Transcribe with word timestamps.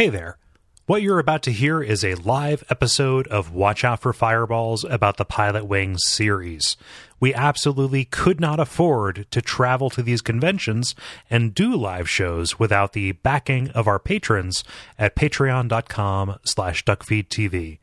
Hey 0.00 0.08
there. 0.08 0.38
What 0.86 1.02
you're 1.02 1.18
about 1.18 1.42
to 1.42 1.52
hear 1.52 1.82
is 1.82 2.02
a 2.02 2.14
live 2.14 2.64
episode 2.70 3.28
of 3.28 3.52
Watch 3.52 3.84
Out 3.84 4.00
for 4.00 4.14
Fireballs 4.14 4.82
about 4.82 5.18
the 5.18 5.26
Pilotwings 5.26 5.98
series. 5.98 6.78
We 7.20 7.34
absolutely 7.34 8.06
could 8.06 8.40
not 8.40 8.58
afford 8.58 9.26
to 9.30 9.42
travel 9.42 9.90
to 9.90 10.02
these 10.02 10.22
conventions 10.22 10.94
and 11.28 11.54
do 11.54 11.76
live 11.76 12.08
shows 12.08 12.58
without 12.58 12.94
the 12.94 13.12
backing 13.12 13.68
of 13.72 13.86
our 13.86 13.98
patrons 13.98 14.64
at 14.98 15.14
patreon.com 15.14 16.38
slash 16.44 16.82
duckfeedtv. 16.82 17.78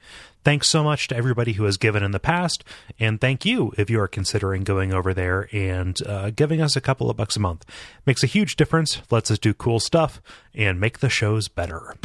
Thanks 0.47 0.69
so 0.69 0.81
much 0.81 1.09
to 1.09 1.15
everybody 1.17 1.51
who 1.51 1.65
has 1.65 1.75
given 1.75 2.03
in 2.03 2.11
the 2.11 2.21
past, 2.21 2.63
and 3.01 3.19
thank 3.19 3.43
you 3.43 3.73
if 3.77 3.89
you 3.89 3.99
are 3.99 4.07
considering 4.07 4.63
going 4.63 4.93
over 4.93 5.13
there 5.13 5.49
and 5.51 6.01
uh, 6.07 6.29
giving 6.29 6.61
us 6.61 6.77
a 6.77 6.79
couple 6.79 7.09
of 7.09 7.17
bucks 7.17 7.35
a 7.35 7.41
month. 7.41 7.65
Makes 8.05 8.23
a 8.23 8.27
huge 8.27 8.55
difference, 8.55 9.01
lets 9.11 9.29
us 9.29 9.39
do 9.39 9.53
cool 9.53 9.81
stuff, 9.81 10.21
and 10.55 10.79
make 10.79 10.99
the 10.99 11.09
shows 11.09 11.49
better. 11.49 11.97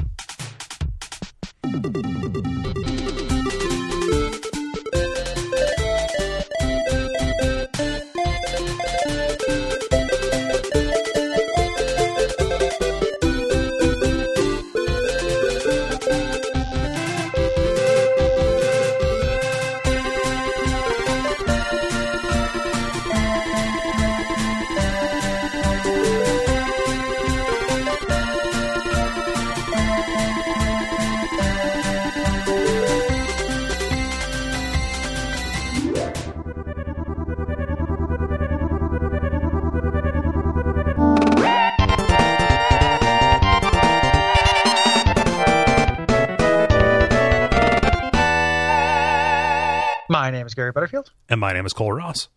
My 50.23 50.31
name 50.31 50.47
is 50.47 50.55
Gary 50.55 50.71
Butterfield, 50.71 51.11
And 51.29 51.41
my 51.41 51.53
name 51.53 51.67
is 51.67 51.73
Kole 51.73 51.97
Ross. 51.97 52.29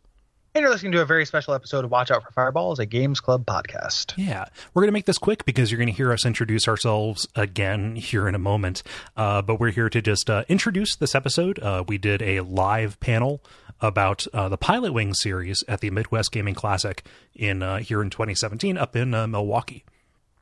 and 0.56 0.64
you're 0.64 0.72
listening 0.72 0.94
to 0.94 1.02
a 1.04 1.06
very 1.06 1.24
special 1.24 1.54
episode 1.54 1.86
of 1.86 1.92
Watch 1.92 2.10
Out 2.10 2.24
for 2.24 2.32
Fireballs, 2.32 2.80
a 2.80 2.88
Games 2.88 3.20
Club 3.20 3.46
podcast. 3.46 4.14
Yeah, 4.18 4.46
we're 4.74 4.82
going 4.82 4.88
to 4.88 4.92
make 4.94 5.06
this 5.06 5.20
quick 5.20 5.46
because 5.46 5.70
you're 5.70 5.78
going 5.78 5.90
to 5.90 5.94
hear 5.94 6.12
us 6.12 6.26
introduce 6.26 6.68
ourselves 6.68 7.28
again 7.36 7.96
here 7.96 8.28
in 8.28 8.34
a 8.34 8.40
moment. 8.40 8.82
Uh, 9.16 9.44
but 9.44 9.60
we're 9.60 9.70
here 9.70 9.88
to 9.92 10.02
just 10.02 10.32
uh, 10.32 10.46
introduce 10.50 10.96
this 10.96 11.14
episode. 11.14 11.60
Uh, 11.60 11.84
we 11.88 12.00
did 12.00 12.24
a 12.24 12.40
live 12.42 13.00
panel 13.02 13.40
about 13.82 14.26
uh, 14.34 14.50
the 14.50 14.58
Pilot 14.58 14.92
Wing 14.92 15.14
series 15.14 15.64
at 15.68 15.82
the 15.82 15.92
Midwest 15.92 16.32
Gaming 16.32 16.56
Classic 16.56 17.06
in 17.36 17.62
uh, 17.62 17.78
here 17.78 18.02
in 18.02 18.10
2017 18.10 18.80
up 18.80 18.96
in 18.96 19.14
uh, 19.14 19.28
Milwaukee. 19.28 19.86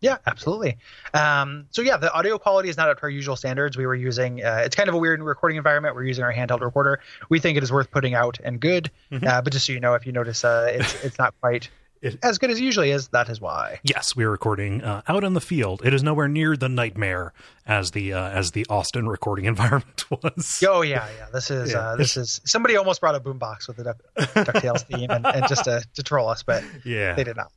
Yeah, 0.03 0.17
absolutely. 0.27 0.77
Um, 1.13 1.67
so 1.71 1.81
yeah, 1.81 1.95
the 1.95 2.13
audio 2.13 2.37
quality 2.37 2.67
is 2.67 2.75
not 2.75 2.89
up 2.89 2.97
to 2.97 3.03
our 3.03 3.09
usual 3.09 3.37
standards. 3.37 3.77
We 3.77 3.85
were 3.85 3.95
using 3.95 4.43
uh, 4.43 4.61
it's 4.65 4.75
kind 4.75 4.89
of 4.89 4.95
a 4.95 4.97
weird 4.97 5.23
recording 5.23 5.57
environment. 5.57 5.95
We're 5.95 6.03
using 6.03 6.25
our 6.25 6.33
handheld 6.33 6.59
recorder. 6.59 6.99
We 7.29 7.39
think 7.39 7.57
it 7.57 7.63
is 7.63 7.71
worth 7.71 7.89
putting 7.89 8.13
out 8.13 8.37
and 8.43 8.59
good. 8.59 8.91
Uh, 9.25 9.41
but 9.41 9.53
just 9.53 9.65
so 9.65 9.71
you 9.71 9.79
know, 9.79 9.93
if 9.93 10.05
you 10.05 10.11
notice, 10.11 10.43
uh, 10.43 10.69
it's 10.73 11.05
it's 11.05 11.17
not 11.17 11.33
quite 11.39 11.69
It- 12.03 12.19
as 12.21 12.37
good 12.37 12.51
as 12.51 12.59
it 12.59 12.63
usually 12.63 12.91
is. 12.91 13.07
That 13.09 13.29
is 13.29 13.39
why. 13.39 13.79
Yes, 13.83 14.15
we 14.15 14.23
are 14.25 14.29
recording 14.29 14.83
uh, 14.83 15.01
out 15.07 15.23
in 15.23 15.33
the 15.33 15.41
field. 15.41 15.81
It 15.85 15.93
is 15.93 16.03
nowhere 16.03 16.27
near 16.27 16.57
the 16.57 16.67
nightmare 16.67 17.33
as 17.65 17.91
the 17.91 18.11
uh, 18.13 18.29
as 18.29 18.51
the 18.51 18.65
Austin 18.69 19.07
recording 19.07 19.45
environment 19.53 20.03
was. 20.11 20.61
Oh 20.67 20.81
yeah, 20.81 21.07
yeah. 21.17 21.27
This 21.31 21.49
is 21.49 21.71
Yeah. 21.71 21.79
uh, 21.79 21.95
this 21.95 22.17
is 22.17 22.41
somebody 22.43 22.75
almost 22.75 22.99
brought 22.99 23.15
a 23.15 23.19
boombox 23.21 23.67
with 23.67 23.77
the 23.77 23.85
Duck, 23.85 23.97
Ducktales 24.17 24.83
theme 24.85 25.09
and, 25.09 25.25
and 25.25 25.47
just 25.47 25.63
to, 25.63 25.81
to 25.95 26.03
troll 26.03 26.27
us, 26.27 26.43
but 26.43 26.63
Yeah. 26.83 27.13
they 27.15 27.23
did 27.23 27.37
not. 27.37 27.51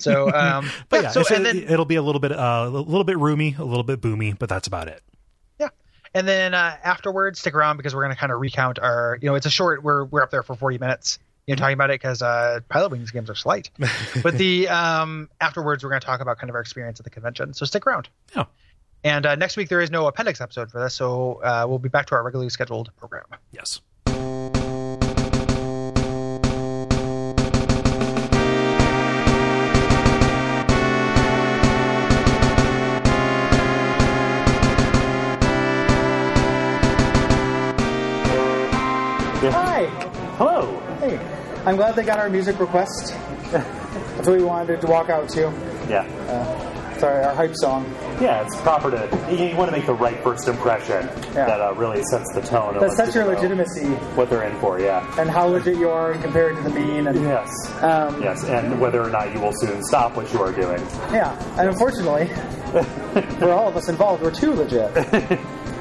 So, 0.00 0.30
um, 0.32 0.70
But 0.88 1.02
yeah, 1.02 1.10
so 1.10 1.20
it's- 1.22 1.36
and 1.36 1.44
then 1.44 1.58
it'll 1.70 1.84
be 1.84 1.96
a 1.96 2.02
little 2.02 2.20
bit 2.20 2.30
uh, 2.32 2.64
a 2.66 2.70
little 2.70 3.02
bit 3.04 3.18
roomy, 3.18 3.56
a 3.58 3.64
little 3.64 3.82
bit 3.82 4.00
boomy, 4.00 4.38
but 4.38 4.48
that's 4.48 4.68
about 4.68 4.86
it. 4.88 5.02
Yeah. 5.58 5.68
And 6.14 6.26
then 6.28 6.54
uh, 6.54 6.76
afterwards, 6.84 7.40
stick 7.40 7.54
around 7.54 7.76
because 7.78 7.94
we're 7.96 8.02
going 8.04 8.14
to 8.14 8.20
kind 8.20 8.32
of 8.32 8.40
recount 8.40 8.78
our, 8.78 9.18
you 9.20 9.28
know, 9.28 9.34
it's 9.34 9.46
a 9.46 9.50
short, 9.50 9.82
we're, 9.82 10.04
we're 10.04 10.22
up 10.22 10.30
there 10.30 10.42
for 10.44 10.54
40 10.54 10.78
minutes, 10.78 11.18
you 11.48 11.54
know, 11.54 11.60
talking 11.60 11.74
about 11.74 11.90
it 11.90 11.94
because 11.94 12.20
uh, 12.20 12.60
Pilotwings 12.70 13.10
games 13.10 13.30
are 13.30 13.34
slight. 13.34 13.70
but 14.22 14.34
the, 14.34 14.68
um, 14.68 15.30
afterwards, 15.40 15.82
we're 15.82 15.88
going 15.88 16.00
to 16.00 16.06
talk 16.06 16.20
about 16.20 16.38
kind 16.38 16.50
of 16.50 16.54
our 16.54 16.60
experience 16.60 17.00
at 17.00 17.04
the 17.04 17.10
convention. 17.10 17.54
So 17.54 17.64
stick 17.64 17.86
around. 17.86 18.10
Yeah. 18.36 18.44
And 19.02 19.24
uh, 19.24 19.34
next 19.34 19.56
week, 19.56 19.70
there 19.70 19.80
is 19.80 19.90
no 19.90 20.06
appendix 20.06 20.42
episode 20.42 20.70
for 20.70 20.78
this. 20.78 20.94
So 20.94 21.40
uh, 21.42 21.64
we'll 21.66 21.78
be 21.78 21.88
back 21.88 22.06
to 22.06 22.16
our 22.16 22.22
regularly 22.22 22.50
scheduled 22.50 22.94
program. 22.96 23.24
Yes. 23.50 23.80
Hi. 39.50 39.86
Hello. 40.36 40.87
I'm 41.66 41.76
glad 41.76 41.96
they 41.96 42.04
got 42.04 42.18
our 42.18 42.30
music 42.30 42.58
request. 42.60 43.14
That's 43.52 44.26
what 44.26 44.36
we 44.38 44.42
wanted 44.44 44.80
to 44.80 44.86
walk 44.86 45.10
out 45.10 45.28
to. 45.30 45.42
Yeah. 45.88 46.06
Sorry, 46.98 47.24
our 47.24 47.32
hype 47.34 47.54
song. 47.54 47.84
Yeah, 48.20 48.44
it's 48.44 48.60
proper 48.62 48.90
to. 48.90 49.26
You, 49.30 49.50
you 49.50 49.56
want 49.56 49.70
to 49.70 49.76
make 49.76 49.86
the 49.86 49.94
right 49.94 50.20
first 50.24 50.48
impression 50.48 51.06
Yeah. 51.32 51.46
that 51.46 51.60
uh, 51.60 51.72
really 51.74 52.02
sets 52.10 52.32
the 52.34 52.40
tone. 52.40 52.76
That 52.80 52.90
sets 52.92 53.14
your 53.14 53.24
legitimacy 53.26 53.86
What 54.16 54.28
they're 54.30 54.42
in 54.42 54.58
for, 54.60 54.80
yeah. 54.80 55.06
and 55.20 55.30
how 55.30 55.46
legit 55.46 55.76
you 55.78 55.88
are 55.90 56.14
compared 56.14 56.56
to 56.56 56.62
the 56.62 56.70
mean. 56.70 57.06
And 57.06 57.22
Yes. 57.22 57.48
um, 57.82 58.20
Yes, 58.20 58.42
and 58.44 58.80
whether 58.80 59.00
or 59.00 59.10
not 59.10 59.32
you 59.32 59.40
will 59.40 59.52
soon 59.54 59.80
stop 59.84 60.16
what 60.16 60.32
you 60.32 60.40
are 60.42 60.50
doing. 60.50 60.80
yeah, 61.12 61.38
and 61.60 61.68
unfortunately, 61.68 62.26
for 63.38 63.52
all 63.52 63.68
of 63.68 63.76
us 63.76 63.88
involved, 63.88 64.22
we're 64.24 64.32
too 64.32 64.52
legit. 64.54 64.92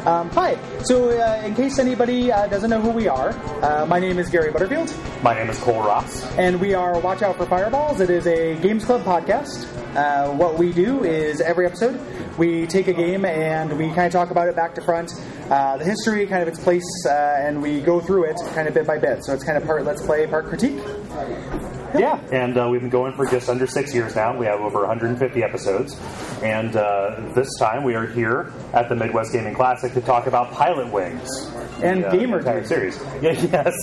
Um, 0.07 0.29
hi. 0.29 0.57
So, 0.83 1.09
uh, 1.09 1.41
in 1.45 1.53
case 1.53 1.79
anybody 1.79 2.31
uh, 2.31 2.47
doesn't 2.47 2.69
know 2.69 2.79
who 2.79 2.91
we 2.91 3.09
are, 3.09 3.31
uh, 3.61 3.85
my 3.87 3.99
name 3.99 4.19
is 4.19 4.29
Gary 4.29 4.53
Butterfield, 4.53 4.95
My 5.21 5.33
name 5.33 5.49
is 5.49 5.59
Kole 5.59 5.83
Ross. 5.83 6.23
and 6.37 6.61
we 6.61 6.73
are 6.73 6.97
Watch 7.01 7.23
Out 7.23 7.35
for 7.35 7.45
Fireballs. 7.45 7.99
It 7.99 8.09
is 8.09 8.25
a 8.25 8.55
Games 8.61 8.85
Club 8.85 9.01
podcast. 9.03 9.65
Uh, 9.97 10.31
what 10.31 10.57
we 10.57 10.71
do 10.71 11.03
is 11.03 11.41
every 11.41 11.65
episode 11.65 11.99
we 12.37 12.65
take 12.67 12.87
a 12.87 12.93
game 12.93 13.25
and 13.25 13.77
we 13.77 13.87
kind 13.87 14.07
of 14.07 14.13
talk 14.13 14.31
about 14.31 14.47
it 14.47 14.55
back 14.55 14.75
to 14.75 14.81
front, 14.81 15.11
uh, 15.49 15.75
the 15.75 15.83
history, 15.83 16.25
kind 16.25 16.41
of 16.41 16.47
its 16.47 16.59
place, 16.63 17.05
uh, 17.05 17.41
and 17.41 17.61
we 17.61 17.81
go 17.81 17.99
through 17.99 18.29
it 18.29 18.37
kind 18.53 18.69
of 18.69 18.73
bit 18.73 18.87
by 18.87 18.97
bit. 18.97 19.25
So 19.25 19.33
it's 19.33 19.43
kind 19.43 19.57
of 19.57 19.65
part 19.65 19.83
let's 19.83 20.05
play, 20.05 20.25
part 20.25 20.45
critique. 20.45 20.79
Yeah, 21.97 22.19
and 22.31 22.57
uh, 22.57 22.67
we've 22.69 22.81
been 22.81 22.89
going 22.89 23.13
for 23.13 23.25
just 23.25 23.49
under 23.49 23.65
six 23.67 23.93
years 23.93 24.15
now. 24.15 24.37
We 24.37 24.45
have 24.45 24.59
over 24.59 24.79
150 24.79 25.43
episodes, 25.43 25.99
and 26.41 26.75
uh, 26.75 27.31
this 27.33 27.49
time 27.59 27.83
we 27.83 27.95
are 27.95 28.05
here 28.05 28.51
at 28.73 28.89
the 28.89 28.95
Midwest 28.95 29.33
Gaming 29.33 29.55
Classic 29.55 29.93
to 29.93 30.01
talk 30.01 30.27
about 30.27 30.51
Pilotwings 30.53 31.27
And 31.81 32.03
the, 32.03 32.07
uh, 32.09 32.11
Gamer 32.15 32.39
entire 32.39 32.63
Drink. 32.63 32.67
series. 32.67 32.99
Yeah, 33.21 33.31
yes. 33.65 33.73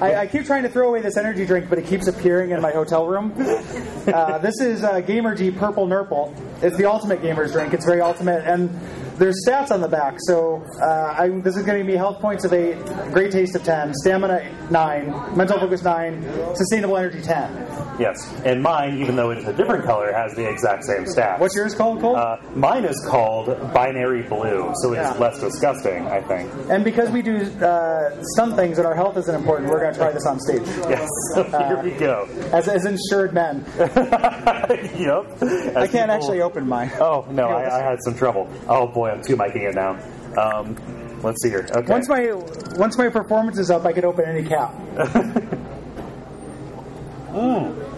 I, 0.00 0.14
I 0.16 0.26
keep 0.26 0.44
trying 0.44 0.62
to 0.64 0.68
throw 0.68 0.88
away 0.88 1.00
this 1.00 1.16
energy 1.16 1.44
drink, 1.46 1.68
but 1.68 1.78
it 1.78 1.86
keeps 1.86 2.06
appearing 2.06 2.50
in 2.50 2.60
my 2.60 2.70
hotel 2.72 3.06
room. 3.06 3.32
Uh, 4.04 4.36
this 4.36 4.60
is 4.60 4.84
uh, 4.84 5.00
Gamer 5.00 5.34
G 5.34 5.50
Purple 5.50 5.86
Nurple. 5.86 6.34
It's 6.60 6.76
the 6.76 6.84
ultimate 6.84 7.22
gamer's 7.22 7.52
drink. 7.52 7.72
It's 7.72 7.86
very 7.86 8.02
ultimate, 8.02 8.44
and 8.44 8.68
there's 9.16 9.44
stats 9.46 9.70
on 9.70 9.80
the 9.80 9.88
back. 9.88 10.16
So 10.18 10.62
uh, 10.80 11.14
I, 11.18 11.28
this 11.28 11.56
is 11.56 11.64
going 11.64 11.78
to 11.78 11.84
be 11.86 11.96
health 11.96 12.20
points 12.20 12.44
of 12.44 12.52
eight, 12.52 12.76
great 13.12 13.30
taste 13.32 13.54
of 13.56 13.64
ten, 13.64 13.92
stamina 13.94 14.50
nine, 14.70 15.10
mental 15.36 15.58
focus 15.58 15.82
nine, 15.82 16.22
sustainable 16.56 16.96
energy 16.96 17.20
ten. 17.22 17.52
Yes, 17.98 18.16
and 18.44 18.60
mine, 18.60 18.98
even 19.00 19.14
though 19.14 19.30
it's 19.30 19.46
a 19.46 19.52
different 19.52 19.84
color, 19.84 20.12
has 20.12 20.34
the 20.34 20.48
exact 20.48 20.82
same 20.84 21.04
stats. 21.04 21.38
What's 21.38 21.54
yours 21.54 21.74
called, 21.76 22.00
Kole? 22.00 22.16
Uh, 22.16 22.38
mine 22.56 22.84
is 22.84 23.00
called 23.08 23.46
binary 23.72 24.22
blue, 24.22 24.72
so 24.82 24.92
it 24.92 24.98
is 24.98 25.06
Yeah. 25.06 25.12
less 25.18 25.38
disgusting, 25.38 26.04
I 26.08 26.20
think. 26.22 26.50
and 26.70 26.82
because 26.82 27.10
we 27.10 27.22
do 27.22 27.36
uh, 27.64 28.20
some 28.36 28.56
things 28.56 28.76
that 28.78 28.86
our 28.86 28.96
health 28.96 29.16
isn't 29.18 29.34
important, 29.34 29.70
we're 29.70 29.78
going 29.78 29.92
to 29.92 29.98
try 29.98 30.10
this 30.10 30.26
on 30.26 30.40
stage 30.40 30.62
Yes, 30.88 31.08
here 31.36 31.80
we 31.84 31.92
go. 31.92 32.26
as, 32.52 32.66
as 32.66 32.84
insured 32.84 33.32
men. 33.32 33.64
yep. 33.78 35.76
I 35.76 35.86
can't 35.86 36.10
actually 36.10 36.40
open 36.40 36.66
mine. 36.66 36.90
Oh 37.00 37.26
no, 37.30 37.46
I, 37.48 37.78
I 37.80 37.82
had 37.82 37.98
some 38.02 38.14
trouble. 38.16 38.48
Oh 38.68 38.86
boy, 38.88 39.03
I'm 39.12 39.22
two 39.22 39.36
miking 39.36 39.68
it 39.68 39.74
now. 39.74 39.98
Um, 40.40 40.76
let's 41.22 41.42
see 41.42 41.48
here. 41.48 41.66
Okay. 41.70 41.92
Once 41.92 42.08
my 42.08 42.32
once 42.76 42.98
my 42.98 43.08
performance 43.08 43.58
is 43.58 43.70
up, 43.70 43.84
I 43.84 43.92
can 43.92 44.04
open 44.04 44.24
any 44.24 44.46
cap. 44.46 44.74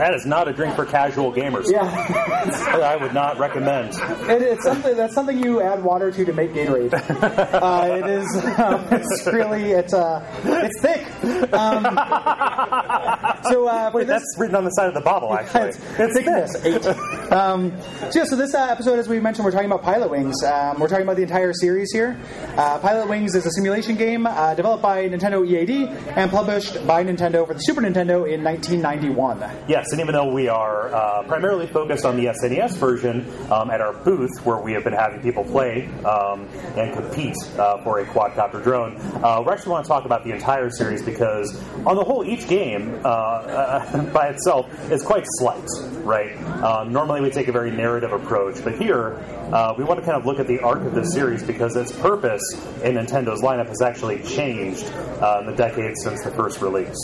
that 0.00 0.14
is 0.14 0.24
not 0.24 0.48
a 0.48 0.52
drink 0.52 0.74
for 0.74 0.86
casual 0.86 1.30
gamers. 1.30 1.70
Yeah. 1.70 1.82
I 2.82 2.96
would 2.96 3.12
not 3.12 3.38
recommend. 3.38 3.90
It, 4.30 4.42
it's 4.42 4.64
something 4.64 4.96
that's 4.96 5.14
something 5.14 5.38
you 5.38 5.60
add 5.60 5.84
water 5.84 6.10
to 6.10 6.24
to 6.24 6.32
make 6.32 6.52
Gatorade. 6.52 6.90
Uh, 7.60 8.00
it 8.02 8.06
is. 8.08 8.26
Um, 8.58 8.86
it's 8.90 9.26
really. 9.26 9.72
It's 9.72 9.92
uh. 9.92 10.24
It's 10.44 10.80
thick. 10.80 11.52
Um, 11.52 11.84
So 13.50 13.66
uh, 13.66 13.90
Wait, 13.92 14.06
this, 14.06 14.20
that's 14.20 14.38
written 14.38 14.54
on 14.56 14.64
the 14.64 14.70
side 14.70 14.88
of 14.88 14.94
the 14.94 15.00
bottle, 15.00 15.34
actually. 15.34 15.70
it's, 15.70 15.78
it's 15.98 16.14
thickness 16.14 16.54
eight. 16.64 16.86
Um, 17.32 17.72
so 18.10 18.20
yeah, 18.20 18.24
so 18.24 18.36
this 18.36 18.54
uh, 18.54 18.66
episode, 18.70 18.98
as 18.98 19.08
we 19.08 19.18
mentioned, 19.18 19.44
we're 19.44 19.50
talking 19.50 19.70
about 19.70 19.82
Pilotwings. 19.82 20.34
Um, 20.44 20.78
we're 20.80 20.88
talking 20.88 21.04
about 21.04 21.16
the 21.16 21.22
entire 21.22 21.52
series 21.52 21.90
here. 21.92 22.20
Uh, 22.56 22.78
Pilotwings 22.80 23.34
is 23.34 23.46
a 23.46 23.50
simulation 23.50 23.96
game 23.96 24.26
uh, 24.26 24.54
developed 24.54 24.82
by 24.82 25.08
Nintendo 25.08 25.46
EAD 25.46 25.88
and 26.16 26.30
published 26.30 26.86
by 26.86 27.02
Nintendo 27.04 27.46
for 27.46 27.54
the 27.54 27.60
Super 27.60 27.80
Nintendo 27.80 28.30
in 28.30 28.44
1991. 28.44 29.40
Yes, 29.68 29.86
and 29.92 30.00
even 30.00 30.14
though 30.14 30.32
we 30.32 30.48
are 30.48 30.94
uh, 30.94 31.22
primarily 31.24 31.66
focused 31.66 32.04
on 32.04 32.16
the 32.16 32.26
SNES 32.26 32.78
version 32.78 33.26
um, 33.50 33.70
at 33.70 33.80
our 33.80 33.92
booth, 33.92 34.30
where 34.44 34.60
we 34.60 34.72
have 34.72 34.84
been 34.84 34.92
having 34.92 35.20
people 35.20 35.44
play 35.44 35.86
um, 36.04 36.46
and 36.76 36.94
compete 36.94 37.34
uh, 37.58 37.82
for 37.82 37.98
a 37.98 38.06
quadcopter 38.06 38.62
drone, 38.62 38.96
uh, 39.24 39.42
we 39.44 39.52
actually 39.52 39.72
want 39.72 39.84
to 39.84 39.88
talk 39.88 40.04
about 40.04 40.24
the 40.24 40.30
entire 40.30 40.70
series 40.70 41.02
because, 41.02 41.60
on 41.86 41.96
the 41.96 42.04
whole, 42.04 42.24
each 42.24 42.46
game 42.46 43.00
uh, 43.04 43.08
uh, 43.08 44.02
by 44.12 44.28
itself 44.28 44.68
is 44.90 45.02
quite 45.02 45.24
slight, 45.26 45.66
right? 46.04 46.36
Um, 46.62 46.92
normally 46.92 47.20
we 47.20 47.30
take 47.30 47.48
a 47.48 47.52
very 47.52 47.70
narrative 47.70 48.12
approach, 48.12 48.62
but 48.62 48.78
here 48.78 49.14
uh, 49.52 49.74
we 49.76 49.84
want 49.84 49.98
to 49.98 50.06
kind 50.06 50.16
of 50.16 50.24
look 50.24 50.38
at 50.38 50.46
the 50.46 50.60
arc 50.60 50.82
of 50.82 50.94
the 50.94 51.04
series 51.04 51.42
because 51.42 51.74
its 51.74 51.92
purpose 51.92 52.42
in 52.84 52.94
Nintendo's 52.94 53.42
lineup 53.42 53.66
has 53.66 53.82
actually 53.82 54.22
changed 54.22 54.84
in 54.84 55.46
the 55.46 55.54
decades 55.56 56.02
since 56.04 56.22
the 56.22 56.30
first 56.30 56.60
release. 56.60 56.96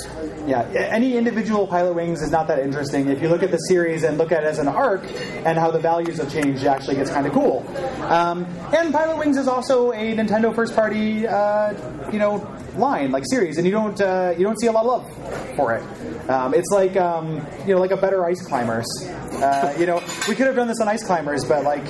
Yeah, 0.46 0.62
any 0.62 1.16
individual 1.16 1.66
Pilotwings 1.66 2.22
is 2.22 2.30
not 2.30 2.46
that 2.48 2.60
interesting. 2.60 2.75
If 2.84 3.22
you 3.22 3.28
look 3.28 3.42
at 3.42 3.50
the 3.50 3.56
series 3.58 4.02
and 4.04 4.18
look 4.18 4.32
at 4.32 4.42
it 4.44 4.46
as 4.46 4.58
an 4.58 4.68
arc 4.68 5.02
and 5.44 5.58
how 5.58 5.70
the 5.70 5.78
values 5.78 6.18
have 6.18 6.30
changed, 6.30 6.62
it 6.62 6.66
actually 6.66 6.96
gets 6.96 7.10
kind 7.10 7.26
of 7.26 7.32
cool. 7.32 7.64
Um, 8.02 8.44
and 8.74 8.92
Pilotwings 8.92 9.36
is 9.38 9.48
also 9.48 9.92
a 9.92 10.14
Nintendo 10.14 10.54
first-party, 10.54 11.26
uh, 11.26 12.10
you 12.10 12.18
know, 12.18 12.46
line 12.76 13.10
like 13.10 13.24
series, 13.26 13.56
and 13.56 13.66
you 13.66 13.72
don't 13.72 13.98
uh, 14.00 14.34
you 14.36 14.44
don't 14.44 14.60
see 14.60 14.66
a 14.66 14.72
lot 14.72 14.84
of 14.84 14.86
love 14.86 15.56
for 15.56 15.74
it. 15.74 16.30
Um, 16.30 16.52
it's 16.54 16.70
like 16.70 16.96
um, 16.96 17.44
you 17.66 17.74
know, 17.74 17.80
like 17.80 17.90
a 17.92 17.96
better 17.96 18.24
Ice 18.26 18.42
Climbers. 18.46 18.86
Uh, 19.06 19.74
you 19.78 19.86
know, 19.86 20.02
we 20.28 20.34
could 20.34 20.46
have 20.46 20.56
done 20.56 20.68
this 20.68 20.80
on 20.80 20.88
Ice 20.88 21.02
Climbers, 21.04 21.44
but 21.44 21.64
like 21.64 21.84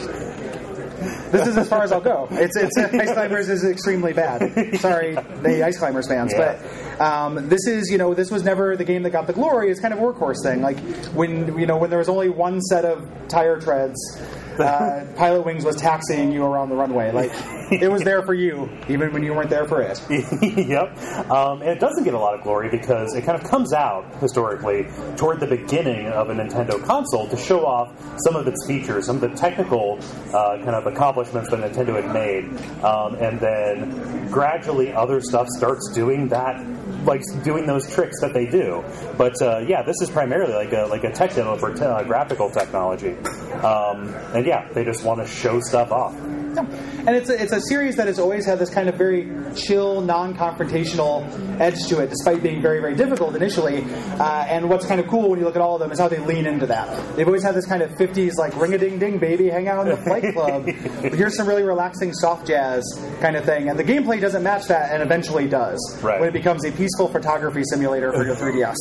this 1.33 1.47
is 1.47 1.57
as 1.57 1.69
far 1.69 1.83
as 1.83 1.93
I'll 1.93 2.01
go. 2.01 2.29
It's, 2.31 2.57
it's 2.57 2.77
Ice 2.79 3.13
Climbers 3.13 3.49
is 3.49 3.65
extremely 3.65 4.13
bad. 4.13 4.79
Sorry, 4.81 5.15
the 5.15 5.65
Ice 5.65 5.79
Climbers 5.79 6.07
fans, 6.09 6.33
Yeah. 6.33 6.57
but 6.59 6.86
um, 7.01 7.49
this 7.49 7.67
is 7.67 7.91
you 7.91 7.99
know 7.99 8.15
this 8.15 8.31
was 8.31 8.43
never 8.43 8.77
the 8.77 8.85
game 8.85 9.03
that 9.03 9.11
got 9.11 9.27
the 9.27 9.33
glory. 9.33 9.71
It's 9.71 9.81
kind 9.81 9.93
of 9.93 10.01
a 10.01 10.03
workhorse 10.03 10.43
thing. 10.43 10.63
Like 10.63 10.79
when 11.15 11.59
you 11.59 11.67
know 11.67 11.77
when 11.77 11.91
there 11.91 11.99
was 11.99 12.09
only 12.09 12.29
one 12.29 12.61
set 12.61 12.85
of 12.85 13.09
tire 13.29 13.61
treads. 13.61 14.21
Uh, 14.59 15.05
Pilotwings 15.17 15.65
was 15.65 15.77
taxiing 15.77 16.33
you 16.33 16.43
around 16.43 16.71
the 16.71 16.75
runway. 16.75 17.13
Like 17.13 17.31
it 17.71 17.91
was 17.91 18.03
there 18.03 18.23
for 18.23 18.35
you, 18.35 18.71
even 18.89 19.13
when 19.13 19.23
you 19.23 19.35
weren't 19.35 19.51
there 19.51 19.67
for 19.67 19.83
it. 19.83 20.01
yep. 20.11 20.97
Um, 21.31 21.61
and 21.63 21.71
it 21.71 21.81
doesn't 21.81 22.05
get 22.05 22.15
a 22.15 22.19
lot 22.19 22.35
of 22.35 22.43
glory 22.43 22.71
because 22.71 23.15
it 23.15 23.25
kind 23.25 23.41
of 23.41 23.49
comes 23.49 23.73
out 23.73 24.17
historically 24.21 24.87
toward 25.17 25.41
the 25.41 25.47
beginning 25.47 26.07
of 26.07 26.31
a 26.31 26.35
Nintendo 26.35 26.83
console 26.85 27.29
to 27.29 27.37
show 27.37 27.67
off 27.67 27.93
some 28.21 28.37
of 28.37 28.47
its 28.47 28.67
features, 28.67 29.07
some 29.07 29.17
of 29.17 29.23
the 29.23 29.37
technical 29.37 29.99
uh, 30.29 30.57
kind 30.59 30.75
of 30.75 30.87
accomplishments 30.87 31.51
that 31.51 31.61
Nintendo 31.61 32.03
had 32.03 32.13
made, 32.13 32.45
um, 32.85 33.15
and 33.17 33.41
then 33.41 34.31
gradually 34.31 34.93
other 34.93 35.21
stuff 35.21 35.49
starts 35.49 35.91
doing 35.93 36.29
that. 36.29 36.57
Like 37.07 37.23
doing 37.45 37.67
those 37.67 37.89
tricks 37.89 38.21
that 38.21 38.35
they 38.35 38.47
do, 38.47 38.85
but 39.17 39.41
uh, 39.41 39.59
yeah, 39.59 39.83
this 39.83 39.95
is 40.03 40.11
primarily 40.11 40.55
like 40.55 40.73
a 40.73 40.87
like 40.87 41.05
a 41.05 41.13
tech 41.13 41.35
demo 41.35 41.57
for 41.57 41.71
uh, 41.71 42.03
graphical 42.03 42.51
technology, 42.51 43.17
um, 43.63 44.13
and 44.35 44.45
yeah, 44.45 44.69
they 44.73 44.85
just 44.85 45.05
want 45.05 45.21
to 45.21 45.27
show 45.27 45.61
stuff 45.61 45.93
off. 45.93 46.15
No. 46.57 46.63
And 47.07 47.11
it's 47.11 47.29
a, 47.31 47.41
it's 47.43 47.53
a 47.53 47.61
series 47.61 47.97
that 47.97 48.07
has 48.07 48.19
always 48.19 48.47
had 48.47 48.59
this 48.59 48.71
kind 48.71 48.89
of 48.89 48.97
very 48.97 49.29
chill, 49.55 50.01
non-confrontational 50.01 51.61
edge 51.61 51.87
to 51.89 52.01
it, 52.01 52.11
despite 52.11 52.43
being 52.43 52.61
very, 52.63 52.81
very 52.81 52.95
difficult 52.95 53.35
initially. 53.37 53.85
Uh, 53.85 54.47
and 54.49 54.69
what's 54.69 54.87
kind 54.87 55.01
of 55.01 55.07
cool 55.07 55.29
when 55.31 55.39
you 55.39 55.45
look 55.45 55.57
at 55.57 55.63
all 55.63 55.75
of 55.75 55.81
them 55.81 55.93
is 55.93 55.99
how 55.99 56.09
they 56.09 56.19
lean 56.19 56.47
into 56.47 56.67
that. 56.67 57.17
They've 57.17 57.27
always 57.27 57.43
had 57.43 57.55
this 57.55 57.67
kind 57.67 57.83
of 57.83 57.91
50s, 57.93 58.37
like, 58.37 58.57
ring-a-ding-ding, 58.57 59.19
baby, 59.19 59.49
hang 59.49 59.69
out 59.69 59.87
in 59.87 59.95
the 59.95 60.03
flight 60.03 60.33
club. 60.33 60.67
here's 61.15 61.37
some 61.37 61.47
really 61.47 61.63
relaxing 61.63 62.13
soft 62.13 62.47
jazz 62.47 62.83
kind 63.21 63.37
of 63.37 63.45
thing. 63.45 63.69
And 63.69 63.79
the 63.79 63.85
gameplay 63.85 64.21
doesn't 64.21 64.43
match 64.43 64.67
that, 64.67 64.93
and 64.93 65.03
eventually 65.03 65.47
does. 65.47 65.79
Right. 66.03 66.21
When 66.21 66.29
it 66.29 66.33
becomes 66.33 66.65
a 66.65 66.73
peaceful 66.73 67.09
photography 67.09 67.63
simulator 67.65 68.13
for 68.13 68.25
your 68.25 68.37
3DS. 68.43 68.77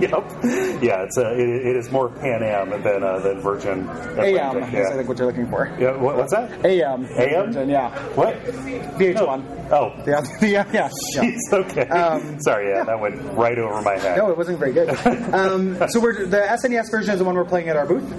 yep. 0.00 0.82
Yeah, 0.82 1.02
it's 1.02 1.16
a, 1.18 1.32
it, 1.32 1.66
it 1.66 1.76
is 1.76 1.90
more 1.90 2.08
Pan 2.08 2.42
Am 2.42 2.70
than 2.82 3.02
uh, 3.02 3.18
than 3.20 3.40
Virgin. 3.40 3.88
AM 4.18 4.58
yeah. 4.58 4.80
is, 4.80 4.90
I 4.90 4.96
think, 4.96 5.08
what 5.08 5.18
you're 5.18 5.26
looking 5.26 5.48
for. 5.48 5.74
Yeah, 5.78 5.96
what, 5.96 6.16
what's 6.16 6.32
that? 6.32 6.64
AM. 6.64 7.04
AM? 7.18 7.68
Yeah. 7.68 7.90
What? 8.14 8.34
VH1. 8.44 9.70
Oh. 9.70 9.92
Yeah, 10.06 10.22
yeah, 10.40 10.48
yeah. 10.48 10.64
yeah. 10.72 10.88
Jeez, 11.22 11.52
okay. 11.52 11.88
Um, 11.88 12.40
Sorry, 12.40 12.68
yeah, 12.68 12.84
that 12.84 13.00
went 13.00 13.20
right 13.36 13.58
over 13.58 13.82
my 13.82 13.98
head. 13.98 14.16
No, 14.16 14.30
it 14.30 14.36
wasn't 14.36 14.58
very 14.58 14.72
good. 14.72 14.90
um, 15.34 15.76
so 15.88 16.00
we're, 16.00 16.26
the 16.26 16.36
SNES 16.38 16.90
version 16.90 17.12
is 17.12 17.18
the 17.18 17.24
one 17.24 17.34
we're 17.34 17.44
playing 17.44 17.68
at 17.68 17.76
our 17.76 17.86
booth, 17.86 18.10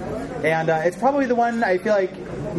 and 0.44 0.68
uh, 0.68 0.82
it's 0.84 0.96
probably 0.96 1.26
the 1.26 1.34
one 1.34 1.64
I 1.64 1.78
feel 1.78 1.94
like 1.94 2.12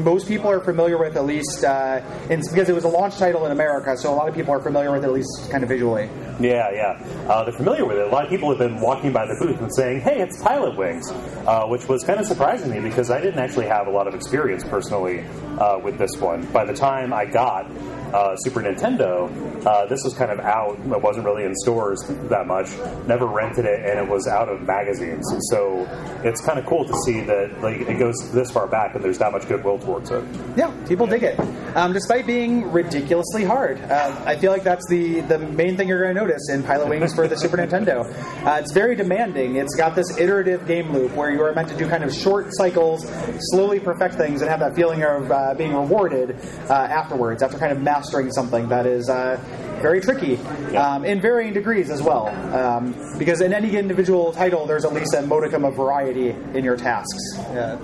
most 0.03 0.27
people 0.27 0.49
are 0.49 0.59
familiar 0.59 0.97
with 0.97 1.15
at 1.15 1.25
least, 1.25 1.63
uh, 1.63 2.01
because 2.27 2.69
it 2.69 2.75
was 2.75 2.83
a 2.83 2.87
launch 2.89 3.17
title 3.17 3.45
in 3.45 3.51
America, 3.51 3.95
so 3.97 4.13
a 4.13 4.15
lot 4.15 4.27
of 4.27 4.35
people 4.35 4.53
are 4.53 4.61
familiar 4.61 4.91
with 4.91 5.03
it 5.03 5.07
at 5.07 5.13
least 5.13 5.49
kind 5.51 5.63
of 5.63 5.69
visually. 5.69 6.09
Yeah, 6.39 6.71
yeah. 6.71 7.27
Uh, 7.27 7.43
they're 7.43 7.53
familiar 7.53 7.85
with 7.85 7.97
it. 7.97 8.07
A 8.07 8.09
lot 8.09 8.23
of 8.23 8.29
people 8.29 8.49
have 8.49 8.59
been 8.59 8.79
walking 8.79 9.11
by 9.11 9.25
the 9.25 9.35
booth 9.39 9.59
and 9.59 9.73
saying, 9.75 10.01
hey, 10.01 10.21
it's 10.21 10.41
Pilotwings, 10.41 11.11
uh, 11.45 11.67
which 11.67 11.87
was 11.87 12.03
kind 12.03 12.19
of 12.19 12.25
surprising 12.25 12.71
me 12.71 12.79
because 12.79 13.11
I 13.11 13.19
didn't 13.19 13.39
actually 13.39 13.67
have 13.67 13.87
a 13.87 13.91
lot 13.91 14.07
of 14.07 14.15
experience 14.15 14.63
personally 14.63 15.25
uh, 15.59 15.79
with 15.79 15.97
this 15.97 16.11
one. 16.19 16.45
By 16.51 16.65
the 16.65 16.73
time 16.73 17.13
I 17.13 17.25
got 17.25 17.69
uh, 18.13 18.35
Super 18.37 18.61
Nintendo, 18.61 19.29
uh, 19.65 19.85
this 19.87 20.03
was 20.03 20.13
kind 20.13 20.31
of 20.31 20.39
out. 20.39 20.79
It 20.79 21.01
wasn't 21.01 21.25
really 21.25 21.45
in 21.45 21.55
stores 21.55 22.01
that 22.29 22.47
much. 22.47 22.69
Never 23.07 23.25
rented 23.25 23.65
it, 23.65 23.85
and 23.85 23.99
it 23.99 24.07
was 24.07 24.27
out 24.27 24.49
of 24.49 24.61
magazines. 24.61 25.25
So 25.49 25.87
it's 26.23 26.41
kind 26.41 26.59
of 26.59 26.65
cool 26.65 26.85
to 26.85 26.93
see 27.05 27.21
that 27.21 27.61
like 27.61 27.81
it 27.81 27.99
goes 27.99 28.15
this 28.31 28.51
far 28.51 28.67
back, 28.67 28.95
and 28.95 29.03
there's 29.03 29.17
that 29.19 29.31
much 29.31 29.47
goodwill 29.47 29.79
towards 29.79 30.11
it. 30.11 30.23
Yeah, 30.55 30.73
people 30.87 31.07
dig 31.07 31.23
it, 31.23 31.39
um, 31.75 31.93
despite 31.93 32.25
being 32.25 32.71
ridiculously 32.71 33.43
hard. 33.43 33.79
Uh, 33.81 34.23
I 34.25 34.37
feel 34.37 34.51
like 34.51 34.63
that's 34.63 34.87
the, 34.89 35.21
the 35.21 35.39
main 35.39 35.77
thing 35.77 35.87
you're 35.87 36.01
going 36.01 36.15
to 36.15 36.21
notice 36.21 36.49
in 36.49 36.63
Pilotwings 36.63 37.15
for 37.15 37.27
the 37.27 37.35
Super 37.37 37.57
Nintendo. 37.57 38.05
Uh, 38.45 38.59
it's 38.59 38.71
very 38.71 38.95
demanding. 38.95 39.55
It's 39.55 39.75
got 39.75 39.95
this 39.95 40.17
iterative 40.17 40.67
game 40.67 40.91
loop 40.91 41.13
where 41.13 41.31
you 41.31 41.41
are 41.41 41.53
meant 41.53 41.69
to 41.69 41.77
do 41.77 41.87
kind 41.87 42.03
of 42.03 42.13
short 42.13 42.47
cycles, 42.51 43.05
slowly 43.51 43.79
perfect 43.79 44.15
things, 44.15 44.41
and 44.41 44.49
have 44.49 44.59
that 44.59 44.75
feeling 44.75 45.03
of 45.03 45.31
uh, 45.31 45.53
being 45.55 45.73
rewarded 45.73 46.37
uh, 46.69 46.73
afterwards, 46.73 47.43
after 47.43 47.57
kind 47.57 47.71
of 47.71 47.81
mastering 47.99 48.31
something 48.31 48.69
that 48.69 48.85
is 48.85 49.09
uh, 49.09 49.37
very 49.81 49.99
tricky 49.99 50.37
um, 50.77 51.03
in 51.03 51.19
varying 51.19 51.53
degrees 51.53 51.89
as 51.89 52.01
well. 52.01 52.27
Um, 52.55 52.95
because 53.17 53.41
in 53.41 53.51
any 53.51 53.75
individual 53.75 54.31
title, 54.31 54.65
there's 54.65 54.85
at 54.85 54.93
least 54.93 55.13
a 55.13 55.21
modicum 55.23 55.65
of 55.65 55.75
variety 55.75 56.29
in 56.29 56.63
your 56.63 56.77
tasks. 56.77 57.37
Uh, 57.39 57.77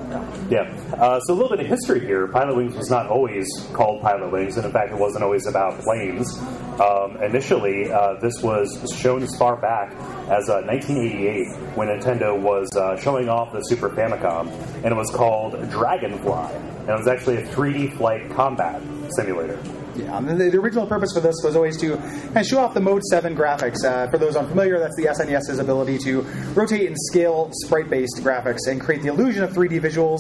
Yeah. 0.50 0.62
Uh, 0.94 1.19
so 1.19 1.33
a 1.33 1.35
little 1.35 1.50
bit 1.50 1.59
of 1.59 1.67
history 1.67 2.00
here. 2.00 2.27
Pilotwings 2.27 2.75
was 2.77 2.89
not 2.89 3.07
always 3.07 3.45
called 3.73 4.01
Pilotwings, 4.01 4.56
and 4.56 4.65
in 4.65 4.71
fact, 4.71 4.94
it 4.94 4.97
wasn't 4.97 5.23
always 5.23 5.48
about 5.48 5.79
planes. 5.81 6.38
Um, 6.79 7.22
initially, 7.22 7.91
uh, 7.91 8.13
this 8.22 8.41
was 8.41 8.69
shown 8.98 9.22
as 9.22 9.36
far 9.38 9.57
back 9.57 9.91
as 10.29 10.50
uh, 10.50 10.62
1988 10.65 11.75
when 11.75 11.89
Nintendo 11.89 12.39
was 12.39 12.69
uh, 12.77 12.95
showing 13.01 13.27
off 13.27 13.51
the 13.51 13.62
Super 13.63 13.89
Famicom, 13.89 14.50
and 14.77 14.86
it 14.86 14.95
was 14.95 15.12
called 15.12 15.53
Dragonfly. 15.69 16.53
And 16.86 16.89
it 16.89 16.98
was 16.98 17.07
actually 17.07 17.38
a 17.38 17.48
3D 17.48 17.98
flight 17.98 18.29
combat 18.31 18.81
simulator. 19.17 19.60
Yeah, 19.96 20.18
and 20.18 20.28
the, 20.40 20.50
the 20.50 20.58
original 20.60 20.86
purpose 20.88 21.12
for 21.14 21.20
this 21.22 21.36
was 21.44 21.56
always 21.56 21.78
to 21.82 21.96
kind 21.98 22.38
of 22.38 22.46
show 22.46 22.60
off 22.60 22.74
the 22.74 22.82
Mode 22.82 23.04
7 23.04 23.36
graphics. 23.36 23.84
Uh, 23.84 24.10
for 24.10 24.18
those 24.18 24.36
unfamiliar, 24.36 24.78
that's 24.80 24.96
the 24.96 25.04
SNES's 25.06 25.60
ability 25.60 25.98
to 26.00 26.22
rotate 26.54 26.88
and 26.88 26.96
scale 27.00 27.50
sprite 27.54 27.90
based 27.90 28.18
graphics 28.18 28.68
and 28.68 28.82
create 28.82 29.02
the 29.02 29.08
illusion 29.10 29.44
of 29.44 29.52
3D 29.54 29.80
visuals 29.82 30.20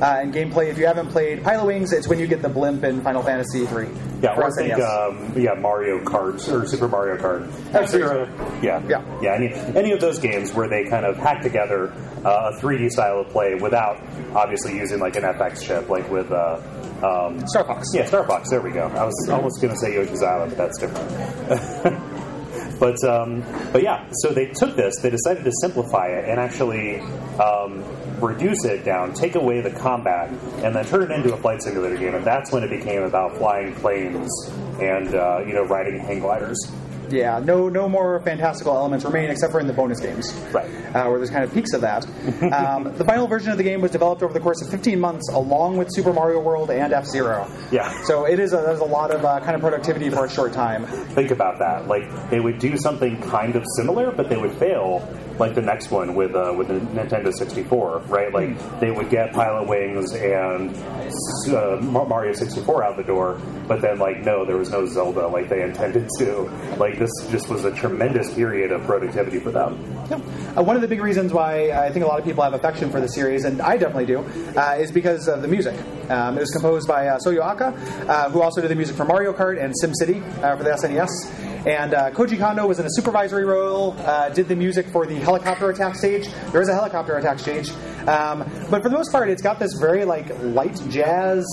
uh, 0.00 0.20
and 0.20 0.32
gameplay. 0.32 0.68
If 0.68 0.78
you 0.78 0.86
haven't 0.86 1.08
played 1.08 1.42
Pilotwings, 1.42 1.92
it's 1.92 2.06
when 2.08 2.18
you 2.18 2.26
get 2.26 2.42
the 2.42 2.48
blimp 2.48 2.84
in 2.84 3.00
Final 3.02 3.22
Fantasy 3.22 3.66
3. 3.66 3.88
Yeah, 4.22 4.34
or 4.34 4.50
think, 4.52 4.72
um, 4.74 5.32
yeah, 5.36 5.54
Mario 5.54 6.02
Kart 6.02 6.36
or 6.50 6.66
Super 6.66 6.88
Mario 6.88 7.16
Kart. 7.16 7.46
F-Zero. 7.74 8.26
Yeah, 8.62 8.82
Yeah. 8.88 9.02
yeah. 9.20 9.34
Any 9.34 9.52
any 9.76 9.92
of 9.92 10.00
those 10.00 10.18
games 10.18 10.54
where 10.54 10.68
they 10.68 10.84
kind 10.84 11.04
of 11.04 11.16
hack 11.18 11.42
together 11.42 11.92
uh, 12.26 12.52
a 12.52 12.60
3D 12.60 12.90
style 12.90 13.20
of 13.20 13.28
play 13.28 13.54
without 13.54 14.02
obviously 14.34 14.76
using 14.76 14.98
like 14.98 15.16
an 15.16 15.22
FX 15.22 15.64
chip, 15.64 15.88
like 15.88 16.10
with 16.10 16.30
uh, 16.32 16.60
um, 17.02 17.46
Star 17.46 17.64
Fox. 17.64 17.88
Yeah, 17.94 18.06
Star 18.06 18.26
Fox. 18.26 18.50
There 18.50 18.60
we 18.60 18.72
go. 18.72 18.88
I 18.88 19.04
was 19.04 19.28
almost 19.30 19.62
going 19.62 19.72
to 19.72 19.78
say 19.78 19.94
Yoshi's 19.94 20.22
Island, 20.22 20.54
but 20.56 20.58
that's 20.58 20.78
different. 20.78 22.76
but 22.80 23.02
um, 23.04 23.44
but 23.72 23.82
yeah, 23.82 24.08
so 24.12 24.32
they 24.32 24.46
took 24.46 24.74
this, 24.74 24.94
they 25.02 25.10
decided 25.10 25.44
to 25.44 25.52
simplify 25.60 26.08
it 26.08 26.28
and 26.28 26.40
actually 26.40 26.98
um, 27.38 27.84
reduce 28.20 28.64
it 28.64 28.84
down, 28.84 29.14
take 29.14 29.36
away 29.36 29.60
the 29.60 29.70
combat, 29.70 30.30
and 30.64 30.74
then 30.74 30.84
turn 30.86 31.02
it 31.02 31.10
into 31.12 31.32
a 31.32 31.36
flight 31.36 31.62
simulator 31.62 31.96
game. 31.96 32.14
And 32.14 32.24
that's 32.24 32.50
when 32.50 32.64
it 32.64 32.70
became 32.70 33.04
about 33.04 33.36
flying 33.36 33.72
planes 33.76 34.30
and 34.80 35.14
uh, 35.14 35.44
you 35.46 35.54
know 35.54 35.62
riding 35.62 36.00
hang 36.00 36.20
gliders. 36.20 36.58
Yeah, 37.10 37.38
no, 37.38 37.68
no 37.68 37.88
more 37.88 38.20
fantastical 38.20 38.74
elements 38.74 39.04
remain 39.04 39.30
except 39.30 39.52
for 39.52 39.60
in 39.60 39.66
the 39.66 39.72
bonus 39.72 40.00
games, 40.00 40.32
Right. 40.52 40.66
Uh, 40.94 41.08
where 41.08 41.18
there's 41.18 41.30
kind 41.30 41.44
of 41.44 41.52
peaks 41.52 41.72
of 41.72 41.80
that. 41.82 42.04
um, 42.52 42.94
the 42.96 43.04
final 43.04 43.26
version 43.26 43.50
of 43.50 43.58
the 43.58 43.64
game 43.64 43.80
was 43.80 43.90
developed 43.90 44.22
over 44.22 44.32
the 44.32 44.40
course 44.40 44.62
of 44.62 44.70
15 44.70 44.98
months, 44.98 45.28
along 45.32 45.76
with 45.76 45.88
Super 45.92 46.12
Mario 46.12 46.40
World 46.40 46.70
and 46.70 46.92
F 46.92 47.04
Zero. 47.06 47.50
Yeah. 47.70 48.02
So 48.04 48.24
it 48.26 48.38
is 48.38 48.52
a, 48.52 48.56
there's 48.56 48.80
a 48.80 48.84
lot 48.84 49.10
of 49.10 49.24
uh, 49.24 49.40
kind 49.40 49.54
of 49.54 49.60
productivity 49.60 50.10
for 50.10 50.24
a 50.24 50.30
short 50.30 50.52
time. 50.52 50.86
Think 50.86 51.30
about 51.30 51.58
that. 51.58 51.86
Like 51.88 52.30
they 52.30 52.40
would 52.40 52.58
do 52.58 52.76
something 52.76 53.20
kind 53.22 53.56
of 53.56 53.64
similar, 53.76 54.10
but 54.12 54.28
they 54.28 54.36
would 54.36 54.52
fail 54.58 55.00
like 55.38 55.54
the 55.54 55.62
next 55.62 55.90
one 55.90 56.14
with 56.14 56.34
uh, 56.34 56.52
with 56.56 56.68
the 56.68 56.74
Nintendo 56.74 57.32
64, 57.32 57.98
right? 58.06 58.32
Like 58.32 58.80
they 58.80 58.90
would 58.90 59.10
get 59.10 59.32
Pilotwings 59.32 60.14
and 60.14 60.74
uh, 61.54 61.80
Mario 61.82 62.32
64 62.32 62.84
out 62.84 62.96
the 62.96 63.02
door, 63.02 63.40
but 63.68 63.80
then 63.80 63.98
like 63.98 64.24
no, 64.24 64.44
there 64.44 64.56
was 64.56 64.70
no 64.70 64.86
Zelda 64.86 65.26
like 65.26 65.48
they 65.48 65.62
intended 65.62 66.08
to. 66.18 66.42
Like 66.78 66.98
this 66.98 67.10
just 67.30 67.48
was 67.48 67.64
a 67.64 67.74
tremendous 67.74 68.32
period 68.34 68.72
of 68.72 68.84
productivity 68.84 69.38
for 69.38 69.50
them. 69.50 69.78
Yeah. 70.10 70.16
Uh, 70.56 70.62
one 70.62 70.76
of 70.76 70.82
the 70.82 70.88
big 70.88 71.00
reasons 71.00 71.32
why 71.32 71.70
I 71.70 71.90
think 71.90 72.04
a 72.04 72.08
lot 72.08 72.18
of 72.18 72.24
people 72.24 72.42
have 72.42 72.54
affection 72.54 72.90
for 72.90 73.00
the 73.00 73.08
series, 73.08 73.44
and 73.44 73.60
I 73.60 73.76
definitely 73.76 74.06
do, 74.06 74.20
uh, 74.56 74.76
is 74.78 74.90
because 74.92 75.28
of 75.28 75.42
the 75.42 75.48
music. 75.48 75.76
Um, 76.08 76.36
it 76.36 76.40
was 76.40 76.50
composed 76.50 76.86
by 76.86 77.08
uh, 77.08 77.18
Soyo 77.18 77.50
Oka, 77.52 77.66
uh, 78.08 78.30
who 78.30 78.40
also 78.40 78.60
did 78.60 78.70
the 78.70 78.76
music 78.76 78.96
for 78.96 79.04
Mario 79.04 79.32
Kart 79.32 79.62
and 79.62 79.74
SimCity 79.82 80.22
for 80.56 80.62
the 80.62 80.70
SNES. 80.70 81.45
And 81.66 81.94
uh, 81.94 82.10
Koji 82.12 82.38
Kondo 82.38 82.64
was 82.66 82.78
in 82.78 82.86
a 82.86 82.90
supervisory 82.90 83.44
role, 83.44 83.94
uh, 83.98 84.28
did 84.28 84.46
the 84.46 84.54
music 84.54 84.86
for 84.86 85.04
the 85.04 85.16
helicopter 85.16 85.68
attack 85.68 85.96
stage. 85.96 86.28
There 86.52 86.60
is 86.62 86.68
a 86.68 86.74
helicopter 86.74 87.16
attack 87.16 87.40
stage. 87.40 87.70
Um, 88.06 88.48
but 88.70 88.82
for 88.82 88.88
the 88.88 88.94
most 88.96 89.10
part, 89.10 89.28
it's 89.28 89.42
got 89.42 89.58
this 89.58 89.72
very 89.80 90.04
like 90.04 90.28
light 90.42 90.80
jazz. 90.88 91.44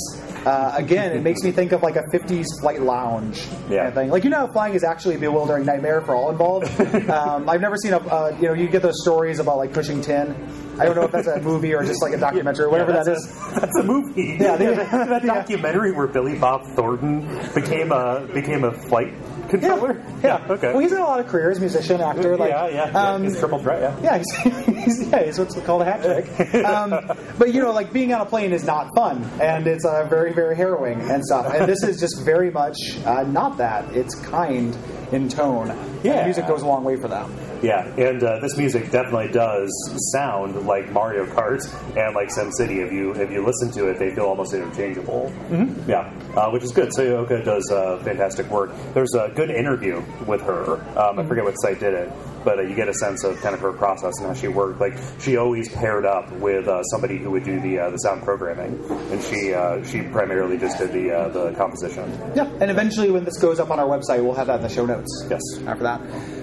Uh, 0.45 0.73
again, 0.75 1.13
it 1.13 1.23
makes 1.23 1.41
me 1.41 1.51
think 1.51 1.71
of 1.71 1.81
like 1.81 1.95
a 1.95 2.03
50s 2.13 2.45
flight 2.61 2.81
lounge 2.81 3.47
Yeah. 3.69 3.77
kind 3.77 3.87
of 3.87 3.93
thing. 3.95 4.09
Like, 4.09 4.23
you 4.23 4.29
know 4.29 4.47
flying 4.51 4.75
is 4.75 4.83
actually 4.83 5.15
a 5.15 5.17
bewildering 5.17 5.65
nightmare 5.65 6.01
for 6.01 6.15
all 6.15 6.29
involved? 6.29 6.67
um, 7.09 7.49
I've 7.49 7.61
never 7.61 7.77
seen 7.77 7.93
a, 7.93 7.97
uh, 7.97 8.37
you 8.39 8.49
know, 8.49 8.53
you 8.53 8.67
get 8.67 8.81
those 8.83 9.01
stories 9.01 9.39
about 9.39 9.57
like 9.57 9.73
pushing 9.73 9.99
tin. 10.01 10.35
I 10.79 10.85
don't 10.85 10.95
know 10.95 11.03
if 11.03 11.11
that's 11.11 11.27
a 11.27 11.39
movie 11.41 11.73
or 11.73 11.83
just 11.83 12.01
like 12.03 12.13
a 12.13 12.17
documentary 12.17 12.65
or 12.65 12.69
whatever 12.69 12.91
Yeah, 12.91 13.03
that's. 13.03 13.25
A, 13.55 13.59
that's 13.61 13.77
a 13.77 13.83
movie. 13.83 14.37
Yeah, 14.39 14.57
they- 14.57 14.65
that, 14.75 14.91
that 14.91 15.23
yeah. 15.23 15.33
documentary 15.35 15.91
where 15.93 16.07
Billy 16.07 16.37
Bob 16.37 16.65
Thornton 16.75 17.21
became 17.55 17.91
a 17.91 18.27
became 18.33 18.63
a 18.65 18.71
flight 18.71 19.13
controller. 19.59 20.03
Yeah. 20.23 20.45
okay. 20.49 20.71
Well, 20.71 20.79
he's 20.79 20.91
had 20.91 21.01
a 21.01 21.03
lot 21.03 21.19
of 21.19 21.27
careers, 21.27 21.59
musician, 21.59 22.01
actor. 22.01 22.37
Like, 22.37 22.49
yeah, 22.51 22.67
yeah, 22.67 22.91
yeah. 22.91 23.11
um, 23.13 23.25
It's 23.25 23.39
triple 23.39 23.59
threat. 23.59 23.81
Yeah. 24.01 24.17
Yeah, 24.17 24.17
he's, 24.17 24.65
he's, 24.85 25.07
yeah, 25.09 25.23
he's 25.23 25.39
what's 25.39 25.59
called 25.61 25.81
a 25.81 25.85
hat 25.85 26.01
trick. 26.03 26.63
Um, 26.73 26.89
but 27.37 27.53
you 27.53 27.61
know, 27.61 27.71
like 27.71 27.91
being 27.91 28.13
on 28.13 28.21
a 28.21 28.25
plane 28.25 28.53
is 28.53 28.63
not 28.63 28.95
fun, 28.95 29.23
and 29.41 29.67
it's 29.67 29.85
uh, 29.85 30.05
very, 30.05 30.33
very 30.33 30.55
harrowing 30.55 31.01
and 31.01 31.23
stuff. 31.23 31.53
And 31.53 31.67
this 31.67 31.83
is 31.83 31.99
just 31.99 32.23
very 32.23 32.51
much 32.51 32.77
uh, 33.05 33.23
not 33.23 33.57
that. 33.57 33.93
It's 33.95 34.15
kind 34.15 34.75
in 35.13 35.29
tone. 35.29 35.67
Yeah. 36.03 36.25
music 36.25 36.47
goes 36.47 36.63
a 36.63 36.67
long 36.67 36.83
way 36.83 36.97
for 36.97 37.07
them. 37.07 37.33
Yeah, 37.61 37.85
and 37.95 38.21
uh, 38.21 38.39
this 38.39 38.57
music 38.57 38.91
definitely 38.91 39.31
does 39.31 39.71
sound 40.11 40.65
like 40.65 40.91
Mario 40.91 41.25
Kart 41.25 41.63
and 41.95 42.13
like 42.13 42.27
SimCity. 42.27 42.85
If 42.85 42.91
you 42.91 43.13
if 43.13 43.31
you 43.31 43.45
listen 43.45 43.71
to 43.71 43.87
it, 43.87 43.99
they 43.99 44.13
feel 44.13 44.25
almost 44.25 44.53
interchangeable. 44.53 45.31
Mm-hmm. 45.49 45.89
Yeah, 45.89 46.11
uh, 46.35 46.49
which 46.51 46.63
is 46.63 46.73
good. 46.73 46.89
Soyo 46.89 47.19
Oka 47.19 47.41
does 47.43 47.71
uh, 47.71 47.99
fantastic 48.03 48.49
work. 48.49 48.71
There's 48.93 49.13
a 49.13 49.31
good 49.33 49.49
interview 49.49 50.03
with 50.27 50.41
her. 50.41 50.73
Um, 50.99 51.19
I 51.19 51.25
forget 51.25 51.45
what 51.45 51.53
site 51.61 51.79
did 51.79 51.93
it, 51.93 52.11
but 52.43 52.59
uh, 52.59 52.61
you 52.63 52.75
get 52.75 52.87
a 52.87 52.93
sense 52.93 53.23
of 53.23 53.39
kind 53.41 53.55
of 53.55 53.61
her 53.61 53.73
process 53.73 54.13
and 54.19 54.27
how 54.27 54.33
she 54.33 54.47
worked. 54.47 54.79
Like 54.79 54.93
she 55.19 55.37
always 55.37 55.69
paired 55.69 56.05
up 56.05 56.31
with 56.33 56.67
uh, 56.67 56.83
somebody 56.83 57.17
who 57.17 57.31
would 57.31 57.43
do 57.43 57.59
the 57.59 57.79
uh, 57.79 57.89
the 57.89 57.97
sound 57.97 58.23
programming, 58.23 58.83
and 59.11 59.21
she 59.23 59.53
uh, 59.53 59.83
she 59.85 60.01
primarily 60.01 60.57
just 60.57 60.77
did 60.77 60.91
the 60.93 61.11
uh, 61.11 61.29
the 61.29 61.51
composition. 61.53 62.09
Yeah, 62.35 62.45
and 62.59 62.69
eventually, 62.69 63.11
when 63.11 63.23
this 63.23 63.37
goes 63.39 63.59
up 63.59 63.71
on 63.71 63.79
our 63.79 63.87
website, 63.87 64.23
we'll 64.23 64.33
have 64.35 64.47
that 64.47 64.57
in 64.57 64.61
the 64.63 64.69
show 64.69 64.85
notes. 64.85 65.25
Yes. 65.29 65.41
After 65.65 65.83
that. 65.83 66.42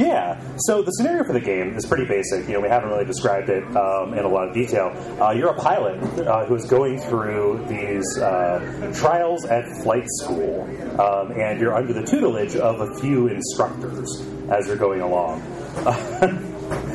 Yeah. 0.00 0.40
So 0.56 0.80
the 0.80 0.92
scenario 0.92 1.24
for 1.24 1.34
the 1.34 1.40
game 1.40 1.76
is 1.76 1.84
pretty 1.84 2.06
basic. 2.06 2.46
You 2.46 2.54
know, 2.54 2.60
we 2.60 2.68
haven't 2.68 2.88
really 2.88 3.04
described 3.04 3.50
it 3.50 3.64
um, 3.76 4.14
in 4.14 4.24
a 4.24 4.28
lot 4.28 4.48
of 4.48 4.54
detail. 4.54 4.96
Uh, 5.20 5.32
you're 5.32 5.50
a 5.50 5.60
pilot 5.60 5.98
uh, 6.26 6.46
who 6.46 6.54
is 6.54 6.64
going 6.64 6.98
through 6.98 7.66
these 7.68 8.18
uh, 8.18 8.92
trials 8.94 9.44
at 9.44 9.64
flight 9.82 10.06
school, 10.08 10.62
um, 10.98 11.32
and 11.32 11.60
you're 11.60 11.74
under 11.74 11.92
the 11.92 12.02
tutelage 12.02 12.56
of 12.56 12.80
a 12.80 12.98
few 12.98 13.28
instructors 13.28 14.26
as 14.48 14.66
you're 14.66 14.76
going 14.76 15.02
along. 15.02 15.42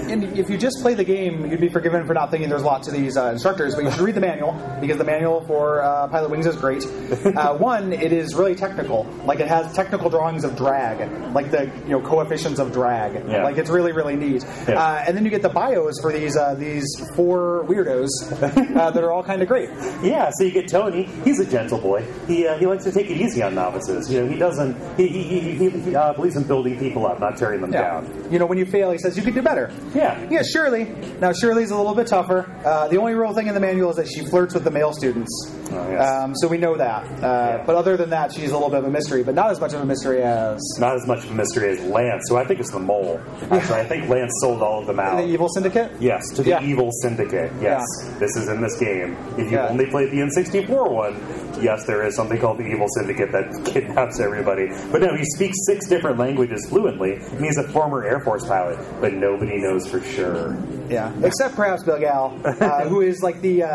And 0.10 0.38
if 0.38 0.50
you 0.50 0.58
just 0.58 0.82
play 0.82 0.94
the 0.94 1.04
game, 1.04 1.50
you'd 1.50 1.60
be 1.60 1.70
forgiven 1.70 2.06
for 2.06 2.14
not 2.14 2.32
thinking 2.32 2.50
there's 2.50 2.62
a 2.62 2.66
lot 2.66 2.84
to 2.84 2.92
these 2.92 3.18
uh, 3.18 3.28
instructors, 3.28 3.76
but 3.76 3.84
you 3.84 3.92
should 3.92 4.02
read 4.02 4.16
the 4.16 4.22
manual 4.22 4.54
because 4.82 4.98
the 4.98 5.04
manual 5.04 5.42
for 5.46 5.82
uh, 5.82 6.08
Pilotwings 6.10 6.46
is 6.46 6.56
great. 6.56 6.86
Uh, 7.36 7.54
one, 7.58 7.92
it 7.92 8.14
is 8.14 8.34
really 8.34 8.56
technical. 8.56 9.04
Like 9.26 9.40
it 9.40 9.48
has 9.48 9.74
technical 9.74 10.10
drawings 10.10 10.44
of 10.44 10.56
drag, 10.56 11.00
like 11.34 11.52
the 11.52 11.66
you 11.86 11.90
know 11.90 12.02
coefficients 12.02 12.60
of 12.60 12.72
drag. 12.72 13.14
Yeah. 13.28 13.44
Like 13.44 13.58
it's 13.58 13.70
really 13.70 13.92
really 13.92 14.16
neat. 14.16 14.46
Yeah. 14.68 14.82
Uh, 14.82 15.04
and 15.06 15.18
then 15.18 15.26
you 15.26 15.32
get 15.32 15.42
the 15.42 15.50
bios 15.50 16.00
for 16.00 16.14
these 16.14 16.38
uh, 16.38 16.54
these 16.56 16.86
four 17.16 17.66
weirdos 17.68 18.08
uh, 18.78 18.92
that 18.92 19.04
are 19.04 19.12
all 19.12 19.24
kind 19.24 19.42
of 19.42 19.48
great. 19.48 19.70
Yeah, 20.02 20.30
so 20.34 20.44
you 20.44 20.52
get 20.52 20.70
Tony. 20.70 21.04
He's 21.24 21.40
a 21.40 21.46
gentle 21.46 21.80
boy. 21.80 22.06
He, 22.28 22.48
uh, 22.48 22.58
he 22.58 22.66
likes 22.66 22.84
to 22.86 22.92
take 22.92 23.10
it 23.10 23.18
easy 23.18 23.42
on 23.42 23.56
novices. 23.56 24.12
You 24.12 24.22
know, 24.22 24.32
he 24.32 24.38
doesn't. 24.38 24.76
He, 24.98 25.08
he, 25.08 25.40
he, 25.40 25.70
he, 25.70 25.96
uh, 25.96 26.14
believes 26.14 26.36
in 26.36 26.44
building 26.44 26.80
people 26.80 27.06
up, 27.06 27.20
not 27.20 27.38
tearing 27.38 27.62
them 27.62 27.72
down. 27.72 28.28
You 28.32 28.40
know, 28.40 28.46
when 28.46 28.58
you 28.58 28.66
fail, 28.66 28.92
he 28.92 28.98
says 28.98 29.18
you 29.18 29.24
could 29.24 29.36
do 29.36 29.42
better. 29.42 29.72
Yeah. 29.96 30.28
Yeah, 30.30 30.44
Shirley. 30.44 30.84
Now 31.20 31.32
Shirley's 31.32 31.72
a 31.72 31.78
little 31.78 31.96
bit 31.96 32.08
tougher. 32.08 32.52
Uh, 32.66 32.88
the 32.88 32.98
only 32.98 33.14
real 33.14 33.34
thing 33.34 33.48
in 33.48 33.54
the 33.54 33.60
manual 33.60 33.90
is 33.92 33.96
that 33.96 34.08
she 34.08 34.26
flirts 34.26 34.54
with 34.54 34.64
the 34.64 34.72
male 34.72 34.94
students. 34.94 35.32
Oh, 35.72 35.90
yes. 35.90 36.10
um, 36.24 36.36
so 36.36 36.48
we 36.48 36.58
know 36.58 36.78
that. 36.78 37.04
Uh, 37.24 37.46
Yeah. 37.56 37.64
But 37.66 37.76
other 37.76 37.98
than 37.98 38.10
that, 38.12 38.34
she's 38.34 38.52
a 38.52 38.54
little 38.54 38.70
bit 38.70 38.80
of 38.80 38.86
a 38.86 38.90
mystery, 38.92 39.24
but 39.24 39.34
not 39.36 39.50
as 39.52 39.60
much 39.60 39.74
of 39.74 39.82
a 39.82 39.86
mystery 39.86 40.22
as 40.22 40.62
Not 40.80 40.96
as 40.96 41.08
much 41.08 41.24
of 41.24 41.32
a 41.32 41.34
mystery 41.34 41.70
as 41.70 41.80
Lance, 41.82 42.24
so 42.28 42.38
I 42.38 42.46
think 42.46 42.60
it's 42.60 42.72
the 42.72 42.80
mole. 42.80 43.20
Actually, 43.52 43.80
I 43.80 43.86
think 43.86 44.10
Lance 44.10 44.32
sold 44.42 44.62
all 44.62 44.80
of 44.82 44.88
them 44.88 45.00
out. 45.00 45.18
the 45.18 45.26
Evil 45.28 45.48
Syndicate. 45.50 45.92
Yes, 46.00 46.30
to 46.36 46.44
the 46.44 46.50
Yeah. 46.52 46.62
evil 46.64 46.92
syndicate. 47.02 47.52
Yes, 47.62 47.82
Yeah. 48.04 48.18
this 48.20 48.36
is 48.36 48.48
in 48.50 48.62
this 48.62 48.78
game. 48.78 49.16
If 49.38 49.52
you 49.52 49.58
only 49.60 49.86
played 49.88 50.12
the 50.12 50.22
N64 50.22 50.90
one, 50.92 51.16
yes, 51.62 51.86
there 51.86 52.06
is 52.06 52.16
something 52.16 52.40
called 52.40 52.58
the 52.58 52.66
evil 52.68 52.88
syndicate 53.00 53.32
that 53.32 53.64
kidnaps 53.66 54.20
everybody. 54.20 54.68
But 54.92 55.02
no, 55.02 55.16
he 55.16 55.24
speaks 55.36 55.58
six 55.66 55.88
different 55.88 56.18
languages 56.20 56.66
fluently, 56.70 57.14
and 57.16 57.44
he's 57.44 57.58
a 57.58 57.68
former 57.70 58.04
Air 58.04 58.20
Force 58.22 58.46
pilot, 58.46 58.78
but 59.02 59.14
nobody 59.14 59.58
knows 59.58 59.85
for 59.90 60.02
sure. 60.02 60.75
Yeah, 60.90 61.12
except 61.24 61.56
perhaps 61.56 61.84
Big 61.84 62.04
Al, 62.04 62.40
uh, 62.46 62.84
who 62.88 63.02
is 63.02 63.22
like 63.24 63.42
the, 63.42 63.64
uh, 63.64 63.70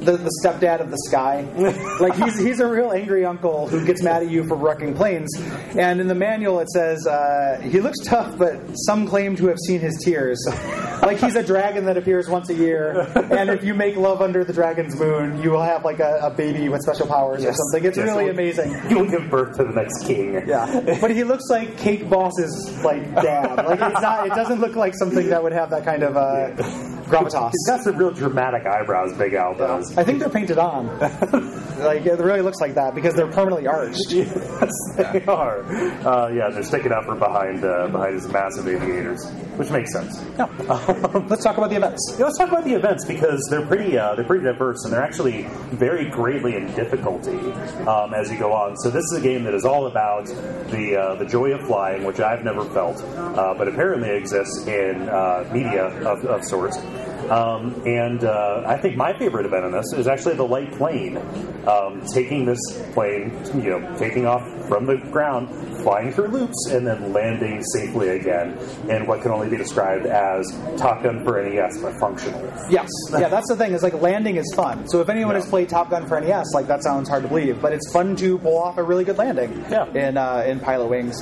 the 0.00 0.16
the 0.16 0.30
stepdad 0.44 0.80
of 0.80 0.90
the 0.90 0.98
sky. 1.08 1.46
Like 2.00 2.14
he's 2.14 2.38
he's 2.38 2.60
a 2.60 2.66
real 2.66 2.92
angry 2.92 3.26
uncle 3.26 3.68
who 3.68 3.84
gets 3.84 4.02
mad 4.02 4.22
at 4.22 4.30
you 4.30 4.44
for 4.48 4.56
wrecking 4.56 4.94
planes. 4.94 5.28
And 5.76 6.00
in 6.00 6.06
the 6.08 6.14
manual 6.14 6.60
it 6.60 6.68
says 6.70 7.06
uh, 7.06 7.60
he 7.62 7.80
looks 7.80 7.98
tough, 8.06 8.38
but 8.38 8.58
some 8.86 9.06
claim 9.06 9.36
to 9.36 9.48
have 9.48 9.58
seen 9.58 9.80
his 9.80 10.00
tears. 10.02 10.42
Like 11.02 11.18
he's 11.18 11.36
a 11.36 11.42
dragon 11.42 11.84
that 11.86 11.98
appears 11.98 12.28
once 12.28 12.48
a 12.48 12.54
year, 12.54 13.00
and 13.14 13.50
if 13.50 13.62
you 13.64 13.74
make 13.74 13.96
love 13.96 14.22
under 14.22 14.44
the 14.44 14.52
dragon's 14.54 14.96
moon, 14.98 15.42
you 15.42 15.50
will 15.50 15.62
have 15.62 15.84
like 15.84 16.00
a, 16.00 16.20
a 16.22 16.30
baby 16.30 16.68
with 16.70 16.80
special 16.82 17.06
powers 17.06 17.44
or 17.44 17.52
something. 17.52 17.84
It's 17.86 17.98
Yes, 17.98 18.06
really 18.06 18.24
he'll- 18.24 18.32
amazing. 18.34 18.90
You 18.90 18.98
will 19.00 19.10
give 19.10 19.28
birth 19.30 19.56
to 19.58 19.64
the 19.64 19.72
next 19.72 20.06
king. 20.06 20.42
Yeah, 20.48 20.98
but 21.02 21.10
he 21.10 21.22
looks 21.24 21.44
like 21.50 21.76
Cake 21.76 22.08
Boss's 22.08 22.82
like 22.82 23.14
dad. 23.16 23.56
Like 23.66 23.80
it's 23.80 24.00
not. 24.00 24.26
It 24.26 24.30
doesn't 24.34 24.60
look 24.60 24.74
like 24.76 24.94
something 24.98 25.28
that 25.28 25.42
would 25.42 25.52
have 25.52 25.68
that 25.70 25.84
kind 25.84 26.02
of 26.02 26.16
uh, 26.16 26.39
that. 26.40 26.96
gravitas. 27.10 27.50
He's 27.50 27.66
got 27.66 27.82
some 27.82 27.96
real 27.96 28.10
dramatic 28.12 28.66
eyebrows, 28.66 29.16
Big 29.16 29.34
Al 29.34 29.54
does. 29.54 29.96
I 29.96 30.04
think 30.04 30.20
they're 30.20 30.28
painted 30.30 30.58
on. 30.58 30.86
like 31.80 32.06
it 32.06 32.18
really 32.18 32.42
looks 32.42 32.60
like 32.60 32.74
that 32.74 32.94
because 32.94 33.14
they're 33.14 33.30
permanently 33.30 33.66
arched. 33.66 34.10
Yes, 34.60 34.70
they 34.96 35.24
are. 35.28 35.62
Uh, 36.06 36.28
yeah, 36.28 36.50
they're 36.50 36.62
sticking 36.62 36.92
out 36.92 37.04
from 37.04 37.18
behind 37.18 37.64
uh, 37.64 37.88
behind 37.88 38.14
his 38.14 38.28
massive 38.28 38.68
aviators, 38.68 39.26
which 39.56 39.70
makes 39.70 39.92
sense. 39.92 40.22
Yeah. 40.38 40.44
Let's 41.28 41.42
talk 41.44 41.56
about 41.56 41.70
the 41.70 41.76
events. 41.76 42.14
Yeah, 42.18 42.26
let's 42.26 42.36
talk 42.38 42.48
about 42.48 42.64
the 42.64 42.74
events 42.74 43.06
because 43.06 43.46
they're 43.50 43.64
pretty 43.66 43.96
uh, 43.96 44.14
they're 44.16 44.24
pretty 44.24 44.44
diverse 44.44 44.84
and 44.84 44.92
they're 44.92 45.02
actually 45.02 45.46
vary 45.72 46.10
greatly 46.10 46.56
in 46.56 46.66
difficulty 46.74 47.38
um, 47.86 48.12
as 48.12 48.30
you 48.30 48.38
go 48.38 48.52
on. 48.52 48.76
So 48.78 48.90
this 48.90 49.04
is 49.12 49.18
a 49.18 49.22
game 49.22 49.44
that 49.44 49.54
is 49.54 49.64
all 49.64 49.86
about 49.86 50.26
the 50.26 50.96
uh, 51.00 51.14
the 51.16 51.26
joy 51.26 51.52
of 51.52 51.66
flying, 51.66 52.04
which 52.04 52.20
I've 52.20 52.44
never 52.44 52.64
felt, 52.66 53.00
uh, 53.02 53.54
but 53.56 53.66
apparently 53.68 54.10
exists 54.10 54.66
in 54.66 55.08
uh, 55.08 55.48
media 55.52 55.86
of, 56.06 56.24
of 56.26 56.44
sorts. 56.44 56.76
Um, 57.28 57.82
and 57.86 58.24
uh, 58.24 58.64
I 58.66 58.76
think 58.78 58.96
my 58.96 59.12
favorite 59.18 59.46
event 59.46 59.64
in 59.66 59.72
this 59.72 59.92
is 59.92 60.06
actually 60.08 60.36
the 60.36 60.46
light 60.46 60.72
plane, 60.72 61.16
um, 61.68 62.02
taking 62.12 62.44
this 62.44 62.58
plane, 62.92 63.32
you 63.54 63.70
know, 63.70 63.96
taking 63.98 64.26
off 64.26 64.42
from 64.68 64.86
the 64.86 64.96
ground, 64.96 65.48
flying 65.82 66.12
through 66.12 66.28
loops, 66.28 66.66
and 66.70 66.86
then 66.86 67.12
landing 67.12 67.62
safely 67.74 68.10
again 68.10 68.56
in 68.88 69.06
what 69.06 69.22
can 69.22 69.30
only 69.32 69.48
be 69.48 69.56
described 69.56 70.06
as 70.06 70.46
Top 70.76 71.02
Gun 71.02 71.24
for 71.24 71.42
NES, 71.42 71.78
but 71.82 71.92
functional. 72.00 72.40
Yes, 72.70 72.88
yeah, 73.12 73.28
that's 73.28 73.48
the 73.48 73.56
thing. 73.56 73.72
Is 73.72 73.82
like 73.82 73.94
landing 73.94 74.36
is 74.36 74.52
fun. 74.54 74.88
So 74.88 75.00
if 75.00 75.08
anyone 75.08 75.34
Yeah. 75.34 75.40
has 75.40 75.48
played 75.48 75.68
Top 75.68 75.90
Gun 75.90 76.06
for 76.06 76.20
NES, 76.20 76.46
like 76.54 76.66
that 76.68 76.82
sounds 76.82 77.08
hard 77.08 77.22
to 77.22 77.28
believe, 77.28 77.60
but 77.60 77.72
it's 77.72 77.90
fun 77.92 78.16
to 78.16 78.38
pull 78.38 78.58
off 78.58 78.78
a 78.78 78.82
really 78.82 79.04
good 79.04 79.18
landing. 79.18 79.64
Yeah. 79.70 79.86
In 79.92 80.16
uh, 80.16 80.44
in 80.46 80.60
Pilotwings, 80.60 81.14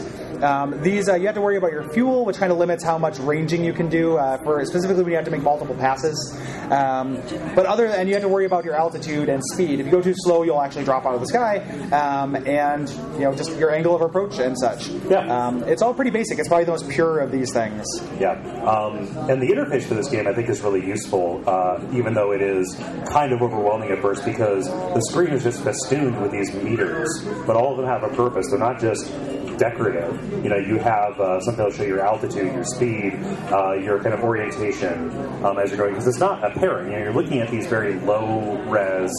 um, 0.42 0.80
these 0.82 1.08
uh, 1.08 1.14
you 1.14 1.26
have 1.26 1.34
to 1.34 1.40
worry 1.40 1.56
about 1.56 1.72
your 1.72 1.88
fuel, 1.92 2.24
which 2.24 2.36
kind 2.36 2.52
of 2.52 2.58
limits 2.58 2.84
how 2.84 2.98
much 2.98 3.18
ranging 3.18 3.64
you 3.64 3.72
can 3.72 3.88
do 3.88 4.16
uh, 4.16 4.38
for 4.38 4.64
specifically 4.64 5.02
when 5.02 5.12
you 5.12 5.16
have 5.16 5.24
to 5.24 5.30
make 5.30 5.42
multiple 5.42 5.74
passes. 5.74 6.38
Um, 6.70 7.20
but 7.54 7.66
other 7.66 7.86
and 7.86 8.08
you 8.08 8.14
have 8.14 8.22
to 8.22 8.28
worry 8.28 8.44
about 8.44 8.64
your 8.64 8.74
altitude 8.74 9.28
and 9.28 9.42
speed. 9.52 9.80
If 9.80 9.86
you 9.86 9.92
go 9.92 10.02
too 10.02 10.14
slow, 10.16 10.42
you'll 10.42 10.60
actually 10.60 10.84
drop 10.84 11.06
out 11.06 11.14
of 11.14 11.20
the 11.20 11.26
sky, 11.26 11.58
um, 11.92 12.36
and 12.46 12.88
you 13.14 13.20
know 13.20 13.34
just 13.34 13.56
your 13.56 13.74
angle 13.74 13.94
of 13.94 14.02
approach 14.02 14.38
and 14.38 14.58
such. 14.58 14.88
Yeah. 14.88 15.46
Um, 15.46 15.62
it's 15.64 15.82
all 15.82 15.94
pretty 15.94 16.10
basic. 16.10 16.38
It's 16.38 16.48
probably 16.48 16.64
the 16.64 16.72
most 16.72 16.88
pure 16.88 17.20
of 17.20 17.32
these 17.32 17.52
things. 17.52 17.84
Yeah, 18.18 18.32
um, 18.64 19.06
and 19.28 19.40
the 19.42 19.48
interface 19.48 19.84
for 19.84 19.94
this 19.94 20.08
game 20.08 20.26
I 20.26 20.34
think 20.34 20.48
is 20.48 20.60
really 20.60 20.86
useful, 20.86 21.42
uh, 21.46 21.80
even 21.92 22.14
though 22.14 22.32
it 22.32 22.42
is 22.42 22.76
kind 23.10 23.32
of 23.32 23.42
overwhelming 23.42 23.90
at 23.90 24.00
first 24.00 24.24
because 24.24 24.66
the 24.66 25.02
screen 25.10 25.32
is 25.32 25.42
just 25.42 25.62
festooned 25.62 26.20
with 26.20 26.32
these 26.32 26.52
meters, 26.54 27.08
but 27.46 27.56
all 27.56 27.72
of 27.72 27.78
them 27.78 27.86
have 27.86 28.02
a 28.02 28.14
purpose. 28.14 28.46
They're 28.50 28.58
not 28.58 28.80
just 28.80 29.10
decorative. 29.58 30.44
You 30.44 30.50
know, 30.50 30.56
you 30.56 30.78
have 30.78 31.18
uh, 31.20 31.40
something 31.40 31.56
that'll 31.64 31.72
show 31.72 31.84
your 31.84 32.00
altitude, 32.00 32.52
your 32.54 32.64
speed, 32.64 33.14
uh, 33.52 33.72
your 33.74 34.02
kind 34.02 34.14
of 34.14 34.20
orientation 34.20 35.10
um, 35.44 35.58
as 35.58 35.70
you're 35.70 35.78
going, 35.78 35.92
because 35.92 36.06
it's 36.06 36.20
not 36.20 36.44
apparent. 36.44 36.90
You 36.90 36.96
know, 36.96 37.04
you're 37.04 37.14
looking 37.14 37.40
at 37.40 37.50
these 37.50 37.66
very 37.66 37.94
low 38.00 38.56
res, 38.68 39.10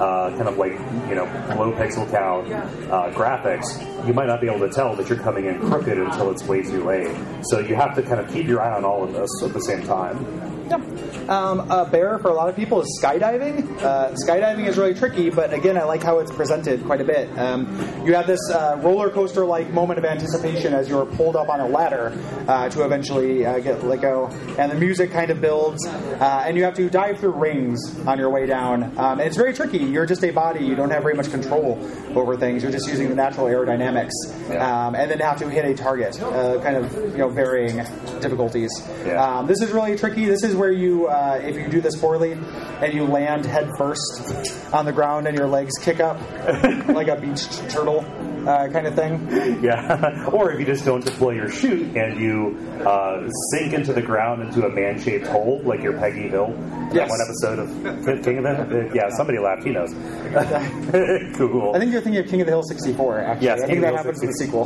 uh, 0.00 0.30
kind 0.36 0.48
of 0.48 0.56
like 0.56 0.72
you 1.08 1.14
know 1.14 1.24
low 1.56 1.72
pixel 1.72 2.10
count 2.10 2.50
uh, 2.90 3.10
graphics. 3.12 4.06
You 4.06 4.14
might 4.14 4.26
not 4.26 4.40
be 4.40 4.48
able 4.48 4.66
to 4.66 4.70
tell 4.70 4.96
that 4.96 5.08
you're 5.08 5.18
coming 5.18 5.46
in 5.46 5.60
crooked 5.60 5.98
until 5.98 6.30
it's 6.30 6.44
way 6.44 6.62
too 6.62 6.84
late. 6.84 7.14
So 7.44 7.60
you 7.60 7.76
have 7.76 7.94
to 7.96 8.02
kind 8.02 8.20
of 8.20 8.32
keep 8.32 8.46
your 8.46 8.60
eye 8.60 8.76
on 8.76 8.84
all 8.84 9.04
of 9.04 9.12
this 9.12 9.30
at 9.44 9.52
the 9.52 9.60
same 9.60 9.82
time. 9.86 10.61
Yeah. 10.72 11.02
Um, 11.28 11.70
a 11.70 11.84
bear 11.84 12.18
for 12.18 12.28
a 12.28 12.34
lot 12.34 12.48
of 12.48 12.56
people 12.56 12.80
is 12.80 13.00
skydiving. 13.00 13.80
Uh, 13.82 14.12
skydiving 14.12 14.66
is 14.66 14.78
really 14.78 14.94
tricky, 14.94 15.30
but 15.30 15.52
again, 15.52 15.76
I 15.76 15.84
like 15.84 16.02
how 16.02 16.18
it's 16.18 16.32
presented 16.32 16.84
quite 16.84 17.00
a 17.00 17.04
bit. 17.04 17.28
Um, 17.38 17.66
you 18.06 18.14
have 18.14 18.26
this 18.26 18.40
uh, 18.50 18.80
roller 18.82 19.10
coaster 19.10 19.44
like 19.44 19.70
moment 19.70 19.98
of 19.98 20.04
anticipation 20.04 20.72
as 20.72 20.88
you're 20.88 21.04
pulled 21.04 21.36
up 21.36 21.48
on 21.48 21.60
a 21.60 21.68
ladder 21.68 22.18
uh, 22.48 22.68
to 22.70 22.84
eventually 22.84 23.44
uh, 23.44 23.58
get 23.60 23.84
let 23.84 24.00
go, 24.00 24.28
and 24.58 24.72
the 24.72 24.76
music 24.76 25.12
kind 25.12 25.30
of 25.30 25.40
builds, 25.40 25.86
uh, 25.86 26.44
and 26.46 26.56
you 26.56 26.64
have 26.64 26.74
to 26.74 26.88
dive 26.88 27.20
through 27.20 27.32
rings 27.32 27.98
on 28.06 28.18
your 28.18 28.30
way 28.30 28.46
down. 28.46 28.84
Um, 28.98 29.20
and 29.20 29.22
it's 29.22 29.36
very 29.36 29.52
tricky. 29.52 29.78
You're 29.78 30.06
just 30.06 30.24
a 30.24 30.30
body; 30.30 30.64
you 30.64 30.74
don't 30.74 30.90
have 30.90 31.02
very 31.02 31.14
much 31.14 31.30
control 31.30 31.78
over 32.16 32.36
things. 32.36 32.62
You're 32.62 32.72
just 32.72 32.88
using 32.88 33.08
the 33.10 33.14
natural 33.14 33.46
aerodynamics, 33.46 34.12
um, 34.58 34.94
and 34.94 35.10
then 35.10 35.20
have 35.20 35.38
to 35.38 35.50
hit 35.50 35.64
a 35.66 35.74
target, 35.74 36.20
uh, 36.22 36.60
kind 36.62 36.76
of 36.76 36.92
you 36.94 37.18
know 37.18 37.28
varying 37.28 37.76
difficulties. 38.20 38.70
Um, 39.06 39.46
this 39.46 39.60
is 39.60 39.70
really 39.70 39.96
tricky. 39.96 40.24
This 40.24 40.42
is 40.42 40.56
where 40.62 40.70
you, 40.70 41.08
uh, 41.08 41.40
if 41.42 41.56
you 41.56 41.68
do 41.68 41.80
this 41.80 41.96
poorly, 41.96 42.34
and 42.34 42.94
you 42.94 43.04
land 43.04 43.44
head 43.44 43.68
first 43.76 44.72
on 44.72 44.84
the 44.84 44.92
ground 44.92 45.26
and 45.26 45.36
your 45.36 45.48
legs 45.48 45.72
kick 45.80 45.98
up 45.98 46.20
like 46.86 47.08
a 47.08 47.20
beach 47.20 47.48
turtle 47.68 48.04
uh, 48.48 48.68
kind 48.68 48.86
of 48.86 48.94
thing. 48.94 49.28
Yeah. 49.62 50.28
or 50.32 50.52
if 50.52 50.58
you 50.60 50.66
just 50.66 50.84
don't 50.84 51.04
deploy 51.04 51.32
your 51.32 51.48
chute 51.48 51.96
and 51.96 52.18
you 52.20 52.58
uh, 52.84 53.28
sink 53.52 53.72
into 53.74 53.92
the 53.92 54.02
ground 54.02 54.42
into 54.42 54.66
a 54.66 54.70
man-shaped 54.70 55.26
hole, 55.26 55.60
like 55.64 55.82
your 55.82 55.92
Peggy 55.98 56.28
Hill. 56.28 56.54
Yes. 56.92 57.08
one 57.08 57.20
episode 57.20 57.58
of 57.58 58.24
King 58.24 58.38
of 58.38 58.44
the. 58.68 58.90
Yeah, 58.94 59.08
somebody 59.10 59.38
laughed. 59.38 59.64
He 59.64 59.70
knows. 59.70 59.92
cool. 61.36 61.72
I 61.74 61.78
think 61.78 61.92
you're 61.92 62.00
thinking 62.02 62.18
of 62.18 62.28
King 62.28 62.40
of 62.40 62.46
the 62.46 62.52
Hill 62.52 62.62
64, 62.62 63.18
actually. 63.20 63.46
Yes, 63.46 63.62
I 63.62 63.66
think 63.66 63.78
of 63.78 63.82
that 63.84 63.94
happens 63.94 64.20
in 64.22 64.26
the 64.28 64.34
sequel. 64.34 64.64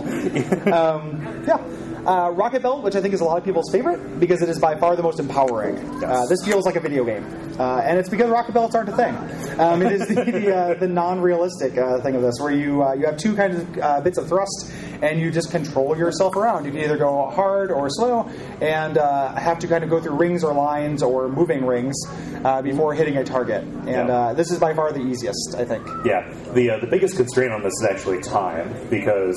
um, 0.72 1.44
yeah. 1.46 1.62
Uh, 2.06 2.30
Rocket 2.30 2.62
Belt, 2.62 2.84
which 2.84 2.94
I 2.94 3.00
think 3.00 3.14
is 3.14 3.20
a 3.20 3.24
lot 3.24 3.36
of 3.36 3.42
people's 3.44 3.68
favorite 3.72 4.20
because 4.20 4.40
it 4.40 4.48
is 4.48 4.60
by 4.60 4.76
far 4.76 4.94
the 4.94 5.02
most 5.02 5.18
empowering. 5.18 5.76
Uh, 6.04 6.24
this 6.26 6.44
feels 6.44 6.64
like 6.64 6.76
a 6.76 6.80
video 6.80 7.04
game. 7.04 7.24
Uh, 7.58 7.78
and 7.78 7.98
it's 7.98 8.08
because 8.08 8.30
Rocket 8.30 8.52
Belts 8.52 8.76
aren't 8.76 8.88
a 8.90 8.96
thing. 8.96 9.16
Um, 9.58 9.82
it 9.82 9.90
is 9.92 10.06
the, 10.06 10.14
the, 10.14 10.54
uh, 10.54 10.74
the 10.74 10.86
non-realistic 10.86 11.76
uh, 11.76 12.00
thing 12.02 12.14
of 12.14 12.22
this, 12.22 12.34
where 12.38 12.52
you 12.52 12.84
uh, 12.84 12.92
you 12.92 13.06
have 13.06 13.16
two 13.16 13.34
kinds 13.34 13.58
of 13.58 13.65
uh, 13.82 14.00
bits 14.00 14.18
of 14.18 14.28
thrust, 14.28 14.72
and 15.02 15.20
you 15.20 15.30
just 15.30 15.50
control 15.50 15.96
yourself 15.96 16.36
around. 16.36 16.64
You 16.64 16.70
can 16.72 16.80
either 16.80 16.96
go 16.96 17.30
hard 17.30 17.70
or 17.70 17.88
slow, 17.90 18.28
and 18.60 18.98
uh, 18.98 19.34
have 19.34 19.58
to 19.60 19.68
kind 19.68 19.84
of 19.84 19.90
go 19.90 20.00
through 20.00 20.16
rings 20.16 20.44
or 20.44 20.52
lines 20.54 21.02
or 21.02 21.28
moving 21.28 21.64
rings 21.66 21.96
uh, 22.44 22.62
before 22.62 22.94
hitting 22.94 23.16
a 23.16 23.24
target. 23.24 23.62
And 23.64 23.86
Yeah. 23.86 24.06
uh, 24.16 24.34
this 24.34 24.50
is 24.50 24.58
by 24.58 24.74
far 24.74 24.92
the 24.92 25.00
easiest, 25.00 25.54
I 25.58 25.64
think. 25.64 25.86
Yeah, 26.04 26.32
the 26.54 26.70
uh, 26.70 26.78
the 26.78 26.86
biggest 26.86 27.16
constraint 27.16 27.52
on 27.52 27.62
this 27.62 27.72
is 27.82 27.86
actually 27.90 28.20
time 28.22 28.74
because 28.90 29.36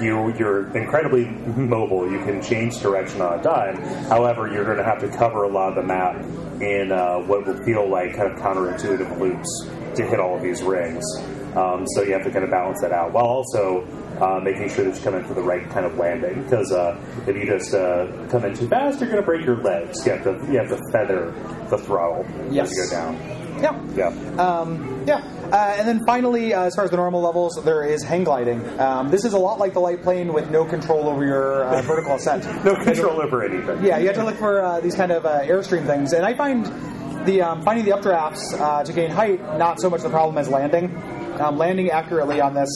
you 0.00 0.34
you're 0.38 0.76
incredibly 0.76 1.24
mobile. 1.56 2.10
You 2.10 2.18
can 2.18 2.42
change 2.42 2.80
direction 2.80 3.20
on 3.20 3.38
a 3.38 3.42
dime. 3.42 3.76
However, 4.08 4.50
you're 4.52 4.64
going 4.64 4.76
to 4.78 4.84
have 4.84 5.00
to 5.00 5.08
cover 5.08 5.44
a 5.44 5.48
lot 5.48 5.70
of 5.70 5.74
the 5.76 5.82
map 5.82 6.16
in 6.60 6.90
uh, 6.92 7.18
what 7.20 7.46
will 7.46 7.62
feel 7.64 7.88
like 7.88 8.16
kind 8.16 8.30
of 8.32 8.38
counterintuitive 8.38 9.18
loops 9.18 9.68
to 9.94 10.04
hit 10.06 10.20
all 10.20 10.36
of 10.36 10.42
these 10.42 10.62
rings. 10.62 11.04
Um, 11.56 11.86
so 11.94 12.02
you 12.02 12.12
have 12.12 12.22
to 12.24 12.30
kind 12.30 12.44
of 12.44 12.50
balance 12.50 12.80
that 12.82 12.92
out 12.92 13.12
while 13.12 13.24
also 13.24 13.82
uh, 14.20 14.40
making 14.42 14.68
sure 14.68 14.84
that 14.84 14.94
you 14.96 15.02
come 15.02 15.14
in 15.14 15.24
for 15.24 15.34
the 15.34 15.42
right 15.42 15.68
kind 15.70 15.86
of 15.86 15.96
landing. 15.96 16.42
Because 16.42 16.70
uh, 16.70 17.00
if 17.26 17.34
you 17.34 17.46
just 17.46 17.72
uh, 17.74 18.06
come 18.28 18.44
in 18.44 18.54
too 18.54 18.68
fast, 18.68 19.00
you're 19.00 19.08
going 19.08 19.22
to 19.22 19.26
break 19.26 19.44
your 19.46 19.56
legs. 19.62 20.04
You 20.04 20.12
have 20.12 20.24
to 20.24 20.52
you 20.52 20.58
have 20.58 20.68
to 20.68 20.78
feather 20.92 21.32
the 21.70 21.78
throttle 21.78 22.26
Yes. 22.50 22.70
as 22.70 22.76
you 22.76 22.84
go 22.84 22.90
down. 22.90 23.36
Yeah. 23.62 23.82
Yeah. 23.96 24.08
Um, 24.42 25.04
yeah. 25.06 25.16
Uh, 25.50 25.76
and 25.78 25.88
then 25.88 26.04
finally, 26.04 26.52
uh, 26.52 26.64
as 26.64 26.74
far 26.74 26.84
as 26.84 26.90
the 26.90 26.98
normal 26.98 27.22
levels, 27.22 27.58
there 27.64 27.84
is 27.84 28.02
hang 28.02 28.24
gliding. 28.24 28.60
Um, 28.78 29.10
this 29.10 29.24
is 29.24 29.32
a 29.32 29.38
lot 29.38 29.58
like 29.58 29.72
the 29.72 29.80
light 29.80 30.02
plane 30.02 30.34
with 30.34 30.50
no 30.50 30.66
control 30.66 31.08
over 31.08 31.24
your 31.24 31.64
uh, 31.64 31.80
vertical 31.86 32.16
ascent. 32.16 32.44
no 32.66 32.74
control 32.76 33.22
over 33.22 33.42
anything. 33.42 33.82
Yeah, 33.82 33.96
you 33.96 34.08
have 34.08 34.16
to 34.16 34.24
look 34.24 34.36
for 34.36 34.60
uh, 34.62 34.80
these 34.80 34.94
kind 34.94 35.10
of 35.10 35.24
uh, 35.24 35.40
airstream 35.40 35.86
things. 35.86 36.12
And 36.12 36.26
I 36.26 36.34
find 36.34 36.66
the 37.26 37.40
um, 37.40 37.62
finding 37.62 37.86
the 37.86 37.92
updrafts 37.92 38.52
uh, 38.60 38.84
to 38.84 38.92
gain 38.92 39.10
height 39.10 39.40
not 39.56 39.80
so 39.80 39.88
much 39.88 40.02
the 40.02 40.10
problem 40.10 40.36
as 40.36 40.48
landing. 40.50 40.94
Um, 41.40 41.58
landing 41.58 41.90
accurately 41.90 42.40
on 42.40 42.54
this 42.54 42.70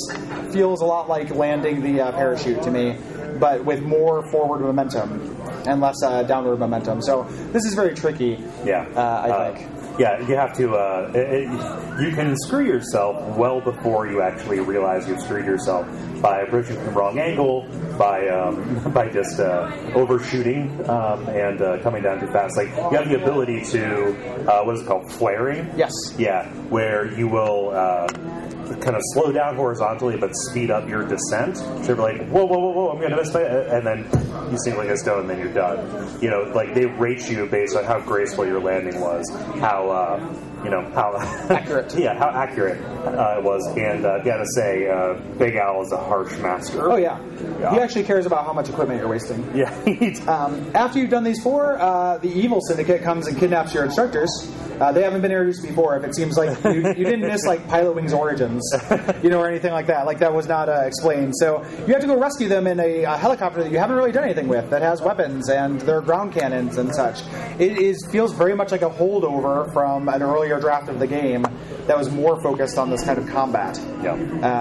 feels 0.53 0.81
a 0.83 0.85
lot 0.85 1.09
like 1.09 1.31
landing 1.35 1.83
the 1.83 2.01
uh, 2.03 2.13
parachute 2.13 2.63
to 2.63 2.71
me, 2.71 2.97
but 3.39 3.65
with 3.65 3.83
more 3.83 4.29
forward 4.31 4.61
momentum 4.61 5.37
and 5.67 5.81
less 5.81 5.97
uh, 6.05 6.23
downward 6.25 6.59
momentum. 6.59 7.01
So 7.03 7.25
this 7.53 7.65
is 7.65 7.75
very 7.75 7.95
tricky. 7.95 8.39
Yeah, 8.65 8.87
Uh, 8.97 9.51
I 9.53 9.53
think. 9.59 9.99
yeah, 9.99 10.21
you 10.27 10.37
have 10.37 10.57
to. 10.57 10.75
Uh, 10.75 11.11
it, 11.15 11.19
it- 11.49 12.01
you 12.01 12.13
can 12.17 12.35
screw 12.47 12.65
yourself 12.65 13.37
well 13.37 13.61
before 13.61 14.07
you 14.07 14.23
actually 14.23 14.59
realize 14.61 15.07
you've 15.07 15.21
screwed 15.21 15.45
yourself 15.45 15.87
by 16.23 16.41
approaching 16.41 16.77
from 16.77 16.87
the 16.87 16.91
wrong 16.93 17.19
angle, 17.19 17.67
by 17.99 18.27
um, 18.29 18.91
by 18.95 19.07
just 19.11 19.39
uh, 19.39 19.71
overshooting 19.95 20.71
um, 20.89 21.29
and 21.29 21.61
uh, 21.61 21.79
coming 21.83 22.03
down 22.03 22.19
too 22.21 22.27
fast. 22.29 22.57
Like 22.57 22.69
you 22.69 22.97
have 22.97 23.09
the 23.09 23.21
ability 23.23 23.63
to 23.73 24.51
uh, 24.51 24.63
what 24.65 24.77
is 24.77 24.81
it 24.83 24.87
called, 24.87 25.13
flaring? 25.13 25.71
Yes. 25.77 25.93
Yeah, 26.17 26.49
where 26.71 27.05
you 27.13 27.29
will. 27.29 27.71
Kind 28.81 28.97
of 28.97 29.03
slow 29.13 29.33
down 29.33 29.57
horizontally, 29.57 30.17
but 30.17 30.31
speed 30.35 30.71
up 30.71 30.89
your 30.89 31.07
descent. 31.07 31.57
So 31.57 31.83
you're 31.83 31.97
like, 31.97 32.27
whoa, 32.29 32.45
whoa, 32.45 32.59
whoa, 32.59 32.71
whoa! 32.71 32.91
I'm 32.91 33.01
gonna 33.01 33.17
miss 33.17 33.35
my, 33.35 33.43
and 33.43 33.87
then 33.87 34.09
you 34.51 34.59
sink 34.65 34.77
like 34.77 34.89
a 34.89 34.97
stone, 34.97 35.23
and 35.23 35.31
then 35.31 35.39
you're 35.39 35.53
done. 35.53 36.21
You 36.23 36.31
know, 36.31 36.43
like 36.55 36.75
they 36.75 36.87
rate 36.87 37.29
you 37.29 37.47
based 37.47 37.77
on 37.77 37.85
how 37.85 38.01
graceful 38.01 38.47
your 38.47 38.61
landing 38.61 39.01
was, 39.01 39.29
how 39.59 39.91
uh, 39.91 40.35
you 40.65 40.71
know 40.71 40.83
how 40.95 41.17
Accurate. 41.51 41.95
yeah, 41.99 42.19
how 42.19 42.31
accurate 42.31 42.81
uh, 43.07 43.39
it 43.39 43.45
was. 43.45 43.67
And 43.77 44.05
uh, 44.05 44.19
gotta 44.23 44.47
say, 44.55 44.89
uh, 44.89 45.15
Big 45.39 45.57
Al 45.57 45.83
is 45.83 45.93
a 45.93 45.97
harsh 45.97 46.37
master. 46.39 46.91
Oh 46.91 46.97
yeah. 46.97 47.19
Yeah. 47.61 47.73
He 47.73 47.79
actually 47.79 48.05
cares 48.05 48.27
about 48.27 48.45
how 48.45 48.53
much 48.53 48.69
equipment 48.69 49.01
you're 49.01 49.09
wasting. 49.09 49.45
yeah. 49.55 49.71
Um, 50.31 50.71
after 50.75 50.99
you've 50.99 51.11
done 51.11 51.25
these 51.25 51.43
four, 51.43 51.79
uh, 51.81 52.19
the 52.19 52.29
evil 52.29 52.61
syndicate 52.61 53.03
comes 53.03 53.27
and 53.27 53.39
kidnaps 53.39 53.73
your 53.75 53.85
instructors. 53.85 54.31
Uh, 54.81 54.91
they 54.93 55.03
haven't 55.03 55.21
been 55.21 55.31
introduced 55.31 55.63
before. 55.63 55.97
If 55.97 56.05
it 56.05 56.15
seems 56.15 56.37
like 56.39 56.63
you, 56.65 56.73
you 56.89 57.05
didn't 57.05 57.21
miss 57.21 57.45
like 57.47 57.67
Pilotwings 57.69 58.13
Origins, 58.17 58.63
you 59.23 59.29
know, 59.29 59.39
or 59.41 59.49
anything 59.49 59.73
like 59.73 59.87
that, 59.89 60.07
like 60.07 60.19
that 60.21 60.33
was 60.33 60.47
not 60.47 60.69
uh, 60.69 60.83
explained. 60.87 61.35
So 61.37 61.63
you 61.87 61.93
have 61.93 62.01
to 62.01 62.07
go 62.07 62.19
rescue 62.19 62.49
them 62.49 62.67
in 62.67 62.81
a, 62.81 63.05
uh 63.05 63.17
helicopter 63.19 63.63
that 63.63 63.71
you 63.71 63.79
haven't 63.79 63.97
really 63.97 64.13
done 64.13 64.25
anything 64.25 64.49
with, 64.49 64.71
that 64.71 64.81
has 64.83 65.03
weapons 65.03 65.49
and 65.51 65.81
their 65.83 66.01
ground 66.01 66.33
cannons 66.33 66.79
and 66.79 66.95
such. 66.95 67.21
It 67.59 67.77
is 67.79 68.07
feels 68.11 68.33
very 68.33 68.55
much 68.57 68.73
like 68.73 68.83
a 68.83 68.89
holdover 68.91 69.71
from 69.75 70.09
an 70.09 70.23
earlier 70.23 70.50
draft 70.59 70.89
of 70.89 70.99
the 70.99 71.07
game 71.07 71.43
that 71.87 71.97
was 71.97 72.11
more 72.11 72.41
focused 72.43 72.79
on 72.79 72.91
this 72.91 73.05
kind 73.05 73.19
of 73.19 73.29
combat. 73.29 73.79
Yeah. 74.03 74.15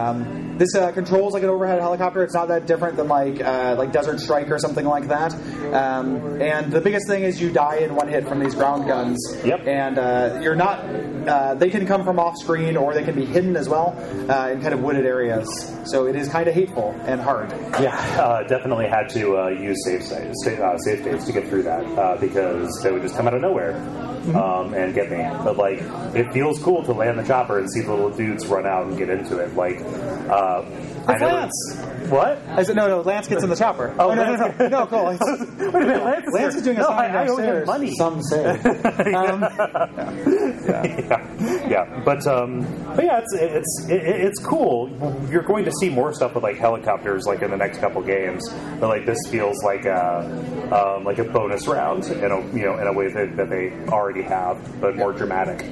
Um, 0.10 0.50
this 0.60 0.76
uh, 0.76 0.92
controls 0.92 1.34
like 1.34 1.42
an 1.44 1.50
overhead 1.50 1.80
helicopter. 1.80 2.22
It's 2.22 2.34
not 2.34 2.50
that 2.50 2.68
different 2.68 2.98
than 2.98 3.08
like 3.08 3.42
uh, 3.42 3.76
like 3.78 3.94
Desert 3.94 4.20
Strike 4.20 4.52
or 4.52 4.60
something 4.60 4.86
like 4.86 5.08
that. 5.08 5.34
Um, 5.74 6.42
and 6.42 6.70
the 6.70 6.82
biggest 6.82 7.08
thing 7.08 7.24
is 7.24 7.42
you 7.42 7.50
die 7.50 7.78
in 7.78 7.96
one 7.96 8.10
hit 8.10 8.28
from 8.28 8.42
these 8.42 8.56
ground 8.56 8.86
guns. 8.86 9.18
Yep. 9.46 9.66
And 9.66 9.98
uh, 9.98 10.40
you're 10.44 10.56
not. 10.58 10.80
Uh, 10.80 11.54
they 11.56 11.70
can 11.70 11.88
come 11.88 12.04
from 12.04 12.20
off 12.20 12.36
screen 12.38 12.76
or 12.76 12.94
they 12.94 13.04
can 13.04 13.16
be 13.16 13.26
hidden 13.26 13.56
as 13.56 13.70
well 13.70 13.96
uh, 14.30 14.50
in 14.52 14.62
kind 14.62 14.74
of 14.74 14.82
wooded 14.82 15.06
areas. 15.06 15.48
So 15.86 16.08
it 16.08 16.16
is 16.16 16.28
kind 16.28 16.48
of 16.48 16.54
hateful 16.54 16.94
and 17.06 17.22
hard. 17.22 17.52
Yeah, 17.80 17.96
uh, 18.20 18.44
definitely 18.44 18.88
had 18.88 19.08
to 19.10 19.38
uh, 19.38 19.48
use 19.48 19.78
save 19.86 20.04
states, 20.04 20.44
sa- 20.44 20.52
uh, 20.52 20.78
save 20.80 21.02
states 21.02 21.26
to 21.26 21.32
get 21.32 21.48
through 21.48 21.64
that 21.64 21.86
uh, 21.98 22.18
because 22.18 22.70
they 22.84 22.92
would 22.92 23.02
just 23.02 23.16
come 23.16 23.28
out 23.28 23.34
of 23.34 23.42
nowhere 23.42 23.74
um, 24.36 24.74
and 24.74 24.94
get 24.94 25.12
me. 25.12 25.18
But 25.44 25.58
like, 25.58 25.80
it 26.16 26.32
feels 26.34 26.62
cool 26.62 26.84
to 26.84 26.94
land 26.94 27.20
the 27.20 27.24
chopper 27.24 27.60
and 27.60 27.72
see 27.72 27.82
the 27.82 27.92
little 27.92 28.10
dudes 28.10 28.46
run 28.48 28.66
out 28.66 28.88
and 28.88 28.98
get 28.98 29.10
into 29.10 29.38
it. 29.38 29.56
Like, 29.56 29.82
uh, 30.30 30.64
That's 31.10 31.22
Lance. 31.22 32.10
What? 32.10 32.42
I 32.48 32.64
said 32.64 32.76
no, 32.76 32.88
no. 32.88 33.02
Lance 33.02 33.28
gets 33.28 33.44
in 33.44 33.50
the 33.50 33.56
chopper. 33.56 33.94
Oh, 34.00 34.14
no, 34.14 34.24
no, 34.24 34.36
no, 34.36 34.56
no, 34.58 34.68
no, 34.68 34.88
Kole. 34.88 35.06
Lance, 35.06 35.22
Wait 35.60 35.76
a 35.76 35.82
minute, 35.86 36.04
Lance, 36.04 36.26
Lance 36.34 36.56
is 36.56 36.64
doing 36.64 36.78
a 36.78 36.82
no, 36.82 36.88
I, 36.88 37.08
I 37.08 37.28
owe 37.28 37.38
him 37.38 37.66
money. 37.66 37.94
Some 37.96 38.22
say. 38.24 38.60
Um, 39.10 39.42
yeah, 39.42 41.68
yeah, 41.68 42.02
but 42.06 42.26
um, 42.28 42.62
but 42.96 43.04
yeah, 43.04 43.20
it's 43.20 43.34
it's 43.34 43.86
it, 43.90 44.02
it's 44.02 44.40
cool. 44.40 44.90
You're 45.30 45.44
going 45.44 45.66
to 45.66 45.72
see 45.80 45.90
more 45.90 46.14
stuff 46.14 46.36
with 46.36 46.44
like 46.44 46.58
helicopters, 46.58 47.26
like 47.26 47.42
in 47.42 47.52
the 47.52 47.58
next 47.58 47.80
couple 47.80 48.02
games. 48.02 48.48
But 48.80 48.90
like 48.90 49.06
this 49.06 49.20
feels 49.30 49.62
like 49.64 49.86
a 49.86 50.20
um, 50.72 51.04
like 51.04 51.20
a 51.20 51.24
bonus 51.24 51.68
round 51.68 52.06
in 52.06 52.32
a 52.32 52.40
you 52.56 52.66
know 52.66 52.78
in 52.78 52.88
a 52.88 52.94
way 52.94 53.12
that, 53.12 53.36
that 53.38 53.50
they 53.50 53.72
already 53.92 54.22
have, 54.24 54.80
but 54.80 54.96
more 54.96 55.14
dramatic. 55.14 55.66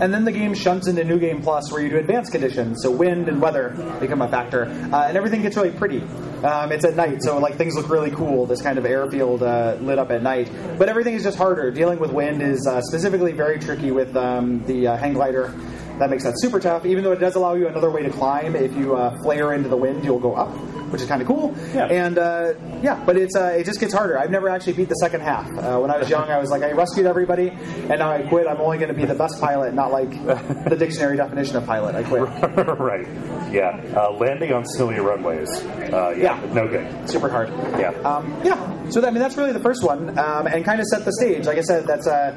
And 0.00 0.12
then 0.12 0.24
the 0.24 0.32
game 0.32 0.54
shunts 0.54 0.88
into 0.88 1.04
New 1.04 1.18
Game 1.18 1.40
Plus, 1.40 1.70
where 1.70 1.82
you 1.82 1.88
do 1.88 1.98
advanced 1.98 2.32
conditions, 2.32 2.82
so 2.82 2.90
wind 2.90 3.28
and 3.28 3.40
weather 3.40 3.70
become 4.00 4.22
a 4.22 4.28
factor, 4.28 4.64
uh, 4.64 5.06
and 5.06 5.16
everything 5.16 5.42
gets 5.42 5.56
really 5.56 5.70
pretty. 5.70 6.02
Um, 6.42 6.72
it's 6.72 6.84
at 6.84 6.96
night, 6.96 7.22
so 7.22 7.38
like 7.38 7.54
things 7.54 7.74
look 7.74 7.88
really 7.88 8.10
cool. 8.10 8.44
This 8.44 8.60
kind 8.60 8.76
of 8.76 8.84
airfield 8.84 9.42
uh, 9.42 9.76
lit 9.80 9.98
up 9.98 10.10
at 10.10 10.22
night, 10.22 10.50
but 10.78 10.88
everything 10.88 11.14
is 11.14 11.22
just 11.22 11.38
harder. 11.38 11.70
Dealing 11.70 11.98
with 11.98 12.12
wind 12.12 12.42
is 12.42 12.66
uh, 12.66 12.80
specifically 12.82 13.32
very 13.32 13.58
tricky 13.58 13.92
with 13.92 14.14
um, 14.16 14.64
the 14.66 14.88
uh, 14.88 14.96
hang 14.96 15.14
glider. 15.14 15.54
That 15.98 16.10
makes 16.10 16.24
that 16.24 16.34
super 16.38 16.58
tough. 16.58 16.84
Even 16.86 17.04
though 17.04 17.12
it 17.12 17.20
does 17.20 17.34
allow 17.36 17.54
you 17.54 17.68
another 17.68 17.90
way 17.90 18.02
to 18.02 18.10
climb, 18.10 18.56
if 18.56 18.74
you 18.76 18.96
uh, 18.96 19.16
flare 19.22 19.52
into 19.54 19.68
the 19.68 19.76
wind, 19.76 20.04
you'll 20.04 20.18
go 20.18 20.34
up, 20.34 20.50
which 20.90 21.00
is 21.00 21.06
kind 21.06 21.22
of 21.22 21.28
cool. 21.28 21.54
Yeah. 21.72 21.86
And 21.86 22.18
uh, 22.18 22.54
yeah, 22.82 23.02
but 23.04 23.16
it's 23.16 23.36
uh, 23.36 23.54
it 23.58 23.64
just 23.64 23.78
gets 23.78 23.92
harder. 23.94 24.18
I've 24.18 24.30
never 24.30 24.48
actually 24.48 24.72
beat 24.72 24.88
the 24.88 24.96
second 24.96 25.20
half. 25.20 25.46
Uh, 25.56 25.78
when 25.78 25.90
I 25.90 25.98
was 25.98 26.10
young, 26.10 26.28
I 26.28 26.38
was 26.38 26.50
like, 26.50 26.62
I 26.62 26.72
rescued 26.72 27.06
everybody, 27.06 27.50
and 27.50 27.98
now 27.98 28.10
I 28.10 28.22
quit. 28.22 28.46
I'm 28.48 28.60
only 28.60 28.78
going 28.78 28.88
to 28.88 28.94
be 28.94 29.04
the 29.04 29.14
best 29.14 29.40
pilot, 29.40 29.72
not 29.74 29.92
like 29.92 30.10
the 30.68 30.76
dictionary 30.76 31.16
definition 31.16 31.56
of 31.56 31.64
pilot. 31.66 31.94
I 31.94 32.02
quit. 32.02 32.22
right. 32.78 33.06
Yeah. 33.52 33.80
Uh, 33.96 34.10
landing 34.12 34.52
on 34.52 34.64
snowy 34.66 34.98
runways. 34.98 35.48
Uh, 35.64 36.14
yeah, 36.16 36.42
Yeah. 36.44 36.52
No 36.52 36.66
good. 36.68 37.08
Super 37.08 37.28
hard. 37.28 37.48
Yeah. 37.78 37.90
Um, 38.04 38.40
yeah. 38.44 38.88
So 38.90 39.00
that, 39.00 39.08
I 39.08 39.10
mean, 39.12 39.20
that's 39.20 39.36
really 39.36 39.52
the 39.52 39.60
first 39.60 39.84
one, 39.84 40.18
um, 40.18 40.46
and 40.48 40.64
kind 40.64 40.80
of 40.80 40.86
set 40.86 41.04
the 41.04 41.12
stage. 41.12 41.46
Like 41.46 41.58
I 41.58 41.62
said, 41.62 41.86
that's 41.86 42.06
uh, 42.06 42.32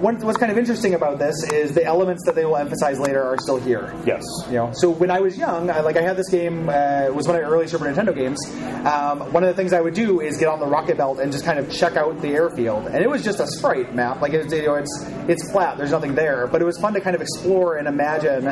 one, 0.00 0.18
what's 0.20 0.38
kind 0.38 0.52
of 0.52 0.58
interesting 0.58 0.94
about 0.94 1.18
this 1.18 1.42
is 1.52 1.72
the 1.72 1.84
elements 1.84 2.24
that 2.26 2.34
they 2.34 2.44
will 2.44 2.56
emphasize 2.56 2.98
later 2.98 3.22
are 3.22 3.38
still 3.38 3.58
here. 3.58 3.94
yes. 4.06 4.24
You 4.46 4.54
know, 4.54 4.70
so 4.74 4.90
when 4.90 5.10
I 5.10 5.20
was 5.20 5.36
young, 5.36 5.70
I, 5.70 5.80
like 5.80 5.96
I 5.96 6.02
had 6.02 6.16
this 6.16 6.28
game 6.30 6.68
uh, 6.68 7.04
it 7.06 7.14
was 7.14 7.26
one 7.26 7.36
of 7.36 7.42
my 7.42 7.48
early 7.48 7.66
Super 7.68 7.84
Nintendo 7.84 8.14
games. 8.14 8.38
Um, 8.86 9.32
one 9.32 9.42
of 9.42 9.48
the 9.48 9.54
things 9.54 9.72
I 9.72 9.80
would 9.80 9.94
do 9.94 10.20
is 10.20 10.36
get 10.36 10.48
on 10.48 10.60
the 10.60 10.66
rocket 10.66 10.96
belt 10.96 11.18
and 11.18 11.32
just 11.32 11.44
kind 11.44 11.58
of 11.58 11.70
check 11.70 11.96
out 11.96 12.20
the 12.20 12.28
airfield, 12.28 12.86
and 12.86 13.02
it 13.02 13.08
was 13.10 13.22
just 13.24 13.40
a 13.40 13.46
sprite 13.46 13.94
map. 13.94 14.20
Like 14.20 14.32
it's 14.32 14.52
you 14.52 14.66
know, 14.66 14.74
it's 14.74 15.04
it's 15.28 15.50
flat. 15.50 15.78
There's 15.78 15.90
nothing 15.90 16.14
there, 16.14 16.46
but 16.46 16.62
it 16.62 16.64
was 16.64 16.78
fun 16.78 16.94
to 16.94 17.00
kind 17.00 17.16
of 17.16 17.22
explore 17.22 17.76
and 17.76 17.88
imagine 17.88 18.44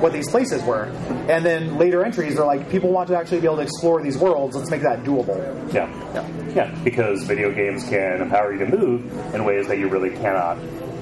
what 0.00 0.12
these 0.12 0.28
places 0.30 0.62
were. 0.62 0.84
And 1.28 1.44
then 1.44 1.78
later 1.78 2.04
entries 2.04 2.38
are 2.38 2.46
like 2.46 2.70
people 2.70 2.90
want 2.90 3.08
to 3.08 3.16
actually 3.16 3.40
be 3.40 3.46
able 3.46 3.56
to 3.56 3.62
explore 3.62 4.02
these 4.02 4.18
worlds. 4.18 4.56
Let's 4.56 4.70
make 4.70 4.82
that 4.82 5.04
doable. 5.04 5.38
Yeah. 5.72 5.88
Yeah. 6.14 6.48
Yeah. 6.54 6.78
Because 6.84 7.24
video 7.24 7.52
games 7.52 7.84
can 7.84 8.20
empower 8.20 8.52
you 8.52 8.58
to 8.60 8.66
move 8.66 9.34
in 9.34 9.44
ways 9.44 9.66
that 9.68 9.78
you 9.78 9.88
really 9.88 10.10
cannot 10.10 10.58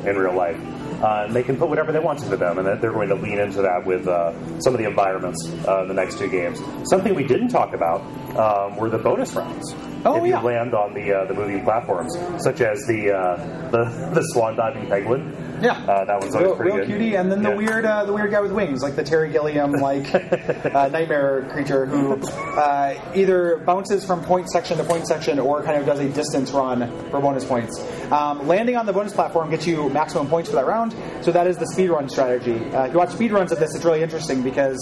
in 0.06 0.16
real 0.16 0.34
life. 0.34 0.58
Uh, 1.02 1.24
and 1.26 1.34
they 1.34 1.42
can 1.42 1.56
put 1.56 1.68
whatever 1.68 1.92
they 1.92 1.98
want 1.98 2.22
into 2.22 2.36
them, 2.36 2.58
and 2.58 2.66
they're 2.66 2.92
going 2.92 3.08
to 3.08 3.14
lean 3.14 3.38
into 3.38 3.62
that 3.62 3.84
with 3.86 4.06
uh, 4.06 4.32
some 4.60 4.74
of 4.74 4.78
the 4.78 4.86
environments 4.86 5.50
uh, 5.66 5.82
in 5.82 5.88
the 5.88 5.94
next 5.94 6.18
two 6.18 6.28
games. 6.28 6.60
Something 6.90 7.14
we 7.14 7.24
didn't 7.24 7.48
talk 7.48 7.72
about 7.72 8.02
um, 8.36 8.76
were 8.76 8.90
the 8.90 8.98
bonus 8.98 9.34
rounds. 9.34 9.74
Oh, 10.04 10.16
if 10.24 10.26
you 10.26 10.36
land 10.38 10.74
on 10.74 10.94
the 10.94 11.12
uh, 11.12 11.24
the 11.26 11.34
moving 11.34 11.62
platforms, 11.64 12.16
such 12.42 12.60
as 12.60 12.78
the 12.86 13.10
uh, 13.12 13.36
the 13.70 13.84
the 14.14 14.22
swan 14.32 14.56
diving 14.56 14.86
penguin. 14.88 15.36
Yeah, 15.62 15.72
Uh, 15.72 16.06
that 16.06 16.20
one's 16.20 16.34
always 16.34 16.46
real, 16.46 16.56
pretty 16.56 16.70
real 16.70 16.76
good. 16.78 16.86
cutie, 16.86 17.14
and 17.16 17.30
then 17.30 17.42
the 17.42 17.50
Yeah. 17.50 17.54
weird, 17.56 17.84
uh, 17.84 18.06
the 18.06 18.14
weird 18.14 18.30
guy 18.30 18.40
with 18.40 18.50
wings, 18.52 18.82
like 18.82 18.96
the 18.96 19.02
Terry 19.02 19.30
Gilliam, 19.30 19.72
like 19.72 20.06
uh, 20.74 20.88
nightmare 20.88 21.46
creature 21.52 21.84
who 21.84 22.14
uh, 22.58 22.94
either 23.14 23.58
bounces 23.66 24.02
from 24.06 24.24
point 24.24 24.48
section 24.48 24.78
to 24.78 24.84
point 24.84 25.06
section 25.06 25.38
or 25.38 25.62
kind 25.62 25.76
of 25.78 25.84
does 25.84 25.98
a 26.00 26.08
distance 26.08 26.50
run 26.52 26.88
for 27.10 27.20
bonus 27.20 27.44
points. 27.44 27.78
Um, 28.10 28.48
landing 28.48 28.76
on 28.76 28.86
the 28.86 28.92
bonus 28.94 29.12
platform 29.12 29.50
gets 29.50 29.66
you 29.66 29.90
maximum 29.90 30.28
points 30.28 30.48
for 30.48 30.56
that 30.56 30.66
round, 30.66 30.94
so 31.20 31.30
that 31.30 31.46
is 31.46 31.58
the 31.58 31.66
speed 31.66 31.90
run 31.90 32.08
strategy. 32.08 32.56
Uh, 32.74 32.84
if 32.86 32.92
you 32.94 32.98
watch 32.98 33.10
speed 33.10 33.30
runs 33.30 33.52
of 33.52 33.58
this, 33.58 33.74
it's 33.74 33.84
really 33.84 34.02
interesting 34.02 34.40
because 34.42 34.78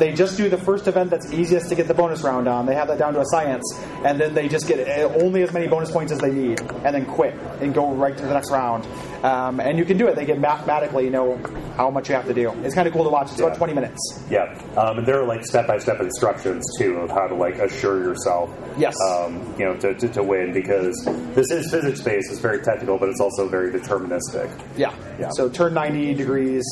they 0.00 0.12
just 0.12 0.36
do 0.36 0.48
the 0.48 0.58
first 0.58 0.88
event 0.88 1.10
that's 1.10 1.32
easiest 1.32 1.68
to 1.68 1.74
get 1.76 1.86
the 1.86 1.94
bonus 1.94 2.22
round 2.22 2.48
on. 2.48 2.66
They 2.66 2.74
have 2.74 2.88
that 2.88 2.98
down 2.98 3.14
to 3.14 3.20
a 3.20 3.26
science, 3.26 3.62
and 4.04 4.20
then 4.20 4.34
they 4.34 4.48
just 4.48 4.66
get 4.66 4.80
uh, 4.80 5.12
only 5.22 5.42
as 5.42 5.52
many 5.52 5.68
bonus 5.68 5.90
points 5.92 6.10
as 6.10 6.18
they 6.18 6.32
need, 6.32 6.60
and 6.60 6.94
then 6.94 7.06
quit 7.06 7.34
and 7.60 7.72
go 7.72 7.92
right 7.92 8.16
to 8.16 8.22
the 8.24 8.34
next 8.34 8.50
round. 8.50 8.86
Um, 9.24 9.60
and 9.60 9.76
you 9.78 9.84
can 9.84 9.98
do 9.98 10.08
it. 10.08 10.16
They 10.16 10.24
get 10.24 10.40
mathematically 10.40 11.10
know 11.10 11.36
how 11.76 11.90
much 11.90 12.08
you 12.08 12.14
have 12.14 12.26
to 12.26 12.32
do. 12.34 12.50
It's 12.64 12.74
kind 12.74 12.88
of 12.88 12.94
cool 12.94 13.04
to 13.04 13.10
watch. 13.10 13.30
It's 13.30 13.38
Yeah. 13.38 13.46
about 13.48 13.58
20 13.58 13.74
minutes. 13.74 14.24
Yeah, 14.30 14.44
um, 14.78 14.98
and 14.98 15.06
there 15.06 15.20
are 15.20 15.26
like 15.26 15.44
step 15.44 15.66
by 15.66 15.76
step 15.78 16.00
instructions 16.00 16.64
too 16.78 16.96
of 16.96 17.10
how 17.10 17.26
to 17.26 17.34
like 17.34 17.58
assure 17.58 18.02
yourself, 18.02 18.50
Yes. 18.78 18.94
um, 19.10 19.54
you 19.58 19.66
know, 19.66 19.76
to, 19.76 19.92
to, 19.94 20.08
to 20.08 20.22
win 20.22 20.52
because 20.54 20.96
this 21.34 21.50
is 21.50 21.70
physics 21.70 22.00
based. 22.00 22.30
It's 22.30 22.40
very 22.40 22.62
technical, 22.62 22.96
but 22.98 23.10
it's 23.10 23.20
also 23.20 23.46
very 23.46 23.70
deterministic. 23.70 24.50
Yeah. 24.76 24.94
Yeah. 25.18 25.28
So 25.32 25.50
turn 25.50 25.74
90 25.74 26.14
degrees 26.14 26.64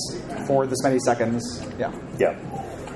for 0.47 0.67
this 0.67 0.83
many 0.83 0.99
seconds. 1.01 1.67
Yeah. 1.79 1.93
Yeah. 2.19 2.35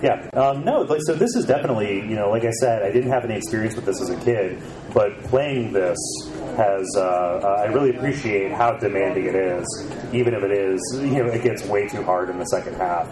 Yeah, 0.02 0.28
um, 0.34 0.64
no. 0.64 0.80
Like, 0.80 1.00
so 1.02 1.14
this 1.14 1.36
is 1.36 1.44
definitely, 1.46 2.00
you 2.00 2.16
know, 2.16 2.28
like 2.30 2.44
I 2.44 2.50
said, 2.50 2.82
I 2.82 2.90
didn't 2.90 3.10
have 3.10 3.24
any 3.24 3.36
experience 3.36 3.76
with 3.76 3.84
this 3.84 4.00
as 4.02 4.10
a 4.10 4.16
kid, 4.16 4.60
but 4.92 5.16
playing 5.24 5.72
this 5.72 5.98
has, 6.56 6.92
uh, 6.96 7.00
uh, 7.00 7.64
I 7.64 7.66
really 7.66 7.94
appreciate 7.94 8.50
how 8.50 8.72
demanding 8.72 9.26
it 9.26 9.36
is, 9.36 9.64
even 10.12 10.34
if 10.34 10.42
it 10.42 10.50
is, 10.50 10.80
you 10.94 11.22
know, 11.22 11.26
it 11.26 11.42
gets 11.44 11.64
way 11.64 11.86
too 11.86 12.02
hard 12.02 12.30
in 12.30 12.38
the 12.38 12.46
second 12.46 12.74
half. 12.74 13.08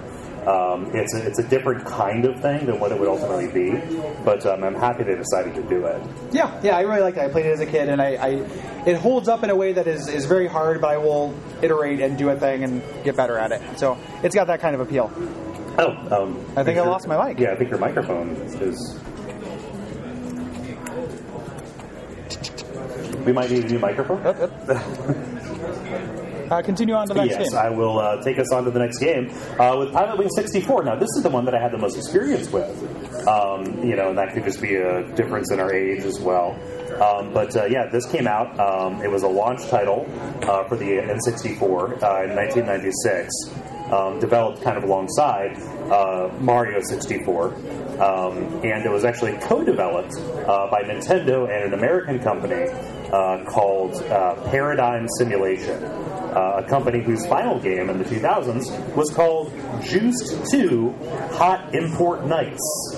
Um, 0.47 0.91
it's 0.95 1.15
a, 1.15 1.27
it's 1.27 1.39
a 1.39 1.47
different 1.47 1.85
kind 1.85 2.25
of 2.25 2.41
thing 2.41 2.67
than 2.67 2.81
what 2.81 2.93
it 2.93 2.99
would 2.99 3.09
ultimately 3.09 3.49
be, 3.49 3.79
but 4.25 4.45
um, 4.47 4.65
I'm 4.65 4.75
happy 4.75 5.05
they 5.05 5.15
decided 5.15 5.55
to 5.55 5.63
do 5.69 5.85
it. 5.85 6.03
Yeah, 6.33 6.59
yeah, 6.63 6.77
I 6.77 6.81
really 6.81 7.03
liked 7.03 7.19
it. 7.19 7.21
I 7.21 7.29
played 7.29 7.45
it 7.45 7.53
as 7.53 7.61
a 7.61 7.67
kid, 7.67 7.91
and 7.91 8.01
I, 8.01 8.15
I 8.15 8.29
it 8.87 8.97
holds 8.97 9.29
up 9.29 9.45
in 9.45 9.51
a 9.51 9.57
way 9.57 9.75
that 9.75 9.87
is, 9.87 10.09
is 10.09 10.25
very 10.25 10.47
hard, 10.47 10.81
but 10.81 10.89
I 10.89 10.97
will 10.97 11.35
iterate 11.61 12.01
and 12.01 12.17
do 12.17 12.31
a 12.31 12.37
thing 12.37 12.65
and 12.65 12.83
get 13.05 13.17
better 13.17 13.37
at 13.37 13.53
it. 13.53 13.79
So 13.79 13.99
it's 14.23 14.35
got 14.35 14.47
that 14.47 14.61
kind 14.61 14.75
of 14.75 14.81
appeal. 14.81 15.13
Oh, 15.81 16.25
um, 16.25 16.45
I 16.57 16.63
think 16.63 16.79
I 16.79 16.83
lost 16.83 17.09
my 17.09 17.29
mic. 17.29 17.39
Yeah, 17.39 17.53
I 17.53 17.57
think 17.57 17.71
your 17.71 17.79
microphone 17.79 18.31
is. 18.61 19.01
We 23.25 23.33
might 23.33 23.51
need 23.51 23.65
a 23.65 23.69
new 23.69 23.79
microphone. 23.79 24.21
Uh, 26.51 26.61
continue 26.63 26.95
on 26.97 27.07
to 27.07 27.15
the 27.15 27.23
next 27.23 27.39
yes, 27.39 27.51
game. 27.51 27.59
I 27.61 27.71
will 27.71 28.01
uh, 28.01 28.21
take 28.25 28.37
us 28.41 28.53
on 28.53 28.65
to 28.65 28.73
the 28.73 28.81
next 28.81 28.99
game 28.99 29.31
uh, 29.61 29.77
with 29.79 29.93
Pilot 29.93 30.19
Wing 30.19 30.29
64. 30.31 30.83
Now, 30.83 30.97
this 30.97 31.09
is 31.17 31.23
the 31.23 31.29
one 31.31 31.45
that 31.45 31.55
I 31.55 31.61
had 31.61 31.71
the 31.71 31.79
most 31.79 31.97
experience 31.97 32.51
with. 32.51 32.69
Um, 33.29 33.85
you 33.85 33.95
know, 33.95 34.09
and 34.09 34.19
that 34.19 34.35
could 34.35 34.43
just 34.43 34.61
be 34.61 34.75
a 34.75 35.05
difference 35.15 35.53
in 35.53 35.61
our 35.61 35.73
age 35.73 36.03
as 36.03 36.19
well. 36.19 36.59
Um, 37.01 37.33
but 37.33 37.57
uh, 37.57 37.67
yeah, 37.67 37.87
this 37.87 38.05
came 38.07 38.27
out. 38.27 38.59
Um, 38.59 39.01
it 39.01 39.09
was 39.09 39.23
a 39.23 39.29
launch 39.29 39.69
title 39.69 40.07
uh, 40.43 40.65
for 40.65 40.75
the 40.75 40.87
N64 40.87 41.61
uh, 42.03 42.25
in 42.25 42.35
1996, 42.35 43.31
um, 43.93 44.19
developed 44.21 44.63
kind 44.63 44.77
of 44.77 44.85
alongside 44.85 45.57
uh, 45.91 46.31
Mario 46.41 46.81
64. 46.81 47.55
Um, 48.01 48.61
and 48.65 48.87
it 48.87 48.91
was 48.91 49.05
actually 49.05 49.37
co-developed 49.39 50.15
uh, 50.15 50.71
by 50.71 50.83
Nintendo 50.83 51.49
and 51.51 51.73
an 51.73 51.75
American 51.75 52.19
company 52.21 52.71
uh, 53.13 53.45
called 53.45 53.95
uh, 54.05 54.35
Paradigm 54.51 55.07
Simulation, 55.19 55.83
uh, 55.85 56.63
a 56.65 56.69
company 56.69 57.03
whose 57.03 57.27
final 57.27 57.59
game 57.61 57.91
in 57.91 57.99
the 57.99 58.05
2000s 58.05 58.95
was 58.95 59.11
called 59.11 59.53
Juiced 59.83 60.51
2 60.51 60.95
Hot 61.33 61.75
Import 61.75 62.25
Nights. 62.25 62.97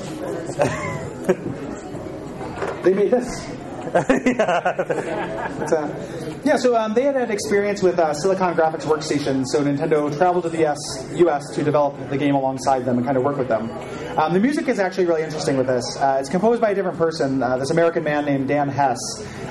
They 2.82 2.94
made 2.94 3.10
this. 3.10 3.48
Uh, 3.92 5.88
yeah, 6.44 6.56
so 6.56 6.76
um, 6.76 6.92
they 6.92 7.02
had 7.02 7.14
had 7.14 7.30
experience 7.30 7.82
with 7.82 7.98
uh, 7.98 8.12
Silicon 8.14 8.54
Graphics 8.54 8.84
workstations, 8.84 9.44
so 9.46 9.62
Nintendo 9.62 10.14
traveled 10.16 10.42
to 10.44 10.50
the 10.50 10.66
US, 10.66 10.78
US 11.14 11.42
to 11.54 11.62
develop 11.62 11.96
the 12.10 12.16
game 12.16 12.34
alongside 12.34 12.84
them 12.84 12.96
and 12.96 13.06
kind 13.06 13.16
of 13.16 13.22
work 13.22 13.36
with 13.36 13.48
them. 13.48 13.70
Um, 14.18 14.32
the 14.32 14.40
music 14.40 14.66
is 14.68 14.80
actually 14.80 15.06
really 15.06 15.22
interesting 15.22 15.56
with 15.56 15.68
this. 15.68 15.84
Uh, 15.96 16.16
it's 16.18 16.28
composed 16.28 16.60
by 16.60 16.70
a 16.70 16.74
different 16.74 16.98
person, 16.98 17.42
uh, 17.42 17.58
this 17.58 17.70
American 17.70 18.02
man 18.02 18.24
named 18.24 18.48
Dan 18.48 18.68
Hess, 18.68 18.98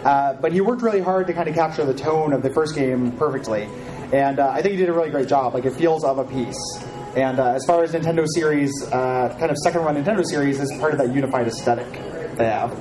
uh, 0.03 0.33
but 0.33 0.51
he 0.51 0.59
worked 0.59 0.81
really 0.81 0.99
hard 0.99 1.27
to 1.27 1.33
kind 1.33 1.47
of 1.47 1.55
capture 1.55 1.85
the 1.85 1.93
tone 1.93 2.33
of 2.33 2.41
the 2.41 2.53
first 2.53 2.75
game 2.75 3.11
perfectly, 3.13 3.69
and 4.11 4.39
uh, 4.39 4.49
I 4.49 4.61
think 4.61 4.73
he 4.73 4.77
did 4.77 4.89
a 4.89 4.93
really 4.93 5.11
great 5.11 5.29
job. 5.29 5.53
Like 5.53 5.65
it 5.65 5.73
feels 5.75 6.03
of 6.03 6.17
a 6.17 6.25
piece. 6.25 6.83
And 7.15 7.39
uh, 7.39 7.51
as 7.51 7.65
far 7.65 7.83
as 7.83 7.91
Nintendo 7.91 8.25
series, 8.35 8.71
kind 8.89 9.51
of 9.51 9.57
second 9.57 9.81
run 9.81 9.95
Nintendo 9.95 10.25
series, 10.25 10.59
is 10.59 10.71
part 10.79 10.93
of 10.93 10.99
that 10.99 11.13
unified 11.13 11.47
aesthetic 11.47 11.89
they 12.35 12.45
have. 12.45 12.71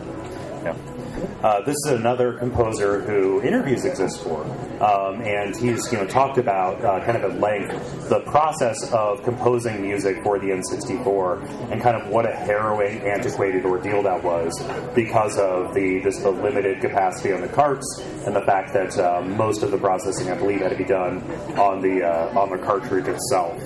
Yeah. 0.64 0.89
Uh, 1.42 1.62
this 1.62 1.76
is 1.86 1.92
another 1.92 2.34
composer 2.34 3.00
who 3.00 3.40
interviews 3.40 3.86
exist 3.86 4.22
for, 4.22 4.44
um, 4.82 5.22
and 5.22 5.56
he's 5.56 5.90
you 5.90 5.96
know 5.96 6.06
talked 6.06 6.36
about 6.36 6.84
uh, 6.84 7.02
kind 7.06 7.16
of 7.16 7.24
at 7.24 7.40
length 7.40 8.08
the 8.10 8.20
process 8.26 8.76
of 8.92 9.22
composing 9.22 9.80
music 9.80 10.22
for 10.22 10.38
the 10.38 10.48
N64 10.48 11.72
and 11.72 11.80
kind 11.80 11.96
of 11.96 12.08
what 12.08 12.26
a 12.26 12.36
harrowing, 12.36 13.00
antiquated 13.08 13.64
ordeal 13.64 14.02
that 14.02 14.22
was 14.22 14.52
because 14.94 15.38
of 15.38 15.72
the 15.72 16.02
just 16.02 16.22
the 16.22 16.30
limited 16.30 16.78
capacity 16.82 17.32
on 17.32 17.40
the 17.40 17.48
carts 17.48 17.86
and 18.26 18.36
the 18.36 18.42
fact 18.42 18.74
that 18.74 18.98
um, 18.98 19.34
most 19.34 19.62
of 19.62 19.70
the 19.70 19.78
processing, 19.78 20.30
I 20.30 20.34
believe, 20.34 20.60
had 20.60 20.72
to 20.72 20.76
be 20.76 20.84
done 20.84 21.22
on 21.58 21.80
the 21.80 22.02
uh, 22.02 22.38
on 22.38 22.50
the 22.50 22.58
cartridge 22.58 23.08
itself. 23.08 23.58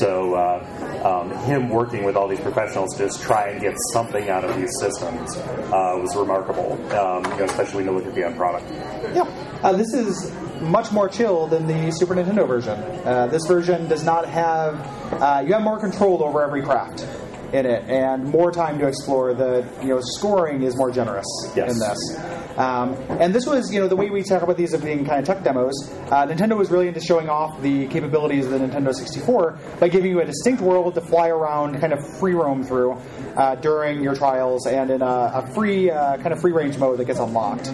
So. 0.00 0.34
Uh, 0.34 0.84
um, 1.04 1.30
him 1.44 1.68
working 1.68 2.02
with 2.02 2.16
all 2.16 2.26
these 2.26 2.40
professionals 2.40 2.96
to 2.96 3.04
just 3.04 3.22
try 3.22 3.48
and 3.48 3.60
get 3.60 3.74
something 3.92 4.30
out 4.30 4.42
of 4.42 4.56
these 4.56 4.72
systems 4.80 5.36
uh, 5.36 5.98
was 6.00 6.16
remarkable, 6.16 6.80
um, 7.14 7.32
you 7.32 7.38
know, 7.38 7.44
especially 7.44 7.84
you 7.84 7.90
look 7.90 8.06
at 8.06 8.14
the 8.14 8.24
end 8.24 8.36
product. 8.36 8.66
Yeah, 9.14 9.22
uh, 9.62 9.72
this 9.72 9.92
is 9.94 10.32
much 10.60 10.92
more 10.92 11.08
chill 11.08 11.46
than 11.46 11.66
the 11.66 11.90
Super 11.92 12.14
Nintendo 12.14 12.46
version. 12.46 12.78
Uh, 13.04 13.26
this 13.26 13.46
version 13.46 13.88
does 13.88 14.04
not 14.04 14.26
have. 14.28 14.74
Uh, 15.12 15.42
you 15.46 15.52
have 15.52 15.62
more 15.62 15.78
control 15.78 16.22
over 16.22 16.42
every 16.42 16.62
craft 16.62 17.06
in 17.54 17.66
it, 17.66 17.88
and 17.88 18.24
more 18.24 18.50
time 18.50 18.78
to 18.80 18.86
explore. 18.88 19.32
The 19.32 19.64
you 19.80 19.88
know 19.88 20.00
scoring 20.02 20.62
is 20.62 20.76
more 20.76 20.90
generous 20.90 21.26
Yes. 21.56 21.72
in 21.72 21.78
this. 21.78 22.58
Um, 22.58 22.94
and 23.20 23.34
this 23.34 23.46
was, 23.46 23.72
you 23.72 23.80
know, 23.80 23.88
the 23.88 23.96
way 23.96 24.10
we 24.10 24.22
talk 24.22 24.42
about 24.42 24.56
these 24.56 24.72
as 24.74 24.80
being 24.80 25.04
kind 25.04 25.18
of 25.20 25.24
tech 25.26 25.42
demos. 25.42 25.74
Uh, 26.10 26.26
Nintendo 26.26 26.56
was 26.56 26.70
really 26.70 26.86
into 26.86 27.00
showing 27.00 27.28
off 27.28 27.60
the 27.62 27.88
capabilities 27.88 28.44
of 28.46 28.52
the 28.52 28.58
Nintendo 28.58 28.94
64 28.94 29.58
by 29.80 29.88
giving 29.88 30.10
you 30.12 30.20
a 30.20 30.24
distinct 30.24 30.60
world 30.62 30.94
to 30.94 31.00
fly 31.00 31.28
around, 31.30 31.80
kind 31.80 31.92
of 31.92 31.98
free 32.20 32.34
roam 32.34 32.62
through 32.62 32.92
uh, 33.36 33.56
during 33.56 34.02
your 34.04 34.14
trials, 34.14 34.66
and 34.68 34.90
in 34.90 35.02
a, 35.02 35.04
a 35.34 35.50
free, 35.54 35.90
uh, 35.90 36.16
kind 36.18 36.32
of 36.32 36.40
free 36.40 36.52
range 36.52 36.78
mode 36.78 36.98
that 37.00 37.06
gets 37.06 37.18
unlocked. 37.18 37.72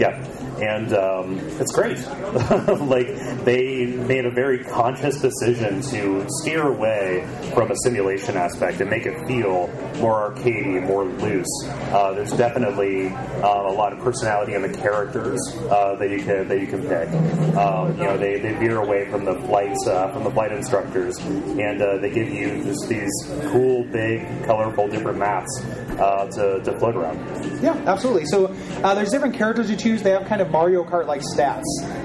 Yeah. 0.00 0.20
And 0.60 0.92
um, 0.94 1.38
it's 1.60 1.72
great. 1.72 1.98
like 2.80 3.08
they 3.44 3.86
made 3.86 4.24
a 4.24 4.30
very 4.30 4.64
conscious 4.64 5.20
decision 5.20 5.82
to 5.82 6.24
steer 6.40 6.66
away 6.66 7.26
from 7.54 7.70
a 7.70 7.76
simulation 7.82 8.36
aspect 8.36 8.80
and 8.80 8.88
make 8.88 9.06
it 9.06 9.26
feel 9.26 9.68
more 10.00 10.32
arcadey, 10.32 10.82
more 10.86 11.04
loose. 11.04 11.46
Uh, 11.66 12.12
there's 12.12 12.32
definitely 12.32 13.08
uh, 13.08 13.48
a 13.48 13.72
lot 13.72 13.92
of 13.92 13.98
personality 14.00 14.54
in 14.54 14.62
the 14.62 14.72
characters 14.78 15.40
uh, 15.70 15.94
that 15.96 16.10
you 16.10 16.18
can 16.18 16.48
that 16.48 16.60
you 16.60 16.66
can 16.66 16.82
pick. 16.82 17.08
Um, 17.56 17.96
you 17.96 18.04
know, 18.04 18.16
they, 18.16 18.38
they 18.38 18.54
veer 18.54 18.78
away 18.78 19.10
from 19.10 19.24
the 19.24 19.34
flights 19.46 19.86
uh, 19.86 20.12
from 20.12 20.24
the 20.24 20.30
flight 20.30 20.52
instructors, 20.52 21.16
and 21.18 21.80
uh, 21.80 21.98
they 21.98 22.10
give 22.10 22.28
you 22.28 22.62
just 22.64 22.88
these 22.88 23.12
cool, 23.50 23.84
big, 23.84 24.26
colorful, 24.44 24.88
different 24.88 25.18
maps 25.18 25.62
uh, 25.98 26.26
to, 26.26 26.62
to 26.62 26.78
float 26.78 26.96
around. 26.96 27.16
Yeah, 27.62 27.74
absolutely. 27.86 28.26
So 28.26 28.48
there's 28.82 29.10
different 29.10 29.34
characters 29.34 29.70
you 29.70 29.76
choose. 29.76 30.02
They 30.02 30.10
have 30.10 30.26
kind 30.26 30.40
of 30.40 30.45
Mario 30.50 30.84
Kart 30.84 31.06
like 31.06 31.20
stats, 31.22 31.62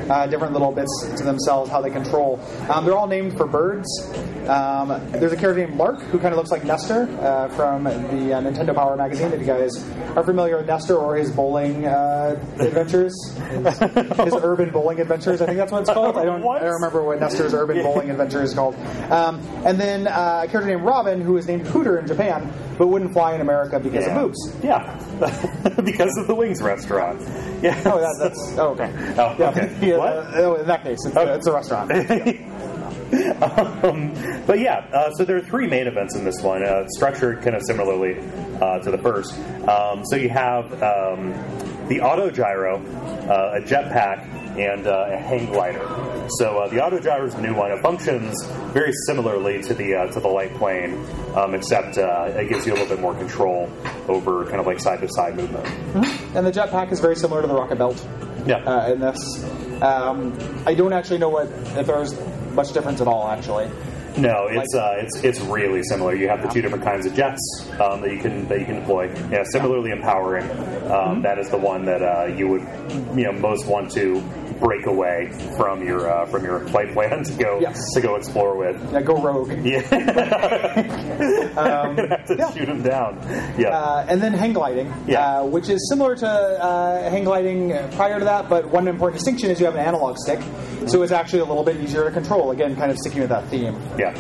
uh, 0.09 0.27
different 0.27 0.53
little 0.53 0.71
bits 0.71 0.91
to 1.17 1.23
themselves, 1.23 1.69
how 1.69 1.81
they 1.81 1.89
control. 1.89 2.39
Um, 2.69 2.85
they're 2.85 2.95
all 2.97 3.07
named 3.07 3.37
for 3.37 3.45
birds. 3.47 3.87
Um, 4.47 4.89
there's 5.11 5.31
a 5.31 5.37
character 5.37 5.65
named 5.65 5.77
Lark 5.77 6.01
who 6.03 6.17
kind 6.19 6.33
of 6.33 6.37
looks 6.37 6.51
like 6.51 6.63
Nester 6.63 7.03
uh, 7.21 7.47
from 7.49 7.83
the 7.83 8.33
uh, 8.33 8.41
Nintendo 8.41 8.73
Power 8.75 8.95
magazine. 8.97 9.31
If 9.31 9.39
you 9.41 9.45
guys 9.45 9.71
are 10.15 10.23
familiar 10.23 10.57
with 10.57 10.67
Nester 10.67 10.95
or 10.97 11.15
his 11.15 11.31
bowling 11.31 11.85
uh, 11.85 12.39
adventures, 12.59 13.13
his, 13.33 13.79
his 14.17 14.33
urban 14.41 14.71
bowling 14.71 14.99
adventures, 14.99 15.41
I 15.41 15.45
think 15.45 15.57
that's 15.57 15.71
what 15.71 15.81
it's 15.81 15.91
called. 15.91 16.17
I 16.17 16.25
don't, 16.25 16.41
I 16.45 16.59
don't 16.59 16.73
remember 16.73 17.03
what 17.03 17.19
Nester's 17.19 17.53
urban 17.53 17.81
bowling 17.83 18.09
adventure 18.09 18.41
is 18.41 18.53
called. 18.53 18.75
Um, 19.11 19.39
and 19.65 19.79
then 19.79 20.07
uh, 20.07 20.41
a 20.45 20.47
character 20.47 20.65
named 20.69 20.83
Robin 20.83 21.21
who 21.21 21.37
is 21.37 21.47
named 21.47 21.67
Hooter 21.67 21.99
in 21.99 22.07
Japan, 22.07 22.51
but 22.77 22.87
wouldn't 22.87 23.13
fly 23.13 23.35
in 23.35 23.41
America 23.41 23.79
because 23.79 24.05
Yeah. 24.05 24.19
of 24.19 24.27
boobs. 24.27 24.55
Yeah, 24.63 24.97
because 25.83 26.17
of 26.17 26.27
the 26.27 26.35
Wings 26.35 26.61
restaurant. 26.61 27.21
Yeah. 27.61 27.79
Oh, 27.85 27.99
that, 27.99 28.30
that's 28.31 28.57
oh, 28.57 28.69
okay. 28.71 28.91
Oh, 29.17 29.35
Yeah, 29.37 29.49
okay. 29.49 29.77
yeah, 29.81 29.97
What? 29.97 30.13
uh, 30.17 30.31
oh, 30.35 30.55
in 30.55 30.67
that 30.67 30.83
case, 30.83 30.97
it's, 31.05 31.15
Okay. 31.15 31.31
it's 31.33 31.47
a 31.47 31.51
restaurant. 31.53 31.91
um, 33.83 34.13
but 34.47 34.59
yeah, 34.59 34.85
uh, 34.93 35.11
so 35.11 35.25
there 35.25 35.35
are 35.37 35.41
three 35.41 35.67
main 35.67 35.87
events 35.87 36.15
in 36.15 36.23
this 36.23 36.41
one, 36.41 36.63
uh, 36.63 36.87
structured 36.89 37.41
kind 37.41 37.55
of 37.55 37.61
similarly 37.65 38.17
uh, 38.61 38.79
to 38.79 38.91
the 38.91 38.97
first. 38.97 39.37
Um, 39.67 40.05
so 40.05 40.15
you 40.15 40.29
have 40.29 40.71
um, 40.81 41.33
the 41.87 41.99
auto 42.01 42.29
gyro, 42.31 42.77
uh, 42.77 43.57
a 43.57 43.61
jetpack, 43.61 44.40
and 44.59 44.87
uh, 44.87 45.05
a 45.09 45.17
hang 45.17 45.47
glider. 45.47 45.79
So 46.37 46.59
uh, 46.59 46.67
the 46.69 46.83
auto 46.83 46.97
is 47.25 47.35
the 47.35 47.41
new 47.41 47.53
one. 47.55 47.71
It 47.71 47.81
functions 47.81 48.33
very 48.73 48.91
similarly 49.05 49.61
to 49.63 49.73
the 49.73 49.95
uh, 49.95 50.07
to 50.11 50.19
the 50.19 50.27
light 50.27 50.53
plane, 50.55 51.05
um, 51.35 51.53
except 51.55 51.97
uh, 51.97 52.31
it 52.35 52.49
gives 52.49 52.65
you 52.65 52.73
a 52.73 52.75
little 52.75 52.89
bit 52.89 52.99
more 53.01 53.13
control 53.15 53.69
over 54.07 54.45
kind 54.45 54.59
of 54.59 54.65
like 54.65 54.79
side 54.79 55.01
to 55.01 55.07
side 55.09 55.35
movement. 55.35 55.65
And 56.35 56.45
the 56.45 56.51
jetpack 56.51 56.91
is 56.91 56.99
very 56.99 57.15
similar 57.15 57.41
to 57.41 57.47
the 57.47 57.53
rocket 57.53 57.77
belt 57.77 58.05
Yeah. 58.45 58.57
uh, 58.57 58.91
in 58.93 58.99
this. 58.99 59.43
Um, 59.81 60.37
I 60.65 60.73
don't 60.73 60.93
actually 60.93 61.17
know 61.19 61.29
what 61.29 61.47
if 61.77 61.87
there's 61.87 62.15
much 62.51 62.71
difference 62.73 63.01
at 63.01 63.07
all. 63.07 63.27
Actually, 63.27 63.69
No, 64.17 64.47
it's 64.49 64.75
uh, 64.75 64.95
it's 64.99 65.23
it's 65.23 65.39
really 65.41 65.81
similar. 65.83 66.13
You 66.15 66.27
have 66.29 66.41
the 66.41 66.49
two 66.49 66.61
different 66.61 66.83
kinds 66.83 67.05
of 67.05 67.13
jets 67.15 67.41
um, 67.79 68.01
that 68.01 68.11
you 68.11 68.19
can 68.19 68.47
that 68.47 68.59
you 68.59 68.65
can 68.65 68.75
deploy. 68.81 69.05
Yeah, 69.31 69.43
similarly 69.51 69.91
empowering. 69.91 70.49
Um, 70.91 71.21
that 71.23 71.39
is 71.39 71.49
the 71.49 71.57
one 71.57 71.85
that 71.85 72.01
uh, 72.03 72.25
you 72.25 72.47
would 72.49 72.61
you 73.17 73.23
know 73.25 73.31
most 73.31 73.65
want 73.65 73.89
to 73.93 74.21
break 74.61 74.85
away 74.85 75.29
from 75.57 75.83
your 75.85 76.09
uh, 76.09 76.25
from 76.27 76.45
your 76.45 76.61
flight 76.69 76.93
plan 76.93 77.23
to 77.25 77.33
go 77.33 77.59
Yes. 77.59 77.77
to 77.95 77.99
go 78.01 78.15
explore 78.15 78.55
with. 78.55 78.77
yeah, 78.93 79.01
go 79.01 79.21
rogue. 79.21 79.51
Yeah, 79.65 79.81
Um, 81.57 81.97
have 81.97 82.25
to 82.27 82.35
yeah. 82.37 82.51
shoot 82.51 82.69
him 82.69 82.81
down. 82.83 83.19
Yeah, 83.57 83.69
Uh, 83.77 84.05
and 84.07 84.21
then 84.21 84.33
hang 84.33 84.53
gliding, 84.53 84.93
Yeah. 85.07 85.39
uh, 85.41 85.45
which 85.45 85.67
is 85.69 85.89
similar 85.89 86.15
to 86.15 86.27
uh, 86.27 87.09
hang 87.09 87.23
gliding 87.25 87.71
prior 87.97 88.19
to 88.19 88.25
that, 88.25 88.47
but 88.47 88.69
one 88.69 88.87
important 88.87 89.19
distinction 89.19 89.49
is 89.49 89.59
you 89.59 89.65
have 89.65 89.75
an 89.75 89.81
analog 89.85 90.15
stick, 90.17 90.39
so 90.87 91.01
it's 91.01 91.11
actually 91.11 91.39
a 91.39 91.45
little 91.45 91.63
bit 91.63 91.77
easier 91.77 92.05
to 92.05 92.11
control. 92.11 92.51
Again, 92.51 92.75
kind 92.75 92.91
of 92.91 92.97
sticking 92.99 93.21
with 93.21 93.29
that 93.29 93.47
theme. 93.49 93.75
Yeah. 93.97 94.13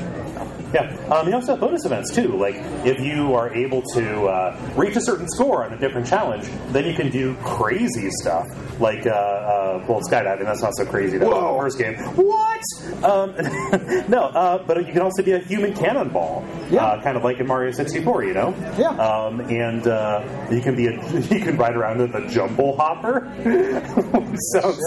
Yeah. 0.73 0.95
Um, 1.13 1.27
you 1.27 1.33
also 1.35 1.51
have 1.51 1.59
bonus 1.59 1.85
events 1.85 2.13
too. 2.15 2.29
Like 2.37 2.55
if 2.85 2.99
you 3.01 3.33
are 3.35 3.53
able 3.53 3.81
to 3.93 4.25
uh, 4.27 4.73
reach 4.77 4.95
a 4.95 5.01
certain 5.01 5.27
score 5.29 5.65
on 5.65 5.73
a 5.73 5.77
different 5.77 6.07
challenge, 6.07 6.47
then 6.69 6.85
you 6.85 6.93
can 6.93 7.09
do 7.11 7.35
crazy 7.43 8.09
stuff. 8.21 8.47
Like 8.79 9.05
uh, 9.05 9.09
uh, 9.09 9.85
well, 9.87 9.99
skydiving. 10.01 10.45
That's 10.45 10.61
not 10.61 10.73
so 10.77 10.85
crazy. 10.85 11.17
That 11.17 11.25
in 11.25 11.31
Whoa. 11.31 11.53
the 11.55 11.59
first 11.59 11.77
game. 11.77 11.95
What? 12.15 12.61
Um, 13.03 13.35
no, 14.09 14.21
uh, 14.33 14.63
but 14.65 14.85
you 14.87 14.93
can 14.93 15.01
also 15.01 15.21
be 15.23 15.33
a 15.33 15.39
human 15.39 15.73
cannonball. 15.73 16.45
Yeah. 16.69 16.85
Uh, 16.85 17.01
kind 17.03 17.17
of 17.17 17.23
like 17.23 17.39
in 17.39 17.47
Mario 17.47 17.71
64. 17.71 18.23
You 18.23 18.33
know. 18.33 18.55
Yeah. 18.77 18.89
Um, 18.91 19.41
and 19.41 19.85
uh, 19.87 20.47
you 20.49 20.61
can 20.61 20.75
be 20.77 20.87
a 20.87 20.91
you 21.19 21.41
can 21.41 21.57
ride 21.57 21.75
around 21.75 21.97
with 21.99 22.15
a 22.15 22.27
jumble 22.29 22.77
hopper. 22.77 23.21
which 23.43 24.39
sounds 24.53 24.79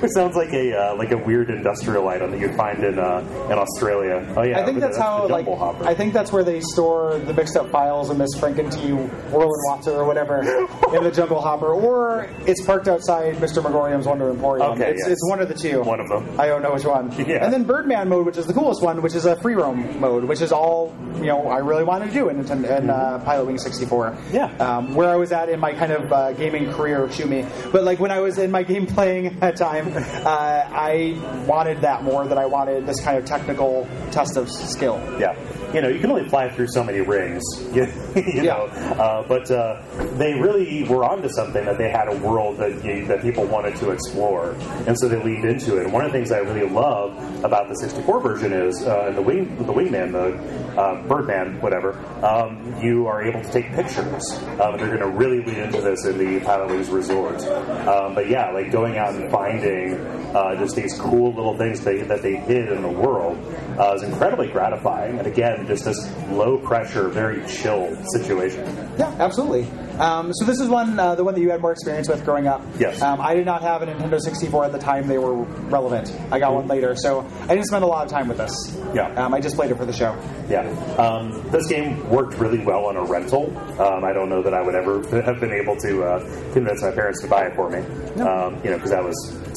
which 0.00 0.10
sounds 0.12 0.36
like 0.36 0.52
a 0.52 0.72
uh, 0.76 0.96
like 0.96 1.10
a 1.10 1.18
weird 1.18 1.50
industrial 1.50 2.06
item 2.08 2.30
that 2.30 2.38
you'd 2.40 2.54
find 2.56 2.84
in 2.84 2.98
uh, 3.00 3.18
in 3.50 3.58
Australia. 3.58 4.24
Oh 4.36 4.42
yeah. 4.42 4.60
I 4.60 4.64
think 4.64 4.78
that's 4.78 4.96
the- 4.96 5.02
how, 5.02 5.23
like, 5.30 5.46
hopper. 5.46 5.84
I 5.84 5.94
think 5.94 6.12
that's 6.12 6.32
where 6.32 6.44
they 6.44 6.60
store 6.60 7.18
the 7.18 7.32
mixed 7.32 7.56
up 7.56 7.70
files 7.70 8.10
of 8.10 8.18
Miss 8.18 8.34
Frankentea, 8.36 9.32
Orlin 9.32 9.60
Watson, 9.66 9.94
or 9.94 10.04
whatever 10.04 10.40
in 10.40 11.04
the 11.04 11.12
jungle 11.12 11.40
hopper, 11.40 11.72
or 11.72 12.28
it's 12.46 12.64
parked 12.64 12.88
outside 12.88 13.36
Mr. 13.36 13.62
Magorium's 13.62 14.06
Wonder 14.06 14.30
Emporium. 14.30 14.72
Okay, 14.72 14.90
it's, 14.90 15.02
yes. 15.02 15.12
it's 15.12 15.28
one 15.28 15.40
of 15.40 15.48
the 15.48 15.54
two. 15.54 15.82
One 15.82 16.00
of 16.00 16.08
them. 16.08 16.38
I 16.38 16.46
don't 16.46 16.62
know 16.62 16.72
which 16.72 16.84
one. 16.84 17.12
Yeah. 17.24 17.42
And 17.42 17.52
then 17.52 17.64
Birdman 17.64 18.10
mode, 18.10 18.26
which 18.26 18.36
is 18.36 18.46
the 18.46 18.52
coolest 18.52 18.82
one, 18.82 19.00
which 19.00 19.14
is 19.14 19.24
a 19.24 19.40
free 19.40 19.54
roam 19.54 19.98
mode, 19.98 20.24
which 20.24 20.42
is 20.42 20.52
all 20.52 20.94
you 21.16 21.26
know 21.26 21.48
I 21.48 21.58
really 21.58 21.84
wanted 21.84 22.08
to 22.08 22.12
do 22.12 22.28
in, 22.28 22.40
in, 22.40 22.64
in 22.66 22.90
uh, 22.90 23.22
Pilot 23.24 23.46
Wing 23.46 23.58
64. 23.58 24.10
Mm-hmm. 24.10 24.34
Yeah. 24.34 24.56
Um, 24.58 24.94
where 24.94 25.08
I 25.08 25.16
was 25.16 25.32
at 25.32 25.48
in 25.48 25.58
my 25.58 25.72
kind 25.72 25.92
of 25.92 26.12
uh, 26.12 26.32
gaming 26.32 26.70
career, 26.72 27.10
shoot 27.10 27.28
me. 27.28 27.46
But 27.72 27.84
like 27.84 27.98
when 27.98 28.10
I 28.10 28.20
was 28.20 28.36
in 28.38 28.50
my 28.50 28.62
game 28.62 28.86
playing 28.86 29.38
at 29.42 29.56
time, 29.56 29.92
uh, 29.96 30.28
I 30.28 31.18
wanted 31.46 31.80
that 31.80 32.02
more 32.02 32.26
than 32.26 32.36
I 32.36 32.46
wanted 32.46 32.86
this 32.86 33.00
kind 33.00 33.16
of 33.16 33.24
technical 33.24 33.88
test 34.10 34.36
of 34.36 34.50
skill. 34.50 34.98
Yeah. 35.18 35.63
You 35.74 35.80
know, 35.82 35.88
you 35.88 35.98
can 35.98 36.10
only 36.10 36.28
fly 36.28 36.48
through 36.48 36.68
so 36.68 36.84
many 36.84 37.00
rings, 37.00 37.42
you, 37.74 37.82
you 38.14 38.22
Yeah. 38.26 38.42
know. 38.44 38.64
Uh, 38.94 39.26
but 39.26 39.50
uh, 39.50 39.82
they 40.16 40.34
really 40.34 40.84
were 40.84 41.04
onto 41.04 41.28
something 41.30 41.64
that 41.64 41.78
they 41.78 41.90
had 41.90 42.08
a 42.08 42.16
world 42.18 42.58
that 42.58 42.84
you, 42.84 43.04
that 43.06 43.22
people 43.22 43.44
wanted 43.44 43.74
to 43.76 43.90
explore, 43.90 44.52
and 44.86 44.96
so 44.98 45.08
they 45.08 45.20
leaned 45.22 45.44
into 45.44 45.76
it. 45.78 45.84
And 45.84 45.92
one 45.92 46.04
of 46.04 46.12
the 46.12 46.18
things 46.18 46.30
I 46.30 46.38
really 46.38 46.68
love 46.68 47.44
about 47.44 47.68
the 47.68 47.74
64 47.76 48.20
version 48.20 48.52
is 48.52 48.82
uh, 48.84 49.06
in 49.08 49.16
the 49.16 49.22
wing, 49.22 49.56
the 49.66 49.72
Wingman 49.72 50.12
mode, 50.12 50.36
uh, 50.78 51.02
Birdman, 51.08 51.60
whatever. 51.60 51.98
Um, 52.24 52.80
you 52.80 53.06
are 53.08 53.22
able 53.24 53.42
to 53.42 53.50
take 53.50 53.72
pictures. 53.72 54.22
Um, 54.60 54.76
they're 54.78 54.86
going 54.96 54.98
to 55.00 55.08
really 55.08 55.42
lean 55.42 55.56
into 55.60 55.80
this 55.80 56.04
in 56.06 56.18
the 56.18 56.40
Pilotwings 56.40 56.92
Resort. 56.92 57.40
Um, 57.88 58.14
but 58.14 58.28
yeah, 58.28 58.50
like 58.52 58.70
going 58.70 58.96
out 58.96 59.14
and 59.14 59.30
finding 59.30 59.94
uh, 60.36 60.54
just 60.56 60.76
these 60.76 60.96
cool 60.98 61.34
little 61.34 61.56
things 61.58 61.80
they, 61.84 62.02
that 62.02 62.22
they 62.22 62.36
hid 62.36 62.70
in 62.70 62.82
the 62.82 62.88
world 62.88 63.38
uh, 63.78 63.94
is 63.94 64.02
incredibly 64.02 64.48
gratifying. 64.48 65.18
And 65.18 65.26
again, 65.26 65.63
just 65.66 65.84
this 65.84 65.98
low 66.28 66.58
pressure, 66.58 67.08
very 67.08 67.46
chill 67.46 67.96
situation. 68.12 68.64
Yeah, 68.98 69.14
absolutely. 69.18 69.68
Um, 69.98 70.32
so 70.34 70.44
this 70.44 70.58
is 70.58 70.68
one, 70.68 70.98
uh, 70.98 71.14
the 71.14 71.22
one 71.22 71.34
that 71.34 71.40
you 71.40 71.50
had 71.50 71.60
more 71.60 71.70
experience 71.70 72.08
with 72.08 72.24
growing 72.24 72.48
up. 72.48 72.62
Yes. 72.78 73.00
Um, 73.00 73.20
I 73.20 73.34
did 73.34 73.46
not 73.46 73.62
have 73.62 73.82
a 73.82 73.86
Nintendo 73.86 74.20
64 74.20 74.64
at 74.64 74.72
the 74.72 74.78
time 74.78 75.06
they 75.06 75.18
were 75.18 75.34
relevant. 75.34 76.12
I 76.32 76.40
got 76.40 76.52
one 76.52 76.66
later, 76.66 76.96
so 76.96 77.24
I 77.42 77.48
didn't 77.48 77.66
spend 77.66 77.84
a 77.84 77.86
lot 77.86 78.04
of 78.04 78.10
time 78.10 78.26
with 78.26 78.38
this. 78.38 78.76
Yeah. 78.92 79.08
Um, 79.14 79.32
I 79.32 79.40
just 79.40 79.54
played 79.54 79.70
it 79.70 79.76
for 79.76 79.86
the 79.86 79.92
show. 79.92 80.16
Yeah, 80.48 80.68
um, 80.98 81.48
this 81.50 81.66
game 81.68 82.08
worked 82.10 82.38
really 82.38 82.58
well 82.58 82.86
on 82.86 82.96
a 82.96 83.04
rental. 83.04 83.56
Um, 83.80 84.04
I 84.04 84.12
don't 84.12 84.28
know 84.28 84.42
that 84.42 84.52
I 84.52 84.62
would 84.62 84.74
ever 84.74 85.00
have 85.22 85.40
been 85.40 85.52
able 85.52 85.76
to 85.76 86.04
uh, 86.04 86.52
convince 86.52 86.82
my 86.82 86.90
parents 86.90 87.20
to 87.22 87.28
buy 87.28 87.46
it 87.46 87.54
for 87.54 87.70
me. 87.70 87.78
Um, 88.20 88.60
you 88.64 88.70
know, 88.70 88.76
because 88.76 88.92
I 88.92 89.00
was 89.00 89.14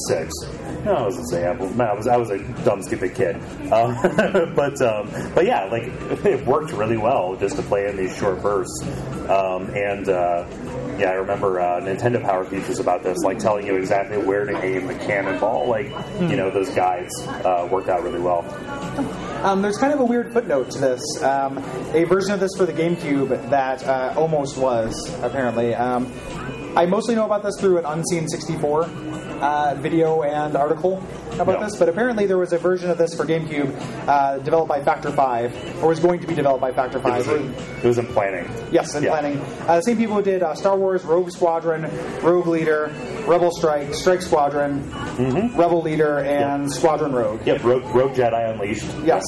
six. 0.08 0.32
No, 0.88 0.94
I 0.94 1.02
wasn't 1.02 1.28
saying 1.28 1.46
I 1.46 1.92
was. 1.92 2.06
I 2.06 2.16
was 2.16 2.30
a 2.30 2.38
dumb, 2.64 2.82
stupid 2.82 3.14
kid. 3.14 3.36
Um, 3.70 3.94
but 4.54 4.80
um, 4.80 5.10
but 5.34 5.44
yeah, 5.44 5.64
like 5.64 5.82
it 6.24 6.46
worked 6.46 6.72
really 6.72 6.96
well 6.96 7.36
just 7.36 7.56
to 7.56 7.62
play 7.62 7.90
in 7.90 7.96
these 7.98 8.16
short 8.16 8.40
bursts. 8.40 8.86
Um, 9.28 9.68
and 9.76 10.08
uh, 10.08 10.46
yeah, 10.98 11.10
I 11.10 11.16
remember 11.16 11.60
uh, 11.60 11.82
Nintendo 11.82 12.22
Power 12.22 12.46
features 12.46 12.78
about 12.78 13.02
this, 13.02 13.18
like 13.18 13.38
telling 13.38 13.66
you 13.66 13.76
exactly 13.76 14.16
where 14.16 14.46
to 14.46 14.64
aim 14.64 14.86
the 14.86 14.94
cannonball. 14.94 15.68
Like 15.68 15.88
you 16.22 16.36
know, 16.36 16.50
those 16.50 16.70
guides 16.70 17.12
uh, 17.26 17.68
worked 17.70 17.90
out 17.90 18.02
really 18.02 18.20
well. 18.20 18.46
Um, 19.44 19.60
there's 19.60 19.76
kind 19.76 19.92
of 19.92 20.00
a 20.00 20.06
weird 20.06 20.32
footnote 20.32 20.70
to 20.70 20.78
this. 20.78 21.22
Um, 21.22 21.58
a 21.92 22.04
version 22.04 22.32
of 22.32 22.40
this 22.40 22.52
for 22.56 22.64
the 22.64 22.72
GameCube 22.72 23.50
that 23.50 23.86
uh, 23.86 24.14
almost 24.16 24.56
was, 24.56 25.14
apparently. 25.22 25.74
Um, 25.74 26.10
I 26.74 26.86
mostly 26.86 27.14
know 27.14 27.26
about 27.26 27.42
this 27.42 27.56
through 27.60 27.78
an 27.78 27.84
Unseen 27.84 28.26
64 28.28 28.88
uh, 29.40 29.74
video 29.78 30.22
and 30.22 30.56
article 30.56 31.02
about 31.34 31.60
No. 31.60 31.64
this, 31.64 31.76
but 31.76 31.88
apparently 31.88 32.26
there 32.26 32.38
was 32.38 32.52
a 32.52 32.58
version 32.58 32.90
of 32.90 32.98
this 32.98 33.14
for 33.14 33.24
GameCube 33.24 33.74
uh, 34.08 34.38
developed 34.38 34.68
by 34.68 34.82
Factor 34.82 35.10
5, 35.10 35.82
or 35.82 35.88
was 35.88 36.00
going 36.00 36.20
to 36.20 36.26
be 36.26 36.34
developed 36.34 36.60
by 36.60 36.72
Factor 36.72 36.98
It 36.98 37.04
was, 37.04 37.26
5. 37.26 37.36
in, 37.40 37.54
it 37.54 37.84
was 37.84 37.98
in 37.98 38.06
planning. 38.06 38.50
Yes, 38.72 38.94
in 38.94 39.04
Yeah. 39.04 39.10
planning. 39.10 39.38
Uh, 39.66 39.76
the 39.76 39.82
same 39.82 39.96
people 39.96 40.16
who 40.16 40.22
did 40.22 40.42
uh, 40.42 40.54
Star 40.54 40.76
Wars, 40.76 41.04
Rogue 41.04 41.30
Squadron, 41.30 41.82
Rogue 42.22 42.46
Leader, 42.46 42.92
Rebel 43.26 43.50
Strike, 43.52 43.94
Strike 43.94 44.22
Squadron, 44.22 44.82
Mm-hmm. 45.18 45.58
Rebel 45.58 45.82
Leader, 45.82 46.18
and 46.20 46.70
Squadron 46.72 47.12
Rogue. 47.12 47.44
Yep, 47.44 47.64
Rogue, 47.64 47.84
Rogue 47.94 48.12
Jedi 48.12 48.52
Unleashed. 48.52 48.86
Yes. 49.04 49.24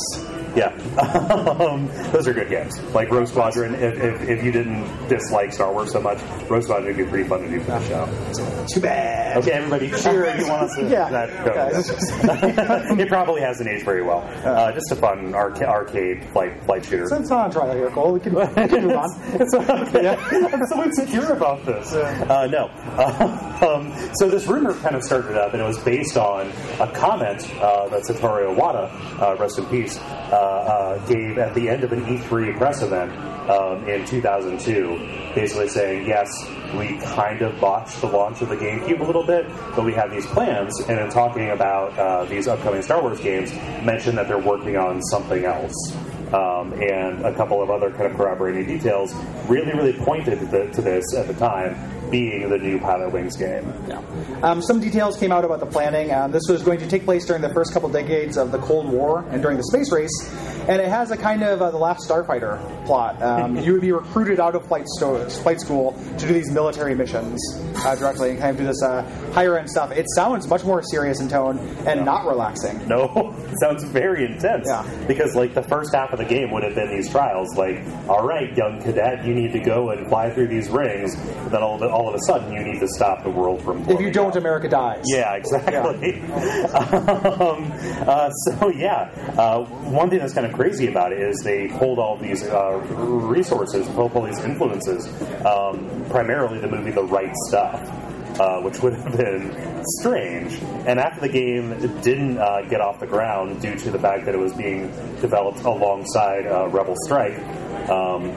Yeah, 0.57 0.69
um, 1.61 1.87
those 2.13 2.27
are 2.27 2.33
good 2.33 2.49
games. 2.49 2.81
Like 2.95 3.11
Rogue 3.11 3.29
Squadron. 3.29 3.75
If, 3.75 3.95
if, 4.03 4.29
if 4.29 4.45
you 4.45 4.53
didn't 4.53 5.09
dislike 5.09 5.53
Star 5.53 5.73
Wars 5.73 5.93
so 5.93 6.01
much, 6.01 6.19
Rogue 6.49 6.63
Squadron 6.65 6.97
would 6.97 7.05
be 7.05 7.09
pretty 7.09 7.29
fun 7.29 7.43
to 7.43 7.49
do 7.49 7.61
for 7.61 7.73
the 7.73 7.89
show. 7.89 8.67
Too 8.73 8.81
bad. 8.81 9.37
Okay, 9.39 9.53
everybody, 9.53 9.89
cheer 9.91 10.25
if 10.25 10.41
you 10.41 10.49
want 10.49 10.63
us 10.65 10.75
to. 10.77 10.89
Yeah. 10.89 11.09
That. 11.09 11.31
Yeah. 12.25 12.95
it 13.01 13.09
probably 13.09 13.41
hasn't 13.43 13.69
aged 13.69 13.85
very 13.85 14.03
well. 14.03 14.21
Uh, 14.45 14.73
just 14.73 14.91
a 14.91 14.97
fun 14.97 15.35
arca- 15.35 15.69
arcade 15.69 16.25
flight 16.33 16.63
flight 16.65 16.85
shooter. 16.85 17.09
So 17.09 17.17
it's 17.17 17.31
not 17.31 17.47
on 17.47 17.51
trial 17.53 17.75
here, 17.75 17.91
Kole. 17.91 18.13
We 18.15 18.21
can, 18.21 18.35
we 18.35 18.69
can 18.69 18.87
move 18.87 18.97
on. 18.97 19.11
It's 19.41 19.55
okay. 19.55 20.09
I'm 20.09 20.67
so 20.67 20.83
insecure 20.83 21.33
about 21.33 21.65
this. 21.65 21.93
Uh, 21.93 22.47
no. 22.47 22.67
Uh, 22.99 23.59
um, 23.67 24.11
so 24.15 24.29
this 24.29 24.47
rumor 24.47 24.75
kind 24.75 24.97
of 24.97 25.03
started 25.03 25.37
up, 25.37 25.53
and 25.53 25.63
it 25.63 25.65
was 25.65 25.79
based 25.79 26.17
on 26.17 26.49
a 26.81 26.91
comment 26.93 27.49
uh, 27.61 27.89
that 27.89 28.03
Satoru 28.03 28.55
Iwata, 28.55 28.91
uh, 29.21 29.37
rest 29.37 29.59
in 29.59 29.67
peace, 29.67 29.99
uh, 29.99 30.39
gave 31.07 31.38
at 31.38 31.55
the 31.55 31.68
end 31.68 31.85
of 31.85 31.92
an 31.92 32.05
E3 32.05 32.57
press 32.57 32.83
event 32.83 33.12
um, 33.50 33.88
in 33.88 34.05
2002, 34.07 35.33
basically 35.35 35.68
saying, 35.68 36.07
yes, 36.07 36.29
we 36.79 36.98
kind 36.98 37.42
of 37.42 37.59
botched 37.61 38.00
the 38.00 38.07
launch 38.07 38.40
of 38.42 38.48
the 38.48 38.57
GameCube 38.57 39.00
a 39.00 39.05
little 39.05 39.26
bit, 39.26 39.48
but 39.74 39.85
we 39.85 39.92
have 39.92 40.11
these 40.11 40.26
plans, 40.26 40.79
and 40.88 40.98
in 40.98 41.11
talking 41.11 41.50
about 41.50 41.98
uh, 41.98 42.24
these 42.26 42.46
upcoming 42.46 42.83
Star 42.83 43.03
Wars 43.03 43.20
games, 43.20 43.53
mentioned 43.85 44.18
that 44.18 44.29
they're 44.29 44.38
working 44.38 44.76
on 44.76 45.03
something 45.03 45.44
else. 45.44 45.74
Um, 46.33 46.72
and 46.74 47.26
a 47.26 47.35
couple 47.35 47.61
of 47.61 47.70
other 47.70 47.90
kind 47.90 48.05
of 48.05 48.16
corroborating 48.16 48.64
details 48.64 49.12
really, 49.48 49.72
really 49.72 49.94
pointed 49.94 50.38
to, 50.38 50.46
the, 50.46 50.70
to 50.70 50.81
this 50.81 51.12
at 51.16 51.26
the 51.26 51.35
time 51.35 51.74
being 52.11 52.49
the 52.49 52.59
new 52.59 52.79
Pilotwings 52.79 53.38
game. 53.38 53.73
Yeah. 53.88 54.01
Um, 54.42 54.62
some 54.62 54.81
details 54.81 55.16
came 55.18 55.33
out 55.33 55.44
about 55.44 55.61
the 55.61 55.66
planning. 55.66 56.12
Um, 56.12 56.33
this 56.33 56.42
was 56.49 56.62
going 56.62 56.79
to 56.81 56.87
take 56.88 57.05
place 57.05 57.25
during 57.27 57.42
the 57.42 57.53
first 57.55 57.73
couple 57.73 57.88
decades 57.88 58.37
of 58.37 58.53
the 58.53 58.59
Cold 58.59 58.88
War 58.88 59.25
and 59.31 59.42
during 59.42 59.57
the 59.57 59.64
space 59.64 59.92
race, 59.92 60.11
and 60.68 60.81
it 60.81 60.88
has 60.88 61.11
a 61.11 61.16
kind 61.16 61.42
of 61.42 61.62
uh, 61.62 61.70
the 61.70 61.77
Last 61.79 62.09
Starfighter 62.09 62.59
plot. 62.87 63.20
Um, 63.23 63.57
you 63.64 63.73
would 63.73 63.81
be 63.83 63.92
recruited 63.92 64.40
out 64.40 64.55
of 64.55 64.66
flight, 64.66 64.87
sto- 64.87 65.29
flight 65.29 65.61
school 65.61 65.92
to 66.18 66.27
do 66.27 66.33
these 66.35 66.51
military 66.51 66.94
missions 66.94 67.40
uh, 67.85 67.94
directly 67.96 68.31
and 68.31 68.38
kind 68.38 68.51
of 68.53 68.57
do 68.59 68.64
this 68.66 68.83
uh, 68.83 69.03
higher 69.33 69.59
end 69.59 69.70
stuff. 69.70 69.90
It 69.92 70.07
sounds 70.14 70.49
much 70.49 70.64
more 70.64 70.83
serious 70.83 71.20
in 71.20 71.29
tone 71.29 71.59
and 71.87 72.05
not 72.05 72.27
relaxing. 72.27 72.87
No, 72.88 73.35
it 73.49 73.59
sounds 73.61 73.85
very 73.85 74.25
intense. 74.25 74.66
Yeah. 74.66 74.87
Because 75.07 75.35
like 75.35 75.55
the 75.55 75.62
first 75.62 75.94
half 75.94 76.12
of 76.12 76.18
the 76.18 76.25
game 76.25 76.51
would 76.51 76.62
have 76.62 76.75
been 76.75 76.90
these 76.90 77.11
trials, 77.11 77.57
like, 77.57 77.83
all 78.09 78.27
right, 78.27 78.57
young 78.57 78.81
cadet, 78.83 79.25
you 79.25 79.35
need 79.35 79.53
to 79.53 79.61
go 79.61 79.90
and 79.90 80.09
fly 80.09 80.31
through 80.31 80.49
these 80.49 80.68
rings. 80.68 81.14
Then 81.51 81.62
all 81.62 81.83
a- 81.83 82.00
all 82.01 82.09
of 82.09 82.15
a 82.15 82.19
sudden, 82.27 82.51
you 82.51 82.65
need 82.65 82.81
to 82.81 82.89
stop 82.89 83.23
the 83.23 83.31
world 83.31 83.63
from. 83.63 83.87
If 83.89 84.01
you 84.01 84.11
don't, 84.11 84.31
up. 84.31 84.37
America 84.37 84.69
dies. 84.69 85.05
Yeah, 85.05 85.35
exactly. 85.35 86.21
um, 86.23 87.71
uh, 88.09 88.31
so 88.31 88.71
yeah, 88.71 89.11
uh, 89.37 89.65
one 89.65 90.09
thing 90.09 90.19
that's 90.19 90.33
kind 90.33 90.47
of 90.47 90.55
crazy 90.55 90.87
about 90.89 91.13
it 91.13 91.21
is 91.21 91.41
they 91.45 91.69
pulled 91.69 91.99
all 91.99 92.17
these 92.17 92.43
uh, 92.45 92.79
resources, 92.89 93.87
pulled 93.89 94.15
all 94.15 94.23
these 94.23 94.39
influences, 94.41 95.07
um, 95.45 96.07
primarily 96.09 96.59
the 96.59 96.69
movie 96.69 96.91
The 96.91 97.05
Right 97.05 97.35
Stuff. 97.49 98.07
Uh, 98.39 98.59
which 98.63 98.81
would 98.81 98.95
have 98.95 99.19
been 99.19 99.85
strange. 99.99 100.55
And 100.87 100.99
after 100.99 101.21
the 101.21 101.29
game 101.29 101.79
didn't 102.01 102.39
uh, 102.39 102.63
get 102.63 102.81
off 102.81 102.99
the 102.99 103.07
ground 103.07 103.61
due 103.61 103.77
to 103.77 103.91
the 103.91 103.99
fact 103.99 104.25
that 104.25 104.35
it 104.35 104.39
was 104.39 104.55
being 104.55 104.87
developed 105.21 105.61
alongside 105.65 106.47
uh, 106.47 106.69
Rebel 106.69 106.95
Strike, 107.05 107.39
um, 107.91 108.31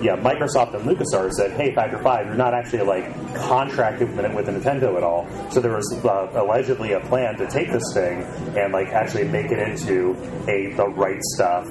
yeah, 0.00 0.16
Microsoft 0.16 0.74
and 0.74 0.84
LucasArts 0.84 1.32
said, 1.32 1.52
"Hey, 1.52 1.74
Factor 1.74 1.98
Five, 2.02 2.26
you're 2.26 2.34
not 2.34 2.54
actually 2.54 2.82
like 2.82 3.04
contracted 3.34 4.16
with, 4.16 4.34
with 4.34 4.46
Nintendo 4.46 4.96
at 4.96 5.02
all." 5.02 5.28
So 5.50 5.60
there 5.60 5.72
was 5.72 5.92
uh, 6.04 6.30
allegedly 6.34 6.92
a 6.92 7.00
plan 7.00 7.36
to 7.36 7.48
take 7.50 7.70
this 7.70 7.84
thing 7.92 8.22
and 8.56 8.72
like 8.72 8.88
actually 8.88 9.24
make 9.24 9.50
it 9.50 9.58
into 9.58 10.12
a 10.48 10.72
the 10.74 10.88
right 10.88 11.20
stuff 11.34 11.66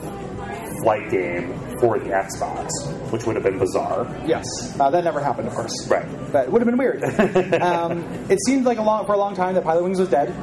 flight 0.84 1.10
game 1.10 1.54
for 1.80 2.00
the 2.00 2.10
Xbox, 2.10 2.70
which 3.12 3.26
would 3.26 3.36
have 3.36 3.44
been 3.44 3.60
bizarre. 3.60 4.06
Yes, 4.26 4.46
uh, 4.80 4.90
that 4.90 5.04
never 5.04 5.20
happened, 5.20 5.48
of 5.48 5.54
course. 5.56 5.88
Right. 5.88 6.06
But 6.32 6.46
it 6.46 6.52
would 6.52 6.62
have 6.62 6.68
been 6.68 6.78
weird. 6.78 7.04
um, 7.62 8.04
it 8.30 8.40
seemed 8.46 8.66
like 8.66 8.78
a 8.78 8.84
long, 8.84 9.06
for 9.06 9.14
a 9.14 9.18
long 9.18 9.36
time 9.36 9.56
that 9.56 9.64
Pilotwings 9.64 10.00
was 10.00 10.10
dead. 10.10 10.34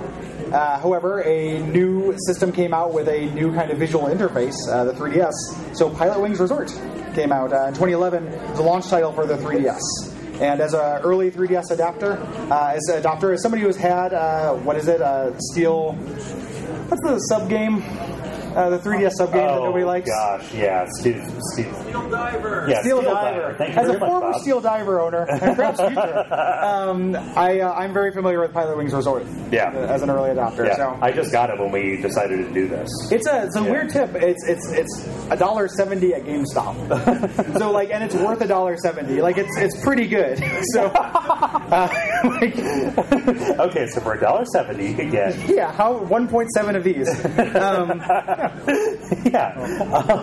Uh, 0.57 0.81
however, 0.81 1.21
a 1.21 1.59
new 1.67 2.17
system 2.27 2.51
came 2.51 2.73
out 2.73 2.91
with 2.91 3.09
a 3.09 3.27
new 3.35 3.53
kind 3.53 3.71
of 3.71 3.77
visual 3.77 4.07
interface, 4.07 4.55
uh, 4.71 4.85
the 4.85 4.93
3DS. 4.95 5.77
So 5.77 5.91
Pilotwings 5.91 6.41
Resort 6.41 6.69
came 7.15 7.31
out 7.31 7.53
uh, 7.53 7.67
in 7.67 7.75
2011 7.75 8.27
as 8.27 8.59
a 8.59 8.63
launch 8.63 8.89
title 8.89 9.13
for 9.13 9.27
the 9.27 9.37
3DS. 9.37 10.41
And 10.41 10.63
as 10.63 10.73
an 10.73 11.03
early 11.03 11.31
3DS 11.31 11.73
adapter, 11.73 12.13
uh, 12.51 12.73
as 12.75 12.89
an 12.89 13.03
adopter, 13.03 13.35
as 13.35 13.43
somebody 13.43 13.65
who's 13.65 13.77
had 13.77 14.15
uh, 14.15 14.55
what 14.55 14.77
is 14.77 14.89
it, 14.89 15.03
uh, 15.03 15.39
Steel? 15.39 15.93
What's 15.93 17.03
the 17.03 17.19
sub 17.29 17.51
game? 17.51 17.83
Uh, 18.57 18.71
the 18.71 18.79
3DS 18.79 19.13
sub 19.19 19.33
game 19.33 19.47
that 19.47 19.55
nobody 19.61 19.85
likes. 19.85 20.09
Oh, 20.11 20.39
gosh, 20.39 20.55
yeah, 20.55 20.87
Steve, 20.99 21.23
Steve, 21.53 21.75
Steel 21.83 22.09
Diver. 22.09 22.67
yeah, 22.71 22.81
Steel, 22.81 23.03
Diver. 23.03 23.55
Thank 23.59 23.75
you 23.75 23.81
As 23.81 23.87
very 23.87 23.97
a 23.97 24.01
much, 24.01 24.09
former 24.09 24.33
Bob. 24.33 24.41
Steel 24.41 24.61
Diver 24.63 25.01
owner, 25.01 25.27
and 25.29 25.57
perhaps 25.57 25.79
future, 25.81 26.35
um, 26.65 27.15
I, 27.37 27.61
uh, 27.61 27.73
I'm 27.75 27.93
very 27.93 28.13
familiar 28.13 28.41
with 28.41 28.53
Pilotwings 28.55 28.95
Resort. 28.95 29.25
Yeah. 29.53 29.69
uh, 29.75 29.81
as 29.93 30.03
an 30.03 30.09
early 30.11 30.31
adopter. 30.31 30.67
Yeah, 30.67 30.77
So 30.77 30.99
I 31.03 31.13
just 31.13 31.31
got 31.33 31.51
it 31.51 31.59
when 31.61 31.71
we 31.71 31.99
decided 32.01 32.39
to 32.49 32.53
do 32.55 32.67
this. 32.67 32.89
it's 33.13 33.27
a 33.29 33.45
it's 33.45 33.57
a 33.57 33.63
Yeah. 33.63 33.71
weird 33.71 33.91
tip. 33.91 34.15
It's 34.15 34.43
it's 34.49 34.73
it's 34.73 35.09
a 35.31 35.37
dollar 35.37 35.69
seventy 35.69 36.15
at 36.15 36.23
GameStop. 36.25 37.59
so 37.59 37.71
like, 37.71 37.91
and 37.91 38.03
it's 38.03 38.15
worth 38.15 38.41
a 38.41 38.47
dollar 38.49 38.77
seventy. 38.79 39.21
Like 39.21 39.37
it's 39.39 39.55
it's 39.59 39.81
pretty 39.85 40.07
good. 40.09 40.43
So 40.73 40.87
uh, 40.87 41.89
like, 42.41 42.59
okay, 42.59 43.87
so 43.89 44.01
for 44.01 44.15
a 44.15 44.21
dollar 44.21 44.45
seventy, 44.47 44.89
you 44.89 44.95
could 44.95 45.11
get 45.11 45.37
yeah, 45.49 45.73
how 45.73 45.97
one 45.99 46.27
point 46.29 46.51
seven 46.53 46.75
of 46.77 46.83
these. 46.85 47.09
Um, 47.55 48.01
yeah, 49.27 49.53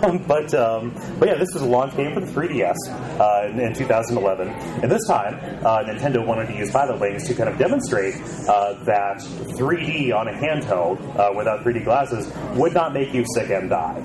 um, 0.04 0.24
but 0.28 0.54
um, 0.54 0.94
but 1.20 1.28
yeah, 1.30 1.36
this 1.36 1.50
was 1.54 1.62
a 1.62 1.66
launch 1.66 1.96
game 1.96 2.14
for 2.14 2.20
the 2.20 2.28
3DS 2.28 2.76
uh, 3.20 3.50
in, 3.50 3.60
in 3.60 3.74
2011, 3.74 4.48
and 4.48 4.92
this 4.92 5.06
time 5.08 5.36
uh, 5.66 5.84
Nintendo 5.84 6.26
wanted 6.26 6.48
to 6.48 6.54
use 6.56 6.72
Pilotwings 6.72 7.28
to 7.28 7.34
kind 7.34 7.50
of 7.50 7.58
demonstrate 7.58 8.16
uh, 8.48 8.74
that 8.86 9.18
3D 9.58 10.14
on 10.14 10.28
a 10.28 10.34
handheld 10.34 11.00
uh, 11.18 11.34
without 11.36 11.64
3D 11.64 11.84
glasses 11.84 12.32
would 12.58 12.74
not 12.74 12.94
make 12.94 13.14
you 13.14 13.26
sick 13.36 13.50
and 13.50 13.70
die. 13.70 14.00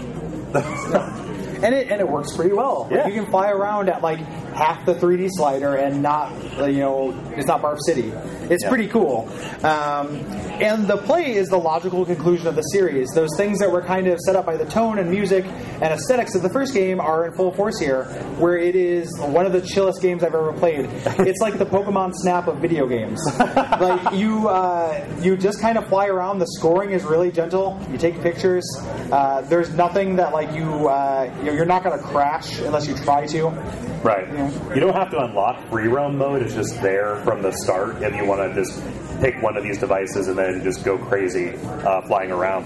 and 1.62 1.74
it 1.74 1.90
and 1.90 2.00
it 2.00 2.08
works 2.08 2.34
pretty 2.34 2.52
well. 2.54 2.88
Like, 2.90 3.12
you 3.12 3.20
can 3.20 3.30
fly 3.30 3.50
around 3.50 3.88
at 3.88 4.02
like 4.02 4.20
half 4.58 4.84
the 4.84 4.94
3D 4.94 5.28
slider 5.30 5.76
and 5.76 6.02
not 6.02 6.32
uh, 6.58 6.66
you 6.66 6.80
know 6.80 7.14
it's 7.36 7.46
not 7.46 7.62
Barf 7.62 7.78
City. 7.86 8.08
It's 8.50 8.64
Yeah. 8.64 8.68
pretty 8.70 8.88
cool. 8.88 9.28
Um, 9.62 10.16
and 10.60 10.86
the 10.88 10.96
play 10.96 11.34
is 11.34 11.48
the 11.48 11.58
logical 11.58 12.04
conclusion 12.04 12.46
of 12.48 12.56
the 12.56 12.62
series. 12.62 13.08
Those 13.14 13.28
things 13.36 13.58
that 13.60 13.70
were 13.70 13.82
kind 13.82 14.08
of 14.08 14.18
set 14.20 14.34
up 14.36 14.46
by 14.46 14.56
the 14.56 14.64
tone 14.64 14.98
and 14.98 15.10
music 15.10 15.44
and 15.80 15.92
aesthetics 15.92 16.34
of 16.34 16.42
the 16.42 16.48
first 16.48 16.74
game 16.74 16.98
are 17.00 17.26
in 17.26 17.32
full 17.34 17.52
force 17.52 17.78
here, 17.78 18.04
where 18.38 18.56
it 18.56 18.74
is 18.74 19.08
one 19.20 19.46
of 19.46 19.52
the 19.52 19.60
chillest 19.60 20.02
games 20.02 20.24
I've 20.24 20.34
ever 20.34 20.52
played. 20.52 20.88
It's 21.28 21.40
like 21.40 21.58
the 21.58 21.66
Pokemon 21.66 22.12
Snap 22.14 22.48
of 22.48 22.56
video 22.58 22.86
games. 22.86 23.20
like 23.38 24.14
you, 24.14 24.48
uh, 24.48 25.06
you 25.20 25.36
just 25.36 25.60
kind 25.60 25.76
of 25.78 25.86
fly 25.88 26.06
around. 26.06 26.38
The 26.38 26.46
scoring 26.58 26.90
is 26.92 27.04
really 27.04 27.30
gentle. 27.30 27.78
You 27.90 27.98
take 27.98 28.20
pictures. 28.22 28.64
Uh, 29.12 29.42
there's 29.42 29.74
nothing 29.74 30.16
that 30.16 30.32
like 30.32 30.52
you, 30.54 30.88
uh, 30.88 31.32
you 31.38 31.44
know, 31.44 31.52
you're 31.52 31.66
not 31.66 31.84
going 31.84 31.98
to 31.98 32.04
crash 32.04 32.58
unless 32.60 32.88
you 32.88 32.96
try 32.96 33.26
to. 33.26 33.48
Right. 34.02 34.26
You 34.28 34.47
don't 34.80 34.94
have 34.94 35.10
to 35.10 35.18
unlock 35.18 35.68
free 35.68 35.88
roam 35.88 36.18
mode. 36.18 36.42
It's 36.42 36.54
just 36.54 36.80
there 36.82 37.16
from 37.24 37.42
the 37.42 37.52
start 37.52 38.02
if 38.02 38.14
you 38.14 38.24
want 38.24 38.40
to 38.40 38.54
just 38.54 38.82
pick 39.20 39.40
one 39.42 39.56
of 39.56 39.62
these 39.62 39.78
devices 39.78 40.28
and 40.28 40.38
then 40.38 40.62
just 40.62 40.84
go 40.84 40.98
crazy 40.98 41.56
uh, 41.56 42.02
flying 42.02 42.30
around. 42.30 42.64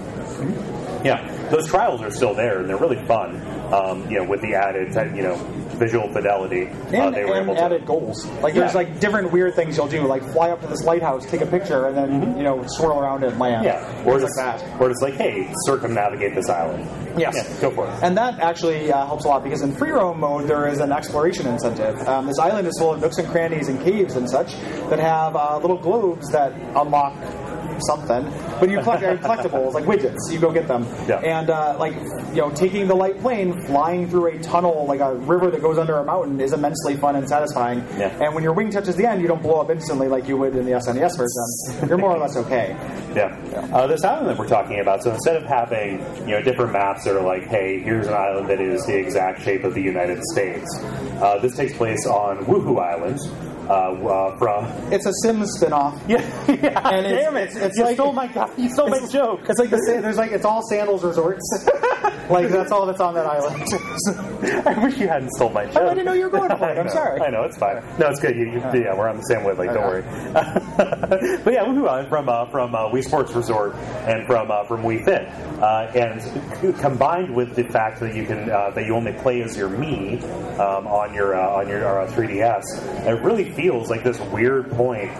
Yeah, 1.03 1.27
those 1.49 1.67
trials 1.67 2.01
are 2.01 2.11
still 2.11 2.33
there 2.33 2.59
and 2.59 2.69
they're 2.69 2.77
really 2.77 3.03
fun. 3.05 3.41
Um, 3.73 4.09
you 4.09 4.17
know, 4.17 4.23
with 4.23 4.41
the 4.41 4.53
added, 4.53 4.93
you 5.15 5.23
know, 5.23 5.35
visual 5.73 6.11
fidelity, 6.13 6.67
uh, 6.67 6.95
And, 6.95 7.15
they 7.15 7.25
were 7.25 7.35
able 7.41 7.55
to. 7.55 7.61
added 7.61 7.85
goals. 7.85 8.25
Like 8.41 8.53
there's 8.53 8.71
Yeah. 8.71 8.77
like 8.77 8.99
different 8.99 9.31
weird 9.31 9.55
things 9.55 9.77
you'll 9.77 9.87
do, 9.87 10.01
like 10.07 10.23
fly 10.31 10.49
up 10.51 10.61
to 10.61 10.67
this 10.67 10.83
lighthouse, 10.83 11.25
take 11.25 11.41
a 11.41 11.45
picture, 11.45 11.87
and 11.87 11.97
then 11.97 12.37
you 12.37 12.43
know 12.43 12.63
swirl 12.67 12.99
around 12.99 13.23
it 13.23 13.31
and 13.31 13.39
land. 13.39 13.65
Mm-hmm. 13.65 14.05
Yeah, 14.07 14.11
or 14.11 14.19
just, 14.19 14.37
like 14.37 14.57
that. 14.59 14.81
or 14.81 14.89
just 14.89 15.01
like, 15.01 15.13
hey, 15.15 15.47
circumnavigate 15.65 16.35
this 16.35 16.49
island. 16.49 16.87
Yes. 17.17 17.35
Yeah, 17.35 17.61
go 17.61 17.71
for 17.71 17.87
it. 17.87 17.93
And 18.03 18.17
that 18.17 18.39
actually 18.39 18.91
uh, 18.91 19.05
helps 19.05 19.25
a 19.25 19.27
lot 19.27 19.43
because 19.43 19.61
in 19.61 19.73
free 19.75 19.91
roam 19.91 20.19
mode 20.19 20.47
there 20.47 20.67
is 20.67 20.79
an 20.79 20.91
exploration 20.91 21.45
incentive. 21.47 21.95
Um, 22.07 22.25
this 22.27 22.39
island 22.39 22.67
is 22.67 22.75
full 22.79 22.93
of 22.93 23.01
nooks 23.01 23.17
and 23.17 23.27
crannies 23.27 23.67
and 23.67 23.79
caves 23.83 24.15
and 24.15 24.29
such 24.29 24.53
that 24.89 24.99
have 24.99 25.35
uh, 25.35 25.57
little 25.59 25.77
globes 25.77 26.27
that 26.31 26.53
unlock 26.75 27.13
something. 27.81 28.23
But 28.59 28.69
you 28.69 28.81
collect 28.81 29.03
collectibles 29.23 29.73
like 29.73 29.85
widgets. 29.85 30.31
You 30.31 30.39
go 30.39 30.51
get 30.51 30.67
them. 30.67 30.83
Yeah. 31.07 31.19
And 31.19 31.49
uh, 31.49 31.75
like 31.79 31.95
you 32.29 32.41
know, 32.41 32.51
taking 32.51 32.87
the 32.87 32.95
light 32.95 33.19
plane, 33.19 33.65
flying 33.65 34.09
through 34.09 34.27
a 34.27 34.39
tunnel 34.39 34.85
like 34.85 34.99
a 34.99 35.15
river 35.15 35.51
that 35.51 35.61
goes 35.61 35.77
under 35.77 35.97
a 35.97 36.03
mountain 36.03 36.39
is 36.39 36.53
immensely 36.53 36.95
fun 36.97 37.15
and 37.15 37.27
satisfying. 37.27 37.79
Yeah. 37.97 38.23
And 38.23 38.33
when 38.33 38.43
your 38.43 38.53
wing 38.53 38.69
touches 38.69 38.95
the 38.95 39.05
end, 39.05 39.21
you 39.21 39.27
don't 39.27 39.41
blow 39.41 39.61
up 39.61 39.69
instantly 39.69 40.07
like 40.07 40.27
you 40.27 40.37
would 40.37 40.55
in 40.55 40.65
the 40.65 40.71
SNES 40.71 41.17
version. 41.17 41.89
You're 41.89 41.97
more 41.97 42.15
or 42.15 42.19
less 42.19 42.35
okay. 42.37 42.75
Yeah. 43.13 43.27
Uh, 43.71 43.85
this 43.85 44.03
island 44.03 44.27
that 44.29 44.39
we're 44.39 44.47
talking 44.47 44.79
about, 44.79 45.03
so 45.03 45.11
instead 45.11 45.35
of 45.35 45.43
having 45.43 45.99
you 46.27 46.31
know 46.31 46.41
different 46.41 46.73
maps 46.73 47.03
that 47.03 47.15
are 47.15 47.21
like, 47.21 47.43
hey, 47.43 47.79
here's 47.79 48.07
an 48.07 48.13
island 48.15 48.49
that 48.49 48.59
is 48.59 48.83
the 48.87 48.97
exact 48.97 49.43
shape 49.43 49.63
of 49.63 49.75
the 49.75 49.81
United 49.83 50.19
States, 50.31 50.65
uh, 51.21 51.37
this 51.37 51.55
takes 51.55 51.73
place 51.77 52.07
on 52.07 52.43
Wuhu 52.45 52.81
Island. 52.81 53.19
Uh, 53.69 53.93
uh, 53.93 54.37
from 54.37 54.65
It's 54.91 55.05
a 55.05 55.11
Sims 55.23 55.49
spin-off. 55.55 56.01
yeah, 56.07 56.19
yeah 56.49 56.89
And 56.89 57.05
it's- 57.05 57.23
damn 57.23 57.35
it! 57.37 57.43
it's- 57.49 57.55
it's 57.55 57.77
you 57.77 57.85
like- 57.85 57.95
stole 57.95 58.11
my 58.13 58.49
you 58.57 58.69
stole 58.69 58.89
my 58.89 58.99
joke. 59.07 59.41
It's 59.49 59.59
like 59.59 59.69
the 59.69 59.99
there's 60.01 60.17
like 60.17 60.31
it's 60.31 60.45
all 60.45 60.61
sandals 60.69 61.03
resorts. 61.03 61.41
like 62.29 62.49
that's 62.49 62.71
all 62.71 62.85
that's 62.85 62.99
on 62.99 63.13
that 63.13 63.25
island. 63.25 63.63
I 64.67 64.83
wish 64.83 64.97
you 64.97 65.07
hadn't 65.07 65.31
stole 65.31 65.49
my 65.49 65.65
joke. 65.65 65.77
I 65.77 65.89
didn't 65.89 66.05
know 66.05 66.13
you 66.13 66.25
were 66.25 66.29
going 66.29 66.49
for 66.57 66.69
it. 66.69 66.77
I'm 66.77 66.89
sorry. 66.89 67.21
I 67.21 67.29
know 67.29 67.43
it's 67.43 67.57
fine. 67.57 67.81
No, 67.97 68.09
it's 68.09 68.19
good. 68.19 68.35
You, 68.35 68.51
you, 68.51 68.59
yeah, 68.59 68.95
we're 68.97 69.07
on 69.07 69.15
the 69.17 69.23
same 69.23 69.43
wavelength. 69.43 69.73
Don't 69.73 69.87
worry. 69.87 70.01
but 71.43 71.53
yeah, 71.53 71.63
Wuhu 71.65 71.87
Island 71.87 72.09
from 72.09 72.27
uh, 72.29 72.45
from 72.45 72.75
uh, 72.75 72.89
Wii 72.89 73.03
Sports 73.03 73.31
Resort 73.33 73.75
and 74.05 74.25
from 74.27 74.51
uh, 74.51 74.65
from 74.65 74.83
Wii 74.83 75.05
Fit, 75.05 75.27
uh, 75.61 75.91
and 75.95 76.77
combined 76.79 77.33
with 77.33 77.55
the 77.55 77.63
fact 77.63 77.99
that 78.01 78.13
you 78.15 78.25
can 78.25 78.49
uh, 78.49 78.71
that 78.71 78.85
you 78.85 78.93
only 78.95 79.13
play 79.13 79.41
as 79.41 79.55
your 79.55 79.69
Mii 79.69 80.21
um, 80.59 80.87
on 80.87 81.13
your 81.13 81.35
uh, 81.35 81.49
on 81.59 81.67
your 81.69 82.01
uh, 82.01 82.11
3DS, 82.11 82.63
it 83.07 83.21
really 83.23 83.52
feels 83.55 83.89
like 83.89 84.03
this 84.03 84.19
weird 84.19 84.71
point 84.71 85.11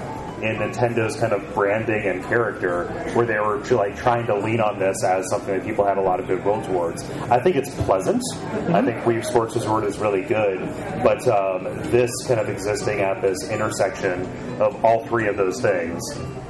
in 0.44 0.58
Nintendo's 0.58 1.16
kind 1.16 1.32
of 1.32 1.54
branding 1.54 2.06
and 2.06 2.24
character, 2.26 2.88
where 3.14 3.26
they 3.26 3.40
were 3.40 3.60
like 3.76 3.96
trying 3.96 4.26
to 4.28 4.36
lean 4.38 4.60
on 4.60 4.78
this 4.78 5.02
as 5.04 5.30
something 5.30 5.58
that 5.58 5.66
people 5.66 5.86
had 5.86 5.98
a 5.98 6.02
lot 6.02 6.20
of 6.20 6.28
goodwill 6.28 6.62
towards. 6.64 7.10
I 7.30 7.40
think 7.40 7.56
it's 7.56 7.74
pleasant. 7.86 8.22
I 8.70 8.82
think 8.82 8.98
Wii 9.04 9.24
Sports 9.24 9.56
Resort 9.56 9.86
is 9.86 10.00
really 10.00 10.22
good, 10.22 10.60
but 11.02 11.26
um, 11.30 11.64
this 11.92 12.12
kind 12.28 12.40
of 12.42 12.50
existing 12.50 13.00
at 13.00 13.22
this 13.22 13.50
intersection 13.50 14.24
of 14.60 14.84
all 14.84 15.06
three 15.08 15.28
of 15.28 15.38
those 15.38 15.62
things. 15.62 16.02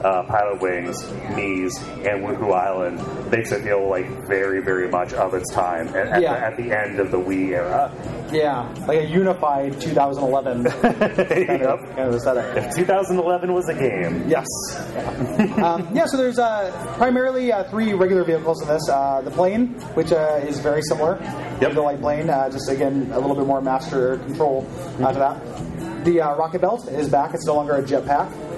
Uh, 0.03 0.21
Pilot 0.23 0.61
Wings, 0.61 1.01
Miis, 1.33 1.77
and 2.05 2.25
Wuhu 2.25 2.53
Island 2.53 2.97
makes 3.31 3.53
it 3.53 3.63
feel 3.63 3.87
like 3.89 4.05
very, 4.27 4.61
very 4.61 4.89
much 4.89 5.13
of 5.13 5.33
its 5.33 5.49
time 5.53 5.87
at, 5.89 5.95
at, 6.07 6.21
Yeah. 6.21 6.33
the, 6.33 6.45
at 6.45 6.57
the 6.57 6.77
end 6.77 6.99
of 6.99 7.09
the 7.09 7.17
Wii 7.17 7.51
era. 7.51 7.89
Yeah, 8.31 8.67
like 8.85 8.99
a 8.99 9.05
unified 9.05 9.79
2011 9.79 10.63
kind 10.65 10.81
Yep. 10.91 11.61
of, 11.61 11.79
kind 11.95 11.99
of 12.09 12.15
aesthetic. 12.15 12.57
If 12.65 12.75
2011 12.75 13.53
was 13.53 13.69
a 13.69 13.73
game, 13.75 14.27
Yes. 14.27 14.45
um, 15.63 15.87
yeah, 15.95 16.05
so 16.05 16.17
there's 16.17 16.37
uh, 16.39 16.71
primarily 16.97 17.51
uh, 17.53 17.63
three 17.69 17.93
regular 17.93 18.23
vehicles 18.25 18.61
in 18.61 18.67
this. 18.67 18.89
Uh, 18.89 19.21
the 19.21 19.31
plane, 19.31 19.67
which 19.95 20.11
uh, 20.11 20.41
is 20.45 20.59
very 20.59 20.81
similar 20.81 21.17
Yep. 21.61 21.69
to 21.69 21.75
the 21.75 21.81
light 21.81 22.01
plane, 22.01 22.29
uh, 22.29 22.49
just 22.49 22.67
again 22.69 23.09
a 23.13 23.19
little 23.19 23.35
bit 23.35 23.45
more 23.47 23.61
master 23.61 24.17
control 24.17 24.67
uh, 25.01 25.13
to 25.13 25.19
that. 25.19 26.03
The 26.05 26.19
uh, 26.19 26.35
rocket 26.35 26.59
belt 26.59 26.87
is 26.89 27.07
back; 27.07 27.33
it's 27.33 27.45
no 27.45 27.55
longer 27.55 27.75
a 27.77 27.81
jetpack, 27.83 28.52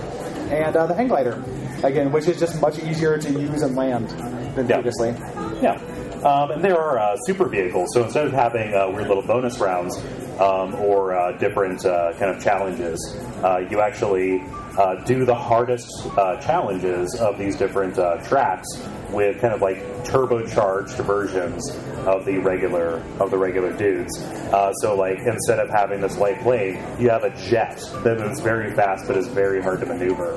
and 0.52 0.76
uh, 0.76 0.86
the 0.88 0.94
hang 0.94 1.08
glider, 1.08 1.44
again, 1.84 2.12
which 2.12 2.28
is 2.28 2.40
just 2.40 2.60
much 2.62 2.80
easier 2.80 3.18
to 3.18 3.30
use 3.32 3.62
and 3.62 3.76
land 3.76 4.10
than 4.56 4.68
Yeah. 4.68 4.76
previously. 4.82 5.10
Yeah. 5.62 5.80
Um, 6.24 6.52
and 6.52 6.64
there 6.64 6.78
are 6.80 6.98
uh, 6.98 7.16
super 7.26 7.48
vehicles. 7.48 7.90
So 7.94 8.04
instead 8.04 8.26
of 8.26 8.34
having 8.34 8.74
uh, 8.74 8.90
weird 8.90 9.08
little 9.08 9.22
bonus 9.24 9.60
rounds 9.60 9.98
um, 10.40 10.74
or 10.76 11.16
uh, 11.16 11.38
different 11.38 11.86
uh, 11.86 12.14
kind 12.14 12.36
of 12.36 12.42
challenges, 12.42 12.98
uh, 13.44 13.60
you 13.70 13.80
actually 13.80 14.42
uh, 14.78 14.96
do 15.06 15.24
the 15.24 15.36
hardest 15.36 15.88
uh, 16.18 16.38
challenges 16.38 17.14
of 17.20 17.38
these 17.38 17.56
different 17.56 17.98
uh, 18.00 18.18
tracks 18.28 18.68
with 19.16 19.42
kind 19.42 19.54
of 19.54 19.62
like 19.62 19.78
turbocharged 20.06 21.04
versions 21.06 21.72
of 22.06 22.26
the 22.26 22.38
regular 22.38 23.02
of 23.20 23.32
the 23.32 23.38
regular 23.38 23.72
dudes. 23.74 24.16
Uh, 24.22 24.72
so 24.74 24.96
like 24.96 25.20
instead 25.20 25.60
of 25.60 25.70
having 25.70 26.02
this 26.02 26.18
light 26.18 26.40
plane, 26.42 26.76
you 27.00 27.10
have 27.10 27.24
a 27.24 27.32
jet 27.50 27.80
that 28.04 28.18
is 28.22 28.40
very 28.42 28.76
fast 28.76 29.08
but 29.08 29.18
is 29.18 29.28
very 29.30 29.62
hard 29.62 29.80
to 29.80 29.86
maneuver. 29.86 30.34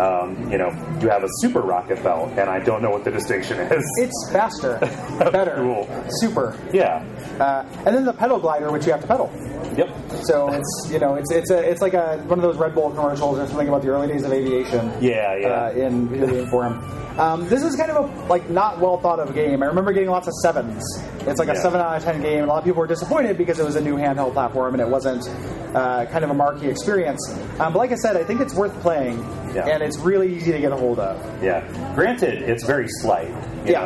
Um, 0.00 0.50
you 0.50 0.58
know, 0.58 0.70
you 1.00 1.08
have 1.08 1.22
a 1.22 1.28
super 1.38 1.60
rocket 1.60 2.02
belt, 2.02 2.30
and 2.36 2.50
I 2.50 2.58
don't 2.58 2.82
know 2.82 2.90
what 2.90 3.04
the 3.04 3.12
distinction 3.12 3.60
is. 3.60 3.84
It's 4.00 4.30
faster, 4.32 4.78
better, 5.30 5.54
Cool. 5.54 5.88
super. 6.20 6.58
Yeah. 6.72 7.04
Uh, 7.38 7.64
and 7.86 7.94
then 7.94 8.04
the 8.04 8.12
pedal 8.12 8.40
glider, 8.40 8.72
which 8.72 8.86
you 8.86 8.92
have 8.92 9.02
to 9.02 9.06
pedal. 9.06 9.30
Yep. 9.76 9.88
So 10.26 10.48
it's 10.52 10.88
you 10.90 10.98
know 10.98 11.14
it's 11.14 11.30
it's 11.30 11.50
a 11.50 11.58
it's 11.58 11.80
like 11.82 11.94
a 11.94 12.18
one 12.26 12.38
of 12.38 12.42
those 12.42 12.56
Red 12.56 12.74
Bull 12.74 12.90
commercials 12.90 13.38
or 13.38 13.46
something 13.46 13.68
about 13.68 13.82
the 13.82 13.88
early 13.88 14.08
days 14.08 14.24
of 14.24 14.32
aviation. 14.32 14.90
Yeah, 15.00 15.36
yeah. 15.36 15.46
Uh, 15.48 15.70
in 15.72 16.08
game 16.08 16.46
form. 16.48 16.82
Um, 17.18 17.48
this 17.48 17.62
is 17.62 17.76
kind 17.76 17.92
of 17.92 18.04
a 18.10 18.26
like 18.26 18.50
not 18.50 18.80
well 18.80 18.98
thought 18.98 19.20
of 19.20 19.34
game. 19.34 19.62
I 19.62 19.66
remember 19.66 19.92
getting 19.92 20.10
lots 20.10 20.26
of 20.26 20.34
sevens. 20.42 20.82
It's 21.26 21.38
like 21.38 21.48
a 21.48 21.54
Yeah. 21.54 21.60
seven 21.62 21.80
out 21.80 21.96
of 21.96 22.02
ten 22.02 22.20
game. 22.22 22.38
and 22.40 22.44
A 22.44 22.46
lot 22.52 22.58
of 22.58 22.64
people 22.64 22.80
were 22.80 22.86
disappointed 22.88 23.38
because 23.38 23.58
it 23.60 23.64
was 23.64 23.76
a 23.76 23.80
new 23.80 23.96
handheld 23.96 24.32
platform 24.32 24.74
and 24.74 24.80
it 24.80 24.88
wasn't 24.88 25.28
uh, 25.76 26.06
kind 26.06 26.24
of 26.24 26.30
a 26.30 26.34
marquee 26.34 26.68
experience. 26.68 27.20
Um, 27.60 27.72
but 27.72 27.78
like 27.78 27.92
I 27.92 27.96
said, 27.96 28.16
I 28.16 28.24
think 28.24 28.40
it's 28.40 28.54
worth 28.54 28.74
playing, 28.80 29.18
Yeah. 29.54 29.66
and 29.68 29.82
it's 29.82 29.98
really 29.98 30.34
easy 30.34 30.50
to 30.52 30.58
get 30.58 30.72
a 30.72 30.76
hold 30.76 30.98
of. 30.98 31.16
Yeah. 31.42 31.62
Granted, 31.94 32.42
it's 32.42 32.64
very 32.64 32.88
slight. 32.88 33.30
You 33.64 33.72
Yeah. 33.72 33.80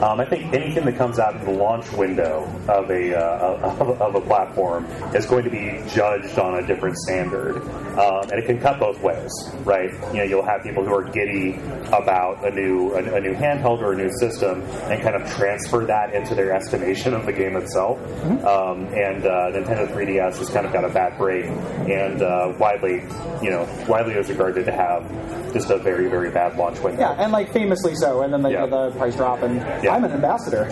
know, 0.00 0.06
um, 0.06 0.20
I 0.20 0.24
think 0.24 0.52
anything 0.54 0.84
that 0.84 0.96
comes 0.96 1.18
out 1.18 1.34
of 1.34 1.44
the 1.44 1.50
launch 1.50 1.90
window 1.92 2.44
of 2.68 2.88
a 2.90 3.14
uh, 3.18 3.76
of, 3.80 4.00
of 4.00 4.14
a 4.14 4.20
platform 4.20 4.84
is 5.14 5.26
going 5.26 5.44
to 5.44 5.50
be 5.50 5.80
judged 5.88 6.38
on 6.38 6.62
a 6.62 6.66
different 6.66 6.96
standard, 6.98 7.56
um, 7.98 8.22
and 8.30 8.32
it 8.34 8.46
can 8.46 8.60
cut 8.60 8.78
both 8.78 9.00
ways, 9.02 9.30
right? 9.64 9.90
You 10.12 10.18
know, 10.18 10.22
you'll 10.24 10.44
have 10.46 10.62
people 10.62 10.84
who 10.84 10.94
are 10.94 11.02
giddy 11.04 11.54
about 11.92 12.44
a 12.46 12.50
new 12.50 12.92
a, 12.94 12.98
a 13.16 13.20
new 13.20 13.34
handheld 13.34 13.80
or 13.82 13.92
a 13.92 13.96
new 13.96 14.10
system 14.20 14.62
and 14.90 15.02
kind 15.02 15.16
of 15.16 15.28
transfer 15.32 15.84
that 15.86 16.14
into 16.14 16.34
their 16.34 16.52
estimation 16.52 17.12
of 17.14 17.26
the 17.26 17.32
game 17.32 17.56
itself. 17.56 17.98
Um, 18.44 18.84
and 18.94 19.24
uh, 19.26 19.50
Nintendo 19.52 19.88
3DS 19.92 20.38
has 20.38 20.50
kind 20.50 20.64
of 20.66 20.72
got 20.72 20.84
a 20.84 20.88
bad 20.90 21.18
break, 21.18 21.46
and 21.46 22.22
uh, 22.22 22.52
widely, 22.58 23.02
you 23.42 23.50
know, 23.50 23.66
widely 23.88 24.14
is 24.14 24.28
regarded 24.28 24.64
to 24.66 24.72
have 24.72 25.02
just 25.52 25.70
a 25.70 25.78
very 25.78 26.08
very 26.08 26.30
bad 26.30 26.56
launch 26.56 26.78
window. 26.80 27.00
Yeah, 27.00 27.12
and 27.22 27.32
like 27.32 27.52
famously 27.52 27.94
so, 27.96 28.22
and 28.22 28.32
then 28.32 28.42
they 28.42 28.52
Yeah. 28.52 28.66
the 28.66 28.90
price 28.92 29.16
Yeah. 29.82 29.94
I'm 29.94 30.04
an 30.04 30.12
ambassador. 30.12 30.64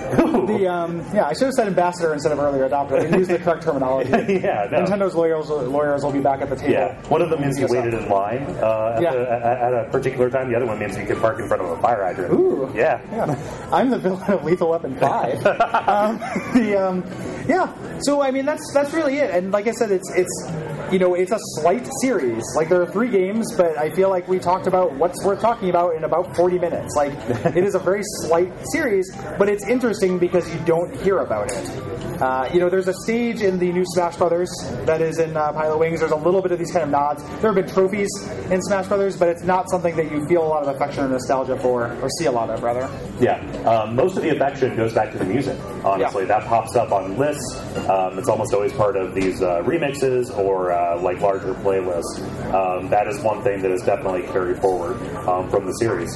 the 0.47 0.69
um, 0.69 0.99
yeah, 1.15 1.27
I 1.27 1.33
should 1.33 1.45
have 1.47 1.55
said 1.55 1.67
ambassador 1.67 2.13
instead 2.13 2.33
of 2.33 2.39
earlier 2.39 2.69
adopter. 2.69 3.13
I 3.13 3.17
use 3.17 3.29
the 3.29 3.39
correct 3.45 3.63
terminology. 3.63 4.11
yeah, 4.43 4.69
no. 4.71 4.85
Nintendo's 4.85 5.15
lawyers, 5.15 5.49
lawyers 5.49 6.03
will 6.05 6.13
be 6.13 6.21
back 6.21 6.41
at 6.41 6.51
the 6.51 6.57
table. 6.57 6.73
Yeah, 6.73 7.01
one 7.09 7.23
of 7.23 7.31
them 7.31 7.41
means 7.41 7.59
you 7.59 7.67
waited 7.69 7.95
in 7.95 8.09
line 8.09 8.43
uh, 8.63 8.95
at, 8.97 9.03
Yeah. 9.03 9.15
the, 9.15 9.31
at 9.33 9.73
a 9.75 9.89
particular 9.91 10.31
time. 10.31 10.51
The 10.51 10.57
other 10.57 10.67
one 10.67 10.79
means 10.79 10.97
you 10.97 11.07
could 11.07 11.19
park 11.19 11.39
in 11.41 11.49
front 11.49 11.63
of 11.63 11.71
a 11.71 11.81
fire 11.81 12.03
hydrant. 12.05 12.33
Ooh. 12.33 12.71
Yeah. 12.75 13.01
Yeah, 13.13 13.69
I'm 13.73 13.91
the 13.91 13.99
villain 13.99 14.23
of 14.31 14.45
Lethal 14.45 14.71
Weapon 14.71 14.97
Five. 14.99 15.45
um, 15.47 16.19
the 16.55 16.77
um, 16.77 17.05
yeah, 17.49 17.73
so 18.01 18.23
I 18.23 18.31
mean 18.31 18.45
that's 18.47 18.73
that's 18.73 18.93
really 18.93 19.17
it. 19.19 19.31
And 19.31 19.51
like 19.53 19.67
I 19.67 19.73
said, 19.73 19.91
it's 19.91 20.11
it's 20.15 20.51
you 20.93 20.99
know 20.99 21.15
it's 21.15 21.33
a 21.33 21.39
slight 21.61 21.89
series. 22.03 22.45
Like 22.55 22.69
there 22.69 22.83
are 22.83 22.87
three 22.87 23.09
games, 23.09 23.47
but 23.57 23.79
I 23.79 23.91
feel 23.95 24.11
like 24.11 24.29
we 24.29 24.39
talked 24.39 24.67
about 24.67 24.93
what's 24.93 25.25
worth 25.25 25.41
talking 25.41 25.71
about 25.71 25.97
in 25.97 26.05
about 26.05 26.37
40 26.37 26.59
minutes. 26.59 26.95
Like 26.95 27.13
it 27.57 27.65
is 27.65 27.75
a 27.75 27.79
very 27.79 28.03
slight 28.21 28.53
series, 28.73 29.11
but 29.39 29.49
it's 29.49 29.67
interesting 29.67 30.19
because 30.19 30.53
you 30.53 30.61
don't 30.67 30.95
hear 31.01 31.19
about 31.19 31.51
it. 31.51 31.93
Uh, 32.23 32.49
you 32.55 32.61
know, 32.61 32.71
there's 32.71 32.87
a 32.87 32.95
stage 33.03 33.41
in 33.41 33.59
the 33.59 33.73
new 33.73 33.85
Smash 33.85 34.17
Brothers 34.17 34.49
that 34.85 35.01
is 35.01 35.19
in 35.19 35.37
uh, 35.37 35.53
Pilotwings. 35.53 35.99
There's 35.99 36.13
a 36.13 36.17
little 36.17 36.41
bit 36.41 36.53
of 36.53 36.59
these 36.61 36.71
kind 36.71 36.85
of 36.85 36.91
nods. 36.91 37.25
There 37.41 37.53
have 37.53 37.55
been 37.57 37.69
trophies 37.69 38.09
in 38.49 38.63
Smash 38.63 38.87
Brothers, 38.87 39.17
but 39.17 39.29
it's 39.29 39.43
not 39.43 39.69
something 39.71 39.97
that 39.97 40.09
you 40.09 40.25
feel 40.29 40.45
a 40.45 40.47
lot 40.47 40.63
of 40.63 40.73
affection 40.73 41.03
or 41.03 41.09
nostalgia 41.09 41.59
for, 41.59 41.93
or 42.01 42.09
see 42.21 42.27
a 42.27 42.31
lot 42.31 42.49
of, 42.49 42.63
rather. 42.63 42.89
Yeah, 43.19 43.41
um, 43.69 43.97
most 43.97 44.17
of 44.17 44.23
the 44.23 44.29
affection 44.29 44.77
goes 44.77 44.93
back 44.93 45.11
to 45.13 45.19
the 45.19 45.25
music. 45.25 45.59
Honestly, 45.83 46.25
that 46.27 46.45
pops 46.45 46.77
up 46.77 46.93
on 46.93 47.19
lists. 47.19 47.57
Um, 47.89 48.19
it's 48.19 48.29
almost 48.29 48.55
always 48.55 48.73
part 48.73 48.97
of 48.97 49.15
these 49.15 49.43
uh, 49.43 49.63
remixes 49.63 50.37
or 50.39 50.71
uh, 50.83 51.01
like 51.01 51.21
larger 51.21 51.55
playlists. 51.55 52.19
Um, 52.53 52.89
that 52.91 53.07
is 53.07 53.21
one 53.21 53.43
thing 53.43 53.63
that 53.63 53.71
is 53.71 53.83
definitely 53.83 54.23
carried 54.23 54.61
forward 54.61 54.97
um, 55.29 55.49
from 55.51 55.67
the 55.67 55.73
series. 55.75 56.15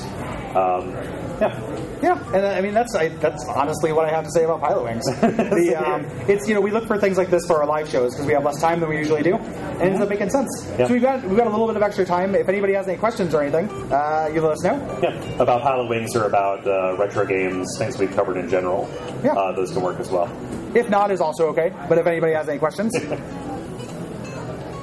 Um, 0.57 0.91
yeah, 1.39 2.01
Yeah, 2.03 2.35
and 2.35 2.45
uh, 2.47 2.49
I 2.49 2.61
mean 2.63 2.73
that's 2.73 2.95
I, 2.95 3.09
that's 3.09 3.45
honestly 3.49 3.93
what 3.93 4.07
I 4.07 4.11
have 4.11 4.25
to 4.25 4.31
say 4.31 4.45
about 4.45 4.63
Pilotwings. 4.63 5.03
the, 5.21 5.75
um, 5.77 6.07
it's 6.29 6.49
you 6.49 6.55
know 6.55 6.63
we 6.63 6.71
look 6.71 6.87
for 6.87 6.97
things 6.99 7.19
like 7.19 7.29
this 7.29 7.47
for 7.47 7.61
our 7.61 7.67
live 7.67 7.89
shows 7.89 8.15
because 8.15 8.27
we 8.27 8.33
have 8.33 8.43
less 8.45 8.59
time 8.59 8.81
than 8.81 8.89
we 8.89 8.97
usually 8.97 9.23
do, 9.23 9.35
and 9.37 9.83
it 9.83 9.93
ends 9.93 10.01
up 10.01 10.09
making 10.09 10.31
sense. 10.31 10.49
Yeah. 10.79 10.87
So 10.87 10.95
we've 10.95 11.03
got 11.03 11.23
we've 11.25 11.37
got 11.37 11.47
a 11.47 11.51
little 11.51 11.67
bit 11.67 11.77
of 11.77 11.83
extra 11.83 12.07
time. 12.07 12.35
If 12.35 12.49
anybody 12.49 12.73
has 12.73 12.89
any 12.89 12.97
questions 12.97 13.35
or 13.35 13.43
anything, 13.43 13.69
uh, 13.93 14.31
you 14.33 14.41
let 14.41 14.53
us 14.53 14.63
know. 14.65 15.01
yeah. 15.03 15.43
About 15.43 15.63
Pilotwings 15.63 16.15
or 16.15 16.25
about 16.25 16.67
uh, 16.67 16.97
retro 16.97 17.27
games, 17.27 17.69
things 17.79 17.99
we've 17.99 18.15
covered 18.17 18.39
in 18.39 18.49
general. 18.49 18.89
Yeah. 19.23 19.35
Uh, 19.35 19.53
those 19.53 19.73
can 19.73 19.83
work 19.83 20.01
as 20.01 20.11
well. 20.11 20.31
If 20.75 20.89
not, 20.89 21.11
is 21.11 21.21
also 21.21 21.49
okay. 21.49 21.71
But 21.89 21.99
if 21.99 22.07
anybody 22.07 22.33
has 22.33 22.49
any 22.49 22.59
questions, 22.59 22.95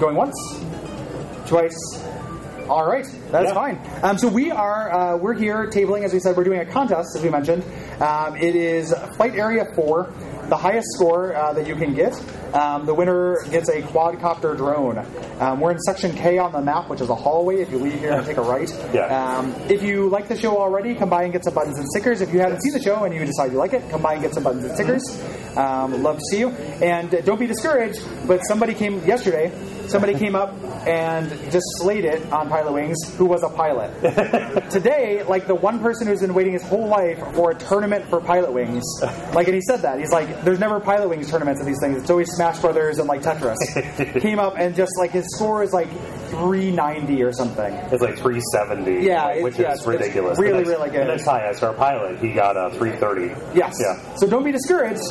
going 0.04 0.16
once, 0.18 0.36
twice. 1.48 1.78
All 2.70 2.86
right, 2.86 3.06
that's 3.32 3.48
Yeah. 3.50 3.54
fine. 3.54 3.80
Um, 4.02 4.18
so 4.18 4.28
we 4.28 4.52
are 4.52 4.92
uh, 4.92 5.18
we're 5.18 5.34
here 5.34 5.68
tabling, 5.70 6.04
as 6.04 6.14
we 6.14 6.20
said, 6.20 6.36
we're 6.36 6.44
doing 6.46 6.60
a 6.60 6.66
contest, 6.66 7.16
as 7.16 7.24
we 7.24 7.30
mentioned. 7.30 7.64
Um, 8.02 8.36
it 8.36 8.56
is 8.56 8.94
Flight 9.16 9.36
Area 9.36 9.66
Four. 9.76 10.12
the 10.50 10.58
highest 10.58 10.88
score 10.94 11.34
uh, 11.34 11.54
that 11.54 11.66
you 11.66 11.74
can 11.74 11.94
get, 11.96 12.14
um, 12.54 12.86
the 12.86 12.94
winner 12.94 13.38
gets 13.50 13.70
a 13.70 13.82
quadcopter 13.82 14.56
drone. 14.58 15.00
Um, 15.40 15.62
we're 15.62 15.72
in 15.72 15.80
section 15.80 16.14
K 16.14 16.38
on 16.38 16.52
the 16.52 16.62
map, 16.62 16.90
which 16.90 17.00
is 17.00 17.10
a 17.10 17.16
hallway. 17.16 17.62
If 17.62 17.72
you 17.72 17.80
leave 17.80 17.98
here 17.98 18.12
and 18.12 18.26
take 18.26 18.36
a 18.38 18.42
right. 18.42 18.70
Yeah. 18.94 19.06
Um, 19.38 19.56
if 19.70 19.82
you 19.82 20.10
like 20.10 20.28
the 20.28 20.38
show 20.38 20.58
already, 20.58 20.96
come 20.96 21.10
by 21.10 21.24
and 21.24 21.32
get 21.32 21.46
some 21.46 21.54
buttons 21.54 21.78
and 21.80 21.88
stickers. 21.88 22.20
If 22.20 22.34
you 22.34 22.40
haven't 22.42 22.62
seen 22.62 22.74
the 22.74 22.82
show 22.82 23.06
and 23.06 23.14
you 23.16 23.24
decide 23.24 23.54
you 23.54 23.58
like 23.58 23.72
it, 23.72 23.90
come 23.90 24.02
by 24.02 24.14
and 24.16 24.22
get 24.22 24.34
some 24.34 24.44
buttons 24.44 24.66
and 24.66 24.74
stickers. 24.76 25.02
Um, 25.58 26.04
love 26.04 26.18
to 26.18 26.24
see 26.30 26.40
you. 26.40 26.50
And 26.50 27.16
uh, 27.16 27.22
don't 27.22 27.40
be 27.40 27.48
discouraged, 27.48 28.04
but 28.28 28.42
somebody 28.46 28.74
came 28.74 29.04
yesterday. 29.06 29.50
Somebody 29.88 30.16
came 30.18 30.36
up 30.36 30.54
and 30.88 31.30
just 31.52 31.66
slayed 31.78 32.06
it 32.06 32.32
on 32.32 32.50
Pilotwings, 32.50 32.96
who 33.16 33.26
was 33.26 33.44
a 33.44 33.50
pilot. 33.50 33.92
Today, 34.72 35.24
like 35.24 35.48
the 35.48 35.56
one 35.56 35.80
person 35.80 36.08
who's 36.08 36.22
been 36.22 36.34
waiting 36.34 36.54
his 36.54 36.64
whole 36.64 36.88
life 36.88 37.20
for 37.34 37.52
a 37.52 37.56
tournament 37.56 38.06
for 38.10 38.20
Pilotwings, 38.22 38.82
like, 39.34 39.48
and 39.48 39.56
he 39.56 39.62
said 39.62 39.82
that 39.82 40.00
he's 40.00 40.12
like, 40.12 40.44
"There's 40.44 40.60
never 40.60 40.80
Pilotwings 40.80 41.30
tournaments 41.30 41.60
of 41.62 41.68
these 41.68 41.80
things. 41.80 41.98
It's 42.02 42.10
always 42.10 42.30
Smash 42.32 42.60
Brothers 42.60 43.00
and 43.00 43.08
like 43.08 43.22
Tetris." 43.22 43.58
came 44.22 44.40
up 44.40 44.56
and 44.58 44.76
just 44.76 44.92
like 44.98 45.12
his 45.12 45.26
score 45.36 45.64
is 45.64 45.74
like 45.74 45.90
390 46.32 47.24
or 47.24 47.32
something. 47.32 47.74
It's 47.74 48.02
like 48.02 48.18
370. 48.18 49.06
Yeah, 49.06 49.26
like, 49.26 49.44
which 49.44 49.60
yeah, 49.60 49.74
is 49.74 49.80
it's 49.80 49.88
ridiculous. 49.88 50.40
really, 50.40 50.58
next- 50.60 50.70
really 50.70 50.90
good. 50.90 51.02
The 51.02 51.12
next 51.12 51.26
highest, 51.26 51.64
our 51.64 51.74
pilot, 51.74 52.20
he 52.20 52.34
got 52.34 52.58
a 52.58 52.70
330. 52.78 53.58
Yes. 53.58 53.78
Yeah. 53.80 54.16
So 54.16 54.28
don't 54.28 54.44
be 54.44 54.52
discouraged, 54.52 55.02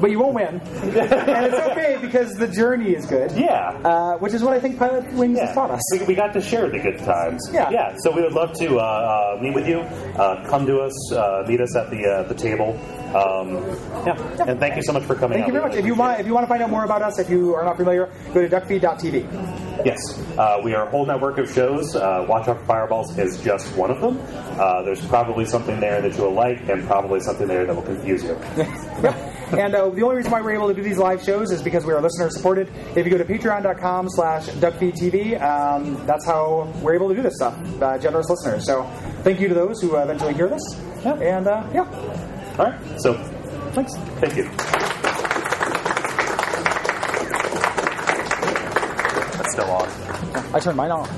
but 0.00 0.10
you 0.10 0.18
won't 0.18 0.34
win, 0.34 0.60
and 0.60 1.46
it's 1.46 1.54
okay 1.54 1.98
because 2.00 2.34
the 2.34 2.48
journey 2.48 2.94
is 2.94 3.06
good. 3.06 3.32
Yeah. 3.32 3.70
Uh, 3.84 3.97
which 4.18 4.34
is 4.34 4.42
what 4.42 4.54
I 4.54 4.60
think 4.60 4.78
Pilotwings 4.78 5.38
has 5.38 5.54
taught 5.54 5.70
us. 5.70 5.80
We, 5.92 6.06
we 6.06 6.14
got 6.14 6.32
to 6.32 6.40
share 6.40 6.68
the 6.68 6.78
good 6.78 6.98
times. 6.98 7.48
Yeah. 7.52 7.70
Yeah. 7.70 7.96
So 7.98 8.14
we 8.14 8.22
would 8.22 8.32
love 8.32 8.52
to 8.58 8.78
uh, 8.78 8.82
uh, 9.36 9.42
meet 9.42 9.54
with 9.54 9.66
you. 9.66 9.80
Uh, 9.80 10.48
come 10.48 10.66
to 10.66 10.80
us. 10.80 11.12
Uh, 11.12 11.44
meet 11.46 11.60
us 11.60 11.74
at 11.76 11.90
the 11.90 12.04
uh, 12.04 12.22
the 12.28 12.34
table. 12.34 12.78
Um, 13.08 13.54
yeah. 14.06 14.44
And 14.46 14.60
thank 14.60 14.76
you 14.76 14.82
so 14.82 14.92
much 14.92 15.04
for 15.04 15.14
coming. 15.14 15.38
Thank 15.38 15.46
you 15.46 15.52
very 15.52 15.68
much. 15.68 15.78
If 15.78 15.86
you 15.86 15.94
want, 15.94 16.20
if 16.20 16.26
you 16.26 16.34
want 16.34 16.44
to 16.44 16.48
find 16.48 16.62
out 16.62 16.70
more 16.70 16.84
about 16.84 17.00
us, 17.00 17.18
if 17.18 17.30
you 17.30 17.54
are 17.54 17.64
not 17.64 17.76
familiar, 17.76 18.10
go 18.34 18.46
to 18.46 18.48
duckfeed.tv. 18.48 19.86
Yes, 19.86 19.98
uh, 20.36 20.60
we 20.62 20.74
are 20.74 20.86
a 20.86 20.90
whole 20.90 21.06
network 21.06 21.38
of 21.38 21.50
shows. 21.50 21.94
Uh, 21.94 22.26
Watch 22.28 22.48
Out 22.48 22.58
for 22.58 22.66
Fireballs 22.66 23.16
is 23.16 23.40
just 23.40 23.74
one 23.76 23.90
of 23.90 24.00
them. 24.00 24.20
Uh, 24.60 24.82
there's 24.82 25.04
probably 25.06 25.44
something 25.44 25.78
there 25.80 26.02
that 26.02 26.16
you 26.16 26.22
will 26.24 26.32
like, 26.32 26.68
and 26.68 26.84
probably 26.86 27.20
something 27.20 27.46
there 27.46 27.64
that 27.64 27.74
will 27.74 27.82
confuse 27.82 28.24
you. 28.24 28.38
And 29.52 29.74
uh, 29.74 29.88
the 29.88 30.02
only 30.02 30.16
reason 30.16 30.30
why 30.30 30.40
we're 30.40 30.52
able 30.54 30.68
to 30.68 30.74
do 30.74 30.82
these 30.82 30.98
live 30.98 31.22
shows 31.22 31.50
is 31.50 31.62
because 31.62 31.84
we 31.86 31.92
are 31.92 32.00
listener 32.00 32.28
supported. 32.30 32.68
If 32.94 33.06
you 33.06 33.10
go 33.10 33.18
to 33.18 33.24
patreon.com 33.24 34.08
slash 34.10 34.46
duckfeedtv, 34.46 35.40
um, 35.40 36.06
that's 36.06 36.26
how 36.26 36.72
we're 36.82 36.94
able 36.94 37.08
to 37.08 37.14
do 37.14 37.22
this 37.22 37.34
stuff. 37.36 37.56
Uh, 37.82 37.98
generous 37.98 38.28
listeners. 38.28 38.66
So 38.66 38.84
thank 39.22 39.40
you 39.40 39.48
to 39.48 39.54
those 39.54 39.80
who 39.80 39.96
eventually 39.96 40.34
hear 40.34 40.48
this. 40.48 40.62
And 41.04 41.46
uh, 41.46 41.66
yeah. 41.72 41.84
All 42.58 42.66
right. 42.66 43.00
So, 43.00 43.14
thanks. 43.72 43.94
Thank 44.20 44.36
you. 44.36 44.44
That's 49.36 49.52
still 49.52 49.70
on. 49.70 49.88
I 50.54 50.60
turned 50.60 50.76
mine 50.76 50.90
on. 50.90 51.08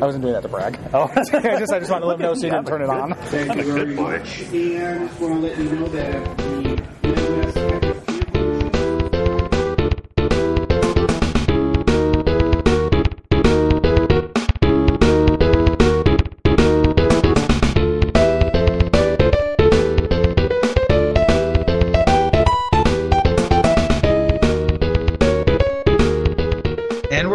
I 0.00 0.04
wasn't 0.06 0.22
doing 0.22 0.34
that 0.34 0.42
to 0.42 0.48
brag. 0.48 0.78
Oh, 0.94 1.10
I 1.16 1.58
just 1.58 1.72
I 1.72 1.78
just 1.78 1.90
wanted 1.90 2.02
to 2.02 2.06
let 2.06 2.18
them 2.18 2.22
know 2.22 2.34
so 2.34 2.46
you 2.46 2.50
didn't 2.52 2.66
turn 2.66 2.82
it 2.82 2.88
on. 2.88 3.14
Thank 3.14 3.52
a 3.54 3.56
you 3.56 3.72
very 3.72 3.86
good 3.86 3.96
boy. 3.96 4.18
much. 4.18 4.40
And 4.40 5.08
just 5.08 5.20
want 5.20 5.34
to 5.34 5.40
let 5.40 5.58
you 5.58 5.64
know 5.64 5.88
that 5.88 6.97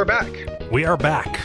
we're 0.04 0.08
back. 0.08 0.70
We 0.70 0.84
are 0.84 0.98
back. 0.98 1.40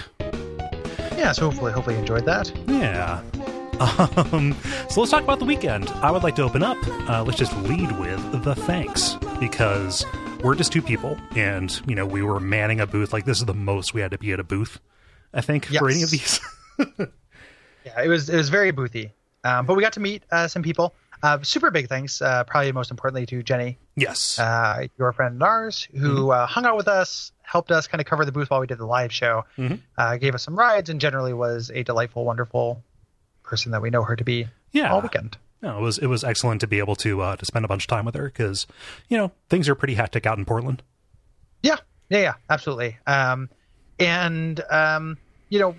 Yeah, 1.17 1.31
so 1.31 1.45
hopefully, 1.45 1.71
hopefully 1.71 1.95
you 1.95 2.01
enjoyed 2.01 2.25
that. 2.25 2.53
Yeah. 2.67 3.23
Um, 3.81 4.57
so 4.91 4.99
let's 5.03 5.13
talk 5.13 5.23
about 5.23 5.39
the 5.39 5.45
weekend. 5.45 5.89
I 5.91 6.11
would 6.11 6.25
like 6.25 6.35
to 6.35 6.43
open 6.43 6.65
up. 6.65 6.77
Uh, 7.09 7.23
let's 7.23 7.39
just 7.39 7.57
lead 7.59 7.97
with 8.01 8.43
the 8.43 8.57
thanks 8.57 9.15
because 9.39 10.05
we're 10.43 10.57
just 10.57 10.73
two 10.73 10.83
people, 10.83 11.17
and 11.37 11.81
you 11.87 11.95
know 11.95 12.05
we 12.05 12.21
were 12.23 12.41
manning 12.41 12.81
a 12.81 12.89
booth. 12.89 13.13
Like 13.13 13.25
this 13.25 13.39
is 13.39 13.45
the 13.45 13.55
most 13.55 13.95
we 13.95 14.01
had 14.01 14.11
to 14.11 14.19
be 14.19 14.33
at 14.33 14.41
a 14.41 14.43
booth, 14.43 14.81
I 15.33 15.43
think, 15.43 15.67
for 15.67 15.89
any 15.89 16.03
of 16.03 16.11
these. 16.11 16.41
Yeah, 17.85 18.03
it 18.03 18.09
was 18.09 18.29
it 18.29 18.37
was 18.37 18.49
very 18.49 18.73
boothy, 18.73 19.13
um, 19.45 19.65
but 19.65 19.77
we 19.77 19.83
got 19.83 19.93
to 19.93 20.01
meet 20.01 20.25
uh, 20.33 20.49
some 20.49 20.65
people. 20.65 20.93
Uh, 21.23 21.39
super 21.43 21.71
big 21.71 21.89
thanks, 21.89 22.23
uh, 22.23 22.45
probably 22.45 22.71
most 22.73 22.91
importantly 22.91 23.27
to 23.27 23.43
Jenny, 23.43 23.77
yes. 23.97 24.39
uh, 24.39 24.87
your 24.99 25.13
friend 25.13 25.35
and 25.35 25.43
ours, 25.43 25.89
who 25.97 26.31
uh, 26.31 26.47
hung 26.47 26.65
out 26.65 26.77
with 26.77 26.87
us, 26.89 27.33
helped 27.43 27.73
us 27.73 27.87
kind 27.89 28.01
of 28.01 28.07
cover 28.07 28.25
the 28.25 28.31
booth 28.33 28.51
while 28.51 28.61
we 28.61 28.67
did 28.69 28.79
the 28.79 28.87
live 28.87 29.13
show, 29.13 29.45
Mhm. 29.57 29.81
uh, 29.97 30.17
gave 30.17 30.35
us 30.35 30.45
some 30.45 30.57
rides, 30.57 30.91
and 30.91 31.01
generally 31.01 31.33
was 31.33 31.71
a 31.75 31.83
delightful, 31.83 32.25
wonderful 32.25 32.83
person 33.43 33.73
that 33.73 33.83
we 33.83 33.91
know 33.91 34.03
her 34.05 34.15
to 34.15 34.25
be 34.25 34.49
Yeah. 34.73 34.93
all 34.93 35.01
weekend. 35.01 35.37
No, 35.61 35.77
it 35.79 35.81
was 35.81 35.99
it 35.99 36.07
was 36.07 36.23
excellent 36.23 36.61
to 36.61 36.69
be 36.69 36.79
able 36.79 36.95
to 36.97 37.21
uh, 37.21 37.35
to 37.37 37.45
spend 37.45 37.65
a 37.65 37.69
bunch 37.69 37.83
of 37.85 37.89
time 37.89 38.05
with 38.05 38.15
her 38.15 38.27
because 38.27 38.69
you 39.09 39.17
know 39.17 39.33
things 39.49 39.69
are 39.69 39.75
pretty 39.75 39.95
hectic 39.95 40.25
out 40.25 40.39
in 40.39 40.45
Portland. 40.45 40.83
Yeah, 41.65 41.79
yeah, 42.11 42.19
yeah, 42.21 42.35
absolutely. 42.49 42.97
Um, 43.09 43.49
and 43.99 44.61
um, 44.71 45.19
you 45.49 45.59
know, 45.59 45.75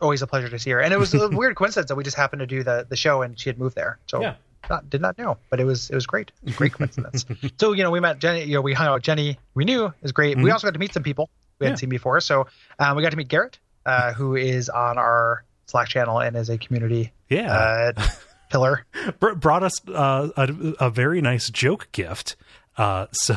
always 0.00 0.22
a 0.22 0.26
pleasure 0.28 0.48
to 0.48 0.58
see 0.60 0.70
her. 0.70 0.80
And 0.80 0.94
it 0.94 1.00
was 1.00 1.12
a 1.14 1.28
weird 1.32 1.56
coincidence 1.56 1.88
that 1.88 1.96
we 1.96 2.04
just 2.04 2.16
happened 2.16 2.40
to 2.40 2.46
do 2.46 2.62
the 2.62 2.86
the 2.88 2.94
show 2.94 3.22
and 3.22 3.36
she 3.40 3.48
had 3.48 3.58
moved 3.58 3.74
there. 3.74 3.98
So 4.06 4.20
Yeah. 4.20 4.34
Not, 4.68 4.88
did 4.90 5.00
not 5.00 5.16
know, 5.18 5.38
but 5.50 5.60
it 5.60 5.64
was 5.64 5.90
it 5.90 5.94
was 5.94 6.06
great. 6.06 6.30
It 6.42 6.46
was 6.46 6.56
great 6.62 6.72
coincidence. 6.72 7.24
so 7.58 7.72
you 7.72 7.82
know, 7.82 7.90
we 7.90 8.00
met 8.00 8.18
Jenny. 8.18 8.44
You 8.44 8.54
know, 8.54 8.60
we 8.60 8.74
hung 8.74 8.86
out 8.88 8.94
with 8.94 9.02
Jenny. 9.02 9.38
We 9.54 9.64
knew 9.64 9.86
it 9.86 9.92
was 10.02 10.12
great. 10.12 10.36
We 10.38 10.50
also 10.50 10.66
got 10.66 10.74
to 10.74 10.80
meet 10.80 10.92
some 10.94 11.02
people 11.02 11.30
we 11.58 11.66
hadn't 11.66 11.78
seen 11.78 11.88
before. 11.88 12.20
So 12.20 12.46
um, 12.78 12.96
we 12.96 13.02
got 13.02 13.10
to 13.10 13.16
meet 13.16 13.28
Garrett, 13.28 13.58
uh, 13.86 14.12
who 14.12 14.36
is 14.36 14.68
on 14.68 14.98
our 14.98 15.44
Slack 15.66 15.88
channel 15.88 16.20
and 16.20 16.36
is 16.36 16.48
a 16.50 16.56
community 16.58 17.12
Yeah. 17.28 17.52
uh, 17.96 18.06
pillar. 18.50 18.86
Br- 19.20 19.32
brought 19.34 19.62
us 19.62 19.72
uh, 19.88 20.28
a, 20.36 20.48
a 20.80 20.90
very 20.90 21.20
nice 21.20 21.50
joke 21.50 21.88
gift. 21.92 22.36
Uh, 22.78 23.06
so 23.12 23.34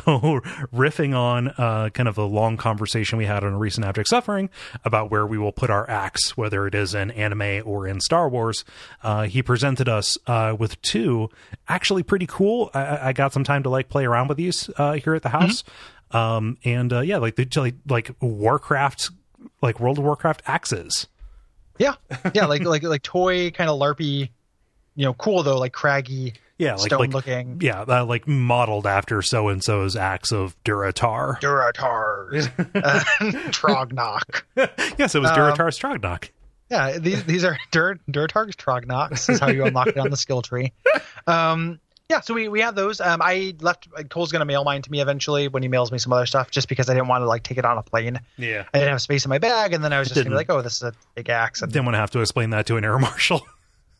riffing 0.74 1.16
on 1.16 1.50
uh, 1.58 1.90
kind 1.94 2.08
of 2.08 2.18
a 2.18 2.24
long 2.24 2.56
conversation 2.56 3.18
we 3.18 3.26
had 3.26 3.44
on 3.44 3.54
a 3.54 3.58
recent 3.58 3.86
Abject 3.86 4.08
Suffering 4.08 4.50
about 4.86 5.12
where 5.12 5.26
we 5.26 5.38
will 5.38 5.52
put 5.52 5.70
our 5.70 5.90
acts, 5.90 6.38
whether 6.38 6.68
it 6.68 6.76
is 6.76 6.96
in 6.96 7.12
anime 7.12 7.64
or 7.66 7.88
in 7.88 8.00
Star 8.00 8.30
Wars, 8.30 8.64
uh, 9.04 9.24
he 9.24 9.42
presented 9.42 9.90
us 9.90 10.18
uh, 10.28 10.56
with 10.58 10.82
two 10.82 11.30
actually 11.68 12.04
pretty 12.04 12.28
cool. 12.28 12.70
I, 12.74 13.10
I 13.10 13.14
got 13.14 13.34
some 13.34 13.44
time 13.44 13.64
to 13.64 13.70
like 13.70 13.90
play 13.90 14.06
around 14.06 14.28
with 14.28 14.38
these 14.38 14.70
uh, 14.78 14.94
here 14.94 15.16
at 15.16 15.24
the 15.24 15.30
house, 15.30 15.64
um, 16.12 16.58
and 16.64 16.94
uh, 16.94 17.02
yeah, 17.02 17.18
like 17.18 17.36
the 17.36 17.48
like, 17.60 17.76
like 17.90 18.12
Warcraft, 18.22 19.10
like 19.62 19.80
World 19.80 19.98
of 19.98 20.04
Warcraft 20.04 20.44
axes. 20.46 21.08
Yeah, 21.78 21.96
yeah, 22.36 22.46
like 22.46 22.64
like 22.64 22.84
like 22.84 23.02
toy 23.02 23.50
kind 23.52 23.70
of 23.70 23.80
larpy, 23.80 24.30
you 24.96 25.06
know, 25.06 25.14
cool 25.14 25.42
though, 25.42 25.58
like 25.58 25.74
craggy, 25.74 26.34
Yeah, 26.62 26.76
like 26.76 26.86
stone 26.86 27.00
like 27.00 27.14
looking. 27.14 27.58
yeah, 27.60 27.82
uh, 27.82 28.06
like 28.06 28.28
modeled 28.28 28.86
after 28.86 29.24
so 29.24 29.48
and 29.50 29.64
so's 29.64 29.96
axe 29.96 30.32
of 30.32 30.56
Duratar. 30.64 31.40
Duratars, 31.42 32.52
uh, 32.76 33.00
Trognock. 33.50 34.44
yes, 35.00 35.16
it 35.16 35.20
was 35.20 35.32
Um, 35.32 35.38
Duratar 35.38 35.72
Strognock. 35.74 36.30
Yeah, 36.70 37.00
these 37.00 37.24
these 37.24 37.44
are 37.44 37.58
Dur 37.72 38.00
Duratar's 38.10 38.56
Trognocks 38.56 39.28
is 39.30 39.40
how 39.40 39.50
you 39.50 39.66
unlock 39.66 39.88
it 39.88 39.98
on 39.98 40.12
the 40.12 40.18
skill 40.18 40.44
tree. 40.44 40.72
Um, 41.26 41.80
yeah, 42.10 42.20
so 42.20 42.34
we, 42.34 42.48
we 42.48 42.60
have 42.62 42.76
those. 42.76 43.02
Um, 43.02 43.22
I 43.24 43.56
left. 43.60 43.88
Kole's 44.10 44.32
gonna 44.32 44.46
mail 44.46 44.64
mine 44.64 44.82
to 44.84 44.92
me 44.92 45.02
eventually 45.02 45.48
when 45.48 45.64
he 45.64 45.70
mails 45.70 45.92
me 45.92 45.98
some 45.98 46.14
other 46.14 46.26
stuff, 46.28 46.52
just 46.52 46.70
because 46.70 46.90
I 46.90 46.94
didn't 46.94 47.08
want 47.08 47.24
to 47.24 47.26
like 47.26 47.42
take 47.44 47.58
it 47.58 47.66
on 47.66 47.78
a 47.78 47.84
plane. 47.84 48.20
Yeah. 48.38 48.66
I 48.74 48.78
didn't 48.80 48.92
have 48.92 49.02
space 49.02 49.26
in 49.26 49.30
my 49.30 49.40
bag, 49.40 49.74
and 49.74 49.84
then 49.84 49.94
I 49.94 50.00
was 50.00 50.10
just 50.10 50.18
gonna 50.20 50.30
be 50.30 50.36
like, 50.36 50.50
oh, 50.52 50.62
this 50.62 50.76
is 50.76 50.84
a 50.84 50.94
big 51.16 51.30
axe. 51.30 51.62
And, 51.62 51.72
Didn't 51.72 51.86
want 51.86 51.96
to 51.96 52.00
have 52.00 52.12
to 52.12 52.20
explain 52.20 52.52
that 52.52 52.66
to 52.68 52.78
an 52.78 52.86
air 52.86 53.00
marshal. 53.00 53.42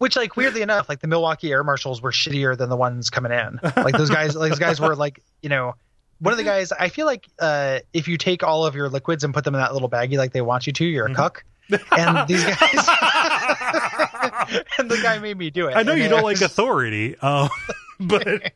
Which, 0.02 0.16
like, 0.16 0.36
weirdly 0.36 0.64
enough, 0.64 0.90
like 0.90 1.00
the 1.00 1.08
Milwaukee 1.08 1.52
air 1.52 1.64
marshals 1.64 2.02
were 2.02 2.12
shittier 2.12 2.58
than 2.58 2.70
the 2.70 2.76
ones 2.76 3.12
coming 3.12 3.32
in. 3.32 3.60
Like 3.76 3.96
those 3.96 4.10
guys, 4.10 4.36
like 4.36 4.50
those 4.50 4.58
guys 4.58 4.82
were 4.82 4.96
like, 4.96 5.22
you 5.44 5.50
know. 5.50 5.76
One 6.18 6.32
of 6.32 6.38
the 6.38 6.44
guys, 6.44 6.72
I 6.72 6.90
feel 6.90 7.06
like 7.06 7.28
uh, 7.40 7.80
if 7.94 8.08
you 8.08 8.18
take 8.18 8.44
all 8.44 8.66
of 8.66 8.76
your 8.76 8.90
liquids 8.90 9.24
and 9.24 9.34
put 9.34 9.44
them 9.44 9.56
in 9.56 9.62
that 9.62 9.74
little 9.74 9.90
baggie 9.90 10.18
like 10.18 10.34
they 10.34 10.42
want 10.42 10.66
you 10.66 10.74
to, 10.74 10.86
you're 10.86 11.08
a 11.08 11.14
cuck. 11.14 11.44
And 11.70 12.28
these 12.28 12.44
guys, 12.44 12.58
and 14.78 14.90
the 14.90 15.00
guy 15.02 15.20
made 15.20 15.38
me 15.38 15.50
do 15.50 15.68
it. 15.68 15.76
I 15.76 15.84
know 15.84 15.94
And 15.94 16.02
you 16.02 16.10
don't 16.10 16.20
I 16.20 16.24
like 16.24 16.42
authority, 16.42 17.16
uh, 17.22 17.48
but 18.00 18.28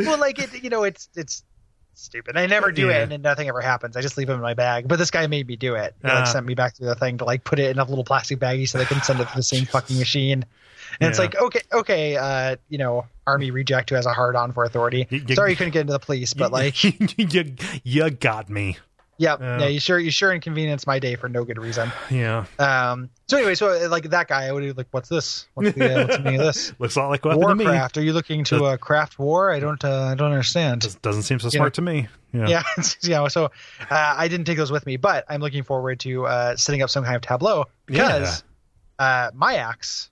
well, 0.00 0.18
like 0.18 0.38
it, 0.38 0.62
you 0.62 0.70
know, 0.70 0.82
it's 0.82 1.08
it's 1.14 1.44
stupid. 1.94 2.36
I 2.36 2.46
never 2.46 2.72
do 2.72 2.88
Yeah. 2.88 2.98
it, 2.98 3.02
and 3.04 3.12
then 3.12 3.22
nothing 3.22 3.48
ever 3.48 3.60
happens. 3.60 3.96
I 3.96 4.00
just 4.00 4.16
leave 4.16 4.26
them 4.26 4.36
in 4.36 4.42
my 4.42 4.54
bag. 4.54 4.88
But 4.88 4.98
this 4.98 5.10
guy 5.10 5.26
made 5.26 5.46
me 5.46 5.56
do 5.56 5.74
it. 5.74 5.94
He 6.02 6.08
like 6.08 6.18
Ah. 6.18 6.24
sent 6.24 6.46
me 6.46 6.54
back 6.54 6.74
to 6.74 6.84
the 6.84 6.94
thing 6.94 7.18
to 7.18 7.24
like 7.24 7.44
put 7.44 7.58
it 7.58 7.70
in 7.70 7.78
a 7.78 7.84
little 7.84 8.04
plastic 8.04 8.38
baggie 8.38 8.68
so 8.68 8.78
they 8.78 8.84
can 8.84 9.02
send 9.02 9.20
it 9.20 9.28
to 9.28 9.36
the 9.36 9.42
same 9.42 9.64
fucking 9.72 9.98
machine. 9.98 10.44
And 11.00 11.08
it's 11.08 11.18
like, 11.18 11.34
okay, 11.40 11.60
okay, 11.72 12.16
uh, 12.16 12.56
you 12.68 12.76
know, 12.78 13.06
army 13.26 13.50
reject 13.50 13.88
who 13.90 13.96
has 13.96 14.04
a 14.04 14.12
hard 14.12 14.36
on 14.36 14.52
for 14.52 14.64
authority. 14.64 15.06
You- 15.08 15.24
you- 15.26 15.34
Sorry 15.34 15.50
you 15.50 15.56
couldn't 15.56 15.72
get 15.72 15.80
into 15.82 15.92
the 15.94 15.98
police, 15.98 16.34
but 16.34 16.52
like, 16.52 16.82
you, 16.84 17.54
you 17.84 18.10
got 18.10 18.50
me. 18.50 18.76
Yeah, 19.18 19.36
Yeah. 19.40 19.60
yeah. 19.60 19.66
You 19.68 19.78
sure 19.78 19.98
you 19.98 20.10
sure 20.10 20.32
inconvenience 20.32 20.86
my 20.86 20.98
day 20.98 21.14
for 21.16 21.28
no 21.28 21.44
good 21.44 21.58
reason. 21.58 21.92
Yeah, 22.10 22.46
Um. 22.58 23.10
So 23.28 23.36
anyway, 23.36 23.54
so 23.54 23.68
uh, 23.84 23.88
like 23.88 24.10
that 24.10 24.26
guy, 24.28 24.46
I 24.46 24.52
would 24.52 24.62
be 24.62 24.72
like, 24.72 24.88
"What's 24.90 25.08
this? 25.08 25.46
What's 25.54 25.72
the, 25.76 25.84
uh, 25.94 26.04
what's 26.04 26.16
the 26.16 26.22
meaning 26.22 26.40
of 26.40 26.46
this? 26.46 26.72
looks 26.78 26.96
a 26.96 27.00
lot 27.00 27.08
like 27.10 27.24
weapon 27.24 27.40
to 27.46 27.54
me. 27.54 27.64
Warcraft? 27.64 27.98
Are 27.98 28.02
you 28.02 28.12
looking 28.14 28.42
to 28.44 28.64
uh, 28.64 28.76
craft 28.78 29.18
war? 29.18 29.50
I 29.52 29.60
don't. 29.60 29.84
Uh, 29.84 30.04
I 30.06 30.14
don't 30.14 30.32
understand. 30.32 30.80
Does- 30.82 30.96
Doesn't 30.96 31.22
seem 31.22 31.38
so 31.38 31.46
You 31.46 31.50
smart 31.52 31.74
to 31.74 31.82
me. 31.82 32.08
Yeah. 32.32 32.48
yeah, 32.48 32.62
yeah. 33.02 33.28
So 33.28 33.44
uh, 33.46 33.50
I 33.90 34.28
didn't 34.28 34.46
take 34.46 34.56
those 34.56 34.72
with 34.72 34.86
me, 34.86 34.96
but 34.96 35.24
I'm 35.28 35.40
looking 35.42 35.62
forward 35.62 36.00
to 36.00 36.26
uh, 36.26 36.56
setting 36.56 36.82
up 36.82 36.88
some 36.90 37.04
kind 37.04 37.14
of 37.16 37.22
tableau 37.22 37.66
because 37.86 38.42
uh, 38.98 39.30
my 39.34 39.56
axe 39.56 40.08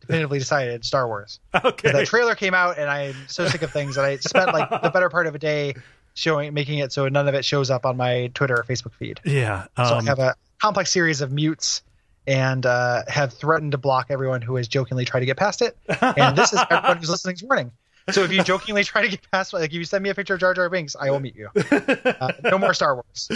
definitively 0.00 0.38
decided 0.40 0.84
Star 0.84 1.06
Wars. 1.06 1.40
Okay. 1.64 1.90
The 1.92 2.04
trailer 2.06 2.34
came 2.34 2.52
out, 2.54 2.78
and 2.78 2.88
I'm 2.90 3.14
so 3.28 3.48
sick 3.48 3.62
of 3.62 3.70
things 3.72 3.94
that 3.96 4.04
I 4.04 4.16
spent 4.18 4.52
like 4.52 4.68
the 4.82 4.90
better 4.90 5.08
part 5.08 5.26
of 5.26 5.34
a 5.34 5.38
day 5.38 5.74
showing, 6.16 6.52
making 6.54 6.78
it 6.80 6.92
so 6.92 7.08
none 7.08 7.28
of 7.28 7.34
it 7.34 7.44
shows 7.44 7.70
up 7.70 7.86
on 7.86 7.96
my 7.96 8.30
Twitter 8.34 8.56
or 8.58 8.64
Facebook 8.64 8.94
feed. 8.94 9.20
Yeah. 9.24 9.66
So 9.76 9.82
I 9.84 9.98
Um, 9.98 10.06
have 10.06 10.18
a 10.18 10.34
complex 10.60 10.90
series 10.90 11.20
of 11.20 11.30
mutes 11.30 11.82
and 12.26 12.66
uh, 12.66 13.02
have 13.06 13.32
threatened 13.34 13.70
to 13.72 13.78
block 13.78 14.06
everyone 14.10 14.42
who 14.42 14.56
has 14.56 14.66
jokingly 14.66 15.04
tried 15.04 15.20
to 15.20 15.26
get 15.26 15.36
past 15.36 15.62
it. 15.62 15.76
And 16.00 16.36
this 16.36 16.52
is 16.52 16.60
everyone 16.70 16.96
who's 16.96 17.10
listening's 17.10 17.42
warning. 17.42 17.70
So 18.10 18.22
if 18.22 18.32
you 18.32 18.42
jokingly 18.42 18.84
try 18.84 19.02
to 19.02 19.08
get 19.08 19.20
past, 19.32 19.52
like 19.52 19.64
if 19.64 19.72
you 19.72 19.84
send 19.84 20.02
me 20.04 20.10
a 20.10 20.14
picture 20.14 20.34
of 20.34 20.40
Jar 20.40 20.54
Jar 20.54 20.70
Binks, 20.70 20.94
I 20.98 21.10
will 21.10 21.20
meet 21.20 21.34
you. 21.36 21.48
Uh, 21.56 22.32
no 22.44 22.56
more 22.58 22.72
Star 22.72 22.94
Wars. 22.94 23.28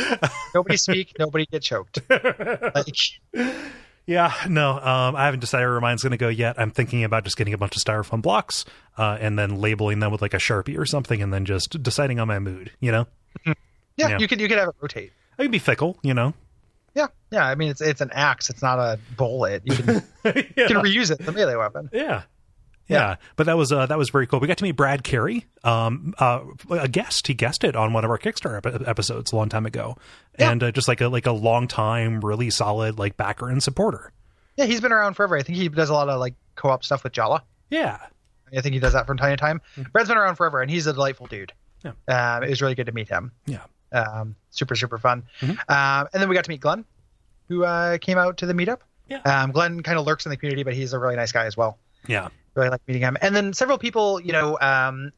Nobody 0.55 0.77
speak. 0.77 1.13
Nobody 1.19 1.47
get 1.47 1.63
choked. 1.63 2.01
Like, 2.11 2.97
Yeah, 4.11 4.35
no, 4.49 4.73
um, 4.73 5.15
I 5.15 5.27
haven't 5.27 5.39
decided 5.39 5.69
where 5.69 5.81
mine's 5.81 6.03
going 6.03 6.11
to 6.11 6.17
go 6.17 6.27
yet. 6.29 6.59
I'm 6.59 6.73
thinking 6.73 7.05
about 7.05 7.23
just 7.23 7.37
getting 7.37 7.55
a 7.55 7.59
bunch 7.59 7.77
of 7.77 7.83
styrofoam 7.85 8.21
blocks 8.21 8.65
uh, 8.99 9.17
and 9.21 9.39
then 9.39 9.61
labeling 9.61 10.01
them 10.01 10.11
with 10.11 10.21
like 10.21 10.35
a 10.35 10.39
sharpie 10.39 10.77
or 10.77 10.85
something, 10.85 11.23
and 11.23 11.33
then 11.33 11.45
just 11.45 11.81
deciding 11.81 12.19
on 12.19 12.27
my 12.27 12.41
mood. 12.41 12.73
You 12.81 12.91
know, 12.91 13.07
yeah, 13.47 13.55
Yeah. 13.97 14.19
you 14.19 14.27
could 14.27 14.41
you 14.41 14.49
could 14.49 14.59
have 14.59 14.71
it 14.71 14.75
rotate. 14.81 15.13
I 15.39 15.43
can 15.45 15.53
be 15.53 15.61
fickle. 15.61 15.97
You 16.03 16.15
know, 16.15 16.35
Yeah, 16.97 17.07
yeah. 17.31 17.47
I 17.47 17.55
mean, 17.55 17.71
it's 17.71 17.81
it's 17.81 18.01
an 18.01 18.11
axe. 18.13 18.51
It's 18.51 18.63
not 18.63 18.81
a 18.81 18.99
bullet. 19.17 19.63
You 19.65 19.77
can 19.77 19.87
you 20.25 20.33
can 20.67 20.77
reuse 20.83 21.13
it. 21.13 21.25
The 21.25 21.31
melee 21.31 21.55
weapon. 21.55 21.89
yeah. 21.93 22.23
Yeah, 22.91 23.17
but 23.37 23.47
that 23.47 23.57
was 23.57 23.73
uh, 23.73 23.87
that 23.87 23.99
was 23.99 24.11
very 24.11 24.27
cool. 24.27 24.41
We 24.41 24.49
got 24.49 24.59
to 24.59 24.65
meet 24.65 24.77
Brad 24.77 25.03
Carey, 25.05 25.47
um, 25.65 26.15
uh, 26.19 26.41
a 26.71 26.89
guest. 26.89 27.27
He 27.27 27.35
guested 27.35 27.77
on 27.77 27.93
one 27.93 28.05
of 28.05 28.11
our 28.11 28.19
Kickstarter 28.19 28.59
ep- 28.65 28.89
episodes 28.89 29.33
a 29.33 29.37
long 29.37 29.49
time 29.49 29.67
ago, 29.67 29.97
Yeah. 30.39 30.51
and 30.51 30.63
uh, 30.63 30.73
just 30.73 30.89
like 30.89 31.01
a 31.01 31.09
like 31.09 31.27
a 31.27 31.33
long 31.33 31.69
time, 31.69 32.21
really 32.21 32.51
solid 32.51 32.99
like 32.99 33.17
backer 33.17 33.49
and 33.49 33.63
supporter. 33.63 34.13
Yeah, 34.57 34.65
he's 34.67 34.81
been 34.81 34.93
around 34.93 35.15
forever. 35.15 35.37
I 35.37 35.43
think 35.43 35.57
he 35.59 35.69
does 35.69 35.89
a 35.91 35.95
lot 35.95 36.09
of 36.09 36.19
like 36.21 36.35
co-op 36.57 36.85
stuff 36.85 37.05
with 37.05 37.13
Jala. 37.13 37.45
Yeah, 37.71 37.99
I 38.57 38.61
think 38.61 38.75
he 38.75 38.81
does 38.81 38.93
that 38.95 39.07
from 39.07 39.17
time 39.17 39.31
to 39.31 39.37
time. 39.37 39.61
Brad's 39.93 40.09
been 40.09 40.19
around 40.19 40.35
forever, 40.37 40.61
and 40.61 40.71
he's 40.71 40.87
a 40.87 40.93
delightful 40.93 41.27
dude. 41.27 41.53
Yeah. 41.85 41.93
Um, 42.09 42.43
it 42.43 42.51
was 42.51 42.61
really 42.61 42.75
good 42.75 42.87
to 42.87 42.93
meet 42.93 43.09
him. 43.09 43.33
yeah, 43.47 43.63
Um, 43.93 44.35
super, 44.51 44.75
super 44.75 44.99
fun. 44.99 45.23
Um, 45.41 45.57
and 45.69 46.21
then 46.21 46.29
we 46.29 46.35
got 46.35 46.45
to 46.45 46.51
meet 46.51 46.61
Glenn, 46.61 46.85
who 47.49 47.65
uh, 47.65 47.97
came 47.99 48.19
out 48.19 48.37
to 48.39 48.47
the 48.47 48.53
meetup. 48.53 48.81
Yeah. 49.09 49.19
Um, 49.23 49.53
Glenn 49.53 49.83
kind 49.83 49.99
of 49.99 50.05
lurks 50.07 50.27
in 50.27 50.31
the 50.31 50.37
community, 50.37 50.63
but 50.63 50.75
he's 50.75 50.93
a 50.93 50.99
really 50.99 51.17
nice 51.17 51.33
guy 51.33 51.47
as 51.47 51.57
well. 51.57 51.79
yeah, 52.07 52.29
Really 52.55 52.71
like 52.71 52.81
meeting 52.87 53.03
him. 53.03 53.17
And 53.21 53.35
then 53.35 53.53
several 53.53 53.79
people, 53.79 54.21
you 54.21 54.33
know, 54.33 54.59
um, 54.61 55.13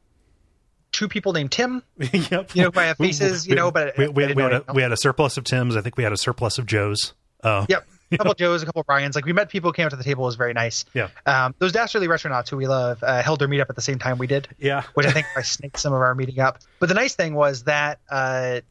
two 0.91 1.07
people 1.07 1.33
named 1.33 1.51
Tim, 1.51 1.83
yep. 1.97 2.55
you 2.55 2.63
know, 2.63 2.71
have 2.75 2.97
faces, 2.97 3.45
you 3.47 3.55
know, 3.55 3.71
but 3.71 3.97
we, 3.97 4.07
we, 4.07 4.33
we, 4.33 4.41
had 4.41 4.53
a, 4.53 4.65
we 4.73 4.81
had 4.81 4.91
a 4.91 4.97
surplus 4.97 5.37
of 5.37 5.43
Tim's. 5.43 5.75
I 5.75 5.81
think 5.81 5.97
we 5.97 6.03
had 6.03 6.13
a 6.13 6.17
surplus 6.17 6.57
of 6.57 6.65
Joe's. 6.65 7.13
Oh, 7.43 7.65
Yep. 7.67 7.87
A 8.11 8.17
couple 8.17 8.31
of 8.33 8.37
Joes, 8.37 8.61
a 8.61 8.67
couple 8.67 8.81
of 8.81 8.85
Brian's. 8.85 9.15
Like 9.15 9.25
we 9.25 9.33
met 9.33 9.49
people 9.49 9.69
who 9.69 9.73
came 9.73 9.87
up 9.87 9.89
to 9.89 9.95
the 9.95 10.03
table. 10.03 10.23
It 10.23 10.27
was 10.27 10.35
very 10.35 10.53
nice. 10.53 10.85
Yeah. 10.93 11.07
Um, 11.25 11.55
those 11.57 11.71
Dastardly 11.71 12.07
Retronauts 12.07 12.47
who 12.47 12.57
we 12.57 12.67
love 12.67 13.01
uh, 13.01 13.23
held 13.23 13.39
their 13.39 13.47
meetup 13.47 13.71
at 13.71 13.75
the 13.75 13.81
same 13.81 13.97
time 13.97 14.19
we 14.19 14.27
did, 14.27 14.47
yeah, 14.59 14.83
which 14.93 15.07
I 15.07 15.11
think 15.11 15.25
I 15.35 15.41
snaked 15.41 15.79
some 15.79 15.93
of 15.93 15.99
our 15.99 16.13
meeting 16.13 16.39
up. 16.39 16.59
But 16.79 16.89
the 16.89 16.95
nice 16.95 17.15
thing 17.15 17.33
was 17.33 17.63
that 17.63 17.97
uh, 18.11 18.61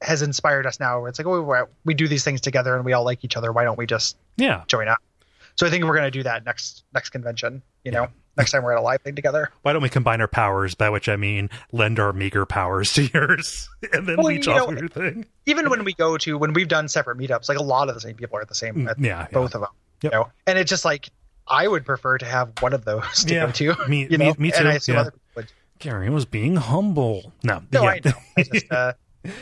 has 0.00 0.22
inspired 0.22 0.66
us 0.66 0.78
now. 0.78 1.00
Where 1.00 1.08
it's 1.08 1.18
like, 1.18 1.26
oh, 1.26 1.42
we 1.42 1.56
we 1.84 1.94
do 1.94 2.06
these 2.06 2.22
things 2.22 2.40
together 2.40 2.76
and 2.76 2.84
we 2.84 2.92
all 2.92 3.04
like 3.04 3.24
each 3.24 3.36
other. 3.36 3.50
Why 3.50 3.64
don't 3.64 3.76
we 3.76 3.86
just 3.86 4.16
yeah. 4.36 4.62
join 4.68 4.86
up? 4.86 4.98
So 5.56 5.66
I 5.66 5.70
think 5.70 5.84
we're 5.84 5.94
going 5.96 6.04
to 6.06 6.10
do 6.10 6.22
that 6.22 6.44
next 6.44 6.84
next 6.94 7.10
convention. 7.10 7.62
You 7.84 7.92
know, 7.92 8.08
next 8.36 8.50
time 8.52 8.62
we're 8.62 8.72
at 8.72 8.78
a 8.78 8.82
live 8.82 9.00
thing 9.02 9.14
together. 9.14 9.50
Why 9.62 9.72
don't 9.72 9.82
we 9.82 9.88
combine 9.88 10.20
our 10.20 10.28
powers? 10.28 10.74
By 10.74 10.90
which 10.90 11.08
I 11.08 11.16
mean 11.16 11.48
lend 11.72 11.98
our 11.98 12.12
meager 12.12 12.44
powers 12.46 12.92
to 12.94 13.04
yours, 13.04 13.68
and 13.92 14.06
then 14.06 14.16
Well, 14.16 14.26
leech 14.26 14.46
you 14.46 14.52
off 14.52 14.68
know, 14.68 14.74
of 14.74 14.78
your 14.78 14.88
thing. 14.88 15.24
Even 15.46 15.70
when 15.70 15.84
we 15.84 15.94
go 15.94 16.16
to 16.18 16.36
when 16.38 16.52
we've 16.52 16.68
done 16.68 16.88
separate 16.88 17.18
meetups, 17.18 17.48
like 17.48 17.58
a 17.58 17.62
lot 17.62 17.88
of 17.88 17.94
the 17.94 18.00
same 18.00 18.14
people 18.16 18.36
are 18.38 18.42
at 18.42 18.48
the 18.48 18.54
same 18.54 18.86
at 18.88 18.98
Mm, 18.98 19.04
yeah, 19.06 19.26
both 19.32 19.54
of 19.54 19.60
them. 19.62 19.70
Yep. 20.02 20.12
You 20.12 20.18
know, 20.18 20.28
and 20.46 20.58
it's 20.58 20.68
just 20.68 20.84
like 20.84 21.08
I 21.48 21.66
would 21.68 21.84
prefer 21.86 22.18
to 22.18 22.26
have 22.26 22.52
one 22.60 22.72
of 22.72 22.84
those 22.84 23.24
to 23.24 23.34
Yeah, 23.34 23.46
go 23.46 23.52
to. 23.52 23.88
me- 23.88 24.02
you 24.10 24.18
me- 24.18 24.26
know? 24.26 24.34
me 24.38 24.52
And 24.52 24.62
too, 24.64 24.68
I 24.68 24.72
assume 24.74 24.94
yeah. 24.96 25.00
other 25.02 25.10
people 25.12 25.28
would. 25.36 25.52
Gary 25.78 26.10
was 26.10 26.24
being 26.26 26.56
humble. 26.56 27.32
No, 27.44 27.62
No, 27.72 27.82
yeah. 27.84 27.88
I 27.90 28.00
know. 28.04 28.12
I 28.36 28.42
just, 28.42 28.70
uh, 28.72 28.92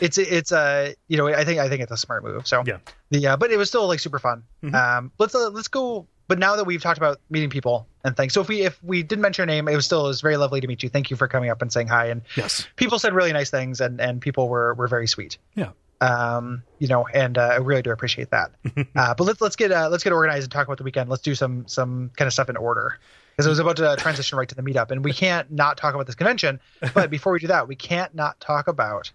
it's 0.01 0.17
it's 0.17 0.51
uh, 0.51 0.93
you 1.07 1.17
know 1.17 1.27
I 1.27 1.43
think 1.45 1.59
I 1.59 1.69
think 1.69 1.81
it's 1.81 1.91
a 1.91 1.97
smart 1.97 2.23
move. 2.23 2.47
So 2.47 2.63
Yeah. 2.65 2.77
the 3.11 3.27
uh, 3.27 3.37
but 3.37 3.51
it 3.51 3.57
was 3.57 3.69
still 3.69 3.87
like 3.87 3.99
super 3.99 4.19
fun. 4.19 4.43
Mhm. 4.63 4.73
Um, 4.75 5.11
let's 5.19 5.33
uh, 5.35 5.49
let's 5.49 5.67
go. 5.67 6.07
But 6.27 6.39
now 6.39 6.55
that 6.55 6.63
we've 6.65 6.81
talked 6.81 6.97
about 6.97 7.19
meeting 7.29 7.51
people 7.51 7.87
and 8.03 8.17
things, 8.17 8.33
so 8.33 8.41
if 8.41 8.47
we 8.47 8.61
if 8.63 8.83
we 8.83 9.03
didn't 9.03 9.21
mention 9.21 9.43
your 9.43 9.55
name, 9.55 9.67
it 9.67 9.75
was 9.75 9.85
still 9.85 10.05
it 10.05 10.07
was 10.07 10.21
very 10.21 10.37
lovely 10.37 10.59
to 10.61 10.67
meet 10.67 10.81
you. 10.81 10.89
Thank 10.89 11.11
you 11.11 11.15
for 11.17 11.27
coming 11.27 11.51
up 11.51 11.61
and 11.61 11.71
saying 11.71 11.87
hi. 11.87 12.07
And 12.07 12.23
yes, 12.35 12.67
people 12.77 12.97
said 12.97 13.13
really 13.13 13.31
nice 13.31 13.51
things, 13.51 13.79
and 13.79 14.01
and 14.01 14.19
people 14.21 14.49
were 14.49 14.73
were 14.73 14.87
very 14.87 15.05
sweet. 15.07 15.37
yeah, 15.53 15.69
Um, 16.01 16.63
you 16.79 16.87
know, 16.87 17.05
and 17.13 17.37
uh, 17.37 17.41
I 17.53 17.55
really 17.57 17.83
do 17.83 17.91
appreciate 17.91 18.31
that. 18.31 18.51
uh, 18.95 19.13
but 19.13 19.23
let's 19.23 19.39
let's 19.39 19.55
get 19.55 19.71
uh, 19.71 19.87
let's 19.89 20.03
get 20.03 20.13
organized 20.13 20.45
and 20.45 20.51
talk 20.51 20.65
about 20.67 20.79
the 20.79 20.83
weekend. 20.83 21.09
Let's 21.11 21.21
do 21.21 21.35
some 21.35 21.67
some 21.67 22.09
kind 22.17 22.25
of 22.27 22.33
stuff 22.33 22.49
in 22.49 22.57
order 22.57 22.97
because 23.33 23.45
I 23.45 23.49
was 23.49 23.59
about 23.59 23.77
to 23.77 23.95
transition 23.99 24.37
right 24.39 24.49
to 24.49 24.55
the 24.55 24.63
meetup, 24.63 24.89
and 24.89 25.03
we 25.05 25.13
can't 25.13 25.51
not 25.51 25.77
talk 25.77 25.93
about 25.93 26.07
this 26.07 26.15
convention. 26.15 26.59
But 26.95 27.11
before 27.11 27.33
we 27.33 27.39
do 27.39 27.47
that, 27.47 27.67
we 27.67 27.75
can't 27.75 28.15
not 28.15 28.39
talk 28.39 28.67
about 28.67 29.11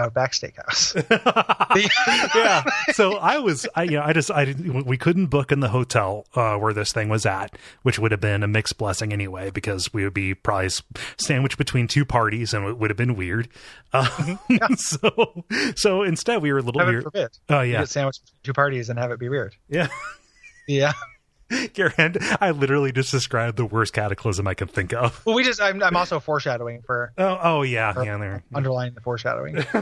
Outback 0.00 0.32
Steakhouse. 0.32 0.94
yeah. 2.34 2.64
So 2.92 3.16
I 3.16 3.38
was, 3.38 3.66
I 3.74 3.84
you 3.84 3.92
know, 3.92 4.02
I 4.02 4.12
just, 4.12 4.30
I 4.30 4.44
didn't, 4.44 4.84
we 4.86 4.96
couldn't 4.96 5.26
book 5.26 5.52
in 5.52 5.60
the 5.60 5.68
hotel 5.68 6.26
uh, 6.34 6.56
where 6.56 6.72
this 6.72 6.92
thing 6.92 7.08
was 7.08 7.26
at, 7.26 7.56
which 7.82 7.98
would 7.98 8.10
have 8.10 8.20
been 8.20 8.42
a 8.42 8.48
mixed 8.48 8.78
blessing 8.78 9.12
anyway, 9.12 9.50
because 9.50 9.92
we 9.92 10.04
would 10.04 10.14
be 10.14 10.34
probably 10.34 10.70
sandwiched 11.18 11.58
between 11.58 11.86
two 11.86 12.04
parties, 12.04 12.52
and 12.54 12.66
it 12.66 12.78
would 12.78 12.90
have 12.90 12.96
been 12.96 13.14
weird. 13.16 13.48
Uh, 13.92 14.36
so, 14.76 15.44
so 15.76 16.02
instead, 16.02 16.42
we 16.42 16.52
were 16.52 16.58
a 16.58 16.62
little 16.62 16.80
Heaven 16.80 17.04
weird. 17.14 17.38
Oh 17.48 17.60
You 17.60 17.72
yeah, 17.72 17.84
sandwiched 17.84 18.24
between 18.24 18.40
two 18.42 18.52
parties 18.52 18.88
and 18.90 18.98
have 18.98 19.10
it 19.10 19.18
be 19.18 19.28
weird. 19.28 19.54
yeah. 19.68 19.88
Yeah. 20.68 20.92
Karen, 21.74 22.16
I 22.40 22.50
literally 22.52 22.92
just 22.92 23.10
described 23.10 23.56
the 23.56 23.64
worst 23.64 23.92
cataclysm 23.92 24.46
I 24.46 24.54
could 24.54 24.70
think 24.70 24.92
of. 24.92 25.24
Well, 25.26 25.34
we 25.34 25.42
just 25.44 25.60
I'm 25.60 25.82
I'm 25.82 25.96
also 25.96 26.20
foreshadowing 26.20 26.82
for 26.82 27.12
Oh, 27.18 27.38
oh 27.42 27.62
yeah, 27.62 27.92
yeah. 28.02 28.18
There. 28.18 28.42
underlying 28.54 28.94
the 28.94 29.00
foreshadowing. 29.00 29.64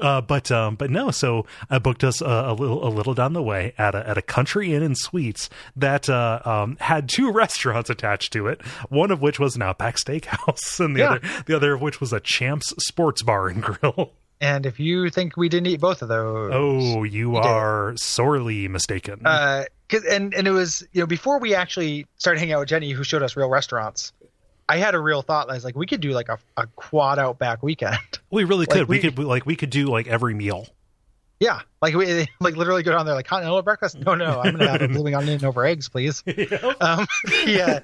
Uh, 0.00 0.20
but 0.20 0.50
um, 0.52 0.76
but 0.76 0.90
no. 0.90 1.10
So 1.10 1.44
I 1.68 1.78
booked 1.78 2.04
us 2.04 2.20
a, 2.20 2.24
a 2.26 2.52
little 2.54 2.86
a 2.86 2.88
little 2.90 3.14
down 3.14 3.32
the 3.32 3.42
way 3.42 3.74
at 3.76 3.94
a 3.94 4.08
at 4.08 4.16
a 4.16 4.22
country 4.22 4.72
inn 4.72 4.82
and 4.82 4.96
suites 4.96 5.50
that 5.76 6.08
uh, 6.08 6.40
um, 6.44 6.76
had 6.80 7.08
two 7.08 7.32
restaurants 7.32 7.90
attached 7.90 8.32
to 8.34 8.46
it. 8.46 8.64
One 8.88 9.10
of 9.10 9.20
which 9.20 9.40
was 9.40 9.56
an 9.56 9.62
Outback 9.62 9.96
Steakhouse, 9.96 10.78
and 10.78 10.94
the 10.94 11.00
Yeah. 11.00 11.10
other 11.14 11.20
the 11.46 11.56
other 11.56 11.74
of 11.74 11.80
which 11.80 12.00
was 12.00 12.12
a 12.12 12.20
Champs 12.20 12.72
Sports 12.78 13.22
Bar 13.22 13.48
and 13.48 13.62
Grill. 13.62 14.12
and 14.40 14.64
if 14.66 14.78
you 14.78 15.10
think 15.10 15.36
we 15.36 15.48
didn't 15.48 15.66
eat 15.66 15.80
both 15.80 16.00
of 16.02 16.08
those, 16.08 16.52
Oh, 16.54 17.02
you 17.02 17.32
did. 17.32 17.44
are 17.44 17.94
sorely 17.96 18.68
mistaken. 18.68 19.26
uh 19.26 19.64
'cause 19.88 20.04
and 20.04 20.34
and 20.34 20.46
it 20.46 20.50
was 20.52 20.86
you 20.92 21.00
know 21.00 21.06
before 21.06 21.38
we 21.38 21.54
actually 21.54 22.06
started 22.16 22.38
hanging 22.40 22.54
out 22.54 22.60
with 22.60 22.68
Jenny, 22.68 22.90
who 22.92 23.04
showed 23.04 23.22
us 23.22 23.36
real 23.36 23.48
restaurants. 23.48 24.12
I 24.70 24.76
had 24.76 24.94
a 24.94 25.00
real 25.00 25.22
thought. 25.22 25.48
I 25.48 25.54
was 25.54 25.64
like, 25.64 25.76
we 25.76 25.86
could 25.86 26.02
do 26.02 26.10
like 26.10 26.28
a, 26.28 26.38
a 26.58 26.66
quad 26.76 27.18
outback 27.18 27.62
weekend. 27.62 27.98
we 28.30 28.44
really 28.44 28.66
like, 28.66 28.70
could. 28.70 28.88
we, 28.88 28.96
we- 28.96 29.00
could 29.02 29.18
like 29.18 29.46
we 29.46 29.56
could 29.56 29.70
do 29.70 29.86
like 29.86 30.06
every 30.06 30.34
meal. 30.34 30.66
yeah, 31.40 31.60
like 31.80 31.94
we 31.94 32.26
like 32.40 32.56
literally 32.56 32.82
go 32.82 32.92
down 32.92 33.06
there 33.06 33.14
like 33.14 33.26
continental 33.26 33.62
breakfast. 33.62 33.98
No, 33.98 34.14
no, 34.14 34.40
I'm 34.40 34.52
gonna 34.56 34.68
have 34.68 34.82
a 34.82 34.88
blooming 34.88 35.14
onion 35.14 35.42
over 35.44 35.64
eggs, 35.64 35.88
please. 35.88 36.22
Um, 36.80 37.06
yeah, 37.46 37.80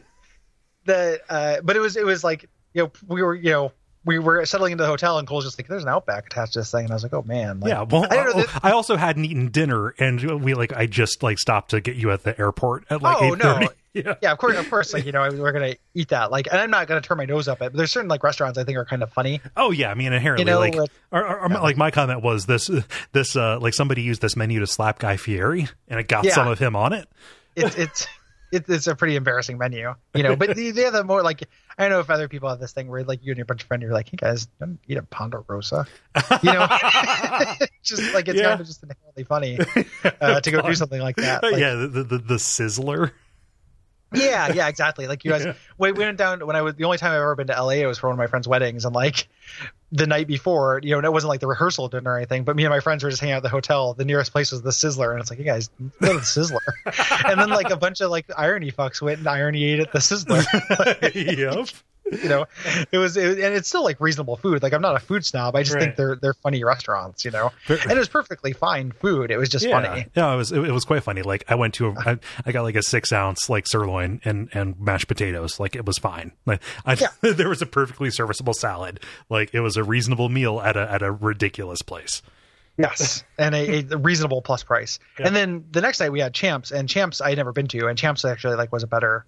the 0.84 1.20
uh, 1.28 1.60
but 1.62 1.76
it 1.76 1.80
was 1.80 1.96
it 1.96 2.04
was 2.04 2.22
like 2.22 2.48
you 2.74 2.82
know 2.82 2.92
we 3.06 3.22
were 3.22 3.34
you 3.34 3.50
know 3.50 3.72
we 4.04 4.18
were 4.18 4.44
settling 4.46 4.72
into 4.72 4.82
the 4.82 4.88
hotel 4.88 5.18
and 5.18 5.26
Kole's 5.26 5.44
just 5.44 5.58
like 5.58 5.66
there's 5.68 5.82
an 5.82 5.88
outback 5.88 6.26
attached 6.26 6.54
to 6.54 6.60
this 6.60 6.70
thing. 6.70 6.84
And 6.84 6.90
I 6.90 6.94
was 6.94 7.02
like 7.02 7.14
oh 7.14 7.22
man. 7.22 7.60
Like, 7.60 7.70
yeah, 7.70 7.82
well, 7.82 8.06
I 8.10 8.16
know 8.16 8.44
I, 8.62 8.72
also 8.72 8.96
hadn't 8.96 9.24
eaten 9.24 9.48
dinner, 9.48 9.94
and 9.98 10.42
we 10.42 10.54
like 10.54 10.72
I 10.72 10.86
just 10.86 11.22
like 11.22 11.38
stopped 11.38 11.70
to 11.70 11.80
get 11.80 11.96
you 11.96 12.10
at 12.10 12.22
the 12.22 12.38
airport 12.38 12.84
at 12.90 13.02
like 13.02 13.16
Oh, 13.20 13.34
no. 13.34 13.68
Yeah, 13.94 14.16
yeah 14.20 14.32
of 14.32 14.38
course 14.38 14.56
of 14.58 14.68
course 14.68 14.92
like 14.92 15.06
you 15.06 15.12
know 15.12 15.20
we're 15.30 15.52
gonna 15.52 15.76
eat 15.94 16.08
that. 16.08 16.32
Like 16.32 16.48
and 16.50 16.60
I'm 16.60 16.68
not 16.70 16.88
gonna 16.88 17.00
turn 17.00 17.16
my 17.16 17.26
nose 17.26 17.46
up 17.46 17.62
at 17.62 17.70
but 17.70 17.76
there's 17.78 17.92
certain 17.92 18.08
like 18.08 18.24
restaurants 18.24 18.58
I 18.58 18.64
think 18.64 18.76
are 18.76 18.84
kind 18.84 19.04
of 19.04 19.12
funny. 19.12 19.40
Oh 19.56 19.70
yeah, 19.70 19.88
I 19.88 19.94
mean 19.94 20.12
inherently, 20.12 20.42
You 20.44 20.50
know, 20.52 20.58
like, 20.58 20.74
with- 20.74 20.90
or, 21.12 21.24
or- 21.24 21.44
or 21.44 21.48
like 21.48 21.76
my 21.76 21.92
comment 21.92 22.20
was 22.20 22.46
this: 22.46 22.68
this 23.12 23.36
uh, 23.36 23.60
like 23.60 23.72
somebody 23.72 24.02
used 24.02 24.20
this 24.20 24.34
menu 24.34 24.58
to 24.58 24.66
slap 24.66 24.98
Guy 24.98 25.16
Fieri, 25.16 25.68
and 25.86 26.00
it 26.00 26.08
got 26.08 26.24
Yeah. 26.24 26.34
some 26.34 26.48
of 26.48 26.58
him 26.58 26.74
on 26.74 26.92
it. 26.92 27.08
it's 27.54 27.76
it's 27.76 28.08
it, 28.54 28.64
it's 28.68 28.86
a 28.86 28.94
pretty 28.94 29.16
embarrassing 29.16 29.58
menu, 29.58 29.94
you 30.14 30.22
know. 30.22 30.36
But 30.36 30.54
the, 30.56 30.70
the 30.70 30.86
other 30.86 31.04
more 31.04 31.22
like 31.22 31.42
I 31.76 31.82
don't 31.82 31.90
know 31.90 32.00
if 32.00 32.08
other 32.10 32.28
people 32.28 32.48
have 32.48 32.60
this 32.60 32.72
thing 32.72 32.88
where 32.88 33.02
like 33.04 33.24
you 33.24 33.32
and 33.32 33.38
your 33.38 33.44
bunch 33.46 33.62
of 33.62 33.68
friends 33.68 33.82
you're 33.82 33.92
like, 33.92 34.08
hey 34.08 34.16
guys, 34.16 34.46
don't 34.60 34.78
eat 34.88 34.96
a 34.96 35.02
Ponderosa, 35.02 35.86
you 36.42 36.52
know. 36.52 36.66
just 37.82 38.14
like 38.14 38.28
it's 38.28 38.38
Yeah. 38.38 38.50
kind 38.50 38.60
of 38.60 38.66
just 38.66 38.82
inherently 38.82 39.24
funny 39.24 39.58
uh, 40.20 40.40
to 40.40 40.50
go 40.50 40.62
do 40.62 40.74
something 40.74 41.00
like 41.00 41.16
that. 41.16 41.42
Like, 41.42 41.56
yeah, 41.56 41.74
the, 41.74 42.04
the 42.04 42.18
the 42.18 42.34
sizzler. 42.36 43.10
Yeah, 44.14 44.52
yeah, 44.52 44.68
exactly. 44.68 45.06
Like 45.06 45.24
you 45.24 45.30
guys, 45.30 45.46
we 45.78 45.92
we 45.92 46.04
went 46.04 46.18
down 46.18 46.46
when 46.46 46.56
I 46.56 46.62
was 46.62 46.74
the 46.74 46.84
only 46.84 46.98
time 46.98 47.12
I've 47.12 47.20
ever 47.20 47.34
been 47.34 47.48
to 47.48 47.62
LA. 47.62 47.70
It 47.70 47.86
was 47.86 47.98
for 47.98 48.08
one 48.08 48.14
of 48.14 48.18
my 48.18 48.26
friends' 48.26 48.48
weddings, 48.48 48.84
and 48.84 48.94
like 48.94 49.28
the 49.92 50.06
night 50.06 50.26
before, 50.26 50.80
you 50.82 50.90
know, 50.90 50.98
and 50.98 51.06
it 51.06 51.12
wasn't 51.12 51.28
like 51.28 51.40
the 51.40 51.46
rehearsal 51.46 51.88
dinner 51.88 52.12
or 52.12 52.16
anything. 52.16 52.44
But 52.44 52.56
me 52.56 52.64
and 52.64 52.70
my 52.70 52.80
friends 52.80 53.04
were 53.04 53.10
just 53.10 53.20
hanging 53.20 53.34
out 53.34 53.38
at 53.38 53.42
the 53.44 53.48
hotel. 53.48 53.94
The 53.94 54.04
nearest 54.04 54.32
place 54.32 54.50
was 54.50 54.60
the 54.62 54.70
Sizzler, 54.70 55.12
and 55.12 55.20
it's 55.20 55.30
like, 55.30 55.38
you 55.38 55.44
guys 55.44 55.70
go 56.00 56.12
to 56.12 56.18
the 56.18 56.20
Sizzler. 56.20 56.58
and 57.30 57.40
then 57.40 57.50
like 57.50 57.70
a 57.70 57.76
bunch 57.76 58.00
of 58.00 58.10
like 58.10 58.26
irony 58.36 58.72
fucks 58.72 59.00
went 59.00 59.18
and 59.18 59.28
irony 59.28 59.64
ate 59.64 59.80
at 59.80 59.92
the 59.92 60.00
Sizzler. 60.00 60.44
yep. 61.38 61.68
You 62.10 62.28
know, 62.28 62.46
it 62.92 62.98
was, 62.98 63.16
it, 63.16 63.38
and 63.38 63.54
it's 63.54 63.68
still 63.68 63.82
like 63.82 64.00
reasonable 64.00 64.36
food. 64.36 64.62
Like 64.62 64.72
I'm 64.72 64.82
not 64.82 64.94
a 64.96 64.98
food 64.98 65.24
snob. 65.24 65.56
I 65.56 65.62
just 65.62 65.74
Right. 65.74 65.82
think 65.84 65.96
they're 65.96 66.16
they're 66.16 66.34
funny 66.34 66.62
restaurants. 66.64 67.24
You 67.24 67.30
know, 67.30 67.50
and 67.68 67.90
it 67.92 67.98
was 67.98 68.08
perfectly 68.08 68.52
fine 68.52 68.92
food. 68.92 69.30
It 69.30 69.36
was 69.38 69.48
just 69.48 69.64
Yeah, 69.66 69.80
funny. 69.82 70.06
yeah, 70.14 70.32
it 70.32 70.36
was 70.36 70.52
it, 70.52 70.58
it 70.64 70.70
was 70.72 70.84
quite 70.84 71.02
funny. 71.02 71.22
Like 71.22 71.44
I 71.48 71.54
went 71.54 71.74
to 71.74 71.88
a, 71.88 71.92
I, 71.98 72.18
I 72.46 72.52
got 72.52 72.62
like 72.62 72.76
a 72.76 72.82
six 72.82 73.12
ounce 73.12 73.48
like 73.48 73.66
sirloin 73.66 74.20
and 74.24 74.48
and 74.52 74.78
mashed 74.78 75.08
potatoes. 75.08 75.58
Like 75.58 75.74
it 75.76 75.86
was 75.86 75.98
fine. 75.98 76.32
Like 76.46 76.60
I, 76.84 76.94
Yeah. 76.94 77.08
there 77.32 77.48
was 77.48 77.62
a 77.62 77.66
perfectly 77.66 78.10
serviceable 78.10 78.54
salad. 78.54 79.00
Like 79.30 79.54
it 79.54 79.60
was 79.60 79.76
a 79.76 79.84
reasonable 79.84 80.28
meal 80.28 80.60
at 80.60 80.76
a 80.76 80.90
at 80.90 81.02
a 81.02 81.10
ridiculous 81.12 81.82
place. 81.82 82.22
Yes, 82.76 83.22
and 83.38 83.54
a, 83.54 83.86
a 83.92 83.96
reasonable 83.96 84.42
plus 84.42 84.64
price. 84.64 84.98
And 85.18 85.34
then 85.34 85.64
the 85.70 85.80
next 85.80 86.00
night 86.00 86.10
we 86.10 86.18
had 86.20 86.34
Champs, 86.34 86.72
and 86.72 86.88
Champs 86.88 87.20
I 87.20 87.28
had 87.28 87.38
never 87.38 87.52
been 87.52 87.68
to, 87.68 87.86
and 87.86 87.96
Champs 87.96 88.24
actually 88.24 88.56
like 88.56 88.72
was 88.72 88.82
a 88.82 88.88
better. 88.88 89.24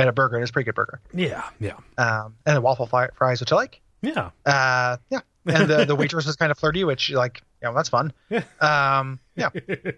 I 0.00 0.04
had 0.04 0.08
a 0.08 0.12
burger. 0.12 0.36
It 0.38 0.40
was 0.40 0.50
a 0.50 0.52
pretty 0.52 0.64
good 0.66 0.74
burger. 0.74 1.00
Yeah, 1.14 1.44
yeah, 1.60 1.74
Um, 1.98 2.36
and 2.46 2.56
the 2.56 2.60
waffle 2.60 2.86
fri- 2.86 3.08
fries, 3.14 3.40
which 3.40 3.52
I 3.52 3.56
like. 3.56 3.80
yeah. 4.02 4.30
Uh, 4.46 4.96
yeah, 5.10 5.20
and 5.46 5.68
the 5.68 5.84
the 5.84 5.94
waitress 6.00 6.26
was 6.26 6.36
kind 6.36 6.50
of 6.52 6.58
flirty, 6.58 6.84
which 6.84 7.10
like 7.10 7.42
you 7.62 7.68
know 7.68 7.74
that's 7.74 7.88
fun. 7.88 8.12
Um, 8.60 9.20
yeah, 9.36 9.50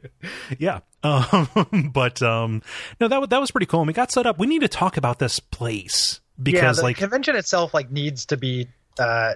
yeah 0.58 0.80
um 1.04 1.48
but 1.92 2.22
um 2.22 2.62
no 3.00 3.08
that, 3.08 3.30
that 3.30 3.40
was 3.40 3.50
pretty 3.50 3.66
cool 3.66 3.80
and 3.80 3.88
we 3.88 3.92
got 3.92 4.12
set 4.12 4.24
up 4.24 4.38
we 4.38 4.46
need 4.46 4.60
to 4.60 4.68
talk 4.68 4.96
about 4.96 5.18
this 5.18 5.40
place 5.40 6.20
yeah. 6.38 6.42
because 6.44 6.76
The 6.76 6.84
like 6.84 6.96
convention 6.96 7.34
itself 7.34 7.74
like 7.74 7.90
needs 7.90 8.26
to 8.26 8.36
be 8.36 8.68
uh, 9.00 9.34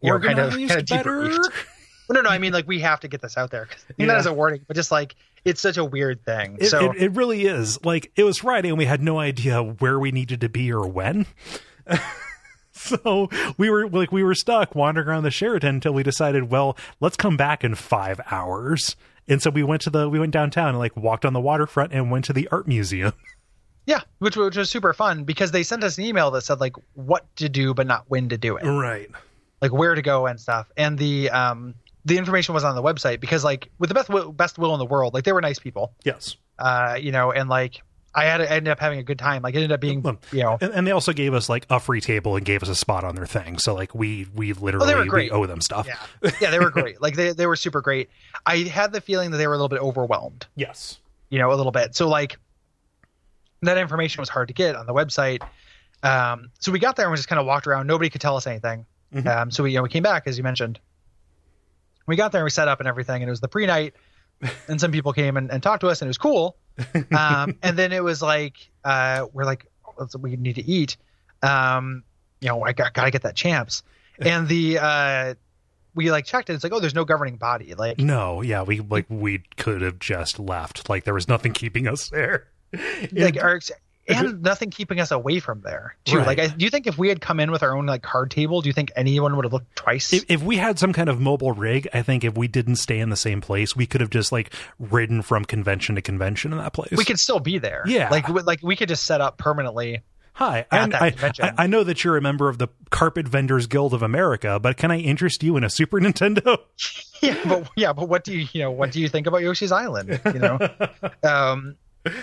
you 0.00 0.12
know, 0.12 0.18
kind 0.20 0.38
of 0.38 0.52
organized 0.52 0.68
kind 0.68 0.80
of 0.80 0.86
better. 0.86 1.20
Well, 2.08 2.14
no, 2.14 2.20
no, 2.22 2.30
I 2.30 2.38
mean 2.38 2.52
like 2.52 2.66
we 2.68 2.80
have 2.80 3.00
to 3.00 3.08
get 3.08 3.20
this 3.20 3.36
out 3.36 3.50
there. 3.50 3.66
'cause 3.66 3.84
I 3.88 3.92
mean, 3.98 4.06
Yeah. 4.08 4.14
That 4.14 4.20
is 4.20 4.26
a 4.26 4.32
warning, 4.32 4.60
but 4.66 4.76
just 4.76 4.90
like 4.92 5.16
it's 5.44 5.60
such 5.60 5.76
a 5.76 5.84
weird 5.84 6.24
thing. 6.24 6.58
it, 6.60 6.66
so 6.66 6.90
it, 6.90 7.02
it 7.02 7.12
really 7.12 7.44
is 7.46 7.84
like 7.84 8.10
it 8.16 8.24
was 8.24 8.38
friday 8.38 8.68
and 8.68 8.78
we 8.78 8.84
had 8.84 9.02
no 9.02 9.18
idea 9.18 9.62
where 9.62 9.98
we 9.98 10.10
needed 10.10 10.40
to 10.40 10.48
be 10.48 10.72
or 10.72 10.86
when 10.86 11.26
so 12.72 13.28
we 13.56 13.70
were 13.70 13.88
like 13.88 14.12
we 14.12 14.22
were 14.22 14.34
stuck 14.34 14.74
wandering 14.74 15.08
around 15.08 15.22
the 15.22 15.30
sheraton 15.30 15.76
until 15.76 15.92
we 15.92 16.02
decided 16.02 16.50
well 16.50 16.76
let's 17.00 17.16
come 17.16 17.36
back 17.36 17.64
in 17.64 17.74
five 17.74 18.20
hours 18.30 18.96
and 19.26 19.42
so 19.42 19.50
we 19.50 19.62
went 19.62 19.82
to 19.82 19.90
the 19.90 20.08
we 20.08 20.18
went 20.18 20.32
downtown 20.32 20.68
and 20.70 20.78
like 20.78 20.96
walked 20.96 21.24
on 21.24 21.32
the 21.32 21.40
waterfront 21.40 21.92
and 21.92 22.10
went 22.10 22.24
to 22.24 22.32
the 22.32 22.48
art 22.50 22.66
museum 22.68 23.12
yeah, 23.86 24.00
which 24.18 24.36
which 24.36 24.56
was 24.56 24.68
super 24.68 24.92
fun 24.92 25.24
because 25.24 25.50
they 25.50 25.62
sent 25.62 25.82
us 25.82 25.96
an 25.96 26.04
email 26.04 26.30
that 26.30 26.42
said 26.42 26.60
like 26.60 26.74
what 26.92 27.24
to 27.36 27.48
do 27.48 27.72
but 27.72 27.86
not 27.86 28.04
when 28.08 28.28
to 28.28 28.36
do 28.36 28.56
it. 28.56 28.64
right 28.64 29.08
like 29.60 29.72
where 29.72 29.94
to 29.94 30.02
go 30.02 30.26
and 30.26 30.40
stuff. 30.40 30.70
And 30.76 30.98
the 30.98 31.30
um 31.30 31.74
the 32.08 32.18
information 32.18 32.54
was 32.54 32.64
on 32.64 32.74
the 32.74 32.82
website 32.82 33.20
because 33.20 33.44
like 33.44 33.70
with 33.78 33.88
the 33.88 33.94
best 33.94 34.08
will, 34.08 34.32
best 34.32 34.58
will 34.58 34.72
in 34.74 34.78
the 34.78 34.86
world, 34.86 35.14
like 35.14 35.24
they 35.24 35.32
were 35.32 35.40
nice 35.40 35.58
people, 35.58 35.92
yes 36.04 36.36
uh, 36.58 36.98
you 37.00 37.12
know, 37.12 37.30
and 37.30 37.48
like 37.48 37.82
I 38.14 38.24
had 38.24 38.40
I 38.40 38.46
ended 38.46 38.72
up 38.72 38.80
having 38.80 38.98
a 38.98 39.02
good 39.04 39.18
time. 39.18 39.42
Like 39.42 39.54
it 39.54 39.58
ended 39.58 39.72
up 39.72 39.80
being 39.80 40.02
you 40.32 40.42
know 40.42 40.58
and, 40.60 40.72
and 40.72 40.86
they 40.86 40.90
also 40.90 41.12
gave 41.12 41.34
us 41.34 41.48
like 41.48 41.66
a 41.70 41.78
free 41.78 42.00
table 42.00 42.34
and 42.36 42.44
gave 42.44 42.62
us 42.62 42.68
a 42.68 42.74
spot 42.74 43.04
on 43.04 43.14
their 43.14 43.26
thing 43.26 43.58
so 43.58 43.74
like 43.74 43.94
we 43.94 44.26
we 44.34 44.52
literally 44.54 44.92
Oh, 44.92 45.04
were 45.06 45.14
we 45.14 45.30
owe 45.30 45.46
them 45.46 45.60
stuff 45.60 45.86
yeah 45.86 46.30
yeah 46.40 46.50
they 46.50 46.58
were 46.58 46.70
great. 46.70 47.00
Like 47.00 47.14
they 47.14 47.32
they 47.32 47.46
were 47.46 47.54
super 47.56 47.80
great. 47.80 48.08
I 48.46 48.58
had 48.58 48.92
the 48.92 49.00
feeling 49.00 49.30
that 49.30 49.36
they 49.36 49.46
were 49.46 49.52
a 49.54 49.56
little 49.56 49.68
bit 49.68 49.80
overwhelmed, 49.80 50.46
yes 50.56 50.98
you 51.30 51.38
know, 51.38 51.52
a 51.52 51.56
little 51.56 51.72
bit. 51.72 51.94
So 51.94 52.08
like 52.08 52.38
that 53.62 53.76
information 53.78 54.20
was 54.22 54.28
hard 54.28 54.48
to 54.48 54.54
get 54.54 54.74
on 54.76 54.86
the 54.86 54.94
website. 54.94 55.42
Um, 56.02 56.50
so 56.60 56.72
we 56.72 56.78
got 56.78 56.96
there 56.96 57.06
and 57.06 57.12
we 57.12 57.16
just 57.16 57.28
kind 57.28 57.40
of 57.40 57.46
walked 57.46 57.66
around. 57.66 57.86
Nobody 57.86 58.08
could 58.08 58.20
tell 58.20 58.36
us 58.36 58.46
anything. 58.46 58.86
Mhm. 59.14 59.26
Um, 59.26 59.50
so 59.50 59.64
we, 59.64 59.72
you 59.72 59.76
know, 59.78 59.82
we 59.82 59.88
came 59.88 60.02
back 60.02 60.26
as 60.26 60.38
you 60.38 60.44
mentioned. 60.44 60.78
We 62.08 62.16
got 62.16 62.32
there 62.32 62.40
and 62.40 62.44
we 62.44 62.50
set 62.50 62.66
up 62.66 62.80
and 62.80 62.88
everything, 62.88 63.22
and 63.22 63.28
it 63.28 63.30
was 63.30 63.40
the 63.40 63.48
pre-night, 63.48 63.94
and 64.68 64.80
some 64.80 64.90
people 64.90 65.12
came 65.12 65.36
and, 65.36 65.50
and 65.50 65.62
talked 65.62 65.82
to 65.82 65.88
us, 65.88 66.02
and 66.02 66.08
it 66.08 66.10
was 66.10 66.18
cool. 66.18 66.56
Um, 67.16 67.56
and 67.62 67.76
then 67.76 67.92
it 67.92 68.02
was 68.02 68.22
like 68.22 68.54
uh, 68.84 69.26
we're 69.32 69.44
like, 69.44 69.66
let's, 69.98 70.16
we 70.16 70.36
need 70.36 70.54
to 70.56 70.64
eat. 70.64 70.96
Um, 71.42 72.02
you 72.40 72.48
know, 72.48 72.62
I 72.62 72.72
got 72.72 72.94
gotta 72.94 73.10
get 73.10 73.22
that 73.22 73.36
champs, 73.36 73.82
and 74.18 74.48
the 74.48 74.78
uh, 74.78 75.34
we 75.94 76.10
like 76.10 76.24
checked 76.24 76.50
it. 76.50 76.54
It's 76.54 76.64
like, 76.64 76.72
oh, 76.72 76.80
there's 76.80 76.94
no 76.94 77.04
governing 77.04 77.36
body. 77.36 77.74
Like, 77.74 77.98
no 77.98 78.42
yeah 78.42 78.62
we 78.62 78.80
like 78.80 79.06
we 79.08 79.42
could 79.56 79.82
have 79.82 79.98
just 79.98 80.38
left 80.38 80.88
like 80.88 81.04
there 81.04 81.14
was 81.14 81.28
nothing 81.28 81.52
keeping 81.52 81.88
us 81.88 82.08
there 82.10 82.46
like 83.12 83.42
our 83.42 83.58
and 84.08 84.42
nothing 84.42 84.70
keeping 84.70 85.00
us 85.00 85.10
away 85.10 85.38
from 85.40 85.60
there 85.60 85.96
too. 86.04 86.18
Right. 86.18 86.26
Like, 86.26 86.38
I, 86.38 86.46
do 86.48 86.64
you 86.64 86.70
think 86.70 86.86
if 86.86 86.96
we 86.98 87.08
had 87.08 87.20
come 87.20 87.40
in 87.40 87.50
with 87.50 87.62
our 87.62 87.76
own 87.76 87.86
like 87.86 88.02
card 88.02 88.30
table, 88.30 88.60
do 88.62 88.68
you 88.68 88.72
think 88.72 88.90
anyone 88.96 89.36
would 89.36 89.44
have 89.44 89.52
looked 89.52 89.76
twice? 89.76 90.12
if, 90.12 90.24
if 90.28 90.42
we 90.42 90.56
had 90.56 90.78
some 90.78 90.92
kind 90.92 91.08
of 91.08 91.20
mobile 91.20 91.52
rig 91.52 91.86
i 91.92 92.02
think 92.02 92.24
if 92.24 92.36
we 92.36 92.48
didn't 92.48 92.76
stay 92.76 92.98
in 92.98 93.10
the 93.10 93.16
same 93.16 93.40
place 93.40 93.74
we 93.76 93.86
could 93.86 94.00
have 94.00 94.10
just 94.10 94.32
like 94.32 94.52
ridden 94.78 95.22
from 95.22 95.44
convention 95.44 95.94
to 95.94 96.02
convention 96.02 96.52
in 96.52 96.58
that 96.58 96.72
place 96.72 96.92
we 96.96 97.04
could 97.04 97.18
still 97.20 97.40
be 97.40 97.58
there. 97.58 97.82
Yeah. 97.86 98.08
like 98.10 98.28
we- 98.28 98.42
like 98.42 98.60
we 98.62 98.76
could 98.76 98.88
just 98.88 99.04
set 99.04 99.20
up 99.20 99.38
permanently. 99.38 100.00
hi 100.32 100.60
at 100.70 100.82
and 100.82 100.92
that 100.92 101.02
I. 101.02 101.46
I, 101.48 101.52
I 101.64 101.66
know 101.66 101.84
that 101.84 102.04
you're 102.04 102.16
a 102.16 102.20
member 102.22 102.48
of 102.48 102.58
the 102.58 102.68
carpet 102.90 103.26
vendors 103.28 103.66
guild 103.66 103.92
of 103.94 104.02
america 104.02 104.58
but 104.60 104.76
can 104.76 104.90
i 104.90 104.98
interest 104.98 105.42
you 105.42 105.56
in 105.56 105.64
a 105.64 105.70
super 105.70 105.98
nintendo 106.00 106.58
Yeah, 107.20 107.36
but 107.48 107.68
yeah, 107.76 107.92
but 107.92 108.08
what 108.08 108.22
do 108.22 108.32
you 108.32 108.46
you 108.52 108.60
know 108.62 108.70
what 108.70 108.92
do 108.92 109.00
you 109.00 109.08
think 109.08 109.26
about 109.26 109.42
Yoshi's 109.42 109.72
Island? 109.72 110.20
You 110.24 110.38
know, 110.38 110.58
um, 111.24 111.74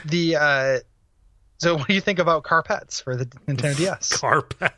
the 0.06 0.38
uh, 0.38 0.80
so 1.58 1.76
what 1.76 1.88
do 1.88 1.94
you 1.94 2.02
think 2.02 2.20
about 2.20 2.44
carpets 2.44 3.00
for 3.00 3.16
the 3.16 3.26
Nintendo 3.26 3.78
DS? 3.78 4.18
carpet 4.18 4.74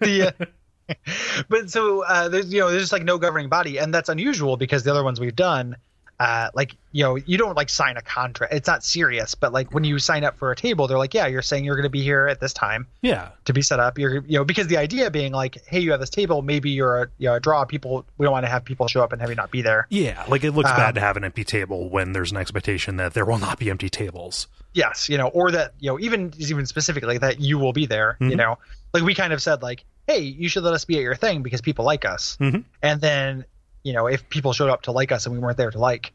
the, 0.00 0.34
uh, 0.38 0.44
but 1.48 1.70
so 1.70 2.02
uh, 2.04 2.28
there's 2.28 2.52
you 2.52 2.60
know 2.60 2.70
there's 2.70 2.82
just 2.82 2.92
like 2.92 3.04
no 3.04 3.18
governing 3.18 3.48
body, 3.48 3.78
and 3.78 3.92
that's 3.92 4.08
unusual 4.08 4.56
because 4.56 4.84
the 4.84 4.90
other 4.90 5.04
ones 5.04 5.18
we've 5.20 5.36
done, 5.36 5.76
uh, 6.20 6.48
like 6.54 6.76
you 6.92 7.02
know 7.02 7.16
you 7.16 7.36
don't 7.36 7.56
like 7.56 7.68
sign 7.68 7.96
a 7.96 8.02
contract. 8.02 8.54
It's 8.54 8.68
not 8.68 8.84
serious, 8.84 9.34
but 9.34 9.52
like 9.52 9.72
when 9.74 9.82
you 9.84 9.98
sign 9.98 10.22
up 10.24 10.36
for 10.38 10.52
a 10.52 10.56
table, 10.56 10.86
they're 10.86 10.98
like, 10.98 11.12
yeah, 11.14 11.26
you're 11.26 11.42
saying 11.42 11.64
you're 11.64 11.74
going 11.74 11.82
to 11.84 11.90
be 11.90 12.02
here 12.02 12.28
at 12.28 12.40
this 12.40 12.52
time 12.52 12.86
yeah 13.02 13.30
to 13.46 13.52
be 13.52 13.62
set 13.62 13.80
up. 13.80 13.98
You're 13.98 14.24
you 14.26 14.38
know 14.38 14.44
because 14.44 14.68
the 14.68 14.76
idea 14.76 15.10
being 15.10 15.32
like, 15.32 15.58
hey, 15.66 15.80
you 15.80 15.90
have 15.90 16.00
this 16.00 16.10
table, 16.10 16.40
maybe 16.42 16.70
you're 16.70 17.02
a 17.02 17.08
you 17.18 17.28
know 17.28 17.34
a 17.34 17.40
draw. 17.40 17.64
People 17.64 18.06
we 18.18 18.24
don't 18.24 18.32
want 18.32 18.46
to 18.46 18.50
have 18.50 18.64
people 18.64 18.86
show 18.86 19.02
up 19.02 19.12
and 19.12 19.20
have 19.20 19.30
you 19.30 19.36
not 19.36 19.50
be 19.50 19.62
there. 19.62 19.86
yeah 19.90 20.24
like 20.28 20.44
it 20.44 20.52
looks 20.52 20.70
Um, 20.70 20.76
bad 20.76 20.94
to 20.94 21.00
have 21.00 21.16
an 21.16 21.24
empty 21.24 21.44
table 21.44 21.88
when 21.88 22.12
there's 22.12 22.30
an 22.30 22.36
expectation 22.38 22.96
that 22.96 23.14
there 23.14 23.24
will 23.24 23.38
not 23.38 23.58
be 23.58 23.70
empty 23.70 23.88
tables 23.90 24.46
Yes, 24.72 25.08
you 25.08 25.16
know, 25.18 25.28
or 25.28 25.52
that 25.52 25.72
you 25.78 25.88
know 25.90 26.00
even 26.00 26.32
even 26.38 26.66
specifically 26.66 27.16
that 27.18 27.40
you 27.40 27.58
will 27.58 27.72
be 27.72 27.86
there. 27.86 28.16
You 28.20 28.30
Mhm. 28.30 28.36
know, 28.36 28.58
like 28.92 29.04
we 29.04 29.14
kind 29.14 29.32
of 29.32 29.40
said 29.40 29.62
like, 29.62 29.84
hey, 30.08 30.18
you 30.18 30.48
should 30.48 30.64
let 30.64 30.74
us 30.74 30.84
be 30.84 30.96
at 30.96 31.02
your 31.02 31.14
thing 31.14 31.42
because 31.44 31.60
people 31.60 31.84
like 31.84 32.04
us. 32.04 32.36
Mhm. 32.40 32.64
And 32.82 33.00
then 33.00 33.44
you 33.84 33.92
know 33.92 34.06
if 34.08 34.28
people 34.28 34.52
showed 34.52 34.70
up 34.70 34.82
to 34.82 34.90
like 34.92 35.12
us 35.12 35.26
and 35.26 35.32
we 35.34 35.38
weren't 35.38 35.56
there 35.56 35.70
to 35.70 35.78
like, 35.78 36.12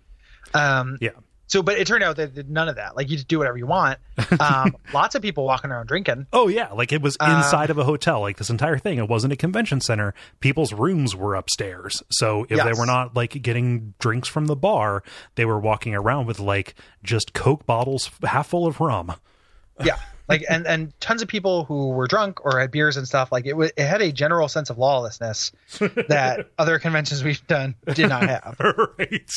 um, 0.53 0.97
yeah 0.99 1.11
So, 1.47 1.63
but 1.63 1.79
it 1.79 1.87
turned 1.87 2.03
out 2.03 2.17
that 2.17 2.47
none 2.49 2.69
of 2.69 2.75
that. 2.75 2.95
Like 2.95 3.09
you 3.09 3.15
just 3.15 3.27
do 3.27 3.37
whatever 3.39 3.57
you 3.57 3.65
want. 3.65 3.97
Um, 4.39 4.75
lots 4.93 5.15
of 5.15 5.21
people 5.23 5.45
walking 5.45 5.71
around 5.71 5.87
drinking. 5.87 6.27
Oh 6.31 6.47
yeah, 6.47 6.71
like 6.73 6.91
it 6.91 7.01
was 7.01 7.17
Um, 7.19 7.37
inside 7.37 7.69
of 7.71 7.77
a 7.79 7.83
hotel. 7.83 8.21
Like 8.21 8.37
this 8.37 8.49
entire 8.51 8.77
thing, 8.77 8.97
it 8.99 9.07
wasn't 9.09 9.33
a 9.33 9.35
convention 9.35 9.81
center. 9.81 10.13
People's 10.41 10.73
rooms 10.73 11.15
were 11.15 11.33
upstairs. 11.35 12.03
So 12.11 12.45
if 12.49 12.63
they 12.63 12.73
were 12.73 12.85
not 12.85 13.15
like 13.15 13.41
getting 13.41 13.93
drinks 13.99 14.27
from 14.27 14.45
the 14.45 14.55
bar, 14.55 15.01
they 15.35 15.45
were 15.45 15.59
walking 15.59 15.95
around 15.95 16.27
with 16.27 16.39
like 16.39 16.75
just 17.03 17.33
Coke 17.33 17.65
bottles 17.65 18.11
half 18.23 18.47
full 18.49 18.67
of 18.67 18.79
rum. 18.79 19.13
Yeah, 19.83 19.95
like 20.29 20.45
and 20.49 20.65
and 20.67 20.97
tons 21.01 21.21
of 21.21 21.27
people 21.27 21.65
who 21.65 21.89
were 21.89 22.07
drunk 22.07 22.45
or 22.45 22.59
had 22.59 22.71
beers 22.71 22.95
and 22.95 23.05
stuff. 23.07 23.31
Like 23.31 23.45
it 23.45 23.57
was, 23.57 23.71
it 23.75 23.85
had 23.85 24.01
a 24.01 24.11
general 24.11 24.47
sense 24.47 24.69
of 24.69 24.77
lawlessness 24.77 25.51
that 25.79 26.47
other 26.57 26.79
conventions 26.79 27.23
we've 27.23 27.45
done 27.47 27.75
did 27.93 28.07
not 28.07 28.23
have. 28.29 28.55
right. 28.97 29.31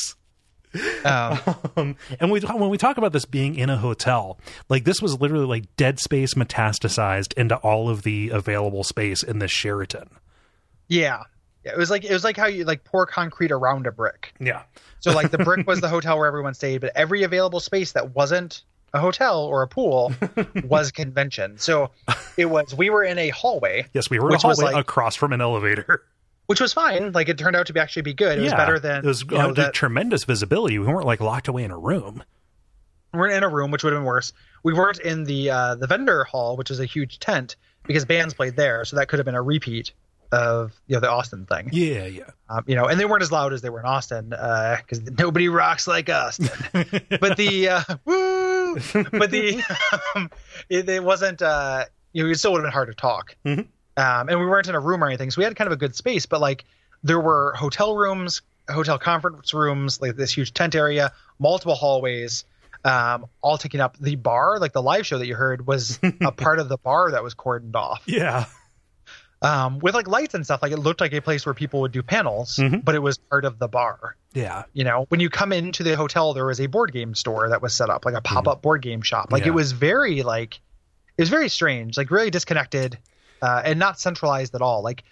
Um, 1.05 1.39
Um, 1.75 1.95
and 2.19 2.31
we 2.31 2.39
when 2.39 2.69
we 2.69 2.77
talk 2.77 2.97
about 2.97 3.13
this 3.13 3.25
being 3.25 3.55
in 3.55 3.69
a 3.69 3.77
hotel, 3.77 4.39
like 4.69 4.85
this 4.85 5.01
was 5.01 5.19
literally 5.19 5.45
like 5.45 5.75
dead 5.75 5.99
space 5.99 6.33
metastasized 6.35 7.33
into 7.33 7.55
all 7.57 7.89
of 7.89 8.03
the 8.03 8.29
available 8.29 8.83
space 8.83 9.21
in 9.23 9.39
the 9.39 9.47
Sheraton. 9.47 10.09
yeah. 10.87 11.23
Yeah, 11.65 11.71
it 11.71 11.77
was 11.77 11.89
like 11.89 12.03
it 12.03 12.11
was 12.11 12.25
like 12.25 12.35
how 12.35 12.47
you 12.47 12.65
like 12.65 12.83
pour 12.83 13.05
concrete 13.05 13.49
around 13.49 13.87
a 13.87 13.91
brick. 13.93 14.33
Yeah. 14.37 14.63
So 14.99 15.13
like 15.13 15.31
the 15.31 15.37
brick 15.37 15.65
was 15.65 15.79
the 15.81 15.87
hotel 15.87 16.17
where 16.17 16.27
everyone 16.27 16.53
stayed, 16.55 16.81
but 16.81 16.91
every 16.93 17.23
available 17.23 17.61
space 17.61 17.93
that 17.93 18.13
wasn't 18.13 18.63
a 18.93 18.99
hotel 18.99 19.43
or 19.45 19.61
a 19.63 19.67
pool 19.67 20.13
was 20.63 20.91
convention. 20.91 21.57
So 21.57 21.91
it 22.37 22.45
was 22.45 22.73
we 22.75 22.89
were 22.89 23.03
in 23.03 23.17
a 23.17 23.29
hallway, 23.29 23.85
Yes, 23.93 24.09
we 24.09 24.19
were 24.19 24.29
in 24.29 24.35
a 24.35 24.37
hallway 24.39 24.65
like- 24.65 24.75
across 24.75 25.15
from 25.15 25.33
an 25.33 25.41
elevator. 25.41 26.03
which 26.47 26.59
was 26.61 26.73
fine. 26.73 27.11
Like 27.11 27.29
it 27.29 27.37
turned 27.37 27.55
out 27.55 27.67
to 27.67 27.73
be 27.73 27.79
actually 27.79 28.03
be 28.03 28.13
good. 28.13 28.37
It 28.37 28.41
was 28.43 28.53
better 28.53 28.79
than 28.79 28.97
it 29.03 29.07
was 29.07 29.21
you 29.23 29.37
know, 29.37 29.49
uh, 29.49 29.53
that- 29.53 29.73
tremendous 29.73 30.23
visibility. 30.25 30.77
We 30.79 30.85
weren't 30.87 31.05
like 31.05 31.21
locked 31.21 31.47
away 31.47 31.63
in 31.63 31.71
a 31.71 31.77
room. 31.77 32.23
we 33.13 33.19
weren't 33.19 33.33
in 33.33 33.43
a 33.43 33.49
room, 33.49 33.71
which 33.71 33.83
would 33.83 33.93
have 33.93 33.99
been 33.99 34.05
worse. 34.07 34.33
We 34.63 34.73
weren't 34.73 34.99
in 34.99 35.23
the 35.23 35.49
uh, 35.49 35.75
the 35.75 35.87
vendor 35.87 36.23
hall, 36.23 36.55
which 36.57 36.69
is 36.71 36.79
a 36.79 36.85
huge 36.85 37.19
tent, 37.19 37.55
because 37.85 38.05
bands 38.05 38.33
played 38.33 38.55
there, 38.55 38.85
so 38.85 38.95
that 38.97 39.07
could 39.07 39.19
have 39.19 39.25
been 39.25 39.35
a 39.35 39.41
repeat 39.41 39.91
of 40.31 40.73
you 40.87 40.95
know 40.95 40.99
the 40.99 41.09
Austin 41.11 41.45
thing. 41.45 41.69
Yeah, 41.71 42.05
yeah. 42.05 42.23
Um, 42.49 42.63
you 42.67 42.75
know, 42.75 42.85
and 42.87 42.99
they 42.99 43.05
weren't 43.05 43.21
as 43.21 43.31
loud 43.31 43.53
as 43.53 43.61
they 43.61 43.69
were 43.69 43.79
in 43.79 43.85
Austin 43.85 44.29
because 44.29 45.01
nobody 45.17 45.47
rocks 45.49 45.87
like 45.87 46.09
Austin. 46.09 46.49
but 47.19 47.37
the 47.37 47.69
uh, 47.69 47.81
woo 48.05 48.32
but 49.11 49.31
the 49.31 49.61
um, 50.15 50.29
it, 50.69 50.87
it 50.89 51.03
wasn't. 51.03 51.41
Uh, 51.41 51.85
you 52.11 52.23
know, 52.23 52.29
it 52.29 52.35
still 52.35 52.51
would 52.51 52.59
have 52.59 52.65
been 52.65 52.73
hard 52.73 52.89
to 52.89 52.93
talk. 52.93 53.35
Mhm. 53.45 53.67
Um, 53.95 54.29
and 54.29 54.39
we 54.39 54.45
weren't 54.45 54.67
in 54.67 54.75
a 54.75 54.79
room 54.79 55.03
or 55.03 55.07
anything, 55.07 55.31
so 55.31 55.39
we 55.39 55.43
had 55.45 55.55
kind 55.55 55.67
of 55.67 55.71
a 55.73 55.77
good 55.77 55.95
space. 55.95 56.25
But 56.25 56.41
like, 56.41 56.63
there 57.03 57.19
were 57.19 57.53
hotel 57.55 57.95
rooms, 57.95 58.41
hotel 58.69 58.97
conference 58.99 59.53
rooms, 59.53 60.01
like 60.01 60.15
this 60.15 60.35
huge 60.35 60.53
tent 60.53 60.75
area, 60.75 61.11
multiple 61.39 61.75
hallways, 61.75 62.45
um, 62.85 63.25
all 63.41 63.57
taking 63.57 63.79
up. 63.81 63.97
The 63.99 64.15
bar, 64.15 64.59
like 64.59 64.73
the 64.73 64.81
live 64.81 65.05
show 65.05 65.17
that 65.17 65.27
you 65.27 65.35
heard, 65.35 65.65
was 65.67 65.99
a 66.21 66.31
part 66.31 66.59
of 66.59 66.69
the 66.69 66.77
bar 66.77 67.11
that 67.11 67.23
was 67.23 67.33
cordoned 67.35 67.75
off 67.75 68.03
Yeah. 68.05 68.45
Um, 69.43 69.77
with 69.79 69.93
like 69.93 70.07
lights 70.07 70.33
and 70.33 70.43
stuff. 70.45 70.61
Like 70.63 70.71
it 70.71 70.77
looked 70.79 71.01
like 71.01 71.13
a 71.13 71.21
place 71.21 71.45
where 71.45 71.53
people 71.53 71.81
would 71.81 71.91
do 71.91 72.01
panels, 72.01 72.55
Mhm. 72.57 72.83
but 72.83 72.95
it 72.95 72.99
was 72.99 73.17
part 73.17 73.45
of 73.45 73.59
the 73.59 73.67
bar. 73.67 74.15
Yeah. 74.33 74.63
You 74.73 74.83
know, 74.83 75.05
when 75.09 75.19
you 75.19 75.29
come 75.29 75.51
into 75.51 75.83
the 75.83 75.95
hotel, 75.95 76.33
there 76.33 76.45
was 76.45 76.59
a 76.59 76.65
board 76.67 76.91
game 76.93 77.13
store 77.13 77.49
that 77.49 77.61
was 77.61 77.73
set 77.73 77.89
up, 77.89 78.05
like 78.05 78.15
a 78.15 78.21
pop 78.21 78.47
up 78.47 78.61
board 78.61 78.81
game 78.81 79.01
shop. 79.01 79.31
Like 79.31 79.41
Mm-hmm. 79.43 79.47
Yeah. 79.49 79.53
it 79.53 79.55
was 79.55 79.71
very 79.73 80.23
like, 80.23 80.55
it 81.17 81.21
was 81.21 81.29
very 81.29 81.49
strange, 81.49 81.97
like 81.97 82.09
really 82.09 82.31
disconnected, 82.31 82.97
uh, 83.41 83.61
and 83.65 83.77
not 83.77 83.99
centralized 83.99 84.55
at 84.55 84.61
all. 84.61 84.81
Like 84.81 85.03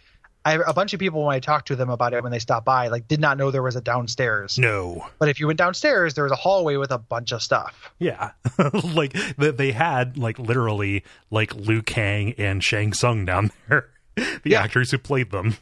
I, 0.44 0.54
a 0.66 0.74
bunch 0.74 0.94
of 0.96 1.00
people 1.00 1.24
when 1.24 1.36
I 1.36 1.40
talked 1.40 1.68
to 1.68 1.76
them 1.76 1.92
about 1.92 2.14
it 2.16 2.24
when 2.24 2.32
they 2.32 2.40
stopped 2.40 2.66
by, 2.66 2.88
like 2.88 3.08
did 3.08 3.20
not 3.20 3.38
know 3.38 3.52
there 3.52 3.62
was 3.62 3.76
a 3.76 3.82
downstairs. 3.82 4.58
No. 4.58 5.06
But 5.20 5.30
if 5.30 5.40
you 5.40 5.46
went 5.46 5.60
downstairs, 5.60 6.16
there 6.16 6.24
was 6.24 6.32
a 6.34 6.36
hallway 6.38 6.78
with 6.78 6.90
a 6.92 6.98
bunch 6.98 7.32
of 7.32 7.44
stuff. 7.44 7.92
Yeah. 8.00 8.32
like 8.96 9.14
th- 9.14 9.56
they 9.58 9.72
had 9.72 10.18
like 10.18 10.40
literally 10.40 11.04
like 11.30 11.54
Liu 11.54 11.84
Kang 11.84 12.34
and 12.40 12.64
Shang 12.64 12.92
Tsung 12.94 13.24
down 13.26 13.52
there. 13.70 13.90
the 14.44 14.52
Yeah. 14.52 14.62
actors 14.62 14.92
who 14.92 14.98
played 14.98 15.32
them. 15.32 15.56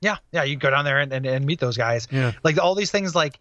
Yeah, 0.00 0.16
yeah, 0.32 0.42
you 0.42 0.56
go 0.56 0.70
down 0.70 0.84
there 0.84 0.98
and, 0.98 1.12
and, 1.12 1.24
and 1.24 1.44
meet 1.46 1.60
those 1.60 1.76
guys. 1.76 2.08
Yeah. 2.10 2.32
Like 2.42 2.58
all 2.58 2.74
these 2.74 2.90
things, 2.90 3.14
like 3.14 3.38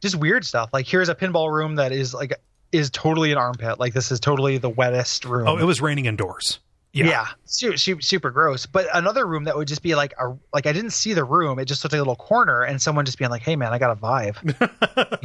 just 0.00 0.16
weird 0.16 0.44
stuff. 0.44 0.70
Like 0.72 0.86
here's 0.86 1.08
a 1.08 1.14
pinball 1.14 1.52
room 1.52 1.76
that 1.76 1.92
is 1.92 2.12
like 2.12 2.34
is 2.72 2.90
totally 2.90 3.30
an 3.32 3.38
armpit. 3.38 3.78
Like 3.78 3.94
this 3.94 4.10
is 4.10 4.18
totally 4.18 4.58
the 4.58 4.70
wettest 4.70 5.24
room. 5.24 5.46
Oh, 5.46 5.58
it 5.58 5.64
was 5.64 5.80
raining 5.80 6.06
indoors. 6.06 6.58
Yeah. 6.94 7.06
yeah, 7.06 7.26
su- 7.46 7.76
su- 7.78 8.02
super 8.02 8.30
gross. 8.30 8.66
But 8.66 8.86
another 8.92 9.26
room 9.26 9.44
that 9.44 9.56
would 9.56 9.66
just 9.66 9.82
be 9.82 9.94
like 9.94 10.12
a 10.20 10.36
like 10.52 10.66
I 10.66 10.72
didn't 10.72 10.90
see 10.90 11.14
the 11.14 11.24
room. 11.24 11.58
It 11.58 11.64
just 11.64 11.82
looked 11.82 11.92
like 11.94 12.00
a 12.00 12.02
little 12.02 12.16
corner, 12.16 12.64
and 12.64 12.82
someone 12.82 13.06
just 13.06 13.16
being 13.16 13.30
like, 13.30 13.40
"Hey 13.40 13.56
man, 13.56 13.72
I 13.72 13.78
got 13.78 13.92
a 13.92 13.94
Vive. 13.94 14.38
you 14.44 14.52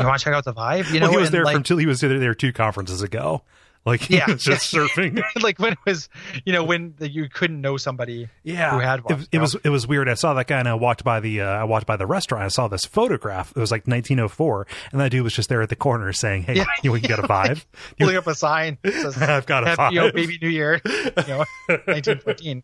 want 0.05 0.17
to 0.19 0.23
check 0.23 0.33
out 0.33 0.45
the 0.45 0.53
Vive?" 0.53 0.91
You 0.91 1.01
know, 1.01 1.07
well, 1.07 1.11
he 1.11 1.17
was 1.17 1.27
and, 1.27 1.33
there 1.33 1.43
like, 1.43 1.55
from 1.55 1.63
till 1.63 1.77
he 1.77 1.85
was 1.85 1.99
there 1.99 2.33
two 2.33 2.53
conferences 2.53 3.01
ago. 3.01 3.41
Like 3.87 4.09
Yeah. 4.09 4.25
just 4.35 4.71
surfing. 4.73 5.21
like 5.41 5.57
when 5.59 5.71
it 5.73 5.79
was, 5.85 6.09
you 6.45 6.53
know, 6.53 6.63
when 6.63 6.93
you 6.99 7.29
couldn't 7.29 7.61
know 7.61 7.77
somebody. 7.77 8.27
Yeah, 8.43 8.71
Who 8.71 8.79
had 8.79 9.03
one, 9.03 9.21
It, 9.21 9.29
it 9.31 9.39
was 9.39 9.55
it 9.63 9.69
was 9.69 9.87
weird. 9.87 10.09
I 10.09 10.13
saw 10.15 10.33
that 10.35 10.45
guy 10.47 10.59
and 10.59 10.67
I 10.67 10.73
walked 10.75 11.03
by 11.03 11.19
the 11.21 11.41
uh, 11.41 11.45
I 11.45 11.63
walked 11.63 11.85
by 11.87 11.95
the 11.95 12.05
restaurant. 12.05 12.43
I 12.43 12.49
saw 12.49 12.67
this 12.67 12.85
photograph. 12.85 13.51
It 13.55 13.59
was 13.59 13.71
like 13.71 13.87
1904, 13.87 14.67
and 14.91 15.01
that 15.01 15.09
dude 15.11 15.23
was 15.23 15.33
just 15.33 15.47
there 15.49 15.61
at 15.61 15.69
the 15.69 15.75
corner 15.75 16.11
saying, 16.13 16.43
"Hey, 16.43 16.55
Yeah. 16.57 16.65
you 16.83 16.93
to 16.93 16.99
get 16.99 17.19
a 17.19 17.23
vibe? 17.23 17.63
You- 17.97 18.05
Holding 18.05 18.17
up 18.17 18.27
a 18.27 18.35
sign 18.35 18.77
that 18.83 18.93
says, 18.93 19.17
I've 19.21 19.45
got 19.45 19.63
a 19.65 19.89
you 19.91 19.99
know, 20.01 20.09
vibe." 20.09 20.13
baby 20.15 20.37
New 20.41 20.49
Year, 20.49 20.81
you 20.85 21.11
know, 21.27 21.45
1914. 21.67 22.63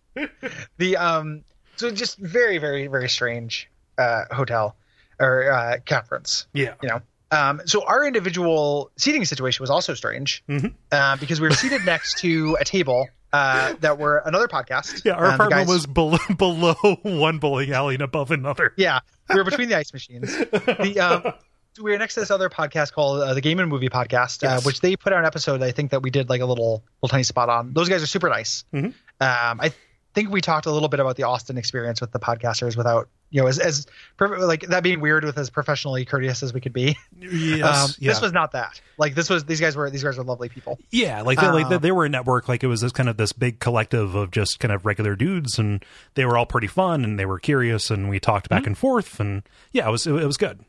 The 0.78 0.98
um, 0.98 1.44
so 1.78 1.90
just 1.92 2.18
very, 2.18 2.58
very, 2.58 2.88
very 2.88 3.10
strange 3.10 3.70
uh, 3.98 4.24
hotel 4.32 4.76
or 5.20 5.50
uh, 5.52 5.78
conference. 5.86 6.48
Yeah, 6.54 6.74
You 6.82 6.90
know, 6.90 7.02
um, 7.34 7.62
so 7.66 7.84
our 7.86 8.06
individual 8.06 8.92
seating 8.98 9.26
situation 9.26 9.64
was 9.64 9.70
also 9.70 9.94
strange 9.94 10.44
Mhm. 10.50 10.74
uh, 10.92 11.16
because 11.18 11.42
we 11.42 11.48
were 11.48 11.54
seated 11.56 11.86
next 11.86 12.20
to 12.20 12.58
a 12.60 12.64
table 12.66 13.08
uh, 13.34 13.74
that 13.80 13.98
were 13.98 14.18
another 14.26 14.48
podcast. 14.48 15.04
yeah. 15.06 15.14
Our 15.14 15.26
Um, 15.26 15.34
apartment 15.34 15.62
guys- 15.62 15.68
was 15.68 15.86
below, 15.88 16.18
below 16.38 16.76
one 17.02 17.40
bowling 17.40 17.72
alley 17.72 17.96
and 17.96 18.04
above 18.04 18.30
another. 18.32 18.74
yeah, 18.78 19.00
we 19.30 19.36
were 19.36 19.44
between 19.44 19.70
the 19.70 19.76
ice 19.78 19.92
machines. 19.92 20.36
The 20.38 21.00
um, 21.00 21.34
so 21.76 21.82
we 21.82 21.90
were 21.92 21.98
next 21.98 22.14
to 22.14 22.20
this 22.20 22.30
other 22.30 22.50
podcast 22.50 22.94
called 22.94 23.22
uh, 23.24 23.34
the 23.34 23.42
Game 23.42 23.60
and 23.60 23.68
Movie 23.68 23.90
Podcast, 23.90 24.44
uh, 24.44 24.54
Yes. 24.56 24.66
which 24.66 24.80
they 24.82 24.96
put 24.96 25.12
out 25.14 25.18
an 25.20 25.26
episode. 25.26 25.64
I 25.64 25.72
think 25.72 25.90
that 25.90 26.04
we 26.04 26.12
did 26.12 26.30
like 26.30 26.42
a 26.42 26.46
little 26.46 26.84
little 27.02 27.10
tiny 27.10 27.24
spot 27.24 27.50
on. 27.50 27.74
Those 27.74 27.90
guys 27.90 28.04
are 28.04 28.08
super 28.08 28.30
nice. 28.30 28.64
Mhm. 28.72 28.86
Um, 28.86 28.94
I 29.20 29.74
think 30.14 30.30
we 30.30 30.42
talked 30.42 30.66
a 30.66 30.72
little 30.72 30.90
bit 30.90 31.00
about 31.00 31.16
the 31.16 31.24
Austin 31.24 31.58
experience 31.58 32.02
with 32.02 32.12
the 32.12 32.20
podcasters 32.20 32.78
without 32.78 33.10
you 33.32 33.42
know 33.42 33.48
as 33.48 33.60
as 33.60 33.88
like 34.20 34.62
that 34.68 34.84
being 34.84 35.02
weird 35.02 35.24
with 35.26 35.38
as 35.38 35.50
professionally 35.50 36.06
courteous 36.06 36.44
as 36.44 36.54
we 36.54 36.62
could 36.62 36.74
be. 36.74 36.96
Yes, 37.20 37.64
um, 37.90 37.96
yeah. 38.00 38.12
This 38.12 38.22
was 38.22 38.32
not 38.32 38.52
that. 38.52 38.80
Like 38.98 39.16
this 39.16 39.30
was 39.30 39.46
these 39.46 39.60
guys 39.60 39.76
were 39.76 39.90
these 39.90 40.04
guys 40.04 40.18
were 40.18 40.24
lovely 40.24 40.50
people. 40.50 40.80
Yeah, 40.92 41.22
like 41.22 41.40
they, 41.40 41.48
like 41.48 41.70
they, 41.70 41.78
they 41.78 41.92
were 41.92 42.06
a 42.06 42.10
network. 42.10 42.48
Like 42.48 42.64
it 42.64 42.68
was 42.68 42.82
this 42.82 42.92
kind 42.92 43.10
of 43.10 43.18
this 43.18 43.34
big 43.34 43.60
collective 43.60 44.16
of 44.16 44.32
just 44.32 44.60
kind 44.60 44.72
of 44.72 44.86
regular 44.86 45.16
dudes, 45.16 45.58
and 45.58 45.84
they 46.14 46.26
were 46.26 46.38
all 46.38 46.46
pretty 46.46 46.68
fun, 46.68 47.04
and 47.04 47.20
they 47.20 47.26
were 47.26 47.40
curious, 47.40 47.90
and 47.90 48.10
we 48.10 48.20
talked 48.20 48.50
Mm-hmm. 48.50 48.56
back 48.56 48.68
and 48.68 48.78
forth, 48.78 49.20
and 49.20 49.44
yeah, 49.72 49.88
it 49.88 49.92
was 49.92 50.06
it, 50.06 50.12
was 50.12 50.38
good. 50.38 50.60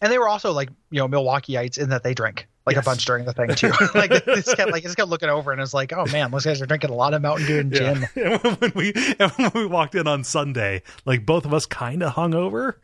And 0.00 0.12
they 0.12 0.18
were 0.18 0.28
also 0.28 0.52
like 0.52 0.70
you 0.90 0.98
know 1.00 1.08
Milwaukeeites 1.08 1.78
in 1.78 1.88
that 1.90 2.02
they 2.02 2.14
drink 2.14 2.46
like 2.66 2.76
Yes. 2.76 2.84
a 2.84 2.88
bunch 2.90 3.04
during 3.04 3.24
the 3.24 3.32
thing 3.32 3.48
too. 3.54 3.72
like 3.94 4.10
just 4.24 4.56
kept 4.56 4.70
like 4.72 4.82
just 4.82 4.96
kept 4.96 5.08
looking 5.08 5.28
over 5.28 5.50
and 5.52 5.60
it 5.60 5.62
was 5.62 5.74
like 5.74 5.92
oh 5.92 6.06
man 6.12 6.30
those 6.30 6.44
guys 6.44 6.60
are 6.62 6.66
drinking 6.66 6.90
a 6.90 6.94
lot 6.94 7.12
of 7.14 7.22
Mountain 7.22 7.46
Dew 7.46 7.58
and 7.60 7.72
gin. 7.72 8.08
Yeah. 8.14 8.38
And 8.44 8.56
when 8.60 8.72
we 8.74 8.92
and 9.18 9.30
when 9.32 9.50
we 9.54 9.66
walked 9.66 9.94
in 9.94 10.06
on 10.06 10.24
Sunday, 10.24 10.82
like 11.04 11.26
both 11.26 11.44
of 11.44 11.52
us 11.54 11.66
kind 11.66 12.02
of 12.02 12.12
hung 12.12 12.34
over. 12.34 12.80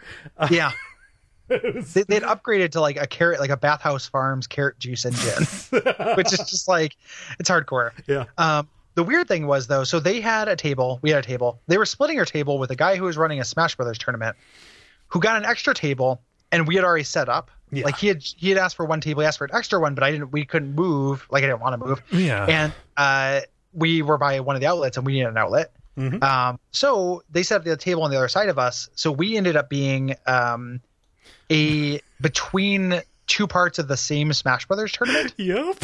Yeah. 0.50 0.72
they, 1.48 2.02
they'd 2.02 2.22
upgraded 2.22 2.72
to 2.72 2.80
like 2.80 2.98
a 3.00 3.06
carrot, 3.06 3.40
like 3.40 3.48
a 3.50 3.56
Bolthouse 3.56 4.08
Farms 4.10 4.46
carrot 4.46 4.78
juice 4.78 5.04
and 5.06 5.16
gin, 5.16 5.44
which 6.16 6.30
is 6.32 6.40
just 6.40 6.68
like 6.68 6.94
it's 7.38 7.48
hardcore. 7.48 7.92
Yeah, 8.06 8.24
Um, 8.36 8.68
the 8.96 9.02
weird 9.02 9.28
thing 9.28 9.46
was 9.46 9.66
though, 9.66 9.84
so 9.84 9.98
they 10.00 10.20
had 10.20 10.48
a 10.48 10.56
table, 10.56 10.98
we 11.00 11.08
had 11.10 11.24
a 11.24 11.26
table. 11.26 11.60
They 11.66 11.78
were 11.78 11.86
splitting 11.86 12.18
our 12.18 12.26
table 12.26 12.58
with 12.58 12.70
a 12.70 12.76
guy 12.76 12.96
who 12.96 13.04
was 13.04 13.16
running 13.16 13.40
a 13.40 13.44
Smash 13.44 13.76
Brothers 13.76 13.96
tournament, 13.96 14.36
who 15.06 15.20
got 15.20 15.36
an 15.36 15.46
extra 15.46 15.72
table, 15.72 16.20
and 16.52 16.68
we 16.68 16.74
had 16.74 16.84
already 16.84 17.04
set 17.04 17.30
up. 17.30 17.50
Yeah. 17.70 17.84
Like 17.84 17.96
he 17.96 18.06
had 18.08 18.22
he 18.22 18.48
had 18.50 18.58
asked 18.58 18.76
for 18.76 18.84
one 18.86 19.00
table, 19.00 19.20
he 19.20 19.26
asked 19.26 19.38
for 19.38 19.44
an 19.44 19.54
extra 19.54 19.78
one, 19.80 19.94
but 19.94 20.04
I 20.04 20.10
didn't. 20.12 20.32
We 20.32 20.44
couldn't 20.44 20.74
move. 20.74 21.26
Like 21.30 21.42
I 21.44 21.46
didn't 21.46 21.60
want 21.60 21.80
to 21.80 21.86
move. 21.86 22.02
yeah, 22.12 22.46
And 22.46 22.72
uh, 22.96 23.40
we 23.72 24.02
were 24.02 24.18
by 24.18 24.40
one 24.40 24.56
of 24.56 24.60
the 24.60 24.66
outlets, 24.68 24.96
and 24.96 25.04
we 25.06 25.12
needed 25.14 25.28
an 25.28 25.36
outlet. 25.36 25.72
Mhm. 25.98 26.22
Um, 26.22 26.60
so 26.70 27.22
they 27.30 27.42
set 27.42 27.56
up 27.56 27.64
the 27.64 27.76
table 27.76 28.02
on 28.02 28.10
the 28.10 28.16
other 28.16 28.28
side 28.28 28.48
of 28.48 28.58
us. 28.58 28.88
So 28.94 29.10
we 29.10 29.36
ended 29.36 29.56
up 29.56 29.68
being 29.68 30.14
um, 30.26 30.80
a 31.50 32.00
between 32.20 33.02
two 33.26 33.46
parts 33.46 33.78
of 33.78 33.88
the 33.88 33.96
same 33.96 34.32
Smash 34.32 34.66
Brothers 34.66 34.92
tournament, 34.92 35.34
yep. 35.38 35.76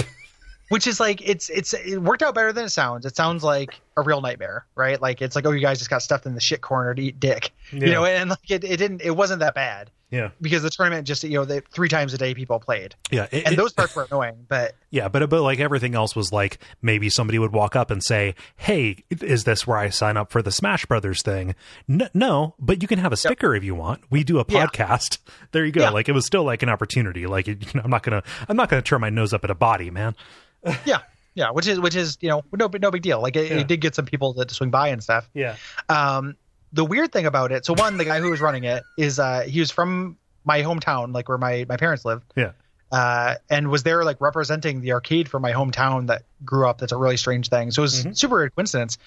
which 0.69 0.87
is 0.87 1.01
like 1.01 1.21
it's 1.29 1.51
it's 1.51 1.75
it 1.75 1.99
worked 2.01 2.23
out 2.23 2.35
better 2.35 2.53
than 2.53 2.65
it 2.67 2.71
sounds. 2.71 3.05
It 3.07 3.17
sounds 3.17 3.43
like 3.45 3.81
a 3.97 4.03
real 4.03 4.21
nightmare, 4.21 4.65
right? 4.75 5.01
Like 5.01 5.21
it's 5.21 5.35
like 5.37 5.47
oh, 5.47 5.51
you 5.51 5.61
guys 5.61 5.79
just 5.79 5.91
got 5.91 6.03
stuffed 6.03 6.27
in 6.27 6.35
the 6.35 6.41
shit 6.41 6.61
corner 6.61 6.95
to 6.95 7.03
eat 7.03 7.19
dick, 7.21 7.51
Yeah. 7.73 7.87
you 7.87 7.93
know? 7.93 8.05
And 8.05 8.31
like 8.31 8.51
it, 8.51 8.65
it 8.65 8.77
didn't, 8.77 9.03
it 9.03 9.11
wasn't 9.17 9.41
that 9.41 9.55
bad 9.55 9.91
Yeah, 10.15 10.31
because 10.41 10.63
the 10.63 10.71
tournament 10.71 11.07
just 11.07 11.25
you 11.25 11.31
know 11.39 11.45
they, 11.45 11.61
three 11.73 11.89
times 11.89 12.15
a 12.15 12.19
day 12.19 12.35
people 12.35 12.61
played, 12.61 12.95
yeah, 13.11 13.27
It- 13.33 13.45
and 13.45 13.55
it- 13.55 13.57
those 13.57 13.73
parts 13.73 13.97
were 13.97 14.05
annoying, 14.11 14.47
but 14.49 14.75
yeah, 14.91 15.09
but 15.09 15.29
but 15.29 15.43
like 15.43 15.59
everything 15.61 15.95
else 15.95 16.15
was 16.15 16.33
like 16.33 16.59
maybe 16.83 17.09
somebody 17.11 17.39
would 17.39 17.53
walk 17.53 17.75
up 17.75 17.91
and 17.91 18.03
say, 18.03 18.35
"Hey, 18.57 18.99
is 19.11 19.45
this 19.45 19.67
where 19.67 19.77
I 19.79 19.89
sign 19.89 20.17
up 20.17 20.31
for 20.31 20.41
the 20.43 20.53
Smash 20.53 20.87
Brothers 20.87 21.23
thing?" 21.23 21.55
N- 21.89 22.09
no, 22.15 22.55
but 22.61 22.81
you 22.83 22.89
can 22.89 22.99
have 23.01 23.13
a 23.13 23.17
sticker 23.17 23.55
if 23.57 23.65
you 23.65 23.75
want. 23.75 24.03
We 24.11 24.23
do 24.25 24.39
a 24.39 24.45
Yeah. 24.49 24.67
podcast. 24.67 25.19
There 25.53 25.65
you 25.65 25.73
go. 25.73 25.83
Yeah. 25.83 25.91
Like 25.91 26.09
it 26.09 26.13
was 26.13 26.27
still 26.27 26.45
like 26.45 26.63
an 26.63 26.69
opportunity. 26.69 27.27
Like 27.27 27.47
you 27.47 27.57
know, 27.75 27.83
I'm 27.85 27.91
not 27.91 28.03
gonna 28.03 28.23
I'm 28.49 28.57
not 28.57 28.69
gonna 28.69 28.83
turn 28.83 29.01
my 29.01 29.11
nose 29.11 29.33
up 29.35 29.45
at 29.45 29.51
a 29.51 29.55
body, 29.55 29.91
man. 29.91 30.15
yeah. 30.85 30.99
Yeah, 31.37 31.51
which 31.51 31.67
is 31.67 31.81
which 31.81 31.97
is 31.97 32.17
you 32.21 32.29
know 32.29 32.43
no 32.53 32.71
no 32.81 32.91
big 32.93 33.03
deal. 33.03 33.21
Like 33.21 33.35
it, 33.37 33.51
Yeah. 33.51 33.59
it 33.59 33.67
did 33.69 33.81
get 33.81 33.95
some 33.97 34.05
people 34.07 34.35
to 34.35 34.55
swing 34.55 34.71
by 34.71 34.89
and 34.89 35.03
stuff. 35.03 35.29
Yeah, 35.35 35.57
Um, 35.89 36.37
the 36.75 36.85
weird 36.85 37.11
thing 37.13 37.25
about 37.25 37.51
it, 37.53 37.65
so 37.65 37.73
one, 37.73 37.97
the 37.97 38.05
guy 38.05 38.21
who 38.21 38.31
was 38.31 38.41
running 38.43 38.65
it 38.65 38.83
is 38.99 39.19
uh, 39.19 39.41
he 39.43 39.61
was 39.61 39.71
from 39.71 40.19
my 40.45 40.61
hometown, 40.63 41.15
like 41.15 41.29
where 41.29 41.39
my 41.39 41.65
my 41.69 41.77
parents 41.79 42.05
live, 42.05 42.23
yeah, 42.37 42.53
uh, 42.93 43.37
and 43.49 43.71
was 43.71 43.83
there 43.85 44.05
like 44.05 44.21
representing 44.21 44.81
the 44.83 44.93
arcade 44.93 45.29
from 45.29 45.41
my 45.41 45.53
hometown 45.53 46.09
that 46.09 46.23
grew 46.45 46.69
up. 46.69 46.79
That's 46.79 46.93
a 46.93 46.97
really 46.99 47.17
strange 47.17 47.49
thing. 47.49 47.71
So 47.71 47.81
it 47.83 47.85
was 47.85 48.05
Mhm. 48.05 48.17
super 48.17 48.37
weird 48.37 48.55
coincidence. 48.55 48.99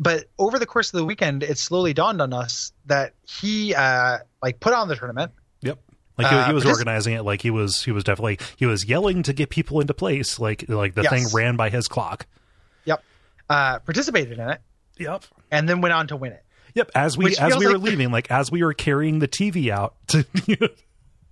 But 0.00 0.26
over 0.38 0.58
the 0.58 0.66
course 0.66 0.92
of 0.92 0.98
the 0.98 1.04
weekend, 1.04 1.42
it 1.42 1.58
slowly 1.58 1.92
dawned 1.94 2.20
on 2.22 2.32
us 2.32 2.72
that 2.86 3.14
he 3.26 3.74
uh, 3.74 4.18
like 4.42 4.60
put 4.60 4.72
on 4.74 4.86
the 4.88 4.94
tournament. 4.96 5.32
Yep. 5.62 5.78
Like 6.16 6.28
he, 6.28 6.36
Uh, 6.36 6.46
he 6.48 6.52
was 6.52 6.66
organizing 6.66 7.14
it. 7.14 7.22
Like 7.22 7.42
he 7.42 7.50
was 7.50 7.82
he 7.84 7.90
was 7.92 8.04
definitely 8.04 8.38
he 8.56 8.66
was 8.66 8.84
yelling 8.84 9.22
to 9.24 9.32
get 9.32 9.50
people 9.50 9.80
into 9.80 9.94
place. 9.94 10.38
Like 10.38 10.68
like 10.68 10.94
the 10.94 11.02
Yes. 11.02 11.10
thing 11.10 11.26
ran 11.32 11.56
by 11.56 11.70
his 11.70 11.88
clock. 11.88 12.26
Yep, 12.84 13.02
uh, 13.50 13.78
participated 13.80 14.38
in 14.38 14.50
it, 14.50 14.60
Yep. 14.98 15.24
and 15.50 15.68
then 15.68 15.80
went 15.80 15.92
on 15.94 16.06
to 16.08 16.16
win 16.16 16.32
it. 16.32 16.44
Yep. 16.74 16.90
As 16.94 17.16
we 17.18 17.24
Which 17.26 17.40
as 17.40 17.56
we 17.56 17.66
were 17.66 17.72
like- 17.74 17.82
leaving, 17.82 18.10
like 18.10 18.30
as 18.30 18.50
we 18.50 18.62
were 18.62 18.74
carrying 18.74 19.18
the 19.18 19.28
TV 19.28 19.70
out 19.70 19.94
to 20.08 20.24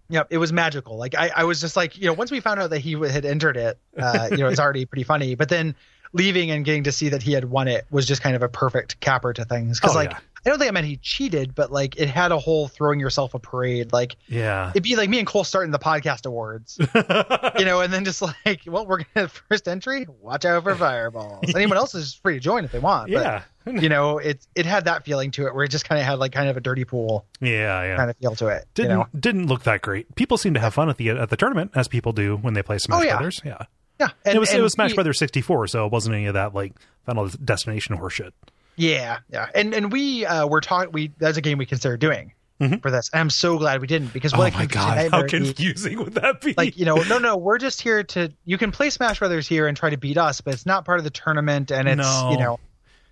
Yep, 0.09 0.29
it 0.31 0.39
was 0.39 0.53
magical. 0.53 0.97
Like 0.97 1.15
I, 1.17 1.31
I 1.35 1.45
was 1.45 1.61
just 1.61 1.77
like, 1.77 1.99
you 1.99 2.07
know, 2.07 2.13
once 2.13 2.31
we 2.31 2.39
found 2.41 2.61
out 2.61 2.71
that 2.71 2.79
he 2.79 2.93
had 2.93 3.25
entered 3.25 3.57
it, 3.57 3.77
uh, 3.99 4.29
you 4.31 4.37
know, 4.37 4.47
it's 4.47 4.61
already 4.61 4.85
pretty 4.85 5.03
funny. 5.03 5.35
But 5.35 5.49
then 5.49 5.75
leaving 6.13 6.51
and 6.53 6.65
getting 6.65 6.85
to 6.85 6.93
see 6.93 7.09
that 7.09 7.23
he 7.23 7.33
had 7.33 7.47
won 7.47 7.67
it 7.67 7.87
was 7.91 8.07
just 8.07 8.23
kind 8.23 8.37
of 8.37 8.43
a 8.43 8.49
perfect 8.49 9.01
capper 9.01 9.33
to 9.33 9.45
things. 9.45 9.81
Because 9.81 9.97
Oh, 9.97 9.99
like, 9.99 10.13
yeah. 10.13 10.19
I 10.47 10.51
don't 10.51 10.59
think 10.59 10.69
I 10.69 10.73
meant 10.73 10.87
he 10.87 10.97
cheated, 10.99 11.55
but 11.55 11.73
like 11.73 11.97
it 11.97 12.09
had 12.09 12.31
a 12.33 12.39
whole 12.39 12.69
throwing 12.69 13.01
yourself 13.01 13.35
a 13.35 13.39
parade. 13.41 13.93
Like 13.93 14.17
Yeah. 14.29 14.71
it'd 14.71 14.83
be 14.85 14.95
like 14.97 15.11
me 15.11 15.19
and 15.19 15.27
Kole 15.27 15.45
starting 15.45 15.73
the 15.73 15.79
podcast 15.79 16.25
awards, 16.25 16.79
you 17.59 17.65
know, 17.65 17.81
and 17.81 17.93
then 17.93 18.05
just 18.05 18.23
like, 18.23 18.61
well, 18.67 18.87
we're 18.87 19.01
gonna 19.15 19.29
first 19.49 19.67
entry. 19.69 20.07
Watch 20.21 20.45
out 20.45 20.63
for 20.63 20.75
fireballs. 20.77 21.45
Anyone 21.55 21.77
else 21.77 21.95
is 21.95 22.15
free 22.15 22.35
to 22.35 22.41
join 22.41 22.65
if 22.65 22.73
they 22.73 22.79
want. 22.79 23.13
but, 23.13 23.21
yeah. 23.21 23.43
you 23.81 23.89
know, 23.89 24.19
it 24.19 24.47
it 24.55 24.65
had 24.67 24.85
that 24.85 25.05
feeling 25.05 25.33
to 25.33 25.47
it 25.47 25.55
where 25.55 25.65
it 25.65 25.71
just 25.71 25.89
kind 25.89 26.01
of 26.01 26.07
had 26.07 26.19
like 26.21 26.31
kind 26.33 26.49
of 26.49 26.57
a 26.57 26.61
dirty 26.61 26.85
pool 26.85 27.27
Yeah, 27.41 27.83
yeah. 27.83 27.97
kind 27.97 28.09
of 28.11 28.17
feel 28.19 28.37
to 28.37 28.47
it. 28.47 28.67
Didn't 28.75 28.91
you 28.93 28.97
know, 28.99 29.07
didn't 29.19 29.47
look 29.49 29.65
that 29.65 29.83
great. 29.83 30.15
People 30.15 30.39
seem 30.39 30.55
to 30.55 30.61
have 30.61 30.73
fun 30.75 30.89
at 30.89 30.97
the 30.97 31.11
at 31.11 31.29
the 31.31 31.37
tournament 31.37 31.73
as 31.75 31.89
people 31.89 32.13
do 32.13 32.37
when 32.37 32.55
they 32.55 32.63
play 32.63 32.79
Smash 32.79 33.01
Oh, 33.01 33.05
yeah. 33.05 33.17
Brothers. 33.17 33.41
Yeah. 33.45 33.65
Yeah, 33.99 34.09
and, 34.27 34.37
it 34.37 34.39
was 34.39 34.53
it 34.53 34.61
was 34.61 34.75
Smash 34.75 34.91
we- 34.91 34.95
Brothers 34.97 35.19
64, 35.19 35.69
so 35.69 35.87
it 35.87 35.91
wasn't 35.93 36.15
any 36.15 36.27
of 36.27 36.35
that 36.35 36.55
like 36.55 36.75
Final 37.07 37.29
Destination 37.29 37.97
horseshit. 37.97 38.33
Yeah, 38.77 39.19
yeah, 39.31 39.49
and 39.55 39.75
and 39.75 39.91
we 39.93 40.27
uh, 40.27 40.47
were 40.47 40.61
talking. 40.61 40.93
We 40.93 41.13
that's 41.19 41.37
a 41.39 41.41
game 41.41 41.59
we 41.59 41.67
considered 41.67 42.01
doing 42.01 42.33
for 42.81 42.91
this. 42.91 43.11
And 43.13 43.21
I'm 43.21 43.31
so 43.31 43.59
glad 43.59 43.81
we 43.83 43.87
didn't 43.87 44.13
because 44.13 44.33
what 44.35 44.53
Mm-hmm. 44.53 44.57
oh 44.57 44.63
my 44.63 44.67
god, 44.67 45.11
how 45.11 45.19
it'd 45.21 45.31
be. 45.31 45.47
confusing 45.47 45.99
would 45.99 46.15
that 46.15 46.41
be? 46.41 46.55
Like 46.57 46.77
you 46.79 46.85
know, 46.85 46.97
no, 47.09 47.19
no, 47.19 47.37
we're 47.37 47.59
just 47.59 47.81
here 47.81 48.03
to. 48.05 48.33
You 48.45 48.59
can 48.59 48.73
play 48.73 48.91
Smash 48.91 49.19
Brothers 49.19 49.47
here 49.47 49.67
and 49.67 49.77
try 49.77 49.91
to 49.91 49.97
beat 49.99 50.17
us, 50.19 50.41
but 50.41 50.55
it's 50.55 50.67
not 50.67 50.85
part 50.85 50.99
of 50.99 51.05
the 51.05 51.11
tournament, 51.11 51.71
and 51.71 51.89
it's 51.89 51.99
No. 51.99 52.31
you 52.31 52.39
know, 52.39 52.59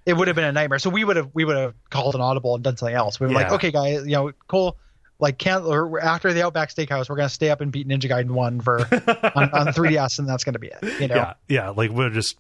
it 0.06 0.14
would 0.14 0.28
have 0.28 0.34
been 0.36 0.44
a 0.46 0.52
nightmare. 0.52 0.78
So 0.78 0.90
we 0.90 1.04
would 1.04 1.16
have 1.16 1.30
we 1.34 1.44
would 1.44 1.56
have 1.56 1.74
called 1.90 2.14
an 2.14 2.20
audible 2.20 2.54
and 2.54 2.64
done 2.64 2.76
something 2.76 2.94
else. 2.96 3.18
We 3.20 3.26
were 3.26 3.32
like, 3.32 3.52
okay, 3.52 3.70
guys, 3.70 4.04
you 4.06 4.12
know, 4.12 4.32
cool. 4.48 4.76
Like 5.20 5.38
can't 5.38 5.64
or 5.64 6.00
after 6.00 6.32
the 6.32 6.44
Outback 6.44 6.70
Steakhouse, 6.70 7.08
we're 7.08 7.16
gonna 7.16 7.28
stay 7.28 7.50
up 7.50 7.60
and 7.60 7.70
beat 7.70 7.86
Ninja 7.86 8.10
Gaiden 8.10 8.32
one 8.32 8.60
for 8.60 8.80
on, 9.36 9.50
on 9.50 9.66
3DS, 9.68 10.18
and 10.18 10.28
that's 10.28 10.42
gonna 10.42 10.58
be 10.58 10.68
it. 10.68 11.00
You 11.00 11.08
know, 11.08 11.14
yeah, 11.14 11.32
yeah, 11.48 11.68
like 11.70 11.90
we're 11.90 12.10
just. 12.10 12.36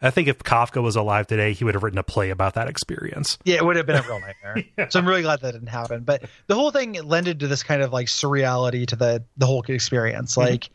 I 0.00 0.10
think 0.10 0.28
if 0.28 0.38
Kafka 0.38 0.82
was 0.82 0.96
alive 0.96 1.26
today, 1.26 1.52
he 1.52 1.64
would 1.64 1.74
have 1.74 1.82
written 1.82 1.98
a 1.98 2.02
play 2.02 2.30
about 2.30 2.54
that 2.54 2.68
experience. 2.68 3.38
Yeah, 3.44 3.56
it 3.56 3.64
would 3.64 3.76
have 3.76 3.86
been 3.86 3.96
a 3.96 4.02
real 4.02 4.20
nightmare. 4.20 4.64
So 4.90 4.98
I'm 4.98 5.06
really 5.06 5.22
glad 5.22 5.40
that 5.40 5.52
didn't 5.52 5.68
happen. 5.68 6.02
But 6.02 6.24
the 6.46 6.54
whole 6.54 6.70
thing 6.70 6.94
lended 6.94 7.40
to 7.40 7.48
this 7.48 7.62
kind 7.62 7.82
of 7.82 7.92
like 7.92 8.06
surreality 8.06 8.86
to 8.86 8.96
the 8.96 9.22
the 9.36 9.46
whole 9.46 9.62
experience. 9.62 10.36
Like 10.36 10.70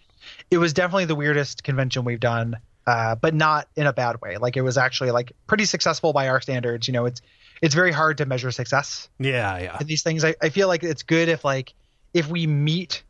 it 0.52 0.58
was 0.60 0.74
definitely 0.74 1.06
the 1.06 1.16
weirdest 1.16 1.64
convention 1.64 2.06
we've 2.06 2.20
done, 2.20 2.58
uh, 2.86 3.16
but 3.16 3.34
not 3.34 3.68
in 3.76 3.88
a 3.88 3.94
bad 3.94 4.22
way. 4.22 4.38
Like 4.38 4.56
it 4.56 4.62
was 4.62 4.78
actually 4.78 5.12
like 5.12 5.32
pretty 5.48 5.66
successful 5.66 6.14
by 6.14 6.28
our 6.30 6.42
standards. 6.42 6.88
You 6.88 6.94
know, 6.94 7.06
it's 7.06 7.22
it's 7.62 7.76
very 7.76 7.92
hard 7.92 8.18
to 8.20 8.26
measure 8.26 8.52
success 8.52 9.10
Yeah, 9.20 9.58
yeah, 9.60 9.78
these 9.84 10.04
things. 10.04 10.24
I, 10.24 10.36
I 10.42 10.50
feel 10.50 10.68
like 10.68 10.84
it's 10.84 11.04
good 11.04 11.30
if 11.30 11.44
like 11.44 11.74
if 12.14 12.28
we 12.28 12.48
meet 12.48 13.04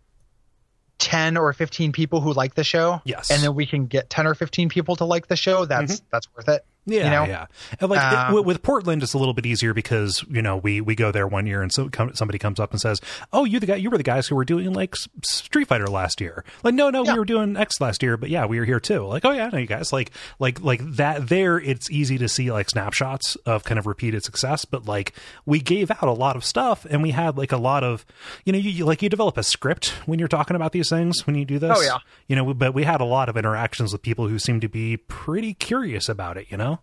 10 1.00 1.38
or 1.38 1.54
15 1.54 1.92
people 1.92 2.22
who 2.22 2.34
like 2.34 2.56
the 2.56 2.64
show 2.64 3.02
Yes. 3.06 3.30
and 3.32 3.42
then 3.42 3.54
we 3.56 3.66
can 3.66 3.86
get 3.86 4.10
10 4.10 4.28
or 4.28 4.36
15 4.36 4.70
people 4.70 4.96
to 4.96 5.06
like 5.06 5.28
the 5.28 5.36
show 5.36 5.66
that's 5.66 5.98
mm-hmm. 5.98 6.06
that's 6.12 6.28
worth 6.36 6.50
it 6.50 6.66
Yeah, 6.90 7.04
you 7.04 7.10
know 7.12 7.26
yeah. 7.26 7.46
And 7.80 7.90
like 7.92 8.02
Um, 8.02 8.34
with, 8.34 8.46
with 8.46 8.64
Portland, 8.64 9.04
it's 9.04 9.14
a 9.14 9.18
little 9.18 9.34
bit 9.34 9.46
easier 9.46 9.74
because 9.74 10.24
you 10.30 10.42
know 10.42 10.58
we 10.58 10.82
we 10.82 10.96
go 10.96 11.12
there 11.12 11.28
one 11.28 11.46
year 11.46 11.62
and 11.62 11.72
so 11.72 11.90
come, 11.90 12.16
somebody 12.16 12.40
comes 12.40 12.60
up 12.60 12.72
and 12.72 12.80
says, 12.82 13.00
"Oh, 13.34 13.44
you 13.46 13.60
the 13.60 13.66
guy, 13.66 13.76
you 13.76 13.90
were 13.90 13.98
the 13.98 14.04
guys 14.04 14.28
who 14.28 14.36
were 14.36 14.46
doing 14.46 14.72
like 14.74 14.96
Street 15.24 15.68
Fighter 15.68 15.88
last 15.88 16.22
year." 16.22 16.44
Like, 16.64 16.74
no, 16.74 16.90
no, 16.90 17.04
Yeah. 17.04 17.14
we 17.14 17.20
were 17.20 17.26
doing 17.26 17.58
X 17.58 17.80
last 17.82 18.02
year, 18.02 18.18
but 18.18 18.30
yeah, 18.30 18.46
we 18.46 18.58
were 18.60 18.66
here 18.66 18.80
too. 18.80 19.06
Like, 19.06 19.26
oh 19.26 19.32
yeah, 19.32 19.48
I 19.48 19.50
know 19.50 19.58
you 19.60 19.68
guys. 19.68 19.92
Like, 19.94 20.12
like, 20.40 20.62
like 20.62 20.82
that. 20.96 21.28
There, 21.28 21.60
it's 21.60 21.92
easy 21.92 22.18
to 22.20 22.30
see 22.30 22.52
like 22.52 22.70
snapshots 22.70 23.36
of 23.46 23.64
kind 23.66 23.78
of 23.78 23.86
repeated 23.86 24.24
success, 24.24 24.64
but 24.66 24.86
like 24.86 25.14
we 25.46 25.60
gave 25.60 25.92
out 25.92 26.04
a 26.04 26.12
lot 26.14 26.36
of 26.38 26.46
stuff 26.46 26.86
and 26.90 27.04
we 27.04 27.12
had 27.12 27.38
like 27.38 27.52
a 27.52 27.58
lot 27.58 27.84
of, 27.84 28.06
you 28.46 28.54
know, 28.54 28.60
you, 28.60 28.70
you 28.70 28.86
like 28.86 29.02
you 29.02 29.10
develop 29.10 29.38
a 29.38 29.44
script 29.44 29.90
when 30.06 30.20
you're 30.20 30.28
talking 30.30 30.56
about 30.56 30.72
these 30.72 30.90
things 30.90 31.28
when 31.28 31.36
you 31.36 31.44
do 31.44 31.60
this. 31.60 31.78
Oh, 31.78 31.82
yeah. 31.82 31.98
you 32.28 32.36
know, 32.36 32.54
but 32.54 32.74
we 32.74 32.84
had 32.84 33.02
a 33.02 33.06
lot 33.06 33.28
of 33.30 33.36
interactions 33.36 33.92
with 33.92 34.02
people 34.02 34.28
who 34.28 34.40
seemed 34.40 34.62
to 34.62 34.70
be 34.70 34.96
pretty 34.98 35.54
curious 35.54 36.08
about 36.08 36.38
it. 36.38 36.48
You 36.50 36.58
know. 36.58 36.77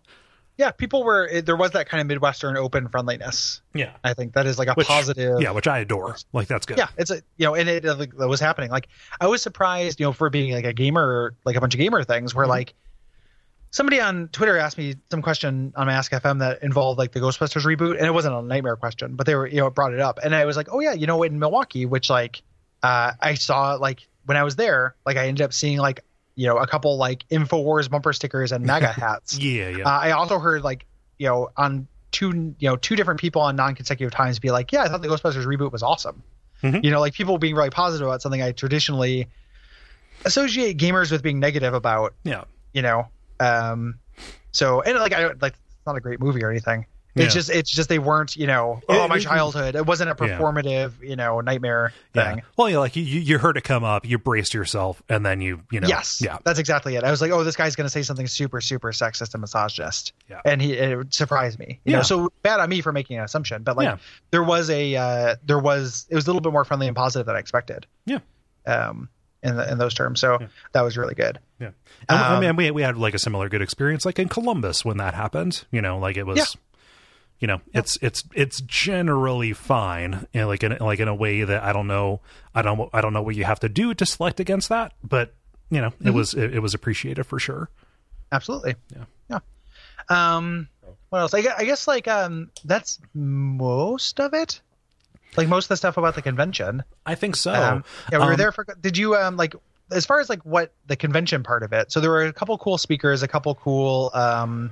Yeah 0.57 0.71
people 0.71 1.03
were 1.03 1.41
there 1.41 1.55
was 1.57 1.71
that 1.71 1.89
kind 1.89 1.99
of 2.01 2.07
midwestern 2.07 2.55
open 2.57 2.87
friendliness 2.87 3.61
Yeah. 3.73 3.91
i 4.03 4.13
think 4.13 4.33
that 4.33 4.45
is 4.45 4.57
like 4.57 4.67
a 4.69 4.73
Which- 4.73 4.87
positive 4.87 5.41
Yeah, 5.41 5.51
which 5.51 5.67
I 5.67 5.79
adore. 5.79 6.15
Like 6.31 6.47
that's 6.47 6.65
good. 6.65 6.77
yeah 6.77 6.87
it's 6.97 7.11
a 7.11 7.15
you 7.37 7.45
know 7.45 7.55
and 7.55 7.67
it 7.67 7.85
uh, 7.85 7.95
that 7.95 8.27
was 8.27 8.39
happening 8.39 8.69
like 8.71 8.87
i 9.19 9.27
was 9.27 9.41
surprised 9.41 9.99
you 9.99 10.05
know 10.05 10.13
for 10.13 10.29
being 10.29 10.53
like 10.53 10.65
a 10.65 10.73
gamer 10.73 11.33
like 11.45 11.55
a 11.57 11.61
bunch 11.61 11.73
of 11.73 11.79
gamer 11.79 12.03
things 12.03 12.31
Mm-hmm. 12.31 12.37
where 12.39 12.47
like 12.47 12.73
somebody 13.71 13.99
on 13.99 14.29
twitter 14.29 14.57
asked 14.57 14.77
me 14.77 14.95
some 15.11 15.21
question 15.21 15.73
on 15.75 15.87
my 15.87 15.93
ask 15.93 16.11
fm 16.11 16.39
that 16.39 16.63
involved 16.63 16.97
like 16.97 17.11
the 17.11 17.19
ghostbusters 17.19 17.65
reboot 17.65 17.97
and 17.97 18.05
it 18.05 18.13
wasn't 18.13 18.33
a 18.33 18.41
nightmare 18.41 18.77
question 18.77 19.15
but 19.15 19.25
they 19.25 19.35
were 19.35 19.47
you 19.47 19.57
know 19.57 19.69
brought 19.69 19.93
it 19.93 19.99
up 19.99 20.19
and 20.23 20.33
i 20.33 20.45
was 20.45 20.55
like 20.55 20.67
oh 20.71 20.79
yeah 20.79 20.93
you 20.93 21.07
know 21.07 21.21
in 21.23 21.37
milwaukee 21.39 21.85
which 21.85 22.09
like 22.09 22.41
uh 22.83 23.11
i 23.19 23.33
saw 23.33 23.73
like 23.73 24.07
when 24.25 24.37
i 24.37 24.43
was 24.43 24.55
there 24.55 24.95
like 25.05 25.17
i 25.17 25.27
ended 25.27 25.43
up 25.43 25.51
seeing 25.51 25.77
like 25.77 26.03
you 26.35 26.47
know 26.47 26.57
a 26.57 26.67
couple 26.67 26.97
like 26.97 27.25
infowars 27.29 27.89
bumper 27.89 28.13
stickers 28.13 28.51
and 28.51 28.65
mega 28.65 28.87
hats 28.91 29.37
Yeah, 29.37 29.69
yeah. 29.69 29.83
uh, 29.85 29.89
I 29.99 30.11
also 30.11 30.39
heard 30.39 30.63
like 30.63 30.85
you 31.17 31.27
know 31.27 31.49
on 31.55 31.87
two 32.11 32.55
you 32.59 32.69
know 32.69 32.75
two 32.75 32.95
different 32.95 33.19
people 33.19 33.41
on 33.41 33.55
non-consecutive 33.55 34.11
times 34.13 34.39
be 34.39 34.51
like, 34.51 34.71
yeah, 34.71 34.83
I 34.83 34.87
thought 34.89 35.01
the 35.01 35.07
Ghostbusters 35.07 35.45
reboot 35.45 35.71
was 35.71 35.83
awesome. 35.83 36.23
Mhm. 36.63 36.83
You 36.83 36.91
know, 36.91 36.99
like 37.01 37.13
people 37.13 37.37
being 37.37 37.55
really 37.55 37.69
positive 37.69 38.07
about 38.07 38.21
something 38.21 38.41
I 38.41 38.51
traditionally 38.53 39.27
associate 40.25 40.77
gamers 40.77 41.11
with 41.11 41.21
being 41.23 41.39
negative 41.39 41.73
about. 41.73 42.13
yeah. 42.23 42.43
You 42.73 42.81
know, 42.81 43.07
um, 43.39 43.95
so 44.51 44.81
and 44.81 44.97
like 44.99 45.13
I 45.13 45.21
don't 45.21 45.41
like 45.41 45.53
it's 45.53 45.85
not 45.85 45.95
a 45.95 46.01
great 46.01 46.19
movie 46.19 46.43
or 46.43 46.51
anything. 46.51 46.85
It's 47.15 47.33
Yeah. 47.33 47.39
just 47.39 47.49
it's 47.49 47.71
just 47.71 47.87
they 47.87 47.97
weren't 47.99 48.35
you 48.35 48.45
know 48.45 48.81
oh 48.89 49.05
It- 49.05 49.07
my 49.07 49.15
it- 49.15 49.21
childhood. 49.21 49.75
It 49.75 49.85
wasn't 49.85 50.09
a 50.09 50.25
Yeah. 50.25 50.37
performative 50.37 51.01
you 51.01 51.15
know 51.15 51.39
nightmare 51.39 51.93
Yeah. 52.13 52.33
thing. 52.33 52.43
Well, 52.57 52.69
yeah, 52.69 52.79
like 52.79 52.95
you, 52.97 53.03
you 53.03 53.21
you 53.21 53.37
heard 53.37 53.55
it 53.55 53.63
come 53.63 53.83
up, 53.85 54.05
you 54.05 54.17
braced 54.17 54.53
yourself, 54.53 55.01
and 55.07 55.25
then 55.25 55.39
you, 55.39 55.61
you 55.71 55.79
know, 55.79 55.87
Yes, 55.87 56.21
yeah, 56.21 56.39
that's 56.43 56.59
exactly 56.59 56.95
it. 56.97 57.03
I 57.05 57.11
was 57.11 57.21
like, 57.21 57.31
oh, 57.31 57.43
this 57.45 57.55
guy's 57.55 57.75
going 57.77 57.85
to 57.85 57.89
say 57.89 58.01
something 58.03 58.27
super, 58.27 58.59
super 58.59 58.91
sexist 58.91 59.33
and 59.33 59.39
misogynist, 59.41 60.11
Yeah. 60.29 60.41
and 60.43 60.61
he 60.61 60.73
it 60.73 61.13
surprised 61.13 61.57
me. 61.57 61.79
You 61.85 61.91
Yeah. 61.93 61.97
know, 61.97 62.03
so 62.03 62.33
bad 62.43 62.59
on 62.59 62.67
me 62.69 62.81
for 62.81 62.91
making 62.91 63.17
an 63.17 63.23
assumption, 63.23 63.63
but 63.63 63.77
like 63.77 63.85
Yeah. 63.87 63.97
there 64.31 64.43
was 64.43 64.69
a 64.69 64.95
uh, 64.95 65.35
there 65.45 65.59
was 65.59 66.05
it 66.09 66.15
was 66.15 66.25
a 66.25 66.27
little 66.27 66.41
bit 66.41 66.51
more 66.51 66.65
friendly 66.65 66.87
and 66.87 66.95
positive 66.97 67.25
than 67.27 67.35
I 67.37 67.39
expected. 67.39 67.85
Yeah. 68.05 68.19
Um, 68.67 69.07
in 69.43 69.55
the, 69.57 69.71
in 69.71 69.77
those 69.77 69.93
terms, 69.93 70.19
so 70.19 70.39
that 70.71 70.81
was 70.81 70.97
really 70.97 71.13
good. 71.13 71.37
yeah. 71.59 71.67
And 72.09 72.17
I 72.19 72.33
Um, 72.35 72.41
mean, 72.41 72.55
we 72.55 72.71
we 72.71 72.81
had 72.81 72.97
like 72.97 73.13
a 73.13 73.19
similar 73.19 73.47
good 73.47 73.61
experience, 73.61 74.03
like 74.03 74.17
in 74.17 74.27
Columbus 74.27 74.83
when 74.83 74.97
that 74.97 75.13
happened. 75.13 75.65
You 75.71 75.81
know, 75.83 75.99
like 75.99 76.17
it 76.17 76.25
was. 76.25 76.57
You 77.39 77.47
know, 77.47 77.61
it's 77.73 77.97
it's 78.01 78.23
it's 78.33 78.61
generally 78.61 79.51
fine, 79.53 80.25
you 80.33 80.41
know, 80.41 80.47
like 80.47 80.63
in 80.63 80.77
like 80.79 80.99
in 80.99 81.07
a 81.07 81.15
way 81.15 81.43
that 81.43 81.63
I 81.63 81.73
don't 81.73 81.87
know, 81.87 82.21
I 82.53 82.61
don't 82.61 82.89
I 82.93 83.01
don't 83.01 83.13
know 83.13 83.21
what 83.21 83.35
you 83.35 83.43
have 83.43 83.59
to 83.59 83.69
do 83.69 83.93
to 83.93 84.05
select 84.05 84.39
against 84.39 84.69
that, 84.69 84.93
but 85.03 85.33
you 85.69 85.81
know, 85.81 85.89
Mm-hmm. 85.89 86.07
it 86.07 86.13
was 86.13 86.33
it, 86.33 86.55
it 86.55 86.59
was 86.59 86.73
appreciated 86.73 87.25
for 87.25 87.37
sure. 87.39 87.69
Absolutely. 88.31 88.75
Yeah. 88.95 89.05
Yeah. 89.29 89.39
Um, 90.09 90.69
what 91.09 91.19
else? 91.19 91.33
I 91.33 91.41
guess, 91.41 91.53
I 91.57 91.65
guess 91.65 91.87
like 91.87 92.07
um, 92.07 92.51
that's 92.63 92.99
most 93.13 94.19
of 94.19 94.33
it. 94.33 94.61
Like 95.37 95.47
most 95.49 95.65
of 95.65 95.69
the 95.69 95.77
stuff 95.77 95.97
about 95.97 96.15
the 96.15 96.21
convention. 96.21 96.83
I 97.05 97.15
think 97.15 97.35
so. 97.35 97.51
Um, 97.53 97.83
yeah, 98.11 98.19
we 98.19 98.25
were 98.25 98.31
Um, 98.31 98.37
there 98.37 98.51
for. 98.53 98.65
Did 98.79 98.97
you 98.97 99.15
um 99.15 99.35
like 99.35 99.55
as 99.91 100.05
far 100.05 100.19
as 100.21 100.29
like 100.29 100.41
what 100.43 100.71
the 100.87 100.95
convention 100.95 101.43
part 101.43 101.63
of 101.63 101.73
it? 101.73 101.91
So 101.91 101.99
there 101.99 102.09
were 102.09 102.23
a 102.25 102.33
couple 102.33 102.57
cool 102.57 102.77
speakers, 102.77 103.23
a 103.23 103.27
couple 103.27 103.53
cool 103.55 104.11
um, 104.13 104.71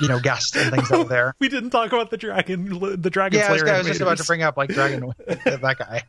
you 0.00 0.08
know, 0.08 0.18
guests 0.20 0.56
and 0.56 0.70
things 0.70 0.90
were 0.90 1.04
there. 1.04 1.34
We 1.40 1.48
didn't 1.48 1.70
talk 1.70 1.92
about 1.92 2.10
the 2.10 2.16
dragon, 2.16 3.00
the 3.00 3.10
dragon 3.10 3.40
yeah, 3.40 3.48
I 3.48 3.52
was, 3.52 3.60
slayer. 3.62 3.74
I 3.74 3.78
was 3.78 3.86
just 3.86 4.00
about 4.00 4.18
to 4.18 4.24
bring 4.24 4.42
up 4.42 4.56
like 4.56 4.70
Dragon 4.70 5.12
that 5.26 5.76
guy. 5.78 6.02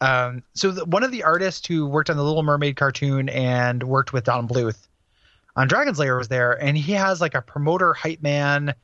Um, 0.00 0.42
so 0.54 0.70
the, 0.70 0.84
one 0.84 1.02
of 1.02 1.10
the 1.10 1.24
artists 1.24 1.66
who 1.66 1.86
worked 1.86 2.08
on 2.10 2.16
the 2.16 2.22
Little 2.22 2.42
Mermaid 2.42 2.76
cartoon 2.76 3.28
and 3.28 3.82
worked 3.82 4.12
with 4.12 4.24
Don 4.24 4.46
Bluth 4.46 4.78
on 5.56 5.66
Dragon's 5.66 5.98
Lair 5.98 6.16
was 6.16 6.28
there, 6.28 6.52
and 6.52 6.76
he 6.76 6.92
has 6.92 7.20
like 7.20 7.34
a 7.34 7.42
promoter 7.42 7.92
hype 7.92 8.22
man, 8.22 8.74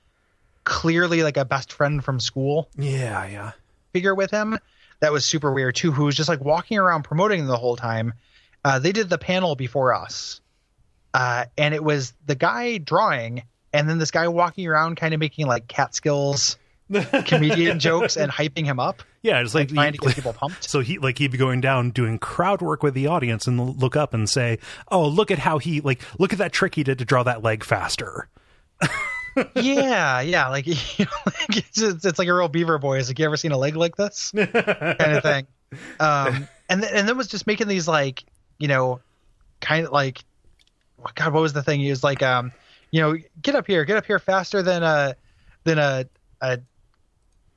clearly 0.65 1.23
like 1.23 1.37
a 1.37 1.45
best 1.45 1.73
friend 1.73 2.05
from 2.05 2.19
school 2.19 2.69
Yeah, 2.77 3.25
yeah. 3.27 3.53
figure 3.93 4.15
with 4.15 4.31
him. 4.31 4.59
That 5.01 5.13
was 5.13 5.25
super 5.25 5.53
weird 5.53 5.77
too. 5.77 5.93
Who 5.93 6.05
was 6.07 6.17
just 6.17 6.29
like 6.29 6.41
walking 6.41 6.79
around 6.79 7.05
promoting 7.05 7.47
the 7.47 7.57
whole 7.57 7.77
time. 7.77 8.15
Uh, 8.65 8.79
they 8.79 8.93
did 8.93 9.09
the 9.11 9.19
panel 9.19 9.55
before 9.55 9.95
us, 9.95 10.41
uh, 11.13 11.45
and 11.59 11.75
it 11.75 11.85
was 11.85 12.13
the 12.27 12.35
guy 12.35 12.79
drawing, 12.79 13.43
and 13.75 13.89
then 13.89 13.99
this 13.99 14.11
guy 14.11 14.27
walking 14.29 14.67
around, 14.67 14.97
kind 14.97 15.13
of 15.13 15.21
making 15.21 15.47
like 15.47 15.69
Catskills 15.69 16.57
comedian 17.27 17.79
jokes 17.79 18.17
and 18.17 18.31
hyping 18.33 18.65
him 18.65 18.79
up, 18.81 19.03
Yeah, 19.23 19.41
it's 19.41 19.55
like, 19.55 19.69
trying 19.71 19.93
to 19.93 19.99
get 19.99 20.15
people 20.15 20.33
pumped. 20.35 20.65
so 20.71 20.81
he 20.81 20.99
like 20.99 21.17
he'd 21.19 21.31
be 21.33 21.39
going 21.39 21.61
down 21.63 21.91
doing 21.91 22.19
crowd 22.19 22.61
work 22.63 22.83
with 22.83 22.93
the 22.95 23.07
audience 23.07 23.47
and 23.47 23.79
look 23.79 23.97
up 23.97 24.13
and 24.15 24.29
say, 24.29 24.59
"Oh, 24.91 25.07
look 25.09 25.31
at 25.31 25.39
how 25.39 25.59
he 25.59 25.81
like 25.81 26.01
look 26.19 26.33
at 26.33 26.39
that 26.39 26.53
trick 26.53 26.75
he 26.75 26.83
did 26.85 26.99
to 26.99 27.05
draw 27.05 27.23
that 27.23 27.43
leg 27.43 27.65
faster." 27.65 28.29
yeah, 29.57 30.21
yeah, 30.21 30.49
like, 30.49 30.67
you 30.67 31.05
know, 31.05 31.11
like 31.27 31.57
it's, 31.57 31.71
just- 31.73 32.05
it's 32.05 32.19
like 32.19 32.29
a 32.29 32.35
real 32.35 32.49
Beaver 32.49 32.79
Boys. 32.79 33.09
Like, 33.09 33.19
you 33.19 33.25
ever 33.25 33.37
seen 33.37 33.53
a 33.53 33.59
leg 33.59 33.77
like 33.77 33.97
this 33.97 34.31
kind 34.33 34.47
of 34.55 35.23
thing? 35.23 35.47
Um, 35.99 36.47
and 36.69 36.83
th- 36.83 36.93
and 36.95 37.09
then 37.09 37.17
was 37.17 37.27
just 37.29 37.47
making 37.47 37.67
these 37.69 37.89
like, 37.89 38.25
you 38.59 38.69
know, 38.69 39.01
kind 39.61 39.87
of 39.87 39.93
like, 39.93 40.23
oh 41.03 41.11
God, 41.15 41.33
what 41.33 41.41
was 41.41 41.53
the 41.53 41.63
thing? 41.63 41.81
He 41.81 41.91
was 41.91 42.05
like, 42.05 42.23
um, 42.23 42.53
you 42.95 43.01
know, 43.01 43.17
get 43.43 43.57
up 43.57 43.67
here, 43.67 43.85
get 43.85 43.97
up 43.97 44.07
here 44.07 44.21
faster 44.21 44.63
than 44.63 44.83
a 44.85 45.17
than 45.65 45.79
a 45.79 46.05
a 46.41 46.61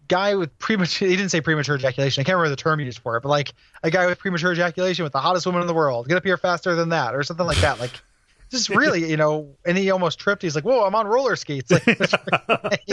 guy 0.08 0.34
with 0.36 0.58
premature. 0.58 1.08
He 1.08 1.16
didn't 1.16 1.30
say 1.30 1.42
premature 1.42 1.76
ejaculation. 1.76 2.22
I 2.22 2.24
can't 2.24 2.38
remember 2.38 2.50
the 2.50 2.56
term 2.56 2.80
he 2.80 2.86
used 2.86 3.00
for 3.00 3.18
it, 3.18 3.22
but 3.22 3.30
like 3.30 3.54
a 3.84 3.92
guy 3.92 4.08
with 4.08 4.18
premature 4.18 4.52
ejaculation 4.54 5.04
with 5.04 5.14
the 5.14 5.20
hottest 5.20 5.46
woman 5.46 5.62
in 5.62 5.68
the 5.68 5.74
world. 5.76 6.08
Get 6.08 6.18
up 6.18 6.24
here 6.24 6.38
faster 6.38 6.74
than 6.76 6.90
that, 6.90 7.14
or 7.14 7.22
something 7.24 7.46
like 7.46 7.58
that. 7.60 7.80
Like. 7.80 7.92
Just 8.50 8.70
really, 8.70 9.10
you 9.10 9.18
know, 9.18 9.58
and 9.66 9.78
he 9.78 9.92
almost 9.92 10.20
tripped. 10.20 10.42
He's 10.42 10.56
like, 10.56 10.64
"Whoa, 10.64 10.86
I'm 10.86 10.96
on 10.96 11.06
roller 11.06 11.36
skates!" 11.36 11.70
Like, 11.70 11.86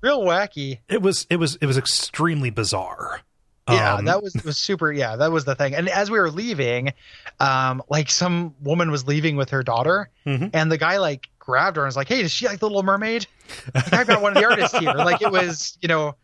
real 0.00 0.22
wacky. 0.22 0.78
It 0.88 1.02
was 1.02 1.26
it 1.30 1.36
was 1.36 1.56
it 1.56 1.66
was 1.66 1.76
extremely 1.76 2.48
bizarre. 2.48 3.20
Yeah, 3.68 3.94
Um, 3.96 4.06
that 4.06 4.22
was 4.22 4.34
was 4.44 4.56
super. 4.58 4.90
Yeah, 4.90 5.16
that 5.16 5.30
was 5.30 5.44
the 5.44 5.54
thing. 5.54 5.74
And 5.74 5.88
as 5.90 6.10
we 6.10 6.18
were 6.18 6.30
leaving, 6.30 6.94
um, 7.38 7.82
like 7.88 8.10
some 8.10 8.54
woman 8.60 8.90
was 8.90 9.06
leaving 9.06 9.36
with 9.36 9.50
her 9.50 9.62
daughter, 9.62 10.08
Mhm. 10.26 10.50
and 10.52 10.72
the 10.72 10.78
guy 10.78 10.96
like 10.96 11.28
grabbed 11.42 11.76
her 11.76 11.82
and 11.82 11.88
was 11.88 11.96
like, 11.96 12.08
"Hey, 12.08 12.22
does 12.22 12.30
she 12.32 12.46
like 12.46 12.58
the 12.60 12.66
Little 12.66 12.82
Mermaid?" 12.84 13.26
Like, 13.74 13.92
I've 13.92 14.06
got 14.06 14.22
one 14.22 14.36
of 14.36 14.40
the 14.42 14.48
artists 14.48 14.78
here. 14.78 14.92
Like 14.94 15.20
it 15.22 15.30
was, 15.30 15.76
you 15.82 15.88
know, 15.88 16.14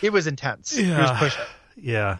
it 0.00 0.12
was 0.12 0.26
intense. 0.26 0.74
He 0.76 0.82
was 0.88 0.90
Yeah. 0.98 1.18
pushing. 1.18 1.42
yeah. 1.76 2.18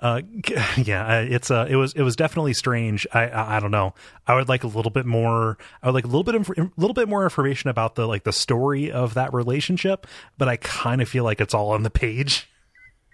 uh, 0.00 0.20
yeah, 0.76 1.20
it's 1.20 1.50
uh, 1.50 1.66
it 1.68 1.76
was 1.76 1.92
it 1.94 2.02
was 2.02 2.14
definitely 2.16 2.54
strange. 2.54 3.06
I, 3.12 3.28
I 3.28 3.56
I 3.56 3.60
don't 3.60 3.70
know. 3.70 3.94
I 4.26 4.34
would 4.34 4.48
like 4.48 4.64
a 4.64 4.68
little 4.68 4.90
bit 4.90 5.06
more. 5.06 5.56
I 5.82 5.86
would 5.88 5.94
like 5.94 6.04
a 6.04 6.08
little 6.08 6.24
bit 6.24 6.34
of 6.34 6.48
a 6.50 6.70
little 6.76 6.94
bit 6.94 7.08
more 7.08 7.24
information 7.24 7.70
about 7.70 7.94
the 7.94 8.06
like 8.06 8.24
the 8.24 8.32
story 8.32 8.90
of 8.92 9.14
that 9.14 9.32
relationship. 9.32 10.06
But 10.36 10.48
I 10.48 10.56
kind 10.56 11.00
of 11.02 11.08
feel 11.08 11.24
like 11.24 11.40
it's 11.40 11.54
all 11.54 11.70
on 11.70 11.82
the 11.84 11.90
page. 11.90 12.48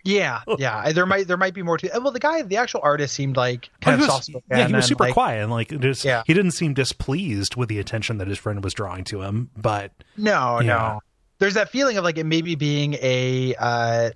Yeah, 0.05 0.43
yeah. 0.59 0.93
There 0.93 1.07
might 1.07 1.27
there 1.27 1.37
might 1.37 1.55
be 1.55 1.63
more 1.63 1.79
to. 1.79 1.91
Well, 2.01 2.13
the 2.13 2.21
guy, 2.21 2.43
the 2.43 2.59
actual 2.59 2.81
artist, 2.83 3.15
seemed 3.15 3.37
like 3.37 3.71
kind 3.81 3.99
he 3.99 4.05
of 4.05 4.11
soft 4.11 4.25
spoken. 4.27 4.47
yeah, 4.51 4.67
he 4.69 4.75
was 4.75 4.87
super 4.87 5.05
like, 5.05 5.15
quiet 5.15 5.43
and 5.43 5.51
like 5.51 5.69
just 5.81 6.05
Yeah. 6.05 6.23
he 6.27 6.35
didn't 6.35 6.53
seem 6.53 6.75
displeased 6.75 7.57
with 7.57 7.69
the 7.69 7.79
attention 7.79 8.19
that 8.19 8.29
his 8.29 8.39
friend 8.39 8.63
was 8.63 8.75
drawing 8.75 9.05
to 9.05 9.23
him. 9.23 9.51
But 9.57 9.93
No, 10.17 10.61
Yeah. 10.61 10.67
no. 10.67 11.01
There's 11.39 11.55
that 11.55 11.71
feeling 11.71 11.97
of 11.97 12.05
like 12.05 12.17
it 12.19 12.25
maybe 12.25 12.55
being 12.55 12.95
a, 13.03 13.55
uh, 13.59 14.11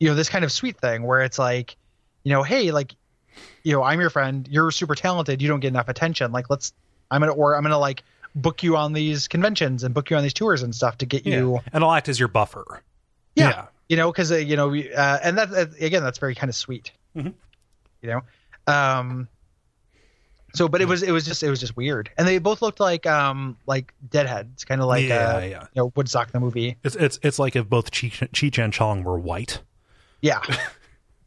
you 0.00 0.08
know, 0.08 0.14
this 0.14 0.28
kind 0.28 0.44
of 0.44 0.50
sweet 0.50 0.76
thing 0.78 1.02
where 1.04 1.22
it's 1.22 1.38
like, 1.38 1.76
you 2.24 2.32
know, 2.32 2.42
hey, 2.42 2.72
like, 2.72 2.94
you 3.62 3.72
know, 3.72 3.82
I'm 3.82 4.00
your 4.00 4.10
friend. 4.10 4.46
You're 4.50 4.70
super 4.70 4.94
talented. 4.94 5.40
You 5.40 5.48
don't 5.48 5.60
get 5.60 5.68
enough 5.68 5.88
attention. 5.88 6.32
Like, 6.32 6.50
let's. 6.50 6.72
I'm 7.10 7.20
gonna 7.20 7.32
or 7.32 7.54
I'm 7.56 7.62
gonna 7.62 7.78
like 7.78 8.02
book 8.34 8.62
you 8.62 8.76
on 8.76 8.92
these 8.94 9.28
conventions 9.28 9.84
and 9.84 9.94
book 9.94 10.10
you 10.10 10.16
on 10.16 10.22
these 10.22 10.34
tours 10.34 10.62
and 10.62 10.74
stuff 10.74 10.98
to 10.98 11.06
get 11.06 11.24
you. 11.26 11.60
and 11.72 11.84
I'll 11.84 11.92
act 11.92 12.08
as 12.08 12.18
your 12.18 12.28
buffer. 12.28 12.82
Yeah. 13.36 13.66
You 13.88 13.96
know, 13.96 14.10
because 14.10 14.32
uh, 14.32 14.36
you 14.36 14.56
know, 14.56 14.68
we, 14.68 14.92
uh, 14.92 15.18
and 15.22 15.36
that 15.38 15.52
uh, 15.52 15.66
again, 15.80 16.02
that's 16.02 16.18
very 16.18 16.34
kind 16.34 16.48
of 16.48 16.54
sweet. 16.56 16.92
Mhm. 17.16 17.34
You 18.02 18.08
know, 18.10 18.20
um. 18.72 19.28
So, 20.54 20.68
but 20.68 20.80
it 20.80 20.86
was 20.86 21.02
it 21.02 21.10
was 21.10 21.24
just 21.24 21.42
it 21.42 21.50
was 21.50 21.58
just 21.58 21.76
weird, 21.76 22.10
and 22.16 22.28
they 22.28 22.38
both 22.38 22.62
looked 22.62 22.78
like 22.78 23.06
um 23.06 23.56
like 23.66 23.92
deadheads, 24.08 24.64
kind 24.64 24.80
of 24.80 24.86
like 24.86 25.04
Yeah, 25.06 25.36
uh, 25.36 25.40
yeah. 25.40 25.62
you 25.62 25.68
know 25.82 25.92
Woodstock 25.96 26.30
the 26.30 26.38
movie. 26.38 26.76
It's 26.84 26.94
it's 26.94 27.18
it's 27.22 27.40
like 27.40 27.56
if 27.56 27.68
both 27.68 27.90
Cheech 27.90 28.62
and 28.62 28.72
Chong 28.72 29.02
were 29.02 29.18
white. 29.18 29.60
Yeah. 30.22 30.40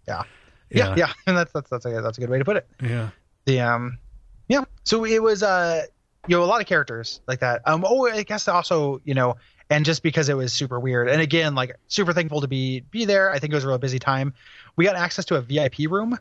yeah. 0.08 0.24
Yeah. 0.72 0.96
Yeah. 0.98 1.14
And 1.28 1.38
that's, 1.38 1.52
that's, 1.54 1.70
that's 1.70 1.86
a, 1.86 2.02
that's 2.02 2.18
a 2.18 2.22
good 2.22 2.32
way 2.32 2.40
to 2.40 2.46
put 2.46 2.58
it. 2.58 2.68
Yeah. 2.82 3.10
The, 3.46 3.60
um, 3.60 4.00
yeah. 4.48 4.64
So 4.86 5.06
it 5.06 5.22
was, 5.22 5.44
uh, 5.44 5.84
you 6.28 6.36
know, 6.36 6.44
a 6.44 6.46
lot 6.46 6.62
of 6.62 6.68
characters 6.68 7.22
like 7.28 7.42
that. 7.42 7.62
Um, 7.68 7.86
oh, 7.88 8.08
I 8.08 8.24
guess 8.24 8.48
also, 8.48 9.00
you 9.06 9.14
know, 9.14 9.36
and 9.70 9.86
just 9.86 10.04
because 10.04 10.30
it 10.30 10.36
was 10.36 10.54
super 10.54 10.80
weird. 10.80 11.10
And 11.10 11.22
again, 11.22 11.56
like 11.56 11.76
super 11.88 12.14
thankful 12.14 12.42
to 12.42 12.48
be, 12.48 12.82
be 12.92 13.06
there. 13.06 13.32
I 13.32 13.40
think 13.40 13.52
it 13.52 13.56
was 13.56 13.64
a 13.64 13.68
real 13.68 13.78
busy 13.78 14.00
time. 14.00 14.34
We 14.76 14.86
got 14.86 14.96
access 14.96 15.26
to 15.26 15.36
a 15.36 15.42
VIP 15.42 15.90
room 15.90 16.18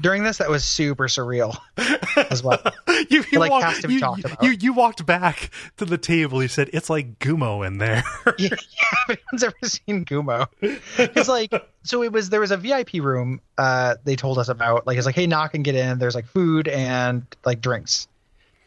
during 0.00 0.22
this. 0.22 0.38
That 0.38 0.50
was 0.50 0.64
super 0.64 1.08
surreal 1.08 1.56
as 2.30 2.42
well. 2.42 2.60
you, 3.08 3.24
you, 3.32 3.38
like, 3.38 3.50
walk- 3.50 3.62
has 3.64 3.80
to 3.80 3.88
be 3.88 3.94
you, 3.94 4.00
talked 4.00 4.24
about. 4.24 4.42
you 4.42 4.50
you 4.50 4.72
walked 4.72 5.04
back 5.06 5.50
to 5.78 5.84
the 5.84 5.98
table. 5.98 6.42
You 6.42 6.48
said 6.48 6.70
it's 6.72 6.90
like 6.90 7.18
Gummo 7.18 7.66
in 7.66 7.78
there. 7.78 8.04
yeah, 8.38 8.50
if 8.52 9.08
anyone's 9.08 9.42
ever 9.42 9.54
seen 9.64 10.04
Gummo, 10.04 10.46
it's 10.60 11.28
like 11.28 11.52
so. 11.82 12.02
It 12.02 12.12
was 12.12 12.28
there 12.30 12.40
was 12.40 12.50
a 12.50 12.56
VIP 12.56 12.94
room. 12.94 13.40
Uh, 13.56 13.96
they 14.04 14.14
told 14.16 14.38
us 14.38 14.48
about 14.48 14.86
like 14.86 14.98
it's 14.98 15.06
like 15.06 15.14
hey 15.14 15.26
knock 15.26 15.54
and 15.54 15.64
get 15.64 15.74
in. 15.74 15.98
There's 15.98 16.14
like 16.14 16.26
food 16.26 16.68
and 16.68 17.24
like 17.44 17.60
drinks 17.62 18.06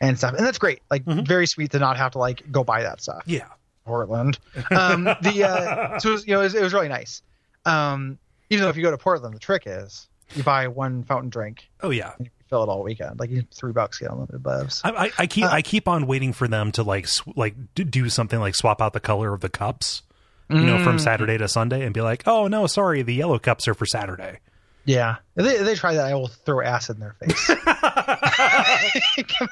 and 0.01 0.17
stuff, 0.17 0.34
and 0.34 0.45
that's 0.45 0.57
great. 0.57 0.82
Like 0.89 1.03
very 1.05 1.45
sweet 1.45 1.72
to 1.72 1.80
not 1.80 1.97
have 1.97 2.13
to 2.13 2.17
like 2.17 2.51
go 2.51 2.63
buy 2.63 2.82
that 2.84 3.01
stuff. 3.01 3.24
yeah. 3.28 3.47
Portland. 3.89 4.39
Um, 4.71 5.03
the 5.03 5.43
uh, 5.47 5.99
so 5.99 6.09
it 6.09 6.11
was, 6.13 6.27
you 6.27 6.33
know 6.35 6.39
it 6.41 6.43
was, 6.43 6.55
it 6.55 6.61
was 6.61 6.73
really 6.73 6.87
nice. 6.89 7.21
Um, 7.65 8.17
even 8.49 8.63
though 8.63 8.69
if 8.69 8.77
you 8.77 8.83
go 8.83 8.91
to 8.91 8.97
Portland, 8.97 9.35
the 9.35 9.39
trick 9.39 9.63
is 9.65 10.07
you 10.35 10.43
buy 10.43 10.67
one 10.67 11.03
fountain 11.03 11.29
drink 11.29 11.69
Oh 11.81 11.89
yeah. 11.89 12.11
and 12.17 12.27
you 12.27 12.31
fill 12.49 12.63
it 12.63 12.69
all 12.69 12.83
weekend. 12.83 13.19
Like 13.19 13.29
you 13.31 13.43
three 13.53 13.71
bucks 13.73 13.99
get 13.99 14.09
unlimited 14.11 14.41
bevs. 14.43 14.81
I, 14.83 15.05
I, 15.07 15.11
I 15.19 15.27
keep 15.27 15.45
I 15.45 15.61
keep 15.61 15.87
on 15.87 16.07
waiting 16.07 16.33
for 16.33 16.47
them 16.47 16.71
to 16.73 16.83
like 16.83 17.07
sw- 17.07 17.27
like 17.35 17.55
do 17.73 18.09
something 18.09 18.39
like 18.39 18.55
swap 18.55 18.81
out 18.81 18.93
the 18.93 18.99
color 18.99 19.33
of 19.33 19.41
the 19.41 19.49
cups, 19.49 20.03
you 20.49 20.61
know, 20.61 20.83
from 20.83 20.97
Saturday 20.99 21.37
to 21.37 21.47
Sunday, 21.47 21.83
and 21.85 21.93
be 21.93 22.01
like, 22.01 22.23
oh 22.27 22.47
no, 22.47 22.65
sorry, 22.67 23.01
the 23.01 23.13
yellow 23.13 23.37
cups 23.39 23.67
are 23.67 23.73
for 23.73 23.85
Saturday. 23.85 24.39
Yeah, 24.86 25.17
if 25.36 25.45
they, 25.45 25.55
if 25.57 25.65
they 25.65 25.75
try 25.75 25.93
that, 25.93 26.05
I 26.05 26.15
will 26.15 26.27
throw 26.27 26.61
acid 26.61 26.95
in 26.97 27.01
their 27.01 27.15
face. 27.21 27.49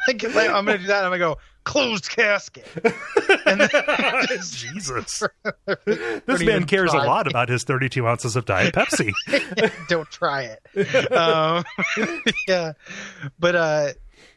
I'm 0.08 0.66
gonna 0.66 0.78
do 0.78 0.88
that. 0.88 1.04
I'm 1.04 1.10
gonna 1.12 1.20
go 1.20 1.38
closed 1.64 2.10
casket. 2.10 2.66
And 3.46 3.62
then 3.62 3.70
Jesus, 4.42 5.24
this 5.86 6.44
man 6.44 6.66
cares 6.66 6.94
a 6.94 6.98
lot 6.98 7.28
about 7.28 7.50
his 7.50 7.64
32 7.66 8.08
ounces 8.08 8.36
of 8.36 8.46
Diet 8.46 8.74
Pepsi. 8.74 9.12
don't 9.90 10.10
try 10.10 10.44
it. 10.76 11.12
Um, 11.12 11.64
yeah, 12.48 12.74
but 13.38 13.56
uh, 13.56 13.88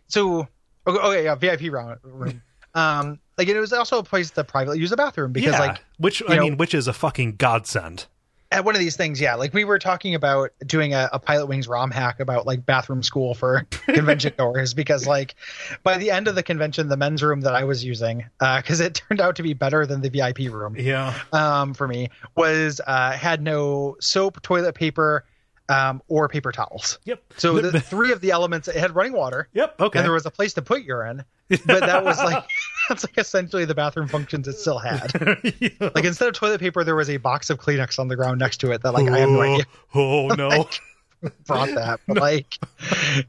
so 0.09 0.49
okay, 0.87 0.99
okay, 0.99 1.25
yeah, 1.25 1.35
VIP 1.37 1.73
round 1.73 1.99
room. 2.03 2.43
Um, 2.75 3.19
like 3.39 3.49
it 3.49 3.59
was 3.59 3.73
also 3.73 3.99
a 3.99 4.03
place 4.05 4.31
to 4.33 4.45
privately 4.45 4.79
use 4.79 4.91
the 4.91 4.97
bathroom 4.97 5.33
because 5.33 5.53
yeah, 5.53 5.59
like 5.61 5.81
which 5.99 6.23
I 6.29 6.37
know- 6.37 6.43
mean, 6.43 6.57
which 6.57 6.75
is 6.75 6.89
a 6.89 6.93
fucking 6.93 7.37
godsend. 7.37 8.07
At 8.53 8.65
one 8.65 8.75
of 8.75 8.81
these 8.81 8.97
things, 8.97 9.21
yeah, 9.21 9.37
like 9.37 9.55
we 9.55 9.63
were 9.65 9.79
talking 9.79 10.17
about 10.17 10.51
doing 10.67 10.93
a, 10.93 11.09
a 11.13 11.21
Pilotwings 11.21 11.69
ROM 11.69 11.93
hack 11.93 12.19
about 12.19 12.47
like 12.47 12.67
bathroom 12.67 13.01
school 13.03 13.33
for 13.33 13.65
convention 13.87 14.33
goers 14.37 14.75
because 14.75 15.07
like 15.07 15.37
by 15.85 15.99
the 15.99 16.11
end 16.11 16.27
of 16.27 16.35
the 16.35 16.43
convention, 16.43 16.89
the 16.89 16.97
men's 16.97 17.23
room 17.23 17.43
that 17.43 17.55
I 17.55 17.63
was 17.63 17.85
using, 17.85 18.25
because 18.41 18.81
it 18.81 18.95
turned 19.09 19.21
out 19.21 19.37
to 19.37 19.45
be 19.45 19.53
better 19.53 19.87
than 19.87 20.01
the 20.01 20.11
VIP 20.11 20.53
room 20.53 20.75
Yeah, 20.77 21.15
um, 21.33 21.75
for 21.75 21.87
me, 21.87 22.09
was 22.37 22.81
uh, 22.87 23.13
had 23.13 23.41
no 23.41 23.97
soap, 24.01 24.43
toilet 24.43 24.75
paper, 24.75 25.25
um, 25.69 26.03
or 26.09 26.29
paper 26.29 26.51
towels. 26.51 26.99
yep. 27.05 27.23
So 27.37 27.61
the, 27.61 27.71
the 27.71 27.81
three 27.81 28.11
of 28.11 28.21
the 28.21 28.33
elements, 28.33 28.67
it 28.67 28.75
had 28.75 28.97
running 28.97 29.13
water, 29.13 29.47
yep. 29.53 29.77
Okay. 29.81 30.01
and 30.01 30.05
there 30.05 30.13
was 30.13 30.27
a 30.27 30.31
place 30.33 30.55
to 30.55 30.63
put 30.63 30.83
urine, 30.83 31.25
but 31.49 31.67
that 31.67 32.05
was 32.05 32.19
like 32.19 32.43
that's 32.91 33.05
like 33.05 33.17
essentially 33.17 33.65
the 33.65 33.75
bathroom 33.75 34.09
functions 34.09 34.49
it 34.49 34.59
still 34.59 34.79
had. 34.79 35.13
Like 35.95 36.05
instead 36.05 36.29
of 36.29 36.35
toilet 36.35 36.61
paper, 36.61 36.85
there 36.85 36.97
was 36.97 37.09
a 37.09 37.17
box 37.17 37.49
of 37.51 37.59
Kleenex 37.59 37.99
on 37.99 38.09
the 38.09 38.17
ground 38.17 38.39
next 38.39 38.59
to 38.59 38.73
it 38.73 38.83
that 38.83 38.93
like 38.93 39.09
I 39.09 39.19
have 39.19 39.31
no 39.31 39.41
idea 39.41 39.65
Oh 39.95 40.29
no. 40.37 40.69
brought 41.47 41.69
that, 41.75 42.01
but 42.07 42.19
like 42.19 42.59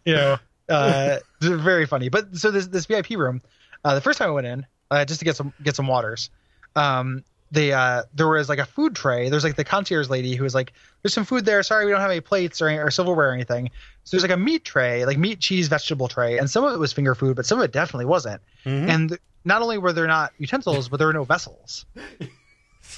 you 0.06 0.16
know, 0.16 0.38
uh, 0.68 1.20
very 1.40 1.86
funny. 1.86 2.10
But 2.10 2.36
so 2.36 2.52
this 2.52 2.68
this 2.68 2.86
VIP 2.88 3.12
room, 3.12 3.42
uh, 3.86 3.96
the 3.96 4.02
first 4.02 4.20
time 4.20 4.30
I 4.30 4.32
went 4.32 4.48
in, 4.48 4.66
uh, 4.90 5.06
just 5.06 5.20
to 5.20 5.26
get 5.26 5.36
some 5.36 5.54
get 5.64 5.76
some 5.76 5.88
waters, 5.88 6.30
um, 6.76 7.24
they 7.52 7.74
uh, 7.74 8.04
there 8.14 8.28
was 8.28 8.50
like 8.50 8.60
a 8.60 8.66
food 8.66 8.96
tray. 8.96 9.30
There's 9.30 9.44
like 9.44 9.58
the 9.58 9.64
concierge 9.64 10.10
lady 10.10 10.36
who 10.36 10.44
was 10.44 10.56
like, 10.56 10.74
"There's 11.02 11.14
some 11.14 11.26
food 11.26 11.46
there. 11.46 11.62
Sorry, 11.64 11.86
we 11.86 11.92
don't 11.92 12.02
have 12.02 12.10
any 12.10 12.22
plates 12.22 12.62
or, 12.62 12.70
or 12.70 12.90
silverware 12.90 13.30
or 13.30 13.34
anything." 13.34 13.70
So 14.04 14.16
there's 14.16 14.24
like 14.24 14.32
a 14.32 14.38
meat 14.38 14.64
tray, 14.64 15.06
like 15.06 15.18
meat, 15.18 15.40
cheese, 15.40 15.68
vegetable 15.68 16.08
tray, 16.08 16.38
and 16.38 16.50
some 16.50 16.64
of 16.64 16.74
it 16.74 16.80
was 16.80 16.94
finger 16.94 17.14
food, 17.14 17.36
but 17.36 17.46
some 17.46 17.60
of 17.60 17.66
it 17.66 17.72
definitely 17.72 18.06
wasn't. 18.06 18.42
Mm-hmm. 18.66 18.90
And 18.90 19.20
not 19.44 19.62
only 19.62 19.78
were 19.78 19.94
there 19.94 20.08
not 20.08 20.32
utensils, 20.38 20.90
but 20.90 20.98
there 20.98 21.08
were 21.08 21.14
no 21.14 21.24
vessels. 21.24 21.86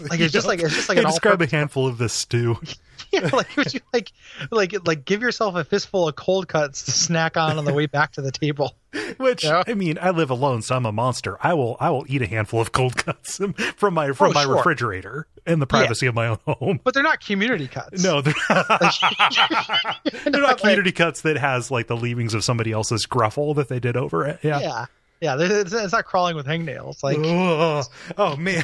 Like 0.10 0.20
it's 0.20 0.34
just 0.34 0.48
like 0.48 0.62
it's 0.62 0.74
just 0.76 0.90
like 0.90 0.98
Hey, 0.98 1.04
an 1.04 1.10
describe 1.10 1.42
a 1.42 1.48
handful 1.48 1.88
of 1.88 1.98
this 1.98 2.14
stew. 2.14 2.58
yeah, 3.12 3.30
like 3.34 3.56
would 3.58 3.74
you 3.74 3.80
like 3.94 4.12
like 4.52 4.76
like 4.88 5.06
give 5.06 5.22
yourself 5.22 5.56
a 5.56 5.64
fistful 5.64 6.08
of 6.08 6.16
cold 6.16 6.48
cuts 6.48 6.84
to 6.86 6.92
snack 6.92 7.38
on 7.38 7.58
on 7.58 7.66
the 7.66 7.74
way 7.74 7.86
back 7.86 8.14
to 8.14 8.22
the 8.22 8.32
table. 8.32 8.76
Which 9.18 9.44
Yeah. 9.44 9.64
I 9.68 9.74
mean, 9.74 9.98
I 10.02 10.12
live 10.12 10.30
alone, 10.30 10.62
so 10.62 10.76
I'm 10.76 10.86
a 10.86 10.92
monster. 10.92 11.38
I 11.42 11.54
will 11.54 11.78
I 11.80 11.90
will 11.90 12.06
eat 12.08 12.22
a 12.22 12.28
handful 12.28 12.62
of 12.62 12.72
cold 12.72 12.96
cuts 12.96 13.40
from 13.76 13.94
my 13.94 14.12
from 14.12 14.30
Oh, 14.32 14.34
my 14.34 14.44
sure. 14.44 14.56
refrigerator 14.58 15.28
in 15.46 15.60
the 15.60 15.68
privacy 15.68 16.06
of 16.08 16.16
my 16.16 16.28
own 16.28 16.38
home. 16.46 16.80
But 16.84 16.94
they're 16.94 17.04
not 17.04 17.20
community 17.20 17.68
cuts. 17.68 18.04
No, 18.04 18.22
they're, 18.22 18.34
they're 18.50 20.32
not 20.32 20.42
like- 20.44 20.58
community 20.58 20.92
cuts 20.92 21.22
that 21.22 21.38
has 21.38 21.72
like 21.72 21.88
the 21.88 21.98
leavings 21.98 22.34
of 22.34 22.44
somebody 22.44 22.72
else's 22.72 23.06
gruffle 23.06 23.56
that 23.56 23.68
they 23.70 23.80
did 23.80 23.98
over 23.98 24.26
it. 24.26 24.40
Yeah. 24.44 24.60
Yeah. 24.60 24.86
Yeah, 25.22 25.38
it's, 25.40 25.72
it's 25.72 25.94
not 25.94 26.04
crawling 26.04 26.36
with 26.36 26.46
hangnails. 26.46 27.02
Like 27.02 27.18
Oh, 27.20 27.84
oh 28.18 28.36
man, 28.36 28.64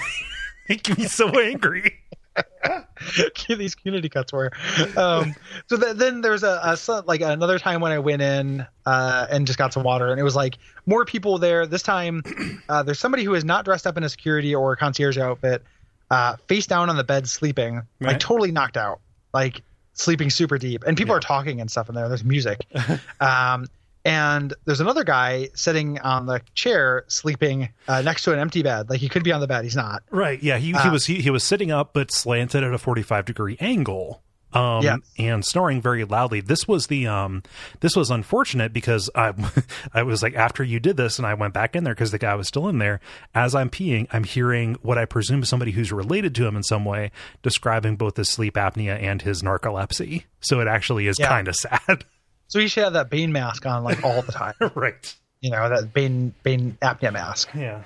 making 0.70 0.96
me 0.98 1.06
so 1.06 1.28
angry. 1.40 2.00
these 3.50 3.76
community 3.76 4.08
cuts 4.10 4.32
were. 4.32 4.52
Um, 4.96 5.36
so 5.68 5.78
th- 5.78 5.96
then 5.96 6.22
there's 6.22 6.44
a, 6.44 6.78
a 6.88 7.04
like 7.06 7.22
another 7.22 7.60
time 7.60 7.82
when 7.82 7.92
I 7.92 8.00
went 8.00 8.22
in 8.22 8.66
uh, 8.86 9.28
and 9.30 9.46
just 9.48 9.58
got 9.60 9.74
some 9.74 9.84
water, 9.84 10.10
and 10.12 10.20
it 10.20 10.24
was 10.24 10.36
like 10.36 10.58
more 10.86 11.06
people 11.06 11.38
there. 11.38 11.66
This 11.66 11.82
time, 11.84 12.24
uh, 12.70 12.84
there's 12.84 13.00
somebody 13.00 13.24
who 13.24 13.34
is 13.36 13.44
not 13.44 13.66
dressed 13.66 13.88
up 13.88 13.98
in 13.98 14.04
a 14.04 14.10
security 14.10 14.54
or 14.56 14.74
a 14.74 14.78
concierge 14.78 15.18
outfit, 15.18 15.64
uh, 16.12 16.36
face 16.48 16.68
down 16.68 16.90
on 16.90 16.96
the 16.98 17.04
bed 17.04 17.28
sleeping, 17.28 17.76
Right. 18.00 18.12
like 18.14 18.20
totally 18.20 18.52
knocked 18.52 18.78
out, 18.78 19.00
like 19.34 19.62
sleeping 19.94 20.30
super 20.30 20.58
deep, 20.58 20.84
and 20.86 20.96
people 20.98 21.14
Yeah. 21.14 21.18
are 21.18 21.22
talking 21.22 21.60
and 21.62 21.70
stuff 21.70 21.90
in 21.90 21.96
there. 21.96 22.08
There's 22.08 22.24
music, 22.24 22.66
um, 23.20 23.66
and 24.06 24.54
there's 24.66 24.80
another 24.82 25.04
guy 25.04 25.50
sitting 25.56 26.00
on 26.00 26.26
the 26.26 26.42
chair 26.54 27.04
sleeping 27.08 27.70
uh, 27.88 28.02
next 28.02 28.24
to 28.24 28.34
an 28.34 28.40
empty 28.40 28.64
bed. 28.64 28.90
Like 28.90 29.00
he 29.00 29.10
could 29.10 29.24
be 29.24 29.32
on 29.32 29.42
the 29.42 29.48
bed, 29.48 29.64
he's 29.64 29.76
not. 29.76 30.04
Right. 30.12 30.42
Yeah. 30.42 30.58
He, 30.58 30.68
he 30.68 30.74
Uh, 30.74 30.92
was 30.92 31.06
he, 31.06 31.22
he 31.22 31.30
was 31.30 31.44
sitting 31.44 31.72
up 31.72 31.94
but 31.94 32.12
slanted 32.12 32.64
at 32.64 32.74
a 32.74 32.78
45 32.78 33.26
degree 33.26 33.58
angle. 33.60 34.22
Um, 34.52 34.82
Yes. 34.82 34.98
and 35.20 35.46
snoring 35.46 35.80
very 35.80 36.06
loudly. 36.06 36.42
This 36.42 36.68
was 36.68 36.88
the 36.88 37.06
um, 37.06 37.44
this 37.82 37.96
was 37.96 38.10
unfortunate 38.10 38.74
because 38.74 39.08
I, 39.14 39.32
I 39.94 40.02
was 40.02 40.24
like 40.24 40.34
after 40.34 40.64
you 40.64 40.80
did 40.80 40.98
this, 40.98 41.20
and 41.20 41.28
I 41.28 41.36
went 41.36 41.54
back 41.54 41.76
in 41.76 41.84
there 41.84 41.94
because 41.94 42.10
the 42.10 42.18
guy 42.18 42.34
was 42.34 42.48
still 42.48 42.68
in 42.68 42.80
there. 42.80 43.00
As 43.36 43.54
I'm 43.54 43.70
peeing, 43.70 44.08
I'm 44.12 44.24
hearing 44.24 44.74
what 44.82 44.98
I 44.98 45.06
presume 45.06 45.44
is 45.44 45.50
somebody 45.50 45.70
who's 45.74 45.92
related 45.92 46.34
to 46.34 46.48
him 46.48 46.56
in 46.56 46.64
some 46.64 46.84
way 46.84 47.12
describing 47.44 47.96
both 47.96 48.18
his 48.18 48.28
sleep 48.30 48.56
apnea 48.56 49.00
and 49.00 49.22
his 49.22 49.44
narcolepsy. 49.44 50.24
So 50.42 50.60
it 50.62 50.68
actually 50.68 51.06
is 51.06 51.20
Yeah. 51.20 51.28
kind 51.28 51.48
of 51.48 51.56
sad. 51.56 52.06
So 52.50 52.60
he 52.60 52.68
should 52.68 52.84
have 52.84 52.94
that 52.94 53.10
Bane 53.10 53.32
mask 53.32 53.66
on 53.66 53.84
like 53.84 54.04
all 54.04 54.22
the 54.22 54.32
time. 54.32 54.56
right. 54.76 55.16
you 55.40 55.52
know 55.52 55.70
that 55.70 55.94
Bane 55.94 56.34
Bane 56.44 56.78
apnea 56.82 57.14
mask. 57.14 57.50
Yeah. 57.56 57.84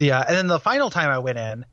Uh, 0.00 0.24
and 0.26 0.36
then 0.36 0.46
the 0.48 0.60
final 0.60 0.90
time 0.90 1.10
I 1.10 1.18
went 1.18 1.38
in, 1.38 1.64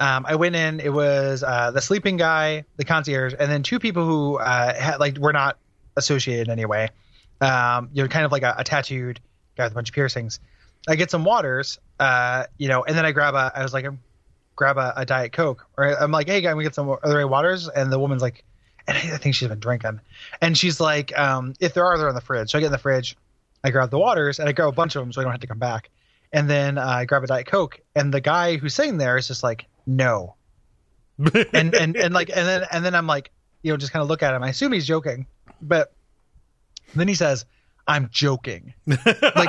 um, 0.00 0.24
I 0.26 0.34
went 0.36 0.56
in. 0.56 0.80
It 0.80 0.92
was 0.92 1.42
uh, 1.42 1.70
the 1.70 1.80
sleeping 1.80 2.16
guy, 2.16 2.64
the 2.76 2.84
concierge, 2.84 3.34
and 3.38 3.50
then 3.50 3.62
two 3.62 3.78
people 3.78 4.04
who 4.04 4.38
uh, 4.38 4.74
had 4.74 4.98
like 4.98 5.18
were 5.18 5.32
not 5.32 5.58
associated 5.96 6.48
anyway. 6.48 6.88
Um, 7.40 7.90
you 7.92 8.02
know, 8.02 8.08
kind 8.08 8.24
of 8.24 8.32
like 8.32 8.42
a, 8.42 8.54
a 8.58 8.64
tattooed 8.64 9.20
guy 9.56 9.64
with 9.64 9.72
a 9.72 9.74
bunch 9.74 9.90
of 9.90 9.94
piercings. 9.94 10.40
I 10.88 10.96
get 10.96 11.10
some 11.10 11.24
waters, 11.24 11.78
uh, 12.00 12.46
you 12.58 12.68
know, 12.68 12.84
and 12.84 12.96
then 12.96 13.04
I 13.04 13.12
grab 13.12 13.34
a. 13.34 13.52
I 13.54 13.62
was 13.62 13.72
like, 13.72 13.86
grab 14.56 14.78
a, 14.78 14.92
a 14.96 15.04
diet 15.04 15.32
coke, 15.32 15.66
or 15.76 15.84
I'm 15.84 16.10
like, 16.10 16.28
hey, 16.28 16.40
guy, 16.40 16.54
we 16.54 16.64
get 16.64 16.74
some. 16.74 16.88
Are 16.88 17.00
there 17.04 17.20
any 17.20 17.28
waters? 17.28 17.68
And 17.68 17.92
the 17.92 17.98
woman's 17.98 18.22
like, 18.22 18.44
and 18.86 18.96
I 18.96 19.16
think 19.18 19.34
she's 19.34 19.48
been 19.48 19.58
drinking, 19.60 20.00
and 20.40 20.56
she's 20.56 20.80
like, 20.80 21.16
um, 21.18 21.54
if 21.60 21.74
there 21.74 21.84
are, 21.84 21.96
they're 21.98 22.08
in 22.08 22.14
the 22.14 22.20
fridge. 22.20 22.50
So 22.50 22.58
I 22.58 22.60
get 22.60 22.66
in 22.66 22.72
the 22.72 22.78
fridge, 22.78 23.16
I 23.64 23.70
grab 23.70 23.90
the 23.90 23.98
waters, 23.98 24.38
and 24.38 24.48
I 24.48 24.52
grab 24.52 24.68
a 24.68 24.72
bunch 24.72 24.96
of 24.96 25.02
them, 25.02 25.12
so 25.12 25.20
I 25.20 25.24
don't 25.24 25.32
have 25.32 25.40
to 25.40 25.46
come 25.46 25.58
back. 25.58 25.90
And 26.32 26.48
then 26.48 26.78
uh, 26.78 26.86
I 26.86 27.04
grab 27.04 27.22
a 27.24 27.26
diet 27.26 27.46
coke, 27.46 27.80
and 27.94 28.12
the 28.12 28.20
guy 28.20 28.56
who's 28.56 28.74
sitting 28.74 28.96
there 28.98 29.16
is 29.16 29.28
just 29.28 29.42
like, 29.42 29.66
no, 29.86 30.34
and 31.52 31.74
and 31.74 31.96
and 31.96 32.14
like, 32.14 32.30
and 32.30 32.46
then 32.46 32.64
and 32.72 32.84
then 32.84 32.94
I'm 32.94 33.06
like, 33.06 33.30
you 33.62 33.72
know, 33.72 33.76
just 33.76 33.92
kind 33.92 34.02
of 34.02 34.08
look 34.08 34.22
at 34.22 34.34
him. 34.34 34.42
I 34.42 34.48
assume 34.48 34.72
he's 34.72 34.86
joking, 34.86 35.26
but 35.60 35.92
then 36.94 37.06
he 37.06 37.14
says, 37.14 37.44
"I'm 37.86 38.08
joking," 38.10 38.72
like 38.86 38.98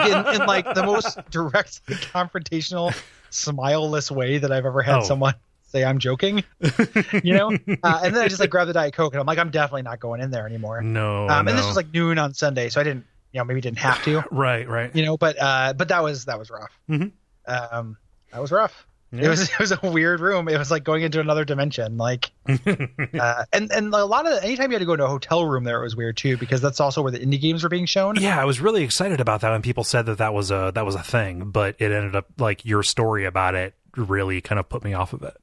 in, 0.09 0.41
in 0.41 0.45
like 0.47 0.65
the 0.75 0.83
most 0.85 1.17
direct, 1.31 1.85
confrontational, 1.87 2.93
smileless 3.31 4.11
way 4.11 4.37
that 4.39 4.51
I've 4.51 4.65
ever 4.65 4.81
had 4.81 4.97
Oh. 4.97 5.03
someone 5.03 5.35
say, 5.73 5.83
"I'm 5.83 5.99
joking," 5.99 6.43
you 7.23 7.33
know. 7.33 7.49
Uh, 7.83 8.01
and 8.03 8.15
then 8.15 8.23
I 8.23 8.27
just 8.27 8.39
like 8.39 8.49
grab 8.49 8.67
the 8.67 8.73
diet 8.73 8.93
coke, 8.93 9.13
and 9.13 9.19
I'm 9.19 9.25
like, 9.25 9.39
I'm 9.39 9.49
definitely 9.51 9.81
not 9.81 9.99
going 9.99 10.21
in 10.21 10.31
there 10.31 10.45
anymore. 10.45 10.81
no, 10.81 11.27
um, 11.27 11.47
and 11.47 11.57
this 11.57 11.65
was 11.65 11.75
like 11.75 11.93
noon 11.93 12.17
on 12.17 12.33
Sunday, 12.33 12.69
so 12.69 12.79
I 12.79 12.83
didn't, 12.85 13.05
you 13.33 13.39
know, 13.39 13.43
maybe 13.43 13.59
didn't 13.59 13.79
have 13.79 14.01
to, 14.05 14.23
right, 14.31 14.67
right. 14.69 14.95
you 14.95 15.03
know. 15.05 15.17
But 15.17 15.35
uh, 15.41 15.73
but 15.73 15.89
that 15.89 16.03
was 16.03 16.25
that 16.25 16.39
was 16.39 16.49
rough. 16.49 16.71
Mhm. 16.89 17.11
Um, 17.45 17.97
that 18.31 18.41
was 18.41 18.51
rough. 18.51 18.87
Yeah. 19.11 19.25
It 19.25 19.29
was 19.29 19.41
it 19.49 19.59
was 19.59 19.71
a 19.71 19.79
weird 19.83 20.21
room. 20.21 20.47
It 20.47 20.57
was 20.57 20.71
like 20.71 20.83
going 20.83 21.03
into 21.03 21.19
another 21.19 21.45
dimension. 21.45 21.97
Like, 21.97 22.31
uh, 22.47 23.45
and 23.53 23.71
and 23.71 23.93
a 23.93 24.05
lot 24.05 24.25
of 24.25 24.33
the, 24.33 24.43
anytime 24.43 24.71
you 24.71 24.75
had 24.75 24.79
to 24.79 24.85
go 24.85 24.95
to 24.95 25.05
a 25.05 25.07
hotel 25.07 25.45
room 25.45 25.63
there, 25.63 25.79
it 25.81 25.83
was 25.83 25.95
weird 25.95 26.17
too 26.17 26.37
because 26.37 26.61
that's 26.61 26.79
also 26.79 27.01
where 27.01 27.11
the 27.11 27.19
indie 27.19 27.39
games 27.39 27.63
were 27.63 27.69
being 27.69 27.85
shown. 27.85 28.15
Yeah, 28.19 28.41
I 28.41 28.45
was 28.45 28.59
really 28.59 28.83
excited 28.83 29.19
about 29.21 29.41
that 29.41 29.51
when 29.51 29.61
people 29.61 29.83
said 29.83 30.05
that 30.07 30.17
that 30.17 30.33
was 30.33 30.49
a 30.51 30.71
that 30.73 30.85
was 30.85 30.95
a 30.95 31.03
thing, 31.03 31.51
but 31.51 31.75
it 31.79 31.91
ended 31.91 32.15
up 32.15 32.27
like 32.39 32.65
your 32.65 32.81
story 32.83 33.25
about 33.25 33.53
it 33.55 33.75
really 33.95 34.41
kind 34.41 34.57
of 34.57 34.67
put 34.67 34.83
me 34.83 34.93
off 34.93 35.13
of 35.13 35.21
it. 35.21 35.37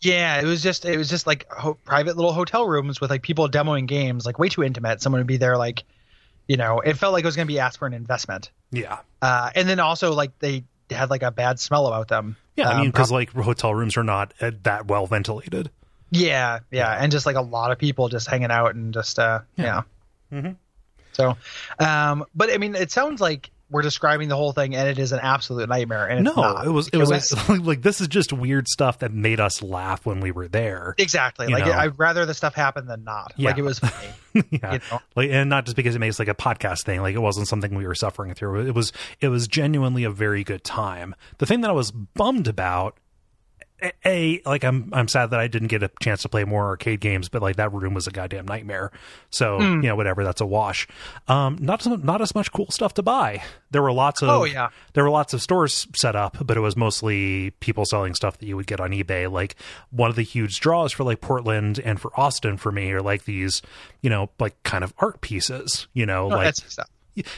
Yeah, 0.00 0.40
it 0.40 0.44
was 0.44 0.62
just 0.62 0.84
it 0.84 0.96
was 0.98 1.08
just 1.08 1.26
like 1.26 1.50
ho- 1.50 1.78
private 1.84 2.16
little 2.16 2.32
hotel 2.32 2.66
rooms 2.66 3.00
with 3.00 3.10
like 3.10 3.22
people 3.22 3.48
demoing 3.48 3.86
games, 3.86 4.26
like 4.26 4.38
way 4.38 4.48
too 4.48 4.62
intimate. 4.62 5.00
Someone 5.02 5.20
would 5.20 5.26
be 5.26 5.38
there, 5.38 5.56
like, 5.56 5.84
you 6.48 6.56
know, 6.56 6.80
it 6.80 6.94
felt 6.94 7.12
like 7.12 7.24
it 7.24 7.26
was 7.26 7.36
going 7.36 7.46
to 7.48 7.52
be 7.52 7.58
asked 7.60 7.78
for 7.78 7.86
an 7.86 7.94
investment. 7.94 8.50
Yeah, 8.70 8.98
Uh, 9.22 9.50
and 9.54 9.68
then 9.68 9.80
also 9.80 10.12
like 10.12 10.38
they 10.38 10.64
had 10.90 11.08
like 11.10 11.22
a 11.22 11.30
bad 11.30 11.58
smell 11.58 11.86
about 11.86 12.08
them. 12.08 12.36
yeah. 12.56 12.68
I 12.68 12.72
Um, 12.74 12.80
mean, 12.82 12.90
because 12.90 13.10
like 13.10 13.30
hotel 13.32 13.74
rooms 13.74 13.96
are 13.96 14.04
not 14.04 14.34
uh, 14.40 14.50
that 14.64 14.86
well 14.86 15.06
ventilated. 15.06 15.70
Yeah, 16.10 16.60
yeah, 16.70 16.90
and 17.02 17.10
just 17.10 17.26
like 17.26 17.36
a 17.36 17.40
lot 17.42 17.72
of 17.72 17.78
people 17.78 18.08
just 18.08 18.28
hanging 18.28 18.50
out 18.50 18.74
and 18.74 18.92
just 18.94 19.18
uh 19.18 19.40
yeah. 19.56 19.82
Mhm. 20.32 20.56
So, 21.12 21.36
um, 21.78 22.26
but 22.34 22.52
I 22.52 22.58
mean, 22.58 22.74
it 22.74 22.92
sounds 22.92 23.20
like 23.20 23.50
we're 23.70 23.82
describing 23.82 24.28
the 24.28 24.36
whole 24.36 24.52
thing, 24.52 24.74
and 24.76 24.88
it 24.88 24.98
is 24.98 25.12
an 25.12 25.18
absolute 25.20 25.68
nightmare. 25.68 26.06
And 26.06 26.24
No, 26.24 26.34
not. 26.34 26.66
it 26.66 26.70
was 26.70 26.88
it 26.88 26.98
was, 26.98 27.48
like 27.48 27.82
this 27.82 28.00
is 28.00 28.08
just 28.08 28.32
weird 28.32 28.68
stuff 28.68 29.00
that 29.00 29.12
made 29.12 29.40
us 29.40 29.62
laugh 29.62 30.06
when 30.06 30.20
we 30.20 30.30
were 30.30 30.48
there. 30.48 30.94
exactly 30.98 31.48
like. 31.48 31.64
I'd 31.64 31.98
rather 31.98 32.24
the 32.26 32.34
stuff 32.34 32.54
happen 32.54 32.86
than 32.86 33.04
not. 33.04 33.32
Yeah. 33.36 33.50
Like 33.50 33.58
it 33.58 33.62
was 33.62 33.78
funny, 33.78 33.92
yeah. 34.50 34.74
you 34.74 34.80
know. 34.90 35.00
like 35.14 35.30
and 35.30 35.50
not 35.50 35.64
just 35.64 35.76
because 35.76 35.94
it 35.94 35.98
makes 35.98 36.18
like 36.18 36.28
a 36.28 36.34
podcast 36.34 36.84
thing 36.84 37.00
like 37.02 37.14
it 37.14 37.20
wasn't 37.20 37.48
something 37.48 37.74
we 37.74 37.86
were 37.86 37.94
suffering 37.94 38.34
through 38.34 38.66
it 38.66 38.74
was 38.74 38.92
it 39.20 39.28
was 39.28 39.48
genuinely 39.48 40.04
a 40.04 40.10
very 40.10 40.44
good 40.44 40.62
time 40.64 41.14
the 41.38 41.46
thing 41.46 41.60
that 41.62 41.70
i 41.70 41.72
was 41.72 41.90
bummed 41.90 42.46
about 42.48 42.96
a, 44.04 44.40
like 44.46 44.64
i'm 44.64 44.88
i'm 44.92 45.06
sad 45.08 45.30
that 45.30 45.40
i 45.40 45.48
didn't 45.48 45.68
get 45.68 45.82
a 45.82 45.90
chance 46.00 46.22
to 46.22 46.28
play 46.28 46.44
more 46.44 46.66
arcade 46.66 47.00
games 47.00 47.28
but 47.28 47.42
like 47.42 47.56
that 47.56 47.72
room 47.72 47.92
was 47.94 48.06
a 48.06 48.10
goddamn 48.10 48.46
nightmare 48.46 48.90
so 49.30 49.58
Hmm. 49.58 49.74
you 49.82 49.88
know 49.88 49.96
whatever 49.96 50.24
that's 50.24 50.40
a 50.40 50.46
wash 50.46 50.86
um 51.28 51.58
not 51.60 51.86
as, 51.86 51.98
not 52.02 52.22
as 52.22 52.34
much 52.34 52.52
cool 52.52 52.66
stuff 52.70 52.94
to 52.94 53.02
buy 53.02 53.42
there 53.70 53.82
were 53.82 53.92
lots 53.92 54.22
of 54.22 54.28
Oh, 54.30 54.44
yeah. 54.44 54.68
there 54.94 55.04
were 55.04 55.10
lots 55.10 55.34
of 55.34 55.42
stores 55.42 55.86
set 55.96 56.16
up 56.16 56.36
but 56.46 56.56
it 56.56 56.60
was 56.60 56.76
mostly 56.76 57.50
people 57.60 57.84
selling 57.84 58.14
stuff 58.14 58.38
that 58.38 58.46
you 58.46 58.56
would 58.56 58.66
get 58.66 58.80
on 58.80 58.90
ebay 58.92 59.30
like 59.30 59.56
one 59.90 60.08
of 60.10 60.16
the 60.16 60.22
huge 60.22 60.60
draws 60.60 60.92
for 60.92 61.04
like 61.04 61.20
portland 61.20 61.78
and 61.84 62.00
for 62.00 62.10
austin 62.18 62.56
for 62.56 62.72
me 62.72 62.90
are 62.92 63.02
like 63.02 63.24
these 63.24 63.60
you 64.00 64.08
know 64.10 64.30
like 64.40 64.60
kind 64.62 64.84
of 64.84 64.94
art 64.98 65.20
pieces 65.20 65.86
you 65.92 66.06
know 66.06 66.28
No, 66.28 66.36
like. 66.36 66.54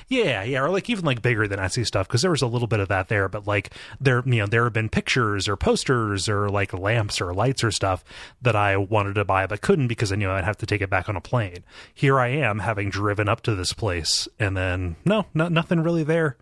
Yeah, 0.08 0.42
yeah, 0.42 0.60
or 0.60 0.70
like 0.70 0.90
even 0.90 1.04
like 1.04 1.22
bigger 1.22 1.46
than 1.48 1.58
Etsy 1.58 1.86
stuff 1.86 2.06
because 2.08 2.22
there 2.22 2.30
was 2.30 2.42
a 2.42 2.46
little 2.46 2.68
bit 2.68 2.80
of 2.80 2.88
that 2.88 3.08
there, 3.08 3.28
but 3.28 3.46
like 3.46 3.72
there, 4.00 4.22
you 4.26 4.36
know, 4.40 4.46
there 4.46 4.64
have 4.64 4.72
been 4.72 4.88
pictures 4.88 5.48
or 5.48 5.56
posters 5.56 6.28
or 6.28 6.48
like 6.48 6.72
lamps 6.72 7.20
or 7.20 7.32
lights 7.32 7.62
or 7.64 7.70
stuff 7.70 8.04
that 8.42 8.56
I 8.56 8.76
wanted 8.76 9.14
to 9.14 9.24
buy 9.24 9.46
but 9.46 9.60
couldn't 9.60 9.88
because 9.88 10.12
I 10.12 10.16
knew 10.16 10.30
I'd 10.30 10.44
have 10.44 10.58
to 10.58 10.66
take 10.66 10.80
it 10.80 10.90
back 10.90 11.08
on 11.08 11.16
a 11.16 11.20
plane. 11.20 11.64
Here 11.94 12.18
I 12.18 12.28
am 12.28 12.58
having 12.60 12.90
driven 12.90 13.28
up 13.28 13.40
to 13.42 13.54
this 13.54 13.72
place 13.72 14.28
and 14.38 14.56
then 14.56 14.96
no, 15.04 15.26
no 15.34 15.48
nothing 15.48 15.80
really 15.80 16.04
there 16.04 16.36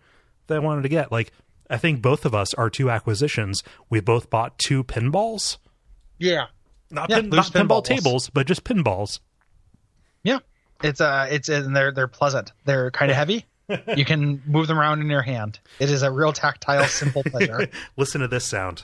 that 0.47 0.55
I 0.55 0.59
wanted 0.59 0.81
to 0.83 0.89
get. 0.89 1.11
Like 1.11 1.31
I 1.69 1.77
think 1.77 2.01
both 2.01 2.25
of 2.25 2.33
us, 2.33 2.53
are 2.53 2.69
two 2.69 2.89
acquisitions, 2.89 3.61
we 3.89 3.99
both 3.99 4.29
bought 4.29 4.57
two 4.57 4.83
pinballs, 4.83 5.57
Yeah, 6.17 6.45
not, 6.89 7.09
Yeah, 7.09 7.21
pin, 7.21 7.29
not 7.29 7.47
pinball 7.47 7.83
tables, 7.83 8.29
but 8.29 8.47
just 8.47 8.63
pinballs. 8.63 9.19
yeah. 10.23 10.39
It's 10.83 11.01
uh, 11.01 11.27
it's 11.29 11.49
and 11.49 11.75
they're 11.75 11.91
they're 11.91 12.07
pleasant. 12.07 12.51
They're 12.65 12.91
kind 12.91 13.09
of 13.11 13.17
heavy. 13.23 13.45
you 13.95 14.05
can 14.05 14.41
move 14.45 14.67
them 14.67 14.79
around 14.79 15.01
in 15.01 15.09
your 15.09 15.21
hand. 15.21 15.59
It 15.79 15.89
is 15.91 16.01
a 16.03 16.09
real 16.11 16.31
tactile, 16.33 16.85
simple 16.85 17.23
pleasure. 17.25 17.67
Listen 17.97 18.21
to 18.21 18.27
this 18.27 18.45
sound. 18.45 18.83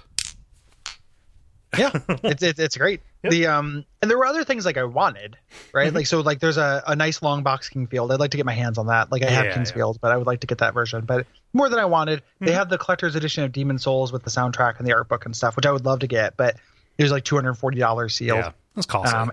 yeah 1.76 1.90
it's, 2.24 2.44
it's 2.44 2.60
it's 2.60 2.78
great 2.78 3.02
the 3.24 3.48
um 3.48 3.84
and 4.04 4.12
there 4.12 4.16
were 4.16 4.28
other 4.28 4.44
things 4.44 4.64
like 4.64 4.78
i 4.78 4.84
wanted 4.84 5.36
right 5.74 5.88
Mm-hmm. 5.88 5.96
like 5.96 6.06
so 6.06 6.22
like 6.22 6.40
there's 6.40 6.58
a, 6.58 6.84
a 6.86 6.96
nice 6.96 7.24
long 7.24 7.42
box 7.42 7.68
King's 7.68 7.90
Field 7.90 8.12
i'd 8.12 8.20
like 8.20 8.30
to 8.30 8.38
get 8.38 8.46
my 8.46 8.54
hands 8.54 8.78
on 8.78 8.86
that 8.88 9.12
like 9.12 9.24
i 9.24 9.30
have 9.32 9.46
Yeah, 9.46 9.54
King's 9.56 9.72
Field 9.72 9.98
but 10.00 10.12
i 10.12 10.18
would 10.18 10.28
like 10.28 10.42
to 10.42 10.46
get 10.48 10.60
that 10.60 10.76
version 10.76 11.04
but 11.04 11.26
more 11.52 11.70
than 11.70 11.80
i 11.80 11.86
wanted 11.86 12.22
they 12.40 12.46
Mm-hmm. 12.48 12.56
have 12.58 12.70
the 12.70 12.78
collector's 12.78 13.16
edition 13.16 13.44
of 13.44 13.52
Demon's 13.52 13.82
Souls 13.82 14.12
with 14.14 14.24
the 14.24 14.30
soundtrack 14.30 14.78
and 14.78 14.86
the 14.88 14.94
art 14.94 15.08
book 15.08 15.26
and 15.26 15.36
stuff 15.36 15.56
which 15.56 15.66
i 15.66 15.72
would 15.72 15.84
love 15.84 15.98
to 16.02 16.08
get 16.08 16.38
but 16.38 16.58
it 17.00 17.02
was 17.02 17.12
like 17.12 17.24
$240 17.26 18.12
sealed 18.12 18.38
Yeah, 18.38 18.52
that's 18.76 18.86
costly. 18.86 19.18
Um, 19.18 19.32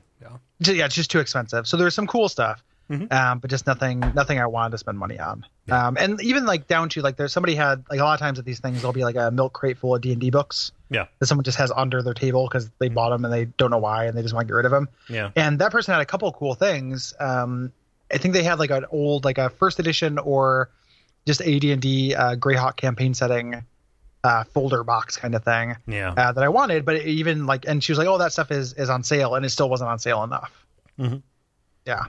yeah. 0.61 0.73
Yeah, 0.75 0.85
it's 0.87 0.95
just 0.95 1.11
too 1.11 1.19
expensive. 1.21 1.67
So 1.67 1.77
there's 1.77 1.95
some 1.95 2.07
cool 2.07 2.29
stuff, 2.29 2.63
Mm-hmm. 2.91 3.13
um, 3.13 3.39
but 3.39 3.49
just 3.51 3.69
nothing, 3.69 4.01
nothing 4.17 4.41
I 4.41 4.47
wanted 4.47 4.73
to 4.73 4.79
spend 4.79 4.99
money 4.99 5.17
on. 5.21 5.47
Um, 5.71 5.97
and 5.97 6.21
even 6.23 6.45
like 6.45 6.67
down 6.67 6.89
to 6.89 7.03
like 7.03 7.17
there's 7.17 7.33
somebody 7.33 7.55
had 7.55 7.85
like 7.89 8.01
a 8.01 8.03
lot 8.03 8.15
of 8.15 8.19
times 8.19 8.41
at 8.41 8.45
these 8.45 8.59
things 8.59 8.79
there'll 8.81 8.93
be 8.93 9.05
like 9.05 9.15
a 9.15 9.31
milk 9.31 9.53
crate 9.53 9.79
full 9.79 9.95
of 9.95 10.01
D 10.03 10.11
and 10.11 10.21
D 10.21 10.31
books 10.31 10.73
Yeah. 10.89 11.07
that 11.21 11.27
someone 11.27 11.45
just 11.45 11.59
has 11.59 11.71
under 11.71 12.03
their 12.03 12.15
table 12.15 12.49
because 12.49 12.69
they 12.81 12.89
bought 12.89 13.11
them 13.11 13.25
and 13.25 13.33
they 13.33 13.45
don't 13.45 13.71
know 13.71 13.79
why 13.79 14.07
and 14.07 14.19
they 14.19 14.23
just 14.23 14.35
want 14.35 14.49
to 14.49 14.51
get 14.51 14.57
rid 14.57 14.65
of 14.67 14.73
them. 14.73 14.89
Yeah. 15.09 15.31
And 15.37 15.61
that 15.61 15.71
person 15.71 15.93
had 15.93 16.01
a 16.01 16.05
couple 16.05 16.27
of 16.29 16.35
cool 16.35 16.55
things. 16.55 17.15
Um, 17.21 17.73
I 18.13 18.19
think 18.19 18.35
they 18.35 18.43
had 18.43 18.59
like 18.59 18.71
an 18.73 18.87
old 18.91 19.25
like 19.25 19.39
a 19.39 19.51
first 19.51 19.79
edition 19.79 20.19
or 20.19 20.69
just 21.27 21.41
AD 21.43 21.63
and 21.63 21.81
D 21.81 22.13
uh, 22.17 22.35
Greyhawk 22.35 22.75
campaign 22.75 23.15
setting 23.15 23.65
uh, 24.23 24.45
folder 24.45 24.85
box 24.85 25.17
kind 25.17 25.35
of 25.35 25.43
thing 25.45 25.77
Yeah. 25.87 26.13
uh, 26.17 26.33
that 26.33 26.45
I 26.45 26.49
wanted, 26.49 26.85
but 26.85 27.03
even 27.07 27.47
like, 27.47 27.67
and 27.67 27.83
she 27.83 27.93
was 27.93 27.99
like, 27.99 28.07
"Oh, 28.09 28.19
that 28.19 28.33
stuff 28.33 28.51
is 28.51 28.73
is 28.75 28.91
on 28.91 29.03
sale," 29.03 29.35
and 29.35 29.47
it 29.47 29.51
still 29.51 29.69
wasn't 29.71 29.91
on 29.91 29.99
sale 29.99 30.23
enough. 30.25 30.53
Mhm. 30.99 31.23
Yeah, 31.87 32.05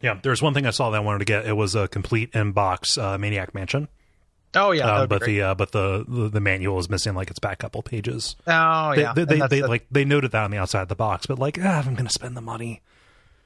Yeah, 0.00 0.18
there's 0.22 0.40
one 0.40 0.54
thing 0.54 0.66
I 0.66 0.70
saw 0.70 0.90
that 0.90 0.96
I 0.96 1.00
wanted 1.00 1.18
to 1.20 1.24
get. 1.24 1.46
It 1.46 1.54
was 1.56 1.74
a 1.74 1.88
complete 1.88 2.32
inbox 2.32 2.96
uh, 2.96 3.18
Maniac 3.18 3.54
Mansion, 3.54 3.88
Oh 4.54 4.70
yeah, 4.70 4.86
uh, 4.86 5.06
but 5.06 5.24
the 5.24 5.42
uh, 5.42 5.54
but 5.54 5.72
the, 5.72 6.04
the 6.06 6.28
the 6.28 6.40
manual 6.40 6.78
is 6.78 6.88
missing 6.90 7.14
like 7.14 7.30
its 7.30 7.38
back 7.40 7.58
couple 7.58 7.82
pages. 7.82 8.36
oh 8.46 8.94
They, 8.94 9.02
yeah, 9.02 9.12
they, 9.14 9.24
they, 9.24 9.40
they, 9.48 9.60
the- 9.62 9.66
like 9.68 9.86
they 9.90 10.04
noted 10.04 10.30
that 10.32 10.44
on 10.44 10.50
the 10.52 10.58
outside 10.58 10.82
of 10.82 10.88
the 10.88 10.94
box, 10.94 11.26
but 11.26 11.38
like 11.38 11.58
ah, 11.60 11.78
I'm 11.84 11.94
going 11.94 12.06
to 12.06 12.12
spend 12.12 12.36
the 12.36 12.40
money, 12.40 12.80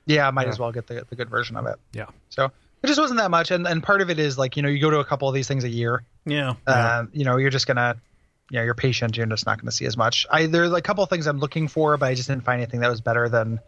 yeah, 0.05 0.29
I 0.29 0.31
might 0.33 0.49
as 0.49 0.59
well 0.59 0.73
get 0.73 0.87
the 0.89 1.07
the 1.09 1.17
good 1.17 1.31
version 1.31 1.57
of 1.57 1.65
it. 1.67 1.77
yeah, 1.93 2.07
So 2.29 2.51
it 2.83 2.87
just 2.87 3.01
wasn't 3.01 3.19
that 3.19 3.31
much, 3.31 3.51
and 3.51 3.67
and 3.67 3.83
part 3.83 4.01
of 4.01 4.11
it 4.11 4.19
is 4.19 4.37
like 4.39 4.57
you 4.57 4.63
know 4.63 4.69
you 4.69 4.81
go 4.81 4.91
to 4.91 4.99
a 4.99 5.05
couple 5.05 5.29
of 5.29 5.35
these 5.35 5.49
things 5.49 5.65
a 5.65 5.69
year, 5.69 6.03
yeah, 6.25 6.55
uh, 6.67 7.05
you 7.13 7.25
know 7.25 7.37
you're 7.37 7.51
just 7.51 7.67
gonna. 7.67 7.97
You 8.49 8.61
know, 8.61 8.65
you're 8.65 8.75
patient. 8.75 9.17
You're 9.17 9.27
just 9.27 9.45
not 9.45 9.59
going 9.59 9.67
to 9.67 9.73
see 9.73 9.87
as 9.87 9.97
much. 9.97 10.25
I 10.31 10.47
there's 10.47 10.71
a 10.73 10.81
couple 10.81 11.03
of 11.03 11.11
things 11.11 11.27
I'm 11.27 11.41
looking 11.41 11.67
for, 11.67 11.97
but 11.97 12.07
I 12.07 12.15
just 12.15 12.29
didn't 12.29 12.45
find 12.45 12.61
anything 12.63 12.79
that 12.79 12.89
was 12.89 13.01
better 13.01 13.29
than 13.29 13.59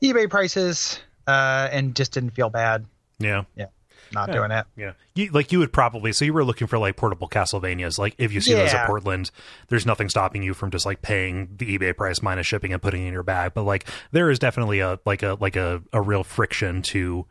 eBay 0.00 0.30
prices, 0.30 1.00
uh, 1.26 1.68
and 1.72 1.96
just 1.96 2.12
didn't 2.12 2.30
feel 2.30 2.48
bad. 2.48 2.84
yeah, 3.18 3.42
Yeah, 3.56 3.66
not 4.12 4.30
doing 4.30 4.52
it. 4.52 4.66
yeah. 4.76 4.92
You, 5.16 5.32
like 5.32 5.50
you 5.50 5.58
would 5.58 5.72
probably 5.72 6.12
so 6.12 6.24
you 6.24 6.32
were 6.32 6.44
looking 6.44 6.68
for 6.68 6.78
like 6.78 6.96
portable 6.96 7.28
Castlevanias. 7.28 7.98
Like 7.98 8.14
if 8.18 8.32
you 8.32 8.40
see 8.40 8.54
those 8.54 8.72
at 8.72 8.86
Portland, 8.86 9.32
there's 9.66 9.84
nothing 9.84 10.08
stopping 10.08 10.44
you 10.44 10.54
from 10.54 10.70
just 10.70 10.86
like 10.86 11.02
paying 11.02 11.48
the 11.56 11.76
eBay 11.76 11.96
price 11.96 12.22
minus 12.22 12.46
shipping 12.46 12.72
and 12.72 12.80
putting 12.80 13.02
it 13.02 13.08
in 13.08 13.12
your 13.12 13.24
bag. 13.24 13.52
But 13.52 13.62
like 13.64 13.84
there 14.12 14.30
is 14.30 14.38
definitely 14.38 14.78
a 14.78 15.00
like 15.04 15.24
a 15.24 15.36
like 15.40 15.56
a, 15.56 15.82
a 15.92 16.00
real 16.00 16.22
friction 16.22 16.82
to 16.82 17.26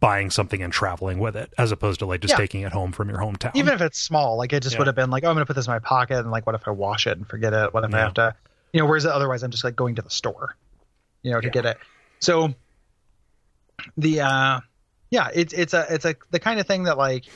buying 0.00 0.30
something 0.30 0.62
and 0.62 0.72
traveling 0.72 1.18
with 1.18 1.36
it 1.36 1.52
as 1.58 1.70
opposed 1.72 1.98
to 2.00 2.06
like 2.06 2.20
just 2.22 2.32
Yeah. 2.32 2.38
taking 2.38 2.62
it 2.62 2.72
home 2.72 2.90
from 2.92 3.08
your 3.10 3.18
hometown. 3.18 3.50
even 3.54 3.74
if 3.74 3.80
it's 3.82 3.98
small 4.00 4.36
like 4.38 4.52
it 4.54 4.62
just 4.62 4.74
Yeah. 4.74 4.78
would 4.78 4.86
have 4.86 4.96
been 4.96 5.10
like 5.10 5.24
oh 5.24 5.28
i'm 5.28 5.34
gonna 5.34 5.44
put 5.44 5.56
this 5.56 5.66
in 5.66 5.72
my 5.72 5.78
pocket 5.78 6.18
and 6.20 6.30
like 6.30 6.46
what 6.46 6.54
if 6.54 6.66
i 6.66 6.70
wash 6.70 7.06
it 7.06 7.18
and 7.18 7.28
forget 7.28 7.52
it 7.52 7.74
what 7.74 7.84
if 7.84 7.92
i 7.94 7.98
have 7.98 8.14
to 8.14 8.34
you 8.72 8.80
know 8.80 8.86
whereas 8.86 9.04
otherwise 9.04 9.42
i'm 9.42 9.50
just 9.50 9.62
like 9.62 9.76
going 9.76 9.96
to 9.96 10.02
the 10.02 10.08
store 10.08 10.56
you 11.22 11.32
know 11.32 11.40
to 11.40 11.48
Yeah. 11.48 11.52
get 11.52 11.66
it 11.66 11.78
so 12.20 12.54
the 13.98 14.20
uh 14.22 14.60
yeah 15.10 15.28
it's 15.34 15.52
it's 15.52 15.74
a 15.74 15.86
it's 15.90 16.04
a 16.06 16.14
the 16.30 16.38
kind 16.40 16.60
of 16.60 16.66
thing 16.66 16.84
that 16.84 16.96
like 16.96 17.26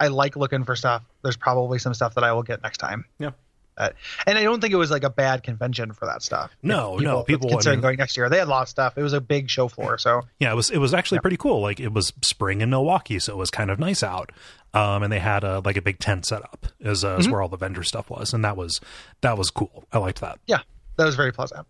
i 0.00 0.08
like 0.08 0.34
looking 0.34 0.64
for 0.64 0.74
stuff 0.74 1.04
there's 1.22 1.36
probably 1.36 1.78
some 1.78 1.94
stuff 1.94 2.14
that 2.14 2.24
i 2.24 2.32
will 2.32 2.42
get 2.42 2.62
next 2.62 2.78
time 2.78 3.04
Yeah. 3.20 3.30
And 3.78 4.38
I 4.38 4.42
don't 4.42 4.60
think 4.60 4.72
it 4.72 4.76
was 4.76 4.90
like 4.90 5.04
a 5.04 5.10
bad 5.10 5.42
convention 5.42 5.92
for 5.92 6.06
that 6.06 6.22
stuff. 6.22 6.50
No, 6.62 6.96
no, 6.96 7.22
people- 7.24 7.48
I 7.48 7.52
considering 7.52 7.78
mean- 7.78 7.82
going 7.82 7.96
next 7.98 8.16
year, 8.16 8.28
they 8.30 8.38
had 8.38 8.48
a 8.48 8.50
lot 8.50 8.62
of 8.62 8.68
stuff. 8.68 8.96
It 8.96 9.02
was 9.02 9.12
a 9.12 9.20
big 9.20 9.50
show 9.50 9.68
floor, 9.68 9.98
so 9.98 10.22
Yeah, 10.38 10.52
it 10.52 10.56
was 10.56 10.70
it 10.70 10.78
was 10.78 10.94
actually 10.94 11.20
pretty 11.20 11.36
cool. 11.36 11.60
Like 11.60 11.78
it 11.80 11.92
was 11.92 12.12
spring 12.22 12.60
in 12.60 12.70
Milwaukee, 12.70 13.18
so 13.18 13.32
it 13.32 13.36
was 13.36 13.50
kind 13.50 13.70
of 13.70 13.78
nice 13.78 14.02
out. 14.02 14.32
Um, 14.74 15.02
and 15.02 15.10
they 15.12 15.20
had 15.20 15.42
a 15.44 15.60
like 15.64 15.76
a 15.76 15.82
big 15.82 15.98
tent 15.98 16.26
set 16.26 16.42
up 16.42 16.66
as, 16.84 17.02
uh, 17.04 17.16
Mm-hmm. 17.18 17.30
where 17.30 17.40
all 17.42 17.48
the 17.48 17.56
vendor 17.56 17.82
stuff 17.82 18.10
was, 18.10 18.32
and 18.34 18.44
that 18.44 18.56
was 18.56 18.80
that 19.22 19.36
was 19.38 19.50
cool. 19.50 19.84
I 19.92 19.98
liked 19.98 20.20
that. 20.20 20.38
yeah, 20.46 20.60
that 20.96 21.04
was 21.04 21.14
very 21.14 21.32
pleasant. 21.32 21.66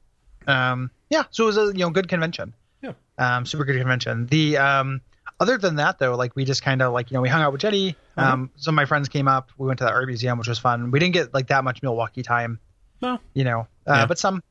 Um, 0.47 0.91
yeah, 1.11 1.25
so 1.31 1.45
it 1.45 1.47
was 1.47 1.57
a 1.59 1.67
you 1.67 1.85
know 1.85 1.91
good 1.91 2.09
convention. 2.09 2.55
Yeah. 2.83 2.93
Um, 3.19 3.47
super 3.47 3.65
good 3.65 3.79
convention. 3.79 4.27
The 4.27 4.59
um, 4.59 5.01
other 5.39 5.59
than 5.59 5.77
that 5.77 5.99
though, 5.99 6.15
like 6.17 6.35
we 6.37 6.45
just 6.45 6.63
kind 6.63 6.81
of 6.83 6.93
like 6.93 7.11
you 7.11 7.17
know 7.17 7.21
we 7.21 7.29
hung 7.29 7.43
out 7.43 7.53
with 7.53 7.61
Jetty. 7.61 7.97
Uh-huh. 8.17 8.33
Um, 8.33 8.51
some 8.57 8.75
of 8.75 8.77
my 8.77 8.85
friends 8.87 9.09
came 9.09 9.29
up. 9.29 9.51
We 9.59 9.67
went 9.67 9.79
to 9.79 9.85
the 9.85 9.91
art 9.91 10.07
museum, 10.07 10.39
which 10.39 10.49
was 10.49 10.59
fun. 10.59 10.91
We 10.91 10.99
didn't 10.99 11.15
get 11.15 11.35
like 11.35 11.49
that 11.49 11.65
much 11.65 11.83
Milwaukee 11.83 12.23
time, 12.23 12.59
No, 13.03 13.19
you 13.35 13.45
know, 13.45 13.61
uh, 13.87 13.93
Yeah. 13.95 14.07
but 14.07 14.19
some. 14.19 14.43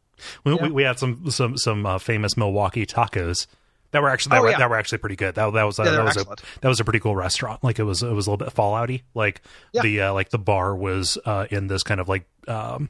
we, 0.43 0.53
we, 0.55 0.69
we 0.69 0.83
had 0.83 0.99
some 0.99 1.29
some 1.31 1.57
some 1.57 1.85
uh, 1.85 1.97
famous 1.99 2.37
Milwaukee 2.37 2.85
tacos 2.85 3.47
that 3.91 4.01
were 4.01 4.09
actually 4.09 4.31
that, 4.31 4.39
Oh, 4.39 4.43
were, 4.43 4.49
yeah. 4.51 4.57
that 4.59 4.69
were 4.69 4.75
actually 4.77 4.97
pretty 4.99 5.15
good. 5.15 5.35
That 5.35 5.51
that 5.53 5.63
was 5.63 5.79
uh, 5.79 5.83
Yeah, 5.83 5.91
that 5.91 6.03
was 6.05 6.17
a 6.17 6.25
that 6.61 6.67
was 6.69 6.79
a 6.79 6.83
pretty 6.83 6.99
cool 6.99 7.15
restaurant. 7.15 7.63
Like 7.63 7.79
it 7.79 7.83
was 7.83 8.03
it 8.03 8.11
was 8.11 8.27
a 8.27 8.31
little 8.31 8.45
bit 8.45 8.53
Fallouty. 8.53 9.01
Like 9.13 9.41
Yeah. 9.73 9.81
the 9.81 10.01
uh, 10.01 10.13
like 10.13 10.29
the 10.29 10.37
bar 10.39 10.75
was 10.75 11.17
uh, 11.25 11.47
in 11.49 11.67
this 11.67 11.83
kind 11.83 11.99
of 11.99 12.07
like 12.09 12.25
um, 12.47 12.89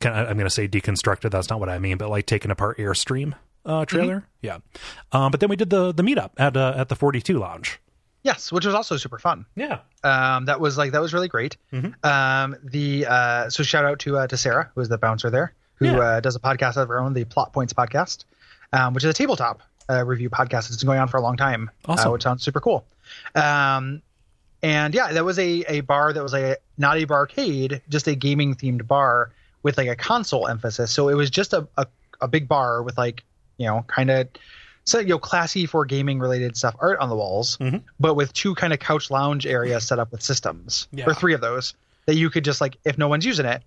kind 0.00 0.16
of, 0.18 0.28
I'm 0.28 0.34
going 0.36 0.46
to 0.46 0.50
say 0.50 0.68
deconstructed. 0.68 1.30
That's 1.30 1.50
not 1.50 1.60
what 1.60 1.68
I 1.68 1.78
mean, 1.78 1.96
but 1.98 2.10
like 2.10 2.26
taken 2.26 2.50
apart 2.50 2.78
Airstream 2.78 3.34
uh, 3.66 3.84
trailer. 3.84 4.16
Mm-hmm. 4.16 4.26
Yeah. 4.42 4.58
Um, 5.12 5.30
but 5.30 5.40
then 5.40 5.48
we 5.48 5.56
did 5.56 5.70
the 5.70 5.92
the 5.92 6.02
meetup 6.02 6.30
at 6.36 6.56
uh, 6.56 6.74
at 6.76 6.88
the 6.88 6.96
42 6.96 7.38
Lounge. 7.38 7.80
Yes, 8.22 8.50
which 8.50 8.64
was 8.64 8.74
also 8.74 8.96
super 8.96 9.18
fun. 9.18 9.44
Yeah. 9.54 9.80
Um, 10.02 10.46
that 10.46 10.58
was 10.58 10.78
like 10.78 10.92
that 10.92 11.00
was 11.02 11.12
really 11.12 11.28
great. 11.28 11.56
Um, 12.02 12.56
the 12.64 13.06
uh, 13.06 13.50
so 13.50 13.62
shout 13.62 13.84
out 13.84 13.98
to 14.00 14.16
uh, 14.18 14.26
to 14.26 14.36
Sarah, 14.36 14.70
who 14.74 14.80
is 14.80 14.88
the 14.88 14.96
bouncer 14.98 15.28
there, 15.30 15.52
who 15.74 15.86
Yeah. 15.86 15.98
uh, 15.98 16.20
does 16.20 16.34
a 16.36 16.40
podcast 16.40 16.76
of 16.78 16.88
her 16.88 16.98
own, 17.00 17.12
the 17.12 17.24
Plot 17.24 17.52
Points 17.52 17.72
podcast, 17.74 18.24
um, 18.72 18.94
which 18.94 19.04
is 19.04 19.10
a 19.10 19.12
tabletop 19.12 19.60
uh, 19.90 20.04
review 20.06 20.30
podcast. 20.30 20.68
It's 20.68 20.78
been 20.78 20.86
going 20.86 21.00
on 21.00 21.08
for 21.08 21.18
a 21.18 21.22
long 21.22 21.36
time, 21.36 21.70
Awesome. 21.84 22.08
uh, 22.08 22.12
which 22.12 22.22
sounds 22.22 22.42
super 22.42 22.60
cool. 22.60 22.86
Um, 23.34 24.00
and 24.62 24.94
yeah, 24.94 25.12
that 25.12 25.24
was 25.24 25.38
a 25.38 25.62
a 25.68 25.80
bar 25.82 26.12
that 26.14 26.22
was 26.22 26.32
a 26.32 26.56
not 26.78 26.96
a 26.96 27.06
barcade, 27.06 27.82
just 27.90 28.06
a 28.08 28.14
gaming 28.14 28.54
themed 28.54 28.86
bar 28.86 29.32
with 29.62 29.76
like 29.76 29.88
a 29.88 29.96
console 29.96 30.48
emphasis. 30.48 30.90
So 30.90 31.08
it 31.10 31.14
was 31.14 31.28
just 31.28 31.52
a 31.52 31.68
a, 31.76 31.86
a 32.22 32.28
big 32.28 32.48
bar 32.48 32.82
with 32.82 32.96
like 32.96 33.22
you 33.58 33.66
know 33.66 33.84
kind 33.88 34.10
of 34.10 34.28
so 34.84 34.98
you 34.98 35.08
know 35.08 35.18
classy 35.18 35.66
for 35.66 35.84
gaming 35.84 36.18
related 36.18 36.56
stuff 36.56 36.74
art 36.80 36.98
on 37.00 37.08
the 37.08 37.16
walls 37.16 37.56
Mhm. 37.58 37.82
but 38.00 38.14
with 38.14 38.32
two 38.32 38.54
kind 38.54 38.72
of 38.72 38.78
couch 38.78 39.10
lounge 39.10 39.46
areas 39.46 39.84
set 39.86 39.98
up 39.98 40.12
with 40.12 40.22
systems 40.22 40.88
Yeah. 40.92 41.06
or 41.06 41.14
three 41.14 41.34
of 41.34 41.40
those 41.40 41.74
that 42.06 42.16
you 42.16 42.28
could 42.30 42.44
just 42.44 42.60
like 42.60 42.76
if 42.84 42.98
no 42.98 43.08
one's 43.08 43.24
using 43.24 43.46
it 43.46 43.62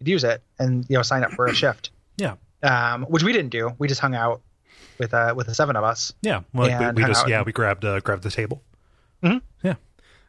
you'd 0.00 0.08
use 0.08 0.24
it 0.24 0.42
and 0.58 0.84
you 0.88 0.96
know 0.96 1.02
sign 1.02 1.24
up 1.24 1.32
for 1.32 1.46
a 1.46 1.54
shift 1.62 1.90
Yeah. 2.16 2.34
um 2.62 3.04
which 3.04 3.22
we 3.22 3.32
didn't 3.32 3.50
do 3.50 3.72
we 3.78 3.88
just 3.88 4.00
hung 4.00 4.14
out 4.14 4.40
with 4.98 5.12
uh 5.12 5.34
with 5.36 5.46
the 5.48 5.54
seven 5.54 5.76
of 5.76 5.84
us 5.84 6.12
Yeah. 6.22 6.40
Well, 6.54 6.68
we, 6.94 7.02
we 7.02 7.06
just 7.08 7.24
out 7.24 7.28
yeah 7.28 7.36
and- 7.38 7.46
we 7.46 7.52
grabbed 7.52 7.84
uh, 7.84 8.00
grabbed 8.00 8.22
the 8.22 8.30
table. 8.30 8.62
Mhm. 9.22 9.42
Yeah. 9.62 9.74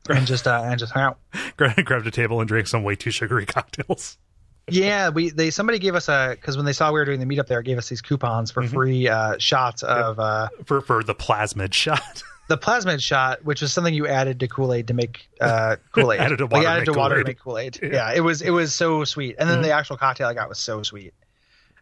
and 0.10 0.26
just 0.28 0.46
uh 0.48 0.62
and 0.66 0.78
just 0.80 0.92
hung 0.94 1.04
out 1.04 1.20
grabbed 1.86 2.08
a 2.08 2.12
table 2.12 2.40
and 2.42 2.48
drank 2.48 2.68
some 2.68 2.84
way 2.84 2.96
too 2.96 3.12
sugary 3.12 3.46
cocktails. 3.58 4.18
Yeah 4.70 5.10
we 5.10 5.30
they 5.30 5.50
somebody 5.50 5.80
gave 5.80 5.96
us 5.96 6.10
a 6.10 6.30
because 6.32 6.58
when 6.58 6.66
they 6.66 6.74
saw 6.74 6.92
we 6.92 7.00
were 7.00 7.06
doing 7.06 7.20
the 7.20 7.26
meetup 7.26 7.48
there 7.48 7.62
gave 7.62 7.78
us 7.78 7.88
these 7.90 8.02
coupons 8.02 8.52
Mm-hmm. 8.52 8.62
for 8.64 8.68
free 8.68 9.08
uh 9.08 9.36
shots 9.40 9.84
of 9.84 10.20
uh 10.20 10.50
for 10.66 10.82
for 10.82 11.04
the 11.04 11.16
plasmid 11.16 11.74
shot. 11.74 12.24
the 12.50 12.58
plasmid 12.58 13.02
shot, 13.02 13.44
which 13.44 13.62
was 13.62 13.74
something 13.74 13.94
you 13.94 14.08
added 14.08 14.40
to 14.40 14.48
Kool 14.48 14.74
Aid 14.74 14.88
to 14.88 14.94
make 14.94 15.28
uh, 15.42 15.76
Kool 15.92 16.14
Aid. 16.14 16.20
Added 16.22 16.38
to 16.38 16.46
Like, 16.46 16.52
water 16.52 16.64
to 16.64 16.70
added 16.70 16.80
make 16.88 16.94
to 16.94 17.00
water 17.00 17.18
to 17.20 17.24
make 17.26 17.40
Kool 17.40 17.58
Aid. 17.58 17.80
Yeah. 17.84 17.90
Yeah. 17.92 18.14
it 18.16 18.22
was 18.22 18.42
it 18.42 18.52
was 18.52 18.74
so 18.74 19.04
sweet. 19.04 19.36
And 19.38 19.50
then 19.50 19.62
the 19.62 19.72
actual 19.72 19.98
cocktail 19.98 20.28
I 20.28 20.34
got 20.34 20.48
was 20.50 20.58
so 20.60 20.82
sweet. 20.84 21.14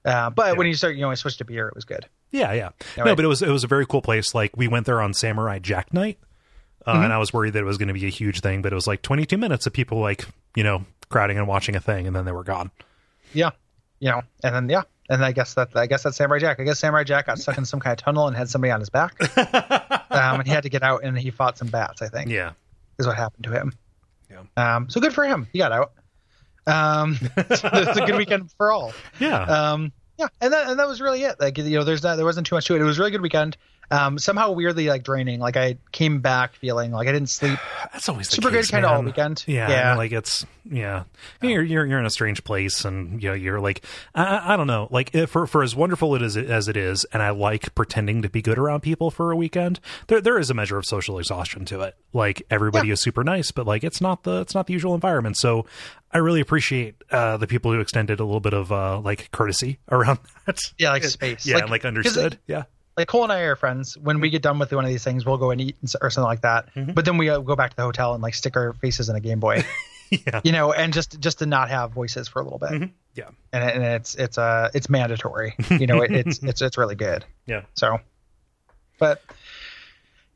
Uh, 0.03 0.29
but 0.29 0.55
when 0.57 0.67
you 0.67 0.73
start, 0.75 0.95
you 0.95 1.01
know, 1.01 1.09
I 1.11 1.15
switched 1.15 1.39
to 1.39 1.45
beer, 1.45 1.67
it 1.67 1.73
was 1.75 1.85
good. 1.85 2.05
yeah, 2.31 2.51
yeah. 2.53 2.53
Yeah, 2.53 2.69
no, 2.97 3.03
right. 3.05 3.15
but 3.15 3.25
it 3.25 3.27
was 3.27 3.41
it 3.41 3.49
was 3.49 3.63
a 3.63 3.67
very 3.67 3.85
cool 3.87 4.01
place. 4.03 4.33
Like 4.35 4.55
we 4.57 4.67
went 4.67 4.85
there 4.85 5.01
on 5.01 5.13
Samurai 5.15 5.57
Jack 5.59 5.93
night, 5.93 6.17
uh, 6.85 6.93
Mm-hmm. 6.93 7.03
and 7.05 7.13
I 7.13 7.17
was 7.17 7.33
worried 7.33 7.53
that 7.53 7.59
it 7.59 7.65
was 7.65 7.77
going 7.77 7.87
to 7.87 7.93
be 7.93 8.05
a 8.05 8.09
huge 8.09 8.41
thing, 8.41 8.61
but 8.61 8.71
it 8.71 8.75
was 8.75 8.87
like 8.87 9.01
22 9.01 9.37
minutes 9.37 9.65
of 9.65 9.73
people 9.73 9.99
like 9.99 10.25
you 10.55 10.63
know 10.63 10.85
crowding 11.09 11.37
and 11.37 11.47
watching 11.47 11.75
a 11.75 11.79
thing, 11.79 12.07
and 12.07 12.15
then 12.15 12.25
they 12.25 12.31
were 12.31 12.43
gone. 12.43 12.71
Yeah, 13.33 13.51
you 13.99 14.09
know, 14.11 14.21
and 14.43 14.55
then 14.55 14.69
yeah, 14.69 14.83
and 15.09 15.23
I 15.25 15.31
guess 15.31 15.53
that 15.55 15.69
I 15.75 15.87
guess 15.87 16.03
that's 16.03 16.17
Samurai 16.17 16.39
Jack. 16.39 16.59
I 16.59 16.63
guess 16.63 16.79
Samurai 16.79 17.03
Jack 17.03 17.25
got 17.27 17.39
stuck 17.39 17.57
in 17.57 17.65
some 17.65 17.79
kind 17.79 17.93
of 17.99 18.03
tunnel 18.03 18.27
and 18.27 18.35
had 18.35 18.49
somebody 18.49 18.71
on 18.71 18.79
his 18.79 18.89
back, 18.89 19.15
um, 20.11 20.39
and 20.39 20.45
he 20.47 20.51
had 20.53 20.63
to 20.63 20.69
get 20.69 20.83
out 20.83 21.03
and 21.03 21.17
he 21.17 21.31
fought 21.31 21.57
some 21.57 21.67
bats. 21.67 22.01
I 22.01 22.07
think 22.09 22.29
Yeah, 22.29 22.51
is 22.99 23.07
what 23.07 23.15
happened 23.17 23.43
to 23.45 23.51
him. 23.51 23.73
Yeah. 24.29 24.75
Um, 24.75 24.89
so 24.89 24.99
good 25.01 25.13
for 25.13 25.23
him. 25.23 25.47
He 25.53 25.59
got 25.59 25.71
out. 25.71 25.91
Um, 26.67 27.17
it's 27.37 27.63
a 27.63 28.05
good 28.05 28.15
weekend 28.17 28.51
for 28.57 28.71
all. 28.71 28.91
yeah. 29.19 29.43
um 29.43 29.91
yeah 30.17 30.27
and 30.39 30.53
that 30.53 30.69
and 30.69 30.79
that 30.79 30.87
was 30.87 31.01
really 31.01 31.23
it 31.23 31.35
like 31.41 31.57
you 31.57 31.63
know 31.77 31.83
there's 31.83 32.01
not 32.01 32.15
there 32.15 32.23
wasn't 32.25 32.47
too 32.47 32.55
much 32.55 32.65
to 32.65 32.73
it 32.75 32.81
it 32.81 32.85
was 32.85 32.97
a 32.97 33.01
really 33.01 33.11
good 33.11 33.21
weekend 33.21 33.57
um 33.91 34.17
somehow 34.17 34.51
weirdly 34.51 34.87
like 34.87 35.03
draining 35.03 35.39
like 35.39 35.57
i 35.57 35.77
came 35.91 36.19
back 36.21 36.55
feeling 36.55 36.91
like 36.91 37.07
i 37.07 37.11
didn't 37.11 37.29
sleep 37.29 37.59
That's 37.93 38.09
always 38.09 38.27
the 38.29 38.35
super 38.35 38.49
good 38.49 38.57
case, 38.57 38.71
kinda 38.71 38.89
all 38.89 39.01
weekend. 39.03 39.43
Yeah, 39.47 39.69
Yeah. 39.69 39.95
like 39.95 40.11
it's 40.11 40.45
yeah. 40.69 41.03
You're 41.41 41.61
you're 41.63 41.85
you're 41.85 41.99
in 41.99 42.05
a 42.07 42.09
strange 42.09 42.43
place, 42.43 42.83
and 42.85 43.21
you 43.21 43.29
know 43.29 43.35
you're 43.35 43.59
like 43.59 43.85
I, 44.15 44.53
I- 44.53 44.57
don't 44.57 44.65
know. 44.67 44.87
Like 44.91 45.13
if, 45.15 45.29
for 45.29 45.45
for 45.47 45.61
as 45.63 45.75
wonderful 45.75 46.15
it 46.15 46.21
is 46.23 46.35
as 46.35 46.67
it 46.67 46.75
is, 46.75 47.05
and 47.13 47.21
I 47.21 47.29
like 47.29 47.73
pretending 47.75 48.23
to 48.23 48.29
be 48.29 48.41
good 48.41 48.57
around 48.57 48.81
people 48.81 49.11
for 49.11 49.31
a 49.31 49.35
weekend. 49.35 49.79
There 50.07 50.19
there 50.19 50.39
is 50.39 50.49
a 50.49 50.53
measure 50.55 50.77
of 50.77 50.85
social 50.85 51.19
exhaustion 51.19 51.63
to 51.65 51.81
it. 51.81 51.95
Like 52.13 52.41
everybody 52.49 52.87
Yeah. 52.87 52.93
is 52.93 53.01
super 53.03 53.23
nice, 53.23 53.51
but 53.51 53.65
like 53.67 53.83
it's 53.83 54.01
not 54.01 54.23
the 54.23 54.41
it's 54.41 54.55
not 54.55 54.65
the 54.67 54.73
usual 54.73 54.95
environment. 54.95 55.37
So 55.37 55.65
I 56.11 56.17
really 56.17 56.41
appreciate 56.41 56.95
uh, 57.11 57.37
the 57.37 57.47
people 57.47 57.71
who 57.71 57.79
extended 57.79 58.19
a 58.19 58.25
little 58.25 58.39
bit 58.41 58.53
of 58.53 58.71
uh, 58.71 58.99
like 58.99 59.29
courtesy 59.31 59.77
around 59.91 60.19
that. 60.47 60.59
yeah 60.79 60.89
like 60.89 61.03
space 61.05 61.45
Yeah, 61.45 61.57
like, 61.57 61.69
like 61.69 61.85
understood. 61.85 62.39
yeah. 62.47 62.63
Like 62.97 63.07
Kole 63.09 63.23
and 63.23 63.31
i 63.31 63.39
are 63.41 63.55
friends 63.55 63.97
when 63.97 64.19
we 64.21 64.29
get 64.29 64.41
done 64.41 64.57
with 64.59 64.71
one 64.71 64.85
of 64.85 64.89
these 64.89 65.03
things 65.03 65.25
we'll 65.25 65.37
go 65.37 65.51
and 65.51 65.59
eat 65.61 65.75
or 66.01 66.09
something 66.09 66.27
like 66.27 66.41
that 66.41 66.73
Mm-hmm. 66.75 66.93
but 66.93 67.05
then 67.05 67.17
we 67.17 67.29
uh, 67.29 67.39
go 67.39 67.55
back 67.55 67.71
to 67.71 67.75
the 67.75 67.83
hotel 67.83 68.13
and 68.13 68.23
like 68.23 68.33
stick 68.33 68.55
our 68.55 68.73
faces 68.73 69.09
in 69.09 69.15
a 69.15 69.19
game 69.19 69.39
boy 69.39 69.63
Yeah. 70.11 70.39
you 70.43 70.51
know 70.51 70.71
and 70.71 70.93
just 70.93 71.19
just 71.19 71.39
to 71.39 71.45
not 71.45 71.69
have 71.69 71.91
voices 71.91 72.27
for 72.27 72.39
a 72.39 72.43
little 72.43 72.59
bit 72.59 72.89
Yeah. 73.15 73.29
and, 73.51 73.63
and 73.63 73.83
it's 73.83 74.15
it's 74.15 74.37
uh 74.37 74.69
it's 74.73 74.87
mandatory 74.89 75.55
you 75.71 75.87
know 75.87 76.01
it, 76.03 76.11
it's 76.11 76.39
it's 76.43 76.61
it's 76.61 76.77
really 76.77 76.95
good 76.95 77.25
Yeah. 77.47 77.63
So, 77.73 77.99
but 78.99 79.21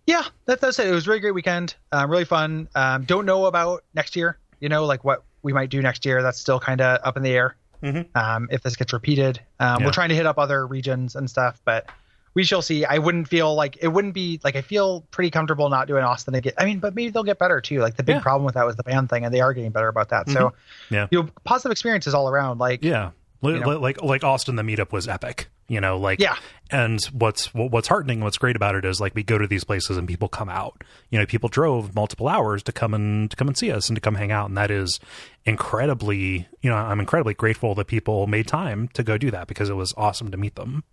yeah, 0.05 0.23
that, 0.45 0.59
that's 0.61 0.79
it. 0.79 0.87
It 0.87 0.91
was 0.91 1.05
a 1.05 1.09
really 1.11 1.19
great 1.21 1.33
weekend. 1.35 1.75
Um, 1.91 2.09
really 2.09 2.25
fun. 2.25 2.67
Um, 2.75 3.03
don't 3.05 3.25
know 3.25 3.45
about 3.45 3.83
next 3.93 4.15
year. 4.15 4.37
You 4.59 4.69
know, 4.69 4.85
like 4.85 5.03
what 5.03 5.23
we 5.43 5.53
might 5.53 5.69
do 5.69 5.81
next 5.81 6.05
year. 6.05 6.21
That's 6.23 6.39
still 6.39 6.59
kind 6.59 6.81
of 6.81 6.99
up 7.03 7.15
in 7.17 7.23
the 7.23 7.29
air. 7.31 7.55
Mhm. 7.83 8.07
Um, 8.15 8.47
if 8.51 8.61
this 8.63 8.75
gets 8.75 8.91
repeated, 8.91 9.39
um, 9.59 9.79
Yeah. 9.81 9.85
we're 9.85 9.91
trying 9.91 10.09
to 10.09 10.15
hit 10.15 10.25
up 10.25 10.37
other 10.39 10.65
regions 10.65 11.15
and 11.15 11.29
stuff, 11.29 11.61
but 11.63 11.87
we 12.33 12.43
shall 12.43 12.61
see. 12.61 12.85
I 12.85 12.97
wouldn't 12.99 13.27
feel 13.27 13.55
like 13.55 13.77
it 13.81 13.87
wouldn't 13.89 14.13
be 14.13 14.39
like 14.43 14.55
I 14.55 14.61
feel 14.61 15.01
pretty 15.11 15.29
comfortable 15.31 15.69
not 15.69 15.87
doing 15.87 16.03
Austin 16.03 16.35
again. 16.35 16.53
I 16.57 16.65
mean, 16.65 16.79
but 16.79 16.95
maybe 16.95 17.09
they'll 17.11 17.23
get 17.23 17.39
better 17.39 17.59
too. 17.61 17.79
Like 17.79 17.95
the 17.97 18.03
big 18.03 18.17
Yeah. 18.17 18.21
problem 18.21 18.45
with 18.45 18.55
that 18.55 18.65
was 18.65 18.75
the 18.75 18.83
band 18.83 19.09
thing, 19.09 19.25
and 19.25 19.33
they 19.33 19.41
are 19.41 19.53
getting 19.53 19.71
better 19.71 19.87
about 19.87 20.09
that. 20.09 20.29
So, 20.29 20.49
mm-hmm. 20.49 20.93
Yeah. 20.93 21.07
you 21.11 21.23
know, 21.23 21.29
positive 21.43 21.71
experiences 21.71 22.13
all 22.13 22.29
around. 22.29 22.59
Like, 22.59 22.83
Yeah. 22.83 23.11
Li- 23.41 23.53
You 23.53 23.59
know? 23.61 23.69
li- 23.69 23.75
Like 23.77 24.01
like 24.03 24.23
Austin, 24.23 24.55
the 24.57 24.63
meetup 24.63 24.91
was 24.91 25.07
epic. 25.07 25.47
You 25.67 25.79
know, 25.79 25.97
like 25.99 26.19
Yeah. 26.19 26.35
And 26.71 26.99
what's 27.13 27.53
what's 27.53 27.87
heartening, 27.87 28.21
what's 28.21 28.37
great 28.39 28.55
about 28.55 28.73
it 28.75 28.83
is 28.85 28.99
like 28.99 29.13
we 29.15 29.21
go 29.23 29.37
to 29.37 29.45
these 29.47 29.63
places 29.63 29.97
and 29.97 30.07
people 30.07 30.27
come 30.27 30.49
out. 30.49 30.83
You 31.11 31.19
know, 31.19 31.25
people 31.27 31.47
drove 31.47 31.93
multiple 31.95 32.27
hours 32.27 32.63
to 32.63 32.71
come 32.71 32.93
and 32.95 33.29
to 33.31 33.37
come 33.37 33.47
and 33.47 33.55
see 33.57 33.71
us 33.71 33.87
and 33.87 33.95
to 33.95 34.01
come 34.01 34.15
hang 34.15 34.31
out, 34.31 34.49
and 34.49 34.57
that 34.57 34.71
is 34.71 34.99
incredibly. 35.45 36.47
You 36.61 36.69
know, 36.69 36.75
I'm 36.75 36.99
incredibly 36.99 37.33
grateful 37.33 37.75
that 37.75 37.87
people 37.87 38.27
made 38.27 38.47
time 38.47 38.87
to 38.93 39.03
go 39.03 39.17
do 39.17 39.29
that 39.31 39.47
because 39.47 39.69
it 39.69 39.73
was 39.75 39.93
awesome 39.97 40.31
to 40.31 40.37
meet 40.37 40.55
them. 40.55 40.83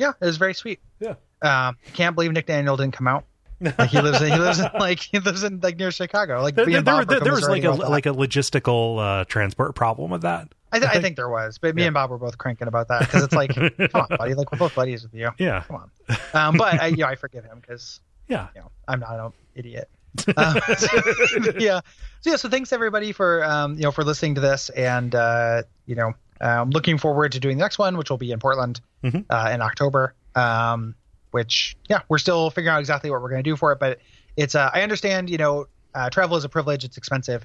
Yeah, 0.00 0.12
it 0.20 0.24
was 0.26 0.36
very 0.38 0.54
sweet. 0.54 0.80
Yeah. 0.98 1.10
Um, 1.42 1.76
I 1.86 1.90
can't 1.94 2.14
believe 2.16 2.32
Nick 2.32 2.46
Daniel 2.46 2.76
didn't 2.76 2.94
come 2.94 3.06
out. 3.06 3.24
Like 3.60 3.90
he 3.90 4.00
lives, 4.00 4.22
in, 4.22 4.32
he 4.32 4.38
lives 4.38 4.58
in, 4.58 4.68
like 4.80 4.98
he 5.00 5.18
lives 5.18 5.42
in 5.44 5.60
like 5.60 5.76
near 5.76 5.90
Chicago. 5.90 6.40
Like 6.42 6.54
There, 6.54 6.64
there, 6.64 6.76
and 6.78 6.84
Bob 6.84 7.06
there- 7.08 7.20
there 7.20 7.32
was 7.34 7.46
like 7.48 7.62
a 7.64 7.70
like 7.72 8.06
a 8.06 8.10
logistical 8.10 8.98
uh, 8.98 9.24
transport 9.26 9.74
problem 9.74 10.10
with 10.10 10.22
that. 10.22 10.48
I, 10.72 10.78
th- 10.78 10.90
I 10.90 11.00
think 11.00 11.16
there 11.16 11.28
was, 11.28 11.58
but 11.58 11.74
me 11.74 11.82
and 11.84 11.92
Bob 11.92 12.10
were 12.10 12.16
both 12.18 12.38
cranking 12.38 12.68
about 12.68 12.88
that 12.88 13.00
because 13.00 13.24
it's 13.24 13.34
like, 13.34 13.54
come 13.54 13.72
on, 13.92 14.06
buddy, 14.16 14.34
like 14.34 14.50
we're 14.52 14.58
both 14.58 14.74
buddies 14.74 15.02
with 15.02 15.12
you. 15.12 15.30
Yeah. 15.36 15.62
Come 15.66 15.76
on. 15.76 16.16
Um, 16.32 16.56
but 16.56 16.80
I, 16.80 16.86
you 16.86 16.96
know, 16.98 17.06
I 17.06 17.16
forgive 17.16 17.44
him 17.44 17.58
because 17.60 18.00
Yeah. 18.28 18.48
you 18.54 18.62
know 18.62 18.70
I'm 18.88 19.00
not 19.00 19.18
an 19.20 19.32
idiot. 19.54 19.90
Um, 20.36 20.56
yeah. 21.58 21.80
So 22.20 22.30
yeah. 22.30 22.36
So 22.36 22.48
thanks 22.48 22.72
everybody 22.72 23.12
for 23.12 23.44
um, 23.44 23.74
you 23.74 23.82
know 23.82 23.90
for 23.92 24.04
listening 24.04 24.36
to 24.36 24.40
this, 24.40 24.68
and 24.70 25.14
uh, 25.14 25.62
you 25.86 25.96
know, 25.96 26.14
um, 26.40 26.70
looking 26.70 26.98
forward 26.98 27.32
to 27.32 27.40
doing 27.40 27.56
the 27.58 27.62
next 27.64 27.78
one, 27.78 27.96
which 27.96 28.10
will 28.10 28.18
be 28.18 28.32
in 28.32 28.38
Portland 28.38 28.80
Mhm. 29.04 29.24
uh, 29.30 29.50
in 29.52 29.62
October. 29.62 30.14
Um, 30.34 30.94
which 31.32 31.76
yeah, 31.88 32.00
we're 32.08 32.18
still 32.18 32.50
figuring 32.50 32.74
out 32.74 32.80
exactly 32.80 33.10
what 33.10 33.22
we're 33.22 33.28
going 33.30 33.42
to 33.44 33.48
do 33.50 33.56
for 33.56 33.72
it, 33.72 33.78
but 33.78 33.98
it's 34.36 34.54
uh, 34.54 34.70
I 34.72 34.82
understand 34.82 35.30
you 35.30 35.38
know 35.38 35.66
uh, 35.94 36.10
travel 36.10 36.36
is 36.36 36.44
a 36.44 36.48
privilege, 36.48 36.84
it's 36.84 36.96
expensive. 36.96 37.44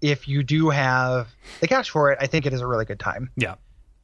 If 0.00 0.26
you 0.28 0.42
do 0.42 0.68
have 0.70 1.28
the 1.60 1.68
cash 1.68 1.88
for 1.90 2.10
it, 2.10 2.18
I 2.20 2.26
think 2.26 2.44
it 2.46 2.52
is 2.52 2.60
a 2.60 2.66
really 2.66 2.84
good 2.84 2.98
time. 2.98 3.30
Yeah. 3.36 3.54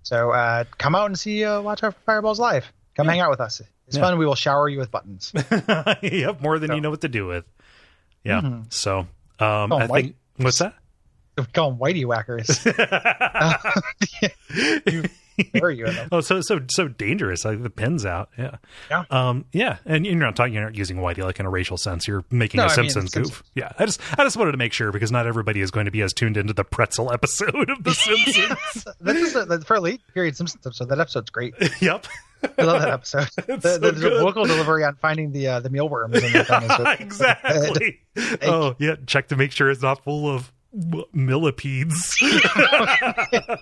So 0.02 0.30
uh, 0.30 0.64
come 0.78 0.94
out 0.94 1.06
and 1.06 1.18
see 1.18 1.44
uh, 1.44 1.60
Watch 1.60 1.82
Out 1.82 1.94
for 1.94 2.00
Fireballs 2.06 2.38
live. 2.38 2.70
Come 2.96 3.06
hang 3.08 3.20
out 3.20 3.30
with 3.30 3.40
us. 3.40 3.60
It's 3.86 3.96
Yeah. 3.96 4.02
fun. 4.02 4.18
We 4.18 4.24
will 4.26 4.34
shower 4.34 4.68
you 4.68 4.78
with 4.78 4.90
buttons. 4.90 5.32
yep. 6.02 6.40
More 6.40 6.58
than 6.58 6.72
you 6.72 6.80
know 6.80 6.90
what 6.90 7.00
to 7.02 7.08
do 7.08 7.26
with. 7.26 7.44
Yeah. 8.24 8.60
So 8.70 9.00
um, 9.40 9.72
Oh, 9.72 9.78
I 9.78 9.86
think 9.88 10.16
what's 10.36 10.58
that? 10.58 10.74
We 11.46 11.52
call 11.52 11.70
them 11.70 11.78
whitey 11.78 12.04
whackers. 12.04 12.64
you, 14.86 15.04
bury 15.52 15.78
you. 15.78 15.86
Oh, 16.10 16.20
so 16.20 16.40
so 16.40 16.60
so 16.70 16.88
dangerous. 16.88 17.44
Like 17.44 17.62
the 17.62 17.70
pins 17.70 18.04
out. 18.04 18.30
Yeah. 18.36 18.56
Yeah. 18.90 19.04
Um. 19.10 19.44
Yeah. 19.52 19.78
And 19.86 20.04
you're 20.04 20.16
not 20.16 20.34
talking. 20.36 20.54
You're 20.54 20.64
not 20.64 20.74
using 20.74 20.96
whitey 20.98 21.18
like 21.22 21.38
in 21.38 21.46
a 21.46 21.50
racial 21.50 21.76
sense. 21.76 22.08
You're 22.08 22.24
making 22.30 22.58
No, 22.58 22.64
a 22.64 22.66
I 22.66 22.68
mean, 22.70 22.74
Simpsons 22.90 23.12
Simpsons. 23.12 23.36
goof. 23.38 23.42
Yeah. 23.54 23.72
I 23.78 23.86
just 23.86 24.00
I 24.18 24.24
just 24.24 24.36
wanted 24.36 24.52
to 24.52 24.58
make 24.58 24.72
sure 24.72 24.90
because 24.90 25.12
not 25.12 25.26
everybody 25.26 25.60
is 25.60 25.70
going 25.70 25.84
to 25.86 25.92
be 25.92 26.02
as 26.02 26.12
tuned 26.12 26.36
into 26.36 26.52
the 26.52 26.64
pretzel 26.64 27.12
episode 27.12 27.70
of 27.70 27.84
the 27.84 27.94
Simpsons. 27.94 28.84
That 29.00 29.16
is 29.16 29.36
a, 29.36 29.60
for 29.60 29.76
a 29.76 29.80
late 29.80 30.00
period 30.12 30.36
Simpsons 30.36 30.66
episode. 30.66 30.88
That 30.88 30.98
episode's 31.00 31.30
great. 31.30 31.54
yep. 31.80 32.06
I 32.56 32.62
love 32.62 32.80
that 32.82 32.90
episode. 32.90 33.28
the, 33.46 33.60
so 33.60 33.78
the, 33.78 33.92
good. 33.92 34.20
vocal 34.22 34.44
delivery 34.44 34.84
on 34.84 34.94
finding 34.96 35.32
the 35.32 35.48
uh, 35.48 35.60
the 35.60 35.70
mealworms. 35.70 36.22
In 36.22 36.32
the 36.32 36.44
thing 36.44 36.62
is 36.94 37.00
exactly. 37.00 38.00
oh 38.42 38.76
yeah. 38.78 38.94
Check 39.06 39.28
to 39.28 39.36
make 39.36 39.50
sure 39.52 39.70
it's 39.70 39.82
not 39.82 40.04
full 40.04 40.32
of 40.32 40.52
millipedes. 41.12 42.16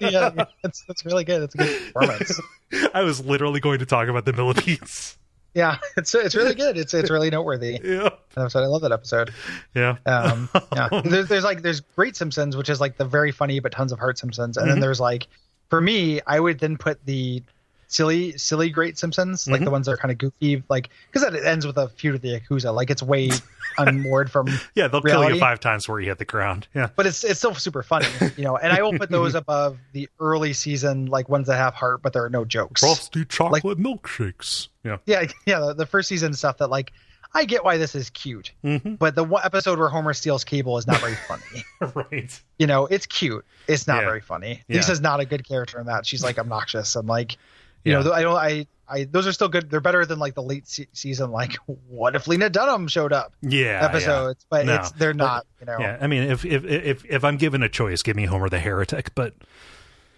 yeah, 0.01 0.31
that's 0.63 0.85
it's 0.89 1.05
really 1.05 1.25
good. 1.25 1.43
It's 1.43 1.55
a 1.55 1.59
good 1.59 1.93
performance. 1.93 2.41
I 2.95 3.03
was 3.03 3.25
literally 3.25 3.61
going 3.61 3.79
to 3.81 3.87
talk 3.87 4.09
about 4.09 4.25
the 4.25 4.33
millipedes. 4.33 5.19
Yeah, 5.55 5.79
it's 5.97 6.15
it's 6.15 6.35
really 6.35 6.55
good. 6.55 6.77
It's 6.77 6.93
it's 6.93 7.11
really 7.11 7.31
noteworthy. 7.31 7.81
Yeah. 7.83 8.11
Episode. 8.37 8.63
I 8.63 8.67
love 8.67 8.83
that 8.83 8.93
episode. 8.93 9.33
Yeah. 9.75 9.97
Um, 10.05 10.51
yeah, 10.75 10.89
there's, 11.03 11.29
there's 11.29 11.45
like 11.45 11.63
there's 11.63 11.81
great 11.81 12.15
Simpsons, 12.15 12.57
which 12.57 12.69
is 12.69 12.79
like 12.81 12.99
the 12.99 13.07
very 13.07 13.33
funny 13.33 13.61
but 13.61 13.73
tons 13.73 13.91
of 13.93 13.99
heart 13.99 14.19
Simpsons, 14.19 14.57
and 14.59 14.65
Mm-hmm. 14.67 14.73
then 14.75 14.81
there's 14.81 15.01
like 15.01 15.29
for 15.71 15.81
me, 15.81 16.21
I 16.27 16.41
would 16.41 16.59
then 16.61 16.77
put 16.77 17.05
the 17.07 17.43
silly 17.89 18.37
silly 18.39 18.71
great 18.71 18.99
Simpsons, 18.99 19.47
like 19.47 19.57
Mm-hmm. 19.59 19.65
the 19.65 19.71
ones 19.71 19.87
that 19.87 19.93
are 19.93 19.97
kind 19.97 20.13
of 20.13 20.19
goofy, 20.19 20.63
like 20.69 20.91
because 21.13 21.23
it 21.35 21.45
ends 21.45 21.67
with 21.67 21.77
a 21.79 21.89
feud 21.89 22.13
with 22.15 22.23
the 22.23 22.39
Yakuza, 22.41 22.75
like 22.75 22.91
it's 22.91 23.03
way 23.03 23.31
unmoored 23.79 24.31
from 24.31 24.49
Yeah. 24.75 24.89
They'll 24.89 25.03
kill 25.03 25.29
you 25.31 25.39
five 25.39 25.61
times 25.61 25.85
before 25.85 26.01
you 26.01 26.09
hit 26.09 26.19
the 26.19 26.25
ground. 26.25 26.67
Yeah. 26.75 26.89
but 26.97 27.07
it's 27.07 27.25
it's 27.25 27.39
still 27.39 27.55
super 27.55 27.83
funny, 27.83 28.07
you 28.37 28.45
know. 28.45 28.57
And 28.57 28.73
I 28.73 28.83
will 28.83 28.99
put 28.99 29.11
those 29.11 29.35
above 29.43 29.79
the 29.93 30.09
early 30.21 30.53
season 30.53 31.07
like 31.07 31.29
ones 31.29 31.47
that 31.49 31.57
have 31.57 31.75
heart, 31.75 32.03
but 32.03 32.13
there 32.13 32.25
are 32.25 32.31
no 32.31 32.45
jokes. 32.45 32.81
Frosty 32.81 33.25
chocolate 33.25 33.79
milkshakes. 33.79 34.69
Yeah. 34.85 34.99
Yeah, 35.07 35.27
yeah. 35.47 35.59
The, 35.61 35.75
the 35.75 35.87
first 35.87 36.09
season 36.09 36.33
stuff 36.35 36.59
that 36.59 36.69
like 36.71 36.93
I 37.35 37.45
get 37.45 37.65
why 37.65 37.77
this 37.77 37.95
is 37.95 38.09
cute, 38.11 38.53
Mm-hmm. 38.65 38.95
but 38.95 39.15
the 39.15 39.25
one 39.25 39.43
episode 39.45 39.79
where 39.79 39.89
Homer 39.89 40.15
steals 40.15 40.43
cable 40.45 40.79
is 40.79 40.87
not 40.87 41.01
very 41.01 41.17
funny. 41.17 41.65
right. 42.11 42.43
you 42.59 42.67
know, 42.67 42.87
it's 42.87 43.05
cute. 43.05 43.45
It's 43.69 43.87
not 43.87 43.99
Yeah. 44.03 44.05
very 44.09 44.21
funny. 44.23 44.63
Yeah. 44.69 44.77
Lisa's 44.77 45.01
not 45.03 45.21
a 45.21 45.27
good 45.27 45.47
character 45.47 45.79
in 45.79 45.87
that. 45.87 46.07
She's 46.07 46.23
like 46.25 46.39
obnoxious 46.39 46.97
and 46.97 47.07
like, 47.07 47.37
you 47.87 47.93
Yeah. 47.93 48.03
know, 48.03 48.13
I 48.13 48.23
don't, 48.23 48.37
I, 48.37 48.67
I, 48.89 49.05
those 49.05 49.27
are 49.27 49.33
still 49.33 49.49
good. 49.49 49.71
They're 49.71 49.81
better 49.81 50.05
than 50.07 50.19
like 50.19 50.35
the 50.35 50.43
late 50.43 50.69
se- 50.69 50.89
season, 50.93 51.31
like 51.31 51.55
what 51.89 52.15
if 52.15 52.27
Lena 52.29 52.51
Dunham 52.51 52.87
showed 52.89 53.13
up 53.13 53.33
Yeah. 53.43 53.81
episodes, 53.85 54.45
but 54.51 54.67
No. 54.67 54.75
it's 54.77 54.91
they're 54.93 55.15
not, 55.15 55.47
you 55.61 55.67
know. 55.67 55.77
Yeah. 55.81 55.97
yeah. 55.97 55.99
I 56.05 56.07
mean, 56.07 56.23
if, 56.31 56.45
if 56.45 56.65
if 56.65 57.05
if 57.05 57.25
I'm 57.25 57.37
given 57.37 57.63
a 57.63 57.69
choice, 57.69 58.03
give 58.03 58.17
me 58.17 58.27
Homer 58.27 58.49
the 58.49 58.59
heretic. 58.61 59.15
But 59.15 59.35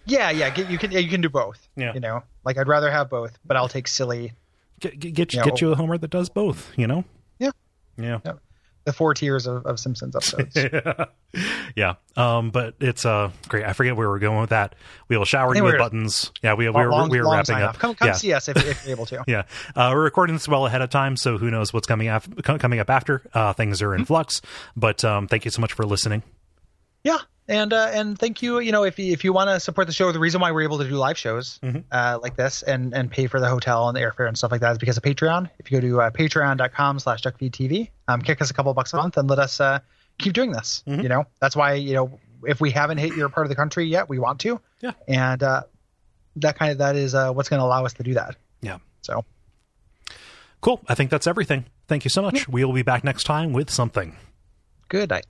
Yeah, 0.05 0.29
yeah, 0.31 0.49
get- 0.49 0.69
you 0.69 0.77
can, 0.77 0.91
yeah, 0.91 0.99
you 0.99 1.09
can 1.09 1.21
do 1.21 1.29
both. 1.29 1.67
Yeah. 1.75 1.93
You 1.93 1.99
know, 1.99 2.23
like 2.43 2.57
I'd 2.57 2.67
rather 2.67 2.91
have 2.91 3.09
both, 3.09 3.37
but 3.45 3.57
I'll 3.57 3.69
take 3.69 3.87
silly. 3.87 4.33
get 4.79 4.99
get 4.99 5.13
get, 5.13 5.33
you 5.33 5.39
Yeah, 5.39 5.45
get 5.45 5.61
you 5.61 5.71
a 5.71 5.75
Homer 5.75 5.97
that 5.97 6.09
does 6.11 6.29
both. 6.29 6.71
You 6.77 6.87
know. 6.87 7.05
Yeah. 7.39 7.51
Yeah. 7.97 8.19
Yeah. 8.25 8.33
The 8.85 8.93
four 8.93 9.13
tiers 9.13 9.45
of, 9.45 9.65
of 9.65 9.79
Simpsons 9.79 10.15
episodes. 10.15 10.55
yeah. 11.75 11.95
Um. 12.15 12.49
But 12.49 12.75
it's 12.79 13.05
uh 13.05 13.29
great. 13.47 13.65
I 13.65 13.73
forget 13.73 13.95
where 13.95 14.09
we're 14.09 14.19
going 14.19 14.39
with 14.41 14.49
that. 14.49 14.75
We 15.09 15.17
will 15.17 15.25
shower 15.25 15.55
you 15.55 15.63
with 15.63 15.77
buttons. 15.77 16.31
Yeah. 16.41 16.53
We 16.53 16.69
we 16.69 16.71
were 16.71 16.89
long, 16.89 17.09
we 17.09 17.19
were 17.19 17.25
long 17.25 17.37
wrapping 17.37 17.55
up. 17.55 17.69
off. 17.69 17.79
Come, 17.79 17.95
come 17.95 18.07
yeah. 18.07 18.13
see 18.13 18.33
us 18.33 18.47
if, 18.47 18.57
if 18.57 18.85
you're 18.85 18.95
able 18.95 19.05
to. 19.07 19.23
Yeah, 19.27 19.43
uh, 19.75 19.91
we're 19.93 20.03
recording 20.03 20.35
this 20.35 20.47
well 20.47 20.65
ahead 20.65 20.81
of 20.81 20.89
time, 20.89 21.15
so 21.15 21.37
who 21.37 21.51
knows 21.51 21.71
what's 21.71 21.85
coming 21.85 22.07
af- 22.07 22.27
coming 22.43 22.79
up 22.79 22.89
after. 22.89 23.21
Uh, 23.33 23.53
things 23.53 23.81
are 23.81 23.93
in 23.93 24.05
flux, 24.05 24.41
but 24.75 25.03
um, 25.03 25.27
thank 25.27 25.45
you 25.45 25.51
so 25.51 25.61
much 25.61 25.73
for 25.73 25.85
listening. 25.85 26.23
Yeah, 27.03 27.19
and 27.49 27.73
uh, 27.73 27.89
and 27.93 28.17
thank 28.17 28.41
you. 28.41 28.59
You 28.59 28.71
know, 28.71 28.83
if 28.83 28.97
you, 28.97 29.11
if 29.11 29.23
you 29.25 29.33
want 29.33 29.49
to 29.49 29.59
support 29.59 29.87
the 29.87 29.93
show, 29.93 30.11
the 30.13 30.19
reason 30.19 30.39
why 30.39 30.51
we're 30.51 30.61
able 30.61 30.77
to 30.77 30.87
do 30.87 30.95
live 30.95 31.17
shows 31.17 31.59
Mm-hmm. 31.63 31.79
uh, 31.91 32.19
like 32.21 32.37
this 32.37 32.61
and 32.63 32.93
and 32.93 33.11
pay 33.11 33.27
for 33.27 33.39
the 33.41 33.49
hotel 33.49 33.89
and 33.89 33.97
the 33.97 34.01
airfare 34.01 34.27
and 34.27 34.37
stuff 34.37 34.51
like 34.51 34.61
that 34.61 34.71
is 34.71 34.77
because 34.77 34.95
of 34.95 35.03
Patreon. 35.03 35.49
If 35.59 35.71
you 35.71 35.81
go 35.81 35.87
to 35.87 36.01
uh, 36.01 36.09
patreon.com/slash 36.11 37.21
duckfeedtv, 37.23 37.89
um, 38.07 38.21
kick 38.21 38.41
us 38.41 38.49
a 38.49 38.53
couple 38.53 38.73
bucks 38.73 38.93
a 38.93 38.97
month 38.97 39.17
and 39.17 39.29
let 39.29 39.39
us 39.39 39.59
uh, 39.59 39.79
keep 40.19 40.33
doing 40.33 40.51
this. 40.51 40.83
Mm-hmm. 40.87 41.01
You 41.01 41.09
know, 41.09 41.25
that's 41.41 41.55
why 41.55 41.73
you 41.73 41.93
know 41.95 42.19
if 42.47 42.61
we 42.61 42.71
haven't 42.71 42.99
hit 42.99 43.15
your 43.15 43.27
part 43.29 43.45
of 43.45 43.49
the 43.49 43.55
country 43.55 43.85
yet, 43.85 44.07
we 44.07 44.19
want 44.19 44.39
to. 44.41 44.61
Yeah. 44.79 44.91
and 45.09 45.43
uh, 45.43 45.63
that 46.37 46.57
kind 46.57 46.71
of 46.71 46.77
that 46.77 46.95
is 46.95 47.13
uh, 47.13 47.33
what's 47.33 47.49
going 47.49 47.59
to 47.59 47.65
allow 47.65 47.83
us 47.85 47.93
to 47.95 48.03
do 48.03 48.13
that. 48.13 48.37
Yeah, 48.61 48.77
So 49.01 49.25
cool. 50.61 50.79
I 50.87 50.95
think 50.95 51.09
that's 51.11 51.27
everything. 51.27 51.65
Thank 51.87 52.05
you 52.05 52.09
so 52.09 52.21
much. 52.21 52.47
We 52.47 52.63
will 52.63 52.73
be 52.73 52.81
back 52.83 53.03
next 53.03 53.23
time 53.25 53.51
with 53.51 53.69
something. 53.69 54.15
good 54.87 55.09
night. 55.09 55.25